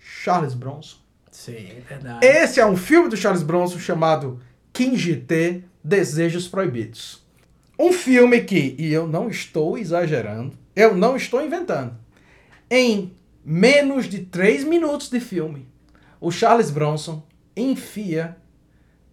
Charles 0.00 0.54
Bronson. 0.54 0.96
Sim, 1.30 1.68
verdade. 1.88 2.26
Esse 2.26 2.58
é 2.58 2.66
um 2.66 2.76
filme 2.76 3.08
do 3.08 3.16
Charles 3.16 3.42
Bronson 3.42 3.78
chamado 3.78 4.40
King 4.72 5.16
T 5.16 5.62
Desejos 5.84 6.48
Proibidos. 6.48 7.22
Um 7.78 7.92
filme 7.92 8.40
que, 8.42 8.74
e 8.78 8.92
eu 8.92 9.06
não 9.06 9.28
estou 9.28 9.78
exagerando, 9.78 10.52
eu 10.74 10.94
não 10.96 11.16
estou 11.16 11.40
inventando, 11.44 11.96
em 12.70 13.12
menos 13.44 14.06
de 14.08 14.18
3 14.20 14.64
minutos 14.64 15.08
de 15.08 15.18
filme, 15.20 15.66
o 16.20 16.30
Charles 16.30 16.70
Bronson 16.70 17.22
enfia 17.56 18.36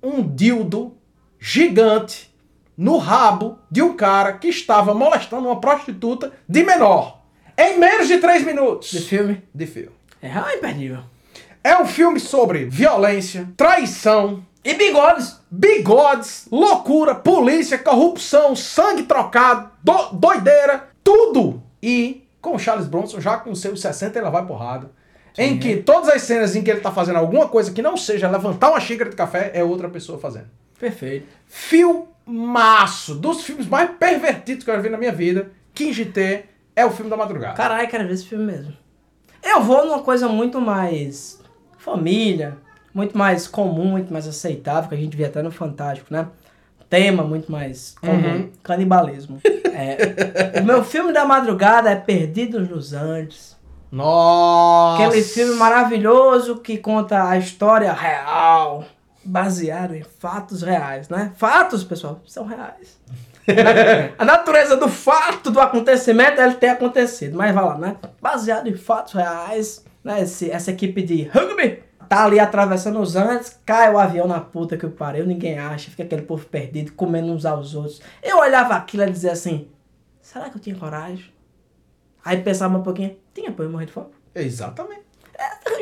um 0.03 0.21
dildo 0.35 0.97
gigante 1.39 2.33
no 2.75 2.97
rabo 2.97 3.57
de 3.71 3.81
um 3.81 3.95
cara 3.95 4.33
que 4.33 4.47
estava 4.47 4.93
molestando 4.93 5.47
uma 5.47 5.59
prostituta 5.61 6.31
de 6.47 6.63
menor. 6.63 7.23
Em 7.57 7.79
menos 7.79 8.07
de 8.07 8.17
3 8.19 8.45
minutos 8.45 8.91
De 8.91 8.99
filme. 9.01 9.41
de 9.53 9.65
filme. 9.65 9.96
É 10.21 10.27
real 10.27 10.49
imperdível. 10.51 10.99
É 11.63 11.77
um 11.81 11.85
filme 11.85 12.19
sobre 12.19 12.65
violência, 12.65 13.47
traição, 13.57 14.43
E 14.63 14.73
bigodes. 14.73 15.39
bigodes, 15.51 16.47
loucura, 16.51 17.13
polícia, 17.15 17.77
corrupção, 17.77 18.55
sangue 18.55 19.03
trocado, 19.03 19.69
do- 19.83 20.09
doideira, 20.13 20.87
tudo. 21.03 21.61
E 21.81 22.25
com 22.41 22.55
o 22.55 22.59
Charles 22.59 22.87
Bronson, 22.87 23.19
já 23.19 23.37
com 23.37 23.53
seus 23.53 23.81
60, 23.81 24.17
ele 24.19 24.29
vai 24.29 24.45
porrada. 24.45 24.89
Em 25.37 25.59
que 25.59 25.77
todas 25.77 26.09
as 26.09 26.23
cenas 26.23 26.55
em 26.55 26.63
que 26.63 26.71
ele 26.71 26.79
tá 26.79 26.91
fazendo 26.91 27.17
alguma 27.17 27.47
coisa 27.47 27.71
que 27.71 27.81
não 27.81 27.95
seja 27.95 28.27
levantar 28.29 28.69
uma 28.71 28.79
xícara 28.79 29.09
de 29.09 29.15
café, 29.15 29.51
é 29.53 29.63
outra 29.63 29.87
pessoa 29.87 30.17
fazendo. 30.17 30.47
Perfeito. 30.79 31.27
Filmaço, 31.45 33.13
dos 33.15 33.43
filmes 33.43 33.67
mais 33.67 33.89
pervertidos 33.99 34.63
que 34.63 34.69
eu 34.71 34.75
já 34.75 34.81
vi 34.81 34.89
na 34.89 34.97
minha 34.97 35.11
vida, 35.11 35.51
King 35.73 36.05
T 36.05 36.45
é 36.75 36.85
o 36.85 36.91
filme 36.91 37.09
da 37.09 37.15
madrugada. 37.17 37.53
Caralho, 37.55 37.87
quero 37.87 38.07
ver 38.07 38.13
esse 38.13 38.25
filme 38.25 38.45
mesmo. 38.45 38.73
Eu 39.49 39.61
vou 39.63 39.85
numa 39.85 40.01
coisa 40.01 40.27
muito 40.27 40.59
mais 40.61 41.39
família, 41.77 42.57
muito 42.93 43.17
mais 43.17 43.47
comum, 43.47 43.85
muito 43.91 44.11
mais 44.11 44.27
aceitável, 44.27 44.89
que 44.89 44.95
a 44.95 44.97
gente 44.97 45.15
vê 45.15 45.25
até 45.25 45.41
no 45.41 45.51
Fantástico, 45.51 46.13
né? 46.13 46.27
Tema 46.89 47.23
muito 47.23 47.51
mais 47.51 47.95
comum, 47.99 48.13
Uhum. 48.35 48.49
canibalismo. 48.63 49.39
É, 49.79 50.59
o 50.59 50.63
meu 50.65 50.83
filme 50.83 51.13
da 51.13 51.23
madrugada 51.23 51.91
é 51.91 51.95
Perdidos 51.95 52.67
nos 52.67 52.93
Andes. 52.93 53.55
Nossa! 53.91 55.05
Aquele 55.05 55.21
filme 55.21 55.53
maravilhoso 55.55 56.57
que 56.57 56.79
conta 56.79 57.29
a 57.29 57.37
história 57.37 57.93
real, 57.93 58.83
baseado 59.23 59.93
em 59.93 60.01
fatos 60.01 60.63
reais, 60.63 61.09
né? 61.09 61.31
Fatos, 61.37 61.83
pessoal, 61.83 62.19
são 62.25 62.43
reais. 62.47 62.99
a 64.17 64.25
natureza 64.25 64.75
do 64.75 64.89
fato, 64.89 65.49
do 65.51 65.59
acontecimento, 65.59 66.39
ele 66.41 66.55
ter 66.55 66.69
acontecido, 66.69 67.37
mas 67.37 67.53
vai 67.53 67.63
lá, 67.63 67.77
né? 67.77 67.95
Baseado 68.21 68.67
em 68.67 68.75
fatos 68.75 69.13
reais, 69.13 69.85
né? 70.03 70.21
Esse- 70.21 70.51
essa 70.51 70.71
equipe 70.71 71.01
de 71.01 71.23
rugby 71.23 71.83
tá 72.09 72.23
ali 72.25 72.39
atravessando 72.39 72.99
os 72.99 73.15
Andes, 73.15 73.59
cai 73.65 73.91
o 73.93 73.97
avião 73.99 74.27
na 74.27 74.39
puta 74.39 74.77
que 74.77 74.85
eu 74.85 74.91
pariu, 74.91 75.25
ninguém 75.25 75.59
acha, 75.59 75.89
fica 75.91 76.03
aquele 76.03 76.21
povo 76.21 76.45
perdido, 76.45 76.93
comendo 76.93 77.31
uns 77.31 77.45
aos 77.45 77.75
outros. 77.75 78.01
Eu 78.23 78.37
olhava 78.39 78.75
aquilo 78.75 79.03
e 79.03 79.09
dizia 79.11 79.31
assim, 79.33 79.67
será 80.21 80.49
que 80.49 80.57
eu 80.57 80.61
tinha 80.61 80.75
coragem? 80.75 81.25
Aí 82.23 82.37
pensava 82.41 82.77
um 82.77 82.83
pouquinho, 82.83 83.17
tinha 83.33 83.51
pô, 83.51 83.63
eu 83.63 83.69
morrer 83.69 83.85
de 83.87 83.91
fome? 83.91 84.07
Exatamente. 84.35 85.01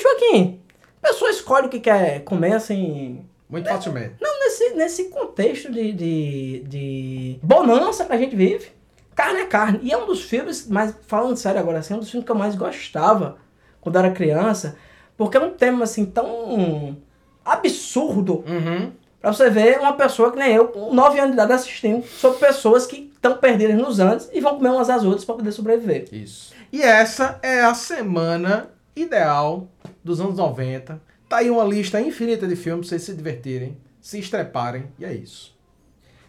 Joaquim, 0.01 0.59
a 1.01 1.07
pessoa 1.07 1.29
escolhe 1.31 1.67
o 1.67 1.69
que 1.69 1.79
quer 1.79 2.23
comer 2.23 2.53
assim. 2.53 3.25
Muito 3.49 3.69
facilmente. 3.69 4.15
Não, 4.19 4.39
nesse, 4.39 4.73
nesse 4.73 5.03
contexto 5.05 5.71
de, 5.71 5.91
de, 5.93 6.63
de 6.67 7.39
bonança 7.41 8.05
que 8.05 8.13
a 8.13 8.17
gente 8.17 8.35
vive. 8.35 8.69
Carne 9.15 9.41
é 9.41 9.45
carne. 9.45 9.79
E 9.81 9.91
é 9.91 9.97
um 9.97 10.05
dos 10.05 10.23
filmes, 10.23 10.67
mas 10.67 10.93
falando 11.07 11.37
sério 11.37 11.59
agora, 11.59 11.79
assim, 11.79 11.93
é 11.93 11.97
um 11.97 11.99
dos 11.99 12.09
filmes 12.09 12.25
que 12.25 12.31
eu 12.31 12.35
mais 12.35 12.55
gostava 12.55 13.37
quando 13.79 13.97
era 13.97 14.11
criança. 14.11 14.75
Porque 15.15 15.37
é 15.37 15.39
um 15.39 15.51
tema 15.51 15.83
assim 15.83 16.05
tão 16.05 16.97
absurdo. 17.45 18.43
Uhum. 18.47 18.91
Pra 19.21 19.33
você 19.33 19.49
ver 19.49 19.79
uma 19.79 19.93
pessoa 19.93 20.31
que 20.31 20.37
nem 20.37 20.53
eu, 20.53 20.67
com 20.67 20.93
9 20.93 21.17
anos 21.17 21.31
de 21.31 21.35
idade, 21.35 21.53
assistindo 21.53 22.05
sobre 22.05 22.39
pessoas 22.39 22.85
que 22.85 23.11
estão 23.13 23.37
perdidas 23.37 23.75
nos 23.75 23.99
Andes 23.99 24.29
e 24.33 24.39
vão 24.39 24.55
comer 24.55 24.69
umas 24.69 24.89
às 24.89 25.03
outras 25.03 25.25
pra 25.25 25.35
poder 25.35 25.51
sobreviver. 25.51 26.07
Isso. 26.11 26.53
E 26.71 26.81
essa 26.81 27.39
é 27.41 27.61
a 27.61 27.73
semana 27.73 28.69
ideal 28.95 29.67
dos 30.03 30.19
anos 30.19 30.37
90. 30.37 31.01
Tá 31.27 31.37
aí 31.37 31.49
uma 31.49 31.63
lista 31.63 31.99
infinita 31.99 32.47
de 32.47 32.55
filmes 32.55 32.87
pra 32.87 32.89
vocês 32.89 33.03
se 33.03 33.13
divertirem, 33.15 33.77
se 33.99 34.19
estreparem, 34.19 34.87
e 34.99 35.05
é 35.05 35.13
isso. 35.13 35.55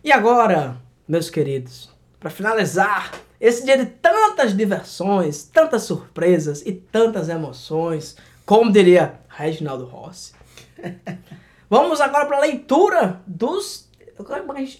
E 0.02 0.10
agora, 0.10 0.80
meus 1.06 1.28
queridos, 1.28 1.90
para 2.18 2.30
finalizar 2.30 3.12
esse 3.38 3.64
dia 3.64 3.76
de 3.76 3.86
tantas 3.86 4.56
diversões, 4.56 5.44
tantas 5.44 5.82
surpresas 5.82 6.62
e 6.64 6.72
tantas 6.72 7.28
emoções, 7.28 8.16
como 8.46 8.72
diria 8.72 9.20
Reginaldo 9.28 9.84
Rossi, 9.84 10.32
vamos 11.68 12.00
agora 12.00 12.24
para 12.24 12.38
a 12.38 12.40
leitura 12.40 13.20
dos, 13.26 13.90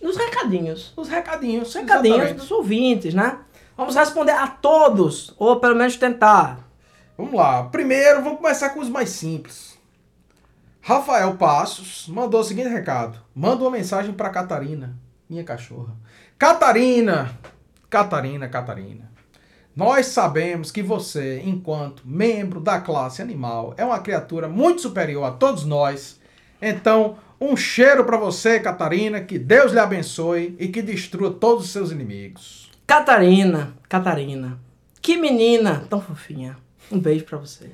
dos 0.01 0.17
recadinhos. 0.17 0.93
Os 0.97 1.09
recadinhos. 1.09 1.69
Os 1.69 1.75
recadinhos 1.75 2.19
exatamente. 2.19 2.41
dos 2.41 2.51
ouvintes, 2.51 3.13
né? 3.13 3.41
Vamos 3.77 3.95
responder 3.95 4.33
a 4.33 4.47
todos, 4.47 5.35
ou 5.37 5.61
pelo 5.61 5.77
menos 5.77 5.97
tentar. 5.97 6.67
Vamos 7.19 7.35
lá. 7.35 7.65
Primeiro, 7.65 8.23
vamos 8.23 8.39
começar 8.39 8.71
com 8.71 8.81
os 8.81 8.89
mais 8.89 9.11
simples. 9.11 9.76
Rafael 10.89 11.35
Passos 11.35 12.07
mandou 12.07 12.39
o 12.39 12.45
seguinte 12.45 12.69
recado. 12.69 13.19
Manda 13.35 13.65
uma 13.65 13.73
mensagem 13.73 14.13
para 14.13 14.31
Catarina, 14.31 14.97
minha 15.29 15.43
cachorra. 15.43 15.93
Catarina, 16.39 17.37
Catarina, 17.91 18.49
Catarina. 18.49 19.11
Nós 19.75 20.07
sabemos 20.07 20.71
que 20.71 20.85
você, 20.85 21.43
enquanto 21.45 22.07
membro 22.07 22.61
da 22.61 22.81
classe 22.81 23.21
animal, 23.21 23.75
é 23.77 23.85
uma 23.85 23.99
criatura 23.99 24.47
muito 24.47 24.83
superior 24.83 25.25
a 25.25 25.33
todos 25.33 25.65
nós. 25.65 26.21
Então, 26.63 27.17
um 27.41 27.57
cheiro 27.57 28.05
para 28.05 28.17
você, 28.17 28.61
Catarina, 28.61 29.21
que 29.21 29.41
Deus 29.41 29.73
lhe 29.73 29.81
abençoe 29.81 30.55
e 30.57 30.69
que 30.69 30.83
destrua 30.83 31.33
todos 31.33 31.65
os 31.65 31.73
seus 31.73 31.91
inimigos. 31.91 32.71
Catarina, 32.87 33.77
Catarina, 33.89 34.61
que 35.03 35.17
menina 35.17 35.85
tão 35.91 36.01
fofinha. 36.01 36.57
Um 36.93 37.01
beijo 37.01 37.25
para 37.25 37.39
você. 37.39 37.73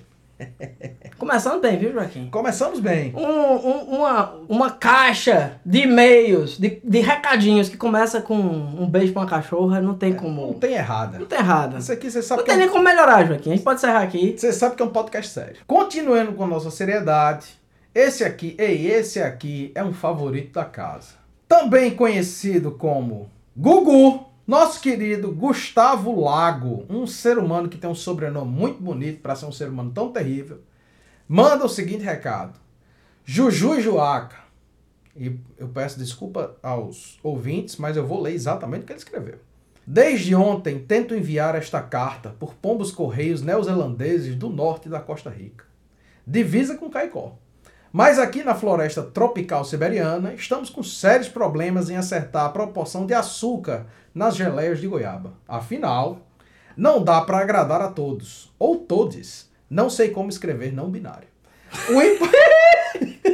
Começando 1.19 1.61
bem, 1.61 1.79
viu, 1.79 1.93
Joaquim? 1.93 2.29
Começamos 2.31 2.81
bem. 2.81 3.13
um- 3.17 3.23
um- 3.23 3.97
uma, 3.99 4.35
uma 4.49 4.71
caixa 4.71 5.61
de 5.65 5.81
e-mails, 5.83 6.59
de, 6.59 6.81
de 6.83 7.01
recadinhos 7.01 7.69
que 7.69 7.77
começa 7.77 8.21
com 8.21 8.35
um 8.37 8.87
beijo 8.89 9.13
pra 9.13 9.23
uma 9.23 9.29
cachorra, 9.29 9.81
não 9.81 9.95
tem 9.95 10.13
como. 10.15 10.47
Não 10.49 10.55
tem 10.55 10.75
errada. 10.75 11.19
Não 11.19 11.27
tem 11.27 11.39
errado. 11.39 11.79
Isso 11.79 11.93
aqui 11.93 12.11
você 12.11 12.23
sabe 12.23 12.41
Não 12.43 12.45
é 12.45 12.49
tem 12.49 12.57
um- 12.57 12.59
nem 12.61 12.69
como 12.69 12.85
melhorar, 12.85 13.25
Joaquim. 13.27 13.51
A 13.51 13.55
gente 13.55 13.65
pode 13.65 13.79
encerrar 13.79 14.03
aqui. 14.03 14.35
Você 14.37 14.53
sabe 14.53 14.75
que 14.77 14.83
é 14.83 14.87
um 14.87 14.91
podcast 14.91 15.33
sério. 15.33 15.57
Continuando 15.67 16.33
com 16.33 16.45
a 16.45 16.47
nossa 16.49 16.71
seriedade, 16.71 17.47
esse 17.95 18.25
aqui, 18.25 18.57
ei, 18.59 18.87
esse 18.91 19.21
aqui 19.23 19.71
é 19.75 19.85
um 19.85 19.93
favorito 19.93 20.53
da 20.55 20.65
casa. 20.65 21.11
Também 21.47 21.91
conhecido 21.91 22.73
como 22.73 23.31
Gugu, 23.57 24.27
nosso 24.47 24.81
querido 24.81 25.33
Gustavo 25.33 26.21
Lago, 26.21 26.85
um 26.89 27.07
ser 27.07 27.39
humano 27.39 27.69
que 27.69 27.79
tem 27.79 27.89
um 27.89 27.95
sobrenome 27.95 28.51
muito 28.51 28.83
bonito 28.83 29.21
para 29.21 29.37
ser 29.37 29.47
um 29.47 29.53
ser 29.53 29.69
humano 29.69 29.93
tão 29.93 30.11
terrível, 30.11 30.61
manda 31.29 31.65
o 31.65 31.69
seguinte 31.69 32.03
recado: 32.03 32.59
Juju 33.25 33.77
e 33.77 33.81
Juaca. 33.81 34.43
E 35.15 35.39
eu 35.59 35.69
peço 35.69 35.99
desculpa 35.99 36.57
aos 36.63 37.19
ouvintes, 37.23 37.77
mas 37.77 37.97
eu 37.97 38.07
vou 38.07 38.21
ler 38.21 38.33
exatamente 38.33 38.83
o 38.83 38.87
que 38.87 38.93
ele 38.93 38.99
escreveu. 38.99 39.39
Desde 39.87 40.35
ontem 40.35 40.79
tento 40.79 41.15
enviar 41.15 41.55
esta 41.55 41.83
carta 41.83 42.31
por 42.31 42.55
pombos 42.55 42.91
correios 42.91 43.43
neozelandeses 43.43 44.35
do 44.37 44.49
norte 44.49 44.89
da 44.89 45.01
Costa 45.01 45.29
Rica. 45.29 45.65
Divisa 46.27 46.77
com 46.77 46.89
Caicó. 46.89 47.37
Mas 47.93 48.19
aqui 48.19 48.43
na 48.43 48.55
floresta 48.55 49.03
tropical 49.03 49.65
siberiana, 49.65 50.33
estamos 50.33 50.71
com 50.71 50.83
sérios 50.83 51.29
problemas 51.29 51.91
em 51.91 51.97
acertar 51.97 52.47
a 52.47 52.49
proporção 52.49 53.05
de 53.05 53.13
açúcar 53.13 53.87
nas 54.15 54.37
geleias 54.37 54.81
de 54.81 54.87
goiaba. 54.89 55.33
Afinal, 55.49 56.21
não 56.77 57.03
dá 57.03 57.21
para 57.21 57.39
agradar 57.39 57.81
a 57.81 57.89
todos, 57.89 58.53
ou 58.59 58.79
todes. 58.79 59.51
Não 59.69 59.89
sei 59.89 60.11
como 60.11 60.29
escrever 60.29 60.73
não 60.73 60.91
binário. 60.91 61.29
O, 61.89 62.03
imp- 62.03 62.23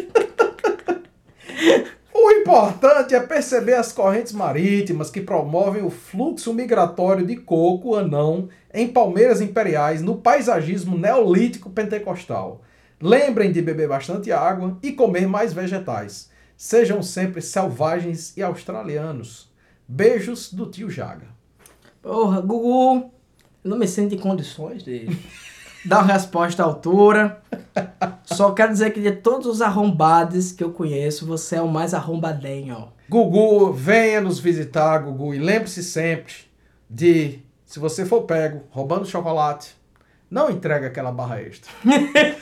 o 2.14 2.31
importante 2.33 3.14
é 3.14 3.20
perceber 3.20 3.74
as 3.74 3.93
correntes 3.93 4.33
marítimas 4.33 5.11
que 5.11 5.20
promovem 5.20 5.83
o 5.83 5.91
fluxo 5.91 6.53
migratório 6.55 7.26
de 7.26 7.37
coco 7.37 7.97
anão 7.97 8.49
em 8.72 8.89
palmeiras 8.89 9.41
imperiais 9.41 10.03
no 10.03 10.18
paisagismo 10.18 10.97
neolítico 10.97 11.70
pentecostal. 11.70 12.62
Lembrem 13.01 13.53
de 13.53 13.62
beber 13.62 13.89
bastante 13.89 14.33
água 14.33 14.76
e 14.83 14.93
comer 14.93 15.26
mais 15.26 15.53
vegetais. 15.53 16.31
Sejam 16.57 17.03
sempre 17.03 17.41
selvagens 17.41 18.37
e 18.37 18.43
australianos. 18.43 19.47
Beijos 19.91 20.53
do 20.53 20.66
tio 20.66 20.91
Jaga. 20.91 21.28
Porra, 22.03 22.43
Gugu, 22.43 23.11
eu 23.64 23.70
não 23.70 23.78
me 23.78 23.89
sinto 23.89 24.14
em 24.14 24.18
condições 24.18 24.82
de 24.82 25.09
dar 25.82 26.01
uma 26.01 26.12
resposta 26.12 26.62
à 26.62 26.66
altura. 26.66 27.41
Só 28.26 28.53
quero 28.53 28.70
dizer 28.70 28.91
que 28.91 29.01
de 29.01 29.12
todos 29.12 29.47
os 29.47 29.62
arrombados 29.62 30.53
que 30.53 30.62
eu 30.62 30.72
conheço, 30.72 31.24
você 31.24 31.57
é 31.57 31.62
o 31.62 31.68
mais 31.68 31.95
arrombadinho. 31.95 32.93
Gugu, 33.09 33.72
venha 33.72 34.20
nos 34.20 34.39
visitar, 34.39 34.99
Gugu, 34.99 35.32
e 35.32 35.39
lembre-se 35.39 35.82
sempre 35.82 36.34
de, 36.91 37.39
se 37.64 37.78
você 37.78 38.05
for 38.05 38.24
pego 38.24 38.64
roubando 38.68 39.07
chocolate, 39.07 39.74
não 40.30 40.51
entrega 40.51 40.89
aquela 40.89 41.11
barra 41.11 41.41
extra. 41.41 41.72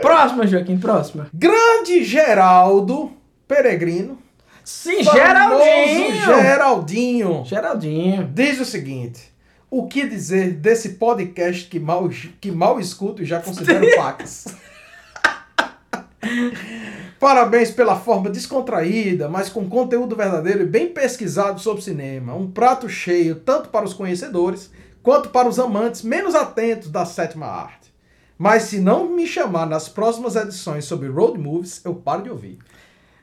Próxima, 0.00 0.46
Joaquim, 0.46 0.78
próxima. 0.78 1.28
Grande 1.32 2.04
Geraldo 2.04 3.21
Peregrino, 3.52 4.16
Sim, 4.64 5.02
Geraldinho! 5.02 6.16
Geraldinho, 6.24 7.44
Geraldinho. 7.44 8.30
diz 8.32 8.58
o 8.58 8.64
seguinte: 8.64 9.30
o 9.70 9.86
que 9.86 10.06
dizer 10.06 10.54
desse 10.54 10.90
podcast 10.94 11.68
que 11.68 11.78
mal, 11.78 12.08
que 12.40 12.50
mal 12.50 12.80
escuto 12.80 13.22
e 13.22 13.26
já 13.26 13.40
considero 13.42 13.84
pacas? 13.94 14.46
Parabéns 17.20 17.70
pela 17.70 17.94
forma 17.94 18.30
descontraída, 18.30 19.28
mas 19.28 19.50
com 19.50 19.68
conteúdo 19.68 20.16
verdadeiro 20.16 20.62
e 20.62 20.66
bem 20.66 20.88
pesquisado 20.88 21.60
sobre 21.60 21.82
cinema. 21.82 22.34
Um 22.34 22.50
prato 22.50 22.88
cheio 22.88 23.34
tanto 23.34 23.68
para 23.68 23.84
os 23.84 23.92
conhecedores 23.92 24.70
quanto 25.02 25.28
para 25.28 25.46
os 25.48 25.58
amantes 25.58 26.00
menos 26.02 26.34
atentos 26.34 26.88
da 26.90 27.04
sétima 27.04 27.46
arte. 27.46 27.92
Mas 28.38 28.62
se 28.62 28.80
não 28.80 29.10
me 29.10 29.26
chamar 29.26 29.66
nas 29.66 29.90
próximas 29.90 30.36
edições 30.36 30.86
sobre 30.86 31.08
road 31.08 31.38
movies, 31.38 31.84
eu 31.84 31.94
paro 31.94 32.22
de 32.22 32.30
ouvir. 32.30 32.58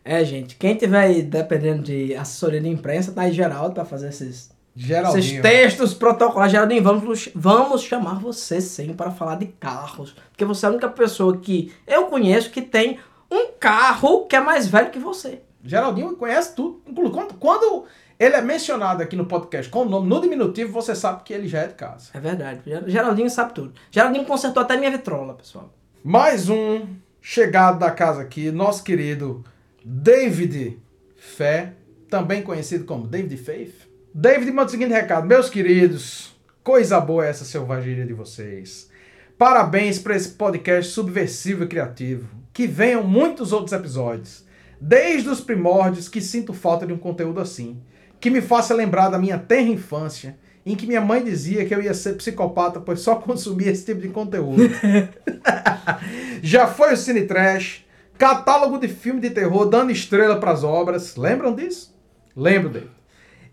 É, 0.04 0.24
gente, 0.24 0.56
quem 0.56 0.76
tiver 0.76 1.00
aí 1.00 1.22
dependendo 1.22 1.84
de 1.84 2.16
assessoria 2.16 2.60
de 2.62 2.70
imprensa, 2.70 3.12
tá 3.12 3.24
aí 3.24 3.32
Geraldo 3.34 3.74
pra 3.76 3.86
fazer 3.86 4.10
esses, 4.10 4.28
esses 4.28 4.52
Geraldinho. 4.76 5.42
textos 5.42 5.94
protocolares. 5.94 6.52
Geraldinho, 6.52 6.82
vamos, 6.84 7.30
vamos 7.36 7.82
chamar 7.84 8.20
você 8.20 8.60
sim 8.62 8.94
para 8.94 9.12
falar 9.12 9.36
de 9.36 9.48
carros. 9.48 10.16
Porque 10.32 10.46
você 10.46 10.66
é 10.66 10.70
a 10.70 10.72
única 10.72 10.88
pessoa 10.90 11.38
que 11.38 11.72
eu 11.86 12.06
conheço 12.06 12.50
que 12.50 12.62
tem 12.62 13.00
um 13.32 13.52
carro 13.60 14.26
que 14.26 14.36
é 14.36 14.40
mais 14.40 14.68
velho 14.68 14.90
que 14.90 15.00
você. 15.00 15.42
Geraldinho 15.64 16.16
conhece 16.16 16.56
tudo. 16.56 16.82
Quando, 17.12 17.34
quando 17.36 17.84
ele 18.18 18.36
é 18.36 18.42
mencionado 18.42 19.04
aqui 19.04 19.16
no 19.16 19.26
podcast 19.26 19.70
com 19.70 19.82
o 19.82 19.86
nome 19.90 20.08
no 20.08 20.22
diminutivo, 20.22 20.72
você 20.72 20.96
sabe 20.96 21.24
que 21.24 21.34
ele 21.34 21.48
já 21.48 21.60
é 21.60 21.68
de 21.68 21.74
casa. 21.74 22.10
É 22.14 22.20
verdade. 22.20 22.62
Ger- 22.66 22.84
Geraldinho 22.88 23.30
sabe 23.30 23.54
tudo. 23.54 23.74
Geraldinho 23.92 24.26
consertou 24.26 24.64
até 24.64 24.78
minha 24.78 24.90
vitrola, 24.92 25.34
pessoal. 25.34 25.70
Mais 26.04 26.50
um 26.50 26.88
chegado 27.22 27.78
da 27.80 27.92
casa 27.92 28.22
aqui, 28.22 28.50
nosso 28.52 28.84
querido 28.84 29.44
David 29.84 30.80
Fé, 31.16 31.74
também 32.10 32.42
conhecido 32.42 32.86
como 32.86 33.08
David 33.08 33.38
Faith. 33.38 33.90
David 34.14 34.52
manda 34.52 34.68
o 34.68 34.72
seguinte 34.72 34.92
recado: 34.92 35.28
Meus 35.28 35.50
queridos, 35.50 36.36
coisa 36.64 37.00
boa 37.00 37.26
é 37.26 37.30
essa 37.30 37.46
selvageria 37.46 38.06
de 38.06 38.14
vocês. 38.14 38.90
Parabéns 39.38 40.00
para 40.00 40.16
esse 40.16 40.30
podcast 40.30 40.92
subversivo 40.92 41.64
e 41.64 41.68
criativo. 41.68 42.28
Que 42.52 42.68
venham 42.68 43.04
muitos 43.04 43.54
outros 43.54 43.72
episódios. 43.72 44.44
Desde 44.82 45.30
os 45.30 45.40
primórdios 45.40 46.10
que 46.10 46.20
sinto 46.20 46.54
falta 46.54 46.86
de 46.86 46.92
um 46.92 46.98
conteúdo 46.98 47.40
assim. 47.40 47.82
Que 48.20 48.30
me 48.30 48.42
faça 48.42 48.74
lembrar 48.74 49.08
da 49.08 49.18
minha 49.18 49.38
tenra 49.38 49.72
infância, 49.72 50.38
em 50.66 50.76
que 50.76 50.86
minha 50.86 51.00
mãe 51.00 51.24
dizia 51.24 51.66
que 51.66 51.74
eu 51.74 51.82
ia 51.82 51.94
ser 51.94 52.16
psicopata, 52.16 52.82
pois 52.82 53.00
só 53.00 53.16
consumia 53.16 53.72
esse 53.72 53.86
tipo 53.86 54.02
de 54.02 54.10
conteúdo. 54.10 54.62
Já 56.44 56.68
foi 56.68 56.94
o 56.94 56.98
Cine 56.98 57.26
Trash, 57.26 57.86
catálogo 58.20 58.78
de 58.78 58.88
filme 58.90 59.22
de 59.22 59.30
terror 59.30 59.66
dando 59.66 59.92
estrela 59.92 60.40
pras 60.40 60.64
obras. 60.64 61.16
Lembram 61.16 61.56
disso? 61.56 61.98
Lembro 62.36 62.70
dele. 62.70 62.92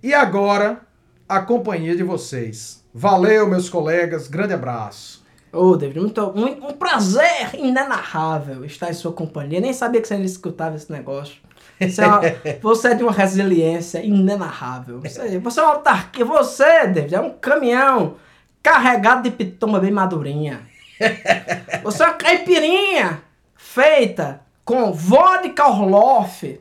E 0.02 0.12
agora, 0.12 0.80
a 1.28 1.40
companhia 1.40 1.96
de 1.96 2.02
vocês. 2.02 2.84
Valeu, 2.92 3.48
meus 3.48 3.68
colegas. 3.70 4.26
Grande 4.28 4.52
abraço. 4.54 5.24
Ô, 5.52 5.76
David, 5.76 6.00
muito, 6.00 6.32
muito- 6.34 6.66
um 6.66 6.72
prazer 6.72 7.54
inenarrável 7.54 8.64
estar 8.64 8.90
em 8.90 8.94
sua 8.94 9.12
companhia. 9.12 9.60
Nem 9.60 9.72
sabia 9.72 10.02
que 10.02 10.08
você 10.08 10.14
ainda 10.14 10.26
escutava 10.26 10.76
esse 10.76 10.90
negócio. 10.90 11.36
Você 11.80 12.02
é, 12.02 12.06
uma- 12.06 12.20
você 12.60 12.88
é 12.88 12.94
de 12.94 13.02
uma 13.04 13.12
resiliência 13.12 14.04
inenarrável. 14.04 15.00
Você, 15.00 15.38
você 15.38 15.60
é 15.60 15.62
uma 15.62 15.72
autarquia. 15.74 16.24
Você, 16.24 16.86
David, 16.88 17.14
é 17.14 17.20
um 17.20 17.30
caminhão 17.30 18.16
carregado 18.62 19.22
de 19.22 19.30
pitomba 19.30 19.78
bem 19.78 19.92
madurinha. 19.92 20.60
Você 21.84 22.02
é 22.02 22.06
uma 22.06 22.14
caipirinha 22.14 23.22
feita 23.54 24.40
com 24.66 24.92
vodka 24.92 25.68
Orloff 25.68 26.58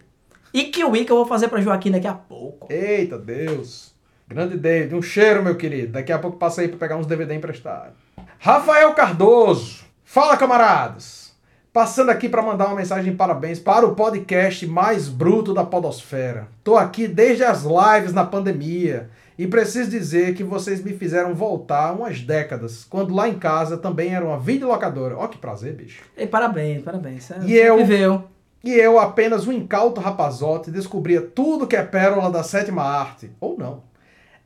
e 0.53 0.65
kiwi 0.65 1.05
que 1.05 1.11
eu 1.11 1.15
vou 1.17 1.25
fazer 1.25 1.47
pra 1.47 1.59
Joaquim 1.59 1.89
daqui 1.89 2.07
a 2.07 2.13
pouco. 2.13 2.71
Eita 2.71 3.17
Deus. 3.17 3.95
Grande 4.27 4.57
David. 4.57 4.93
Um 4.93 5.01
cheiro, 5.01 5.43
meu 5.43 5.55
querido. 5.55 5.93
Daqui 5.93 6.11
a 6.11 6.19
pouco 6.19 6.37
passa 6.37 6.61
aí 6.61 6.67
pra 6.67 6.77
pegar 6.77 6.97
uns 6.97 7.07
DVD 7.07 7.33
emprestados. 7.33 7.97
Rafael 8.37 8.93
Cardoso. 8.93 9.83
Fala, 10.03 10.37
camaradas. 10.37 11.33
Passando 11.73 12.11
aqui 12.11 12.29
para 12.29 12.43
mandar 12.43 12.67
uma 12.67 12.75
mensagem 12.75 13.11
de 13.11 13.17
parabéns 13.17 13.59
para 13.59 13.87
o 13.87 13.95
podcast 13.95 14.67
mais 14.67 15.09
bruto 15.09 15.51
da 15.51 15.65
podosfera. 15.65 16.47
Tô 16.63 16.77
aqui 16.77 17.07
desde 17.07 17.43
as 17.43 17.63
lives 17.63 18.13
na 18.13 18.23
pandemia 18.23 19.09
e 19.37 19.47
preciso 19.47 19.89
dizer 19.89 20.33
que 20.33 20.43
vocês 20.43 20.81
me 20.83 20.93
fizeram 20.93 21.33
voltar 21.35 21.91
umas 21.93 22.21
décadas, 22.21 22.85
quando 22.89 23.13
lá 23.13 23.27
em 23.27 23.37
casa 23.37 23.77
também 23.77 24.13
era 24.15 24.23
uma 24.25 24.39
videolocadora. 24.39 25.17
Ó 25.17 25.27
que 25.27 25.37
prazer, 25.37 25.73
bicho. 25.73 26.03
E 26.17 26.25
parabéns, 26.25 26.81
parabéns. 26.83 27.23
Você, 27.25 27.35
E 27.45 27.53
eu? 27.55 27.77
viveu. 27.77 28.23
E 28.63 28.71
eu, 28.73 28.97
apenas 28.99 29.45
um 29.45 29.51
incauto 29.51 30.01
rapazote, 30.01 30.71
descobria 30.71 31.21
tudo 31.21 31.67
que 31.67 31.75
é 31.75 31.83
pérola 31.83 32.31
da 32.31 32.41
sétima 32.43 32.81
arte. 32.83 33.29
Ou 33.39 33.57
não. 33.57 33.83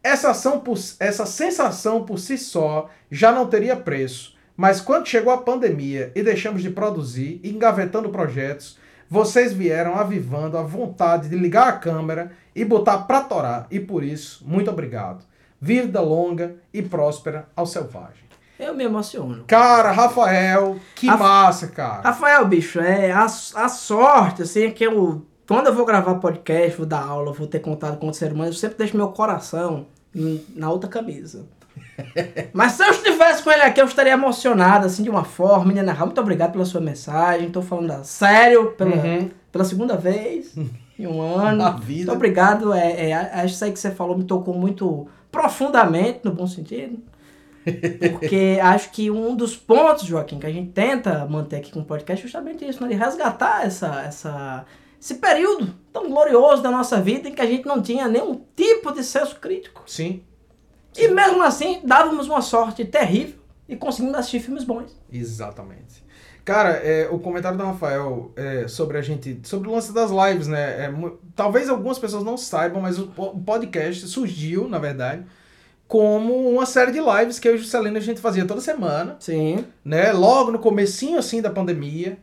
Essa, 0.03 0.31
ação 0.31 0.59
por- 0.59 0.77
essa 0.99 1.25
sensação 1.25 2.03
por 2.03 2.17
si 2.19 2.37
só 2.37 2.89
já 3.11 3.31
não 3.31 3.47
teria 3.47 3.75
preço. 3.75 4.35
Mas 4.57 4.81
quando 4.81 5.07
chegou 5.07 5.31
a 5.31 5.37
pandemia 5.37 6.11
e 6.15 6.21
deixamos 6.21 6.61
de 6.61 6.69
produzir, 6.69 7.39
engavetando 7.43 8.09
projetos, 8.09 8.77
vocês 9.09 9.53
vieram 9.53 9.95
avivando 9.95 10.57
a 10.57 10.61
vontade 10.63 11.29
de 11.29 11.35
ligar 11.37 11.67
a 11.69 11.73
câmera 11.73 12.31
e 12.61 12.65
botar 12.65 12.99
pra 12.99 13.21
torar. 13.21 13.67
E 13.71 13.79
por 13.79 14.03
isso, 14.03 14.43
muito 14.45 14.69
obrigado. 14.69 15.23
Vida 15.61 15.99
longa 16.01 16.55
e 16.73 16.81
próspera 16.81 17.47
ao 17.55 17.65
selvagem. 17.65 18.27
Eu 18.59 18.73
me 18.75 18.83
emociono. 18.83 19.43
Cara, 19.47 19.91
Rafael, 19.91 20.77
que 20.95 21.07
Raf- 21.07 21.19
massa, 21.19 21.67
cara. 21.67 22.01
Rafael, 22.01 22.45
bicho, 22.45 22.79
é 22.79 23.11
a, 23.11 23.23
a 23.25 23.69
sorte, 23.69 24.41
assim, 24.41 24.63
é 24.65 24.71
que 24.71 24.83
eu. 24.85 25.25
Quando 25.47 25.67
eu 25.67 25.73
vou 25.73 25.85
gravar 25.85 26.15
podcast, 26.15 26.77
vou 26.77 26.85
dar 26.85 27.01
aula, 27.01 27.31
vou 27.33 27.47
ter 27.47 27.59
contato 27.59 27.97
com 27.97 28.05
outro 28.07 28.19
ser 28.19 28.31
humano, 28.33 28.49
eu 28.49 28.53
sempre 28.53 28.77
deixo 28.77 28.95
meu 28.97 29.07
coração 29.09 29.87
na 30.55 30.69
outra 30.69 30.89
camisa. 30.89 31.45
Mas 32.53 32.73
se 32.73 32.83
eu 32.83 32.91
estivesse 32.91 33.41
com 33.43 33.51
ele 33.51 33.61
aqui, 33.61 33.81
eu 33.81 33.85
estaria 33.85 34.13
emocionado, 34.13 34.85
assim, 34.85 35.03
de 35.03 35.09
uma 35.09 35.23
forma. 35.23 35.65
Menina, 35.65 35.93
muito 36.05 36.19
obrigado 36.21 36.51
pela 36.51 36.65
sua 36.65 36.81
mensagem. 36.81 37.49
Tô 37.49 37.61
falando 37.61 38.03
sério, 38.03 38.71
pela, 38.71 38.95
Uhum. 38.95 39.29
pela 39.51 39.63
segunda 39.65 39.95
vez 39.97 40.53
em 40.99 41.07
um 41.07 41.21
ano. 41.21 41.57
Na 41.57 41.71
vida. 41.71 42.11
Muito 42.11 42.11
obrigado. 42.13 42.73
É, 42.73 43.09
é, 43.09 43.13
acho 43.13 43.45
que 43.45 43.51
isso 43.53 43.65
aí 43.65 43.71
que 43.71 43.79
você 43.79 43.91
falou 43.91 44.17
me 44.17 44.25
tocou 44.25 44.53
muito 44.53 45.07
profundamente, 45.31 46.19
no 46.23 46.31
bom 46.31 46.45
sentido. 46.45 46.99
Porque 48.11 48.59
acho 48.61 48.91
que 48.91 49.09
um 49.09 49.35
dos 49.35 49.55
pontos, 49.55 50.03
Joaquim, 50.05 50.39
que 50.39 50.45
a 50.45 50.51
gente 50.51 50.71
tenta 50.71 51.25
manter 51.25 51.57
aqui 51.57 51.71
com 51.71 51.79
o 51.79 51.85
podcast 51.85 52.23
é 52.23 52.27
justamente 52.27 52.67
isso, 52.67 52.83
né? 52.83 52.89
De 52.89 52.95
resgatar 52.95 53.65
essa, 53.65 54.01
essa, 54.01 54.65
esse 54.99 55.15
período 55.15 55.73
tão 55.93 56.09
glorioso 56.09 56.61
da 56.61 56.69
nossa 56.69 56.99
vida 56.99 57.29
em 57.29 57.33
que 57.33 57.41
a 57.41 57.45
gente 57.45 57.65
não 57.65 57.81
tinha 57.81 58.07
nenhum 58.07 58.41
tipo 58.55 58.91
de 58.91 59.03
senso 59.03 59.37
crítico. 59.37 59.83
Sim, 59.85 60.21
E 60.97 61.07
mesmo 61.07 61.41
assim, 61.41 61.79
dávamos 61.83 62.27
uma 62.27 62.41
sorte 62.41 62.83
terrível 62.83 63.39
e 63.67 63.75
conseguimos 63.75 64.17
assistir 64.17 64.39
filmes 64.39 64.63
bons. 64.63 64.99
Exatamente. 65.11 66.03
Cara, 66.49 66.71
é, 66.83 67.07
o 67.11 67.19
comentário 67.19 67.59
do 67.59 67.63
Rafael 67.63 68.31
é, 68.35 68.67
sobre 68.67 68.97
a 68.97 69.03
gente, 69.03 69.39
sobre 69.43 69.69
o 69.69 69.71
lance 69.71 69.93
das 69.93 70.09
lives, 70.09 70.47
né? 70.47 70.85
é 70.85 70.93
talvez 71.35 71.69
algumas 71.69 71.99
pessoas 71.99 72.23
não 72.23 72.37
saibam, 72.37 72.81
mas 72.81 72.97
o, 72.97 73.03
o 73.15 73.39
podcast 73.39 74.07
surgiu, 74.07 74.67
na 74.67 74.79
verdade, 74.79 75.23
como 75.87 76.49
uma 76.49 76.65
série 76.65 76.91
de 76.91 76.99
lives 76.99 77.37
que 77.37 77.47
eu 77.47 77.51
e 77.51 77.55
o 77.55 77.59
Juscelino 77.59 77.95
a 77.97 78.01
gente 78.01 78.19
fazia 78.19 78.45
toda 78.45 78.61
semana, 78.61 79.15
Sim. 79.19 79.63
né? 79.85 80.11
Logo 80.11 80.49
no 80.49 80.57
comecinho 80.57 81.19
assim 81.19 81.39
da 81.39 81.51
pandemia. 81.51 82.17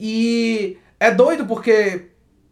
E 0.00 0.76
é 0.98 1.12
doido 1.12 1.46
porque, 1.46 2.06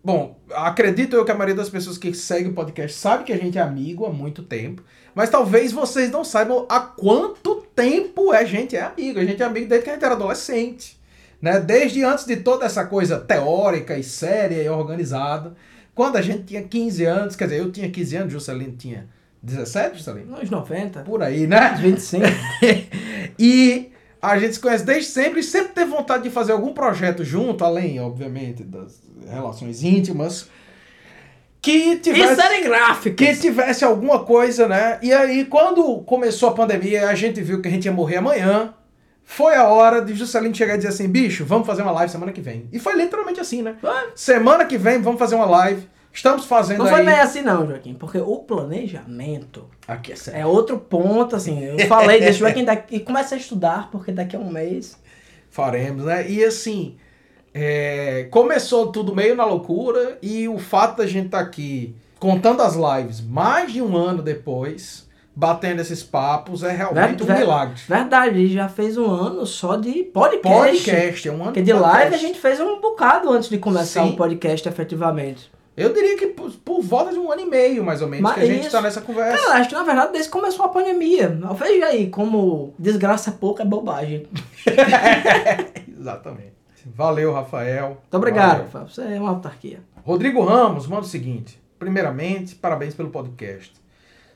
bom, 0.04 0.38
acredito 0.54 1.16
eu 1.16 1.24
que 1.24 1.32
a 1.32 1.34
maioria 1.34 1.56
das 1.56 1.68
pessoas 1.68 1.98
que 1.98 2.14
seguem 2.14 2.52
o 2.52 2.54
podcast 2.54 2.96
sabe 2.96 3.24
que 3.24 3.32
a 3.32 3.36
gente 3.36 3.58
é 3.58 3.60
amigo 3.60 4.06
há 4.06 4.10
muito 4.10 4.44
tempo, 4.44 4.84
mas 5.16 5.30
talvez 5.30 5.72
vocês 5.72 6.12
não 6.12 6.22
saibam 6.22 6.64
há 6.68 6.78
quanto 6.78 7.56
tempo 7.74 8.30
a 8.30 8.44
gente 8.44 8.76
é 8.76 8.82
amigo. 8.82 9.18
A 9.18 9.24
gente 9.24 9.42
é 9.42 9.44
amigo 9.44 9.68
desde 9.68 9.82
que 9.82 9.90
a 9.90 9.94
gente 9.94 10.04
era 10.04 10.14
adolescente, 10.14 10.97
né? 11.40 11.60
Desde 11.60 12.04
antes 12.04 12.24
de 12.24 12.36
toda 12.36 12.66
essa 12.66 12.84
coisa 12.86 13.18
teórica 13.18 13.96
e 13.96 14.02
séria 14.02 14.62
e 14.62 14.68
organizada. 14.68 15.54
Quando 15.94 16.16
a 16.16 16.22
gente 16.22 16.44
tinha 16.44 16.62
15 16.62 17.04
anos, 17.04 17.36
quer 17.36 17.44
dizer, 17.44 17.60
eu 17.60 17.72
tinha 17.72 17.90
15 17.90 18.16
anos, 18.16 18.32
Juscelino 18.32 18.76
tinha 18.76 19.08
17, 19.42 19.98
Juscelino? 19.98 20.36
Nos 20.38 20.50
90. 20.50 21.00
Por 21.00 21.22
aí, 21.22 21.46
né? 21.46 21.76
25. 21.80 22.24
e 23.38 23.90
a 24.20 24.38
gente 24.38 24.54
se 24.54 24.60
conhece 24.60 24.84
desde 24.84 25.10
sempre 25.10 25.40
e 25.40 25.42
sempre 25.42 25.72
teve 25.72 25.90
vontade 25.90 26.24
de 26.24 26.30
fazer 26.30 26.52
algum 26.52 26.72
projeto 26.72 27.24
junto, 27.24 27.64
além, 27.64 28.00
obviamente, 28.00 28.64
das 28.64 29.00
relações 29.28 29.82
íntimas, 29.82 30.48
que 31.60 31.96
tivesse, 31.96 32.36
série 32.36 32.62
gráfica. 32.62 33.24
que 33.24 33.36
tivesse 33.36 33.84
alguma 33.84 34.20
coisa, 34.24 34.68
né? 34.68 34.98
E 35.02 35.12
aí, 35.12 35.44
quando 35.44 35.98
começou 36.02 36.48
a 36.48 36.52
pandemia, 36.52 37.08
a 37.08 37.14
gente 37.14 37.40
viu 37.40 37.60
que 37.60 37.68
a 37.68 37.70
gente 37.70 37.84
ia 37.84 37.92
morrer 37.92 38.16
amanhã. 38.16 38.74
Foi 39.30 39.54
a 39.54 39.68
hora 39.68 40.00
de 40.00 40.14
Juscelino 40.14 40.54
chegar 40.54 40.74
e 40.74 40.78
dizer 40.78 40.88
assim, 40.88 41.06
bicho, 41.06 41.44
vamos 41.44 41.66
fazer 41.66 41.82
uma 41.82 41.92
live 41.92 42.10
semana 42.10 42.32
que 42.32 42.40
vem. 42.40 42.66
E 42.72 42.78
foi 42.78 42.96
literalmente 42.96 43.38
assim, 43.38 43.60
né? 43.60 43.76
Foi. 43.78 44.08
Semana 44.14 44.64
que 44.64 44.78
vem 44.78 45.02
vamos 45.02 45.18
fazer 45.18 45.34
uma 45.34 45.44
live. 45.44 45.86
Estamos 46.10 46.46
fazendo 46.46 46.78
Não 46.78 46.86
foi 46.86 47.00
aí... 47.00 47.06
bem 47.06 47.20
assim 47.20 47.42
não, 47.42 47.66
Joaquim, 47.66 47.92
porque 47.92 48.16
o 48.16 48.38
planejamento 48.38 49.66
Aqui 49.86 50.12
é 50.12 50.40
é 50.40 50.46
outro 50.46 50.78
ponto, 50.78 51.36
assim, 51.36 51.62
eu 51.62 51.86
falei, 51.86 52.18
deixa 52.20 52.36
o 52.36 52.38
Joaquim 52.38 52.64
daqui, 52.64 53.00
comece 53.00 53.34
a 53.34 53.36
estudar, 53.36 53.90
porque 53.90 54.10
daqui 54.10 54.34
a 54.34 54.38
um 54.38 54.50
mês... 54.50 54.98
Faremos, 55.50 56.06
né? 56.06 56.28
E 56.28 56.42
assim, 56.42 56.96
é, 57.52 58.28
começou 58.30 58.90
tudo 58.90 59.14
meio 59.14 59.36
na 59.36 59.44
loucura 59.44 60.16
e 60.22 60.48
o 60.48 60.58
fato 60.58 60.96
da 60.96 61.06
gente 61.06 61.26
estar 61.26 61.40
aqui 61.40 61.94
contando 62.18 62.62
as 62.62 62.74
lives 62.74 63.20
mais 63.20 63.70
de 63.70 63.82
um 63.82 63.94
ano 63.94 64.22
depois, 64.22 65.06
batendo 65.38 65.80
esses 65.80 66.02
papos, 66.02 66.64
é 66.64 66.72
realmente 66.72 67.22
um 67.22 67.26
milagre. 67.32 67.80
Verdade, 67.86 68.40
ele 68.40 68.52
já 68.52 68.68
fez 68.68 68.98
um 68.98 69.08
ano 69.08 69.46
só 69.46 69.76
de 69.76 70.02
podcast. 70.02 70.78
Podcast, 70.78 71.28
é 71.28 71.30
um 71.30 71.36
ano 71.36 71.44
Porque 71.44 71.62
de 71.62 71.72
live 71.72 72.12
a 72.12 72.18
gente 72.18 72.40
fez 72.40 72.58
um 72.58 72.80
bocado 72.80 73.30
antes 73.30 73.48
de 73.48 73.56
começar 73.56 74.02
Sim. 74.02 74.10
o 74.10 74.16
podcast 74.16 74.68
efetivamente. 74.68 75.48
Eu 75.76 75.92
diria 75.94 76.16
que 76.16 76.26
por, 76.26 76.50
por 76.50 76.82
volta 76.82 77.12
de 77.12 77.20
um 77.20 77.30
ano 77.30 77.42
e 77.42 77.46
meio, 77.46 77.84
mais 77.84 78.02
ou 78.02 78.08
menos, 78.08 78.24
Mas 78.24 78.34
que 78.34 78.40
a 78.40 78.46
gente 78.46 78.66
está 78.66 78.82
nessa 78.82 79.00
conversa. 79.00 79.38
Cara, 79.38 79.60
acho 79.60 79.68
que 79.68 79.76
na 79.76 79.84
verdade 79.84 80.10
desde 80.10 80.28
que 80.28 80.36
começou 80.36 80.64
a 80.64 80.70
pandemia. 80.70 81.38
Veja 81.56 81.86
aí 81.86 82.10
como 82.10 82.74
desgraça 82.76 83.30
pouco 83.30 83.62
é 83.62 83.64
bobagem. 83.64 84.26
Exatamente. 85.96 86.54
Valeu, 86.84 87.32
Rafael. 87.32 87.90
Muito 87.90 88.14
obrigado, 88.16 88.48
Valeu. 88.48 88.64
Rafael. 88.64 88.88
Você 88.88 89.02
é 89.02 89.20
uma 89.20 89.30
autarquia. 89.30 89.84
Rodrigo 90.04 90.42
Ramos 90.42 90.88
manda 90.88 91.02
o 91.02 91.08
seguinte: 91.08 91.62
primeiramente, 91.78 92.56
parabéns 92.56 92.92
pelo 92.92 93.10
podcast. 93.10 93.72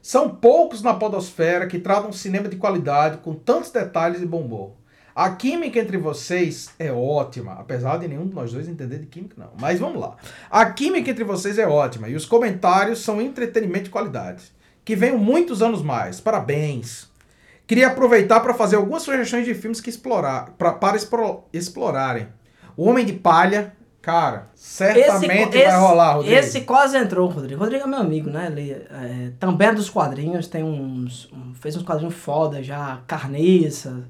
São 0.03 0.29
poucos 0.29 0.83
na 0.83 0.93
podosfera 0.95 1.66
que 1.66 1.79
tratam 1.79 2.12
cinema 2.12 2.49
de 2.49 2.57
qualidade 2.57 3.19
com 3.19 3.33
tantos 3.35 3.70
detalhes 3.70 4.20
e 4.20 4.27
bom 4.27 4.41
humor. 4.41 4.73
A 5.15 5.31
química 5.31 5.79
entre 5.79 5.97
vocês 5.97 6.70
é 6.79 6.91
ótima, 6.91 7.53
apesar 7.53 7.99
de 7.99 8.09
nenhum 8.09 8.27
de 8.27 8.35
nós 8.35 8.51
dois 8.53 8.66
entender 8.66 8.99
de 8.99 9.07
química, 9.07 9.35
não. 9.39 9.51
Mas 9.61 9.79
vamos 9.79 10.01
lá. 10.01 10.16
A 10.51 10.65
química 10.66 11.11
entre 11.11 11.23
vocês 11.23 11.59
é 11.59 11.66
ótima 11.66 12.09
e 12.09 12.16
os 12.16 12.24
comentários 12.27 13.01
são 13.01 13.20
entretenimento 13.20 13.85
de 13.85 13.91
qualidade. 13.91 14.43
Que 14.85 14.97
venham 14.97 15.19
muitos 15.19 15.62
anos 15.62 15.83
mais. 15.83 16.19
Parabéns. 16.19 17.09
Queria 17.66 17.87
aproveitar 17.89 18.41
para 18.41 18.55
fazer 18.55 18.77
algumas 18.77 19.03
sugestões 19.03 19.45
de 19.45 19.55
filmes 19.55 19.81
que 19.81 19.89
explorar, 19.91 20.55
pra- 20.59 20.73
para 20.73 20.97
explorarem. 21.53 22.27
O 22.77 22.89
Homem 22.89 23.05
de 23.07 23.12
Palha, 23.12 23.77
cara, 24.03 24.49
certamente 24.55 25.57
vai 25.62 25.79
rolar, 25.79 26.15
Rodrigo. 26.16 26.35
esse 26.37 26.61
quase 26.62 26.97
entrou, 26.99 27.29
Rodrigo. 27.29 27.61
Rodrigo 27.61 27.85
é 27.85 27.87
meu 27.87 28.01
amigo, 28.01 28.29
né? 28.29 28.49
Ele 28.51 28.73
é, 28.73 29.31
também 29.39 29.69
é 29.69 29.73
dos 29.74 29.89
quadrinhos, 29.89 30.49
tem 30.49 30.62
uns. 30.65 31.31
um- 31.33 31.55
fez 31.55 31.77
uns 31.77 31.85
quadrinhos 31.85 32.15
foda 32.15 32.62
já, 32.62 33.01
carniça. 33.07 34.03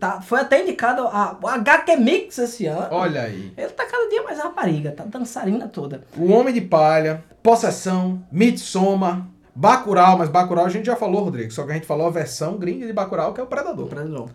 Tá, 0.00 0.20
foi 0.20 0.40
até 0.40 0.62
indicado 0.62 1.02
a, 1.02 1.38
o 1.40 1.46
HQ 1.46 1.96
Mix 1.96 2.38
esse 2.38 2.66
ano. 2.66 2.88
Olha 2.90 3.22
aí. 3.22 3.52
Ele 3.56 3.68
tá 3.70 3.86
cada 3.86 4.08
dia 4.08 4.22
mais 4.24 4.38
rapariga, 4.40 4.90
tá 4.90 5.04
dançarina 5.04 5.68
toda. 5.68 6.02
O 6.16 6.32
Homem 6.32 6.52
de 6.52 6.60
Palha, 6.60 7.22
Possessão, 7.42 8.20
Midsommar, 8.32 9.24
Bacurau, 9.54 10.18
mas 10.18 10.28
Bacurau 10.28 10.66
a 10.66 10.68
gente 10.68 10.86
já 10.86 10.96
falou, 10.96 11.22
Rodrigo, 11.22 11.52
só 11.52 11.62
que 11.64 11.70
a 11.70 11.74
gente 11.74 11.86
falou 11.86 12.08
a 12.08 12.10
versão 12.10 12.56
gringa 12.58 12.86
de 12.86 12.92
Bacurau, 12.92 13.32
que 13.32 13.40
é 13.40 13.44
o 13.44 13.46
Predador. 13.46 13.86
Predador. 13.86 14.28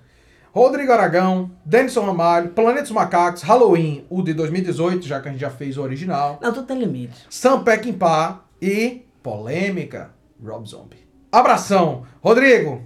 Rodrigo 0.53 0.91
Aragão, 0.91 1.49
Denison 1.63 2.05
Ramalho, 2.05 2.49
Planeta 2.49 2.83
dos 2.83 2.91
Macacos, 2.91 3.41
Halloween, 3.41 4.05
o 4.09 4.21
de 4.21 4.33
2018, 4.33 5.07
já 5.07 5.21
que 5.21 5.29
a 5.29 5.31
gente 5.31 5.39
já 5.39 5.49
fez 5.49 5.77
o 5.77 5.81
original, 5.81 6.39
Não, 6.41 6.51
tudo 6.51 6.67
tem 6.67 6.77
limite. 6.77 7.25
Sam 7.29 7.63
Peckinpah 7.63 8.43
e 8.61 9.05
polêmica, 9.23 10.11
Rob 10.43 10.67
Zombie. 10.67 11.07
Abração. 11.31 12.03
Rodrigo, 12.21 12.81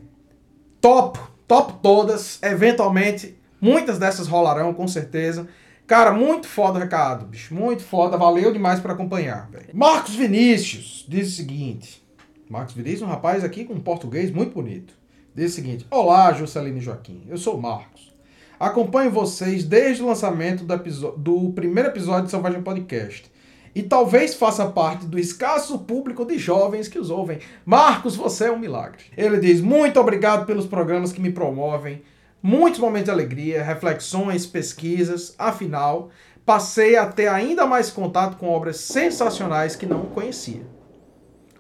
top, 0.80 1.20
top 1.48 1.74
todas, 1.82 2.40
eventualmente, 2.44 3.36
muitas 3.60 3.98
dessas 3.98 4.28
rolarão, 4.28 4.72
com 4.72 4.88
certeza. 4.88 5.48
Cara, 5.88 6.12
muito 6.12 6.48
foda 6.48 6.78
o 6.78 6.82
recado, 6.82 7.26
bicho, 7.26 7.54
muito 7.56 7.84
foda, 7.84 8.16
valeu 8.16 8.54
demais 8.54 8.80
por 8.80 8.92
acompanhar, 8.92 9.50
velho. 9.50 9.70
Marcos 9.74 10.14
Vinícius 10.16 11.04
diz 11.08 11.30
o 11.30 11.36
seguinte, 11.36 12.06
Marcos 12.48 12.76
Vinícius, 12.76 13.02
um 13.02 13.08
rapaz 13.08 13.44
aqui 13.44 13.66
com 13.66 13.74
um 13.74 13.80
português 13.80 14.30
muito 14.30 14.54
bonito. 14.54 14.94
Diz 15.36 15.52
o 15.52 15.56
seguinte: 15.56 15.86
Olá, 15.92 16.32
Juscelino 16.32 16.80
Joaquim. 16.80 17.22
Eu 17.28 17.38
sou 17.38 17.58
o 17.58 17.62
Marcos. 17.62 18.16
Acompanho 18.58 19.12
vocês 19.12 19.66
desde 19.66 20.02
o 20.02 20.08
lançamento 20.08 20.64
do, 20.64 21.12
do 21.18 21.52
primeiro 21.52 21.90
episódio 21.90 22.24
de 22.24 22.32
Selvagem 22.32 22.64
Podcast. 22.64 23.30
E 23.76 23.84
talvez 23.84 24.34
faça 24.34 24.66
parte 24.68 25.06
do 25.06 25.20
escasso 25.20 25.80
público 25.80 26.24
de 26.24 26.38
jovens 26.38 26.88
que 26.88 26.98
os 26.98 27.10
ouvem. 27.10 27.40
Marcos, 27.66 28.16
você 28.16 28.46
é 28.46 28.52
um 28.52 28.58
milagre. 28.58 29.04
Ele 29.18 29.38
diz: 29.38 29.60
Muito 29.60 30.00
obrigado 30.00 30.46
pelos 30.46 30.68
programas 30.68 31.12
que 31.12 31.20
me 31.20 31.34
promovem. 31.34 32.02
Muitos 32.42 32.80
momentos 32.80 33.08
de 33.08 33.12
alegria, 33.12 33.62
reflexões, 33.62 34.46
pesquisas. 34.46 35.36
Afinal, 35.38 36.12
passei 36.46 36.96
a 36.96 37.08
ter 37.08 37.28
ainda 37.28 37.66
mais 37.66 37.92
contato 37.92 38.38
com 38.38 38.48
obras 38.48 38.78
sensacionais 38.78 39.76
que 39.76 39.86
não 39.86 40.06
conhecia. 40.06 40.66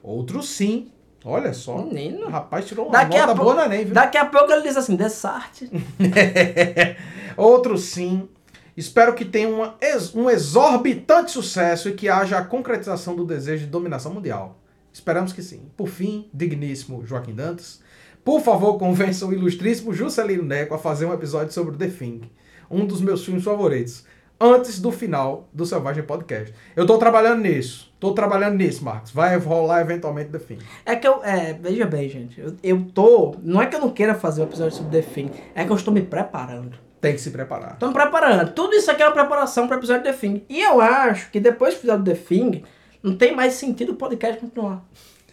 Outros 0.02 0.48
sim. 0.48 0.94
Olha 1.26 1.52
só. 1.54 1.78
Menino. 1.80 2.28
O 2.28 2.30
rapaz 2.30 2.66
tirou 2.66 2.86
uma 2.86 2.92
Daqui 2.92 3.18
nota 3.18 3.34
boa 3.34 3.56
na 3.56 3.66
Enem, 3.66 3.86
viu? 3.86 3.94
daqui 3.96 4.18
a 4.18 4.26
pouco 4.26 4.52
ele 4.52 4.62
diz 4.62 4.78
assim, 4.78 4.96
Dessarte. 4.96 5.70
Outro 7.36 7.78
sim. 7.78 8.30
Espero 8.78 9.14
que 9.16 9.26
tenha 9.26 9.48
uma 9.50 9.76
um 10.14 10.30
exorbitante 10.30 11.32
sucesso 11.32 11.90
e 11.90 11.94
que 11.94 12.10
haja 12.10 12.38
a 12.38 12.44
concretização 12.44 13.16
do 13.16 13.26
desejo 13.26 13.66
de 13.66 13.72
dominação 13.72 14.14
mundial. 14.14 14.60
Esperamos 14.94 15.34
que 15.34 15.42
sim. 15.42 15.64
Por 15.76 15.88
fim, 15.88 16.30
digníssimo 16.34 17.06
Joaquim 17.06 17.34
Dantas, 17.34 17.82
por 18.24 18.42
favor, 18.42 18.78
convença 18.80 19.26
o 19.26 19.34
ilustríssimo 19.34 19.94
Juscelino 19.94 20.44
Neco 20.44 20.76
a 20.76 20.78
fazer 20.78 21.06
um 21.06 21.14
episódio 21.14 21.54
sobre 21.54 21.76
The 21.78 21.88
Thing, 21.88 22.22
um 22.70 22.86
dos 22.86 23.02
meus 23.02 23.24
filmes 23.26 23.44
favoritos, 23.44 24.06
antes 24.40 24.80
do 24.80 24.92
final 24.92 25.50
do 25.54 25.66
Selvagem 25.66 26.04
Podcast. 26.04 26.54
Eu 26.76 26.86
tô 26.86 26.98
trabalhando 26.98 27.42
nisso. 27.42 27.94
Tô 28.06 28.14
trabalhando 28.14 28.56
nisso, 28.56 28.86
Marcos. 28.86 29.12
Vai 29.12 29.36
rolar 29.38 29.82
eventualmente 29.82 30.30
The 30.30 30.38
Thing. 30.38 30.60
É 30.86 30.96
que 30.96 31.08
eu, 31.08 31.24
é, 31.24 31.54
veja 31.54 31.88
bem, 31.88 32.08
gente, 32.08 32.40
eu, 32.40 32.56
eu 32.62 32.86
tô, 32.94 33.36
não 33.42 33.60
é 33.60 33.66
que 33.66 33.76
eu 33.76 33.80
não 33.80 33.90
queira 33.90 34.14
fazer 34.14 34.42
um 34.42 34.46
episódio 34.46 34.78
sobre 34.78 35.02
The 35.02 35.08
Thing, 35.08 35.32
é 35.56 35.66
que 35.66 35.72
eu 35.72 35.76
estou 35.76 35.92
me 35.92 36.04
preparando. 36.04 36.78
Tem 37.02 37.14
que 37.14 37.22
se 37.22 37.32
preparar. 37.32 37.78
Tô 37.78 37.88
me 37.88 37.94
preparando. 37.94 38.52
Tudo 38.52 38.76
isso 38.76 38.92
aqui 38.92 39.02
é 39.02 39.08
uma 39.08 39.12
preparação 39.12 39.68
para 39.68 39.76
o 39.76 39.80
episódio 39.80 40.04
The 40.04 40.14
Thing. 40.14 40.44
E 40.48 40.62
eu 40.62 40.80
acho 40.80 41.32
que 41.32 41.40
depois 41.40 41.74
do 41.74 41.80
episódio 41.80 42.04
do 42.04 42.12
The 42.12 42.18
Thing, 42.18 42.64
não 43.02 43.16
tem 43.16 43.36
mais 43.36 43.54
sentido 43.54 43.94
o 43.94 43.96
podcast 43.96 44.40
continuar. 44.40 44.84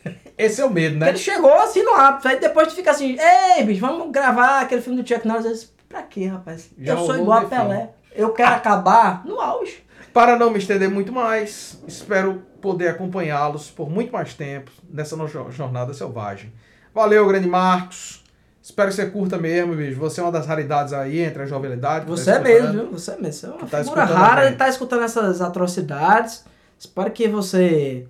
Esse 0.39 0.63
é 0.63 0.65
o 0.65 0.71
medo, 0.71 0.95
Porque 0.95 1.05
né? 1.05 1.11
ele 1.11 1.19
chegou 1.19 1.53
assim 1.55 1.83
no 1.83 1.95
ápice, 1.95 2.29
aí 2.29 2.41
depois 2.41 2.69
tu 2.69 2.75
fica 2.75 2.91
assim, 2.91 3.17
ei, 3.57 3.65
bicho, 3.65 3.83
vamos 3.83 4.11
gravar 4.11 4.61
aquele 4.61 4.81
filme 4.81 5.03
do 5.03 5.07
Chuck 5.07 5.27
Norris. 5.29 5.45
Eu 5.45 5.53
disse, 5.53 5.71
pra 5.89 6.03
quê, 6.03 6.27
rapaz? 6.27 6.71
Já 6.79 6.95
eu 6.95 7.05
sou 7.05 7.17
igual 7.17 7.41
a. 7.41 7.45
Pelé. 7.45 7.91
Eu 8.15 8.31
quero 8.33 8.55
acabar 8.55 9.25
no 9.27 9.41
auge. 9.41 9.83
Para 10.13 10.37
não 10.37 10.51
me 10.51 10.59
estender 10.59 10.91
muito 10.91 11.13
mais, 11.13 11.79
espero 11.89 12.43
poder 12.61 12.89
acompanhá-los 12.89 13.71
por 13.71 13.91
muito 13.91 14.13
mais 14.13 14.35
tempo 14.35 14.71
nessa 14.89 15.17
jornada 15.51 15.95
selvagem. 15.95 16.53
Valeu, 16.95 17.27
grande 17.27 17.49
Marcos. 17.49 18.23
Espero 18.63 18.91
que 18.91 18.95
você 18.95 19.07
curta 19.07 19.39
mesmo, 19.39 19.75
bicho. 19.75 19.99
Você 19.99 20.21
é 20.21 20.23
uma 20.23 20.31
das 20.31 20.47
raridades 20.47 20.93
aí 20.93 21.21
entre 21.21 21.43
a 21.43 21.47
jovialidade. 21.47 22.07
Você 22.07 22.31
tá 22.31 22.39
é 22.39 22.43
mesmo, 22.43 22.73
viu? 22.73 22.91
Você 22.93 23.11
é 23.11 23.17
mesmo. 23.17 23.33
Você 23.33 23.47
é 23.47 23.49
uma 23.49 23.67
tá 23.67 23.83
figura 23.83 24.05
rara 24.05 24.47
de 24.47 24.53
estar 24.53 24.69
escutando 24.69 25.03
essas 25.03 25.41
atrocidades. 25.41 26.45
Espero 26.79 27.11
que 27.11 27.27
você 27.27 28.07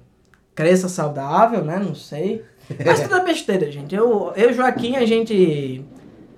cresça 0.55 0.89
saudável, 0.89 1.65
né? 1.65 1.79
Não 1.79 1.95
sei. 1.95 2.45
Mas 2.85 3.01
tudo 3.01 3.17
é 3.17 3.25
besteira, 3.25 3.71
gente. 3.71 3.95
Eu, 3.95 4.33
eu 4.37 4.53
Joaquim, 4.53 4.97
a 4.97 5.07
gente 5.07 5.85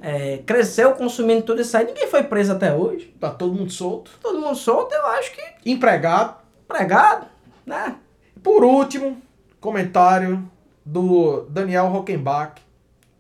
é, 0.05 0.39
cresceu 0.45 0.93
consumindo 0.93 1.43
tudo 1.43 1.63
isso 1.63 1.77
aí. 1.77 1.87
Ninguém 1.87 2.07
foi 2.09 2.23
preso 2.23 2.53
até 2.53 2.75
hoje. 2.75 3.15
Tá 3.19 3.31
todo 3.31 3.55
mundo 3.55 3.73
solto. 3.73 4.11
Todo 4.21 4.39
mundo 4.39 4.55
solto, 4.55 4.93
eu 4.95 5.07
acho 5.07 5.33
que 5.33 5.43
Empregado. 5.71 6.37
pregado, 6.69 7.27
né? 7.65 7.97
Por 8.43 8.63
último, 8.63 9.17
comentário 9.61 10.47
do 10.85 11.47
Daniel 11.49 11.87
Rockenbach. 11.87 12.61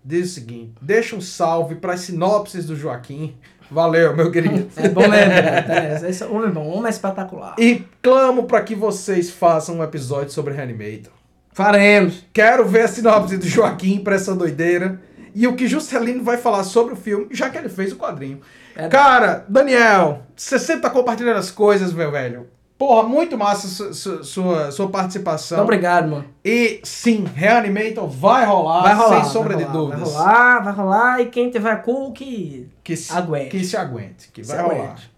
diz 0.05 0.31
o 0.31 0.35
seguinte: 0.35 0.73
deixa 0.81 1.16
um 1.16 1.20
salve 1.20 1.77
para 1.77 1.94
as 1.94 2.01
sinopses 2.01 2.66
do 2.66 2.77
Joaquim. 2.77 3.35
Valeu, 3.70 4.15
meu 4.15 4.31
querido. 4.31 4.69
É 4.77 4.89
bom 4.90 5.01
lembrar. 5.01 5.66
né? 5.66 6.11
Esse 6.11 6.23
homem 6.24 6.48
é 6.48 6.52
bom, 6.52 6.69
homem 6.69 6.86
é 6.86 6.90
espetacular. 6.90 7.56
E 7.59 7.82
clamo 8.02 8.44
para 8.44 8.61
que 8.62 8.74
vocês 8.74 9.31
façam 9.31 9.77
um 9.78 9.82
episódio 9.82 10.31
sobre 10.31 10.52
Reanimator. 10.52 11.12
Faremos. 11.51 12.27
Quero 12.32 12.66
ver 12.66 12.82
a 12.82 12.89
sinopse 12.89 13.39
do 13.39 13.47
Joaquim 13.48 14.01
pra 14.01 14.16
essa 14.16 14.35
doideira. 14.35 15.01
E 15.35 15.47
o 15.47 15.56
que 15.56 15.66
Juscelino 15.66 16.23
vai 16.23 16.36
falar 16.36 16.62
sobre 16.65 16.94
o 16.94 16.97
filme, 16.97 17.27
já 17.32 17.51
que 17.51 17.59
ele 17.59 17.69
fez 17.69 17.93
o 17.93 17.97
quadrinho. 17.97 18.40
É. 18.77 18.89
Cara, 18.89 19.44
Daniel, 19.48 20.23
você 20.36 20.59
sempre 20.59 20.82
tá 20.82 20.90
compartilhando 20.90 21.39
as 21.39 21.51
coisas, 21.51 21.93
meu 21.93 22.11
velho. 22.11 22.47
Porra, 22.77 23.05
muito 23.09 23.39
massa 23.39 23.69
su- 23.69 23.94
su- 23.94 24.24
sua, 24.24 24.70
sua 24.73 24.89
participação. 24.89 25.59
Muito 25.59 25.69
obrigado, 25.69 26.09
mano. 26.11 26.24
E 26.44 26.81
sim, 26.82 27.24
Reanimator 27.35 28.09
vai 28.09 28.44
rolar, 28.44 28.82
Vai 28.82 28.94
rolar. 28.94 29.23
sem 29.24 29.32
sombra 29.32 29.55
vai 29.55 29.65
de 29.65 29.70
rolar, 29.70 29.78
dúvidas. 29.97 30.12
Vai 30.12 30.23
rolar, 30.24 30.62
vai 30.65 30.73
rolar. 30.73 31.20
E 31.20 31.27
quem 31.27 31.51
tiver 31.51 31.82
cu, 31.82 32.12
que 32.12 32.69
Que 32.82 32.97
se 32.97 33.12
Aguente. 33.12 33.51
Que 33.51 33.65
se 33.65 33.77
aguente, 33.77 34.28
que 34.32 34.43
vai 34.43 34.56
Se 34.56 34.62
rolar. 34.62 34.74
aguente. 34.86 35.12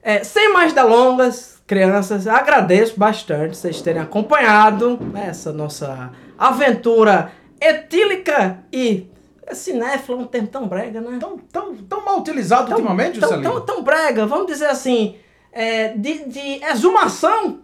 É, 0.00 0.22
sem 0.24 0.52
mais 0.52 0.72
delongas, 0.72 1.60
crianças, 1.66 2.26
agradeço 2.26 2.98
bastante 2.98 3.56
vocês 3.56 3.80
terem 3.82 4.00
acompanhado 4.02 4.98
essa 5.14 5.52
nossa 5.52 6.10
aventura 6.38 7.30
etílica 7.60 8.58
e 8.72 9.08
é 9.46 9.54
cinéfila, 9.54 10.18
um 10.18 10.24
termo 10.26 10.48
tão 10.48 10.68
brega, 10.68 11.00
né? 11.00 11.18
Tão, 11.20 11.38
tão, 11.38 11.76
tão 11.76 12.04
mal 12.04 12.18
utilizado 12.20 12.70
ultimamente, 12.70 13.18
tão, 13.20 13.28
Juscelino? 13.28 13.60
tão, 13.60 13.60
tão 13.76 13.82
brega, 13.82 14.26
vamos 14.26 14.46
dizer 14.46 14.66
assim, 14.66 15.16
é, 15.52 15.88
de, 15.88 16.24
de 16.28 16.64
exumação 16.64 17.60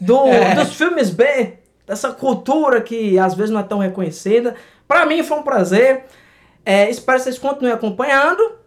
do, 0.00 0.26
É. 0.28 0.54
dos 0.54 0.74
filmes 0.74 1.10
B, 1.10 1.54
dessa 1.86 2.12
cultura 2.12 2.80
que 2.80 3.18
às 3.18 3.34
vezes 3.34 3.50
não 3.50 3.60
é 3.60 3.64
tão 3.64 3.78
reconhecida. 3.78 4.54
Pra 4.86 5.06
mim 5.06 5.22
foi 5.22 5.38
um 5.38 5.42
prazer. 5.42 6.04
É, 6.64 6.88
espero 6.90 7.18
que 7.18 7.24
vocês 7.24 7.38
continuem 7.38 7.72
acompanhando. 7.74 8.58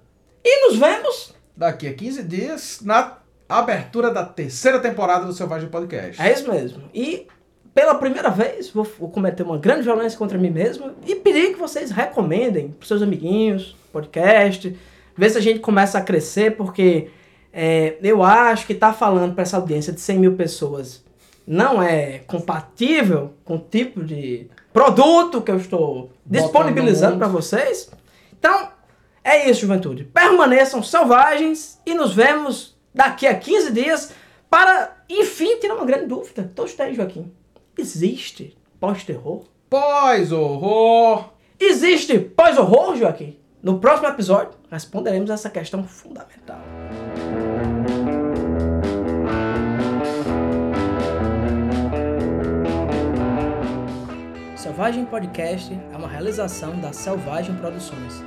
E 0.44 0.68
nos 0.68 0.78
vemos. 0.78 1.36
Daqui 1.56 1.88
a 1.88 1.94
15 1.94 2.24
dias, 2.24 2.80
na 2.82 3.18
abertura 3.48 4.10
da 4.10 4.26
terceira 4.26 4.80
temporada 4.80 5.26
do 5.26 5.34
Selvagem 5.34 5.70
Podcast. 5.70 6.20
É 6.22 6.34
isso 6.34 6.52
mesmo. 6.52 6.84
E 6.94 7.28
pela 7.74 7.96
primeira 7.96 8.30
vez 8.30 8.70
vou, 8.70 8.86
vou 9.00 9.10
cometer 9.10 9.44
uma 9.44 9.58
grande 9.58 9.84
violência 9.84 10.18
contra 10.18 10.38
mim 10.38 10.50
mesmo 10.50 10.92
e 11.06 11.16
pedir 11.16 11.54
que 11.54 11.60
vocês 11.60 11.92
recomendem 11.92 12.70
pros 12.70 12.88
seus 12.88 13.02
amiguinhos, 13.02 13.76
podcast, 13.92 14.78
ver 15.18 15.30
se 15.30 15.38
a 15.38 15.42
gente 15.42 15.60
começa 15.60 15.98
a 15.98 16.02
crescer, 16.02 16.56
porque 16.58 17.10
é, 17.54 17.96
eu 18.02 18.24
acho 18.24 18.66
que 18.66 18.74
tá 18.74 18.94
falando 18.94 19.34
para 19.34 19.44
essa 19.44 19.58
audiência 19.58 19.92
de 19.94 20.02
100 20.02 20.20
mil 20.20 20.36
pessoas 20.36 21.04
não 21.46 21.82
é 21.82 22.20
compatível 22.20 23.34
com 23.44 23.56
o 23.56 23.60
tipo 23.60 24.04
de 24.04 24.48
produto 24.72 25.42
que 25.42 25.52
eu 25.52 25.58
estou 25.58 26.12
disponibilizando 26.26 27.18
para 27.18 27.28
vocês. 27.28 27.90
Então, 28.38 28.70
é 29.24 29.50
isso, 29.50 29.62
juventude. 29.62 30.04
Permaneçam 30.04 30.82
selvagens 30.82 31.80
e 31.86 31.94
nos 31.94 32.14
vemos 32.14 32.78
daqui 32.94 33.28
a 33.28 33.36
15 33.36 33.72
dias 33.72 34.14
para, 34.50 34.96
enfim, 35.10 35.58
tirar 35.60 35.76
uma 35.76 35.86
grande 35.86 36.06
dúvida. 36.06 36.50
Todos 36.56 36.74
têm, 36.74 36.94
Joaquim. 36.94 37.32
Existe 37.78 38.58
pós-terror? 38.80 39.46
Pós-horror. 39.70 41.30
Existe 41.60 42.20
pós-horror, 42.20 42.98
Joaquim? 42.98 43.38
No 43.64 43.80
próximo 43.80 44.10
episódio, 44.10 44.54
responderemos 44.70 45.30
essa 45.30 45.50
questão 45.50 45.84
fundamental. 45.84 46.60
Selvagem 54.56 55.06
Podcast 55.06 55.74
é 55.94 55.98
uma 55.98 56.08
realização 56.08 56.80
da 56.80 56.92
Selvagem 56.92 57.56
Produções. 57.56 58.22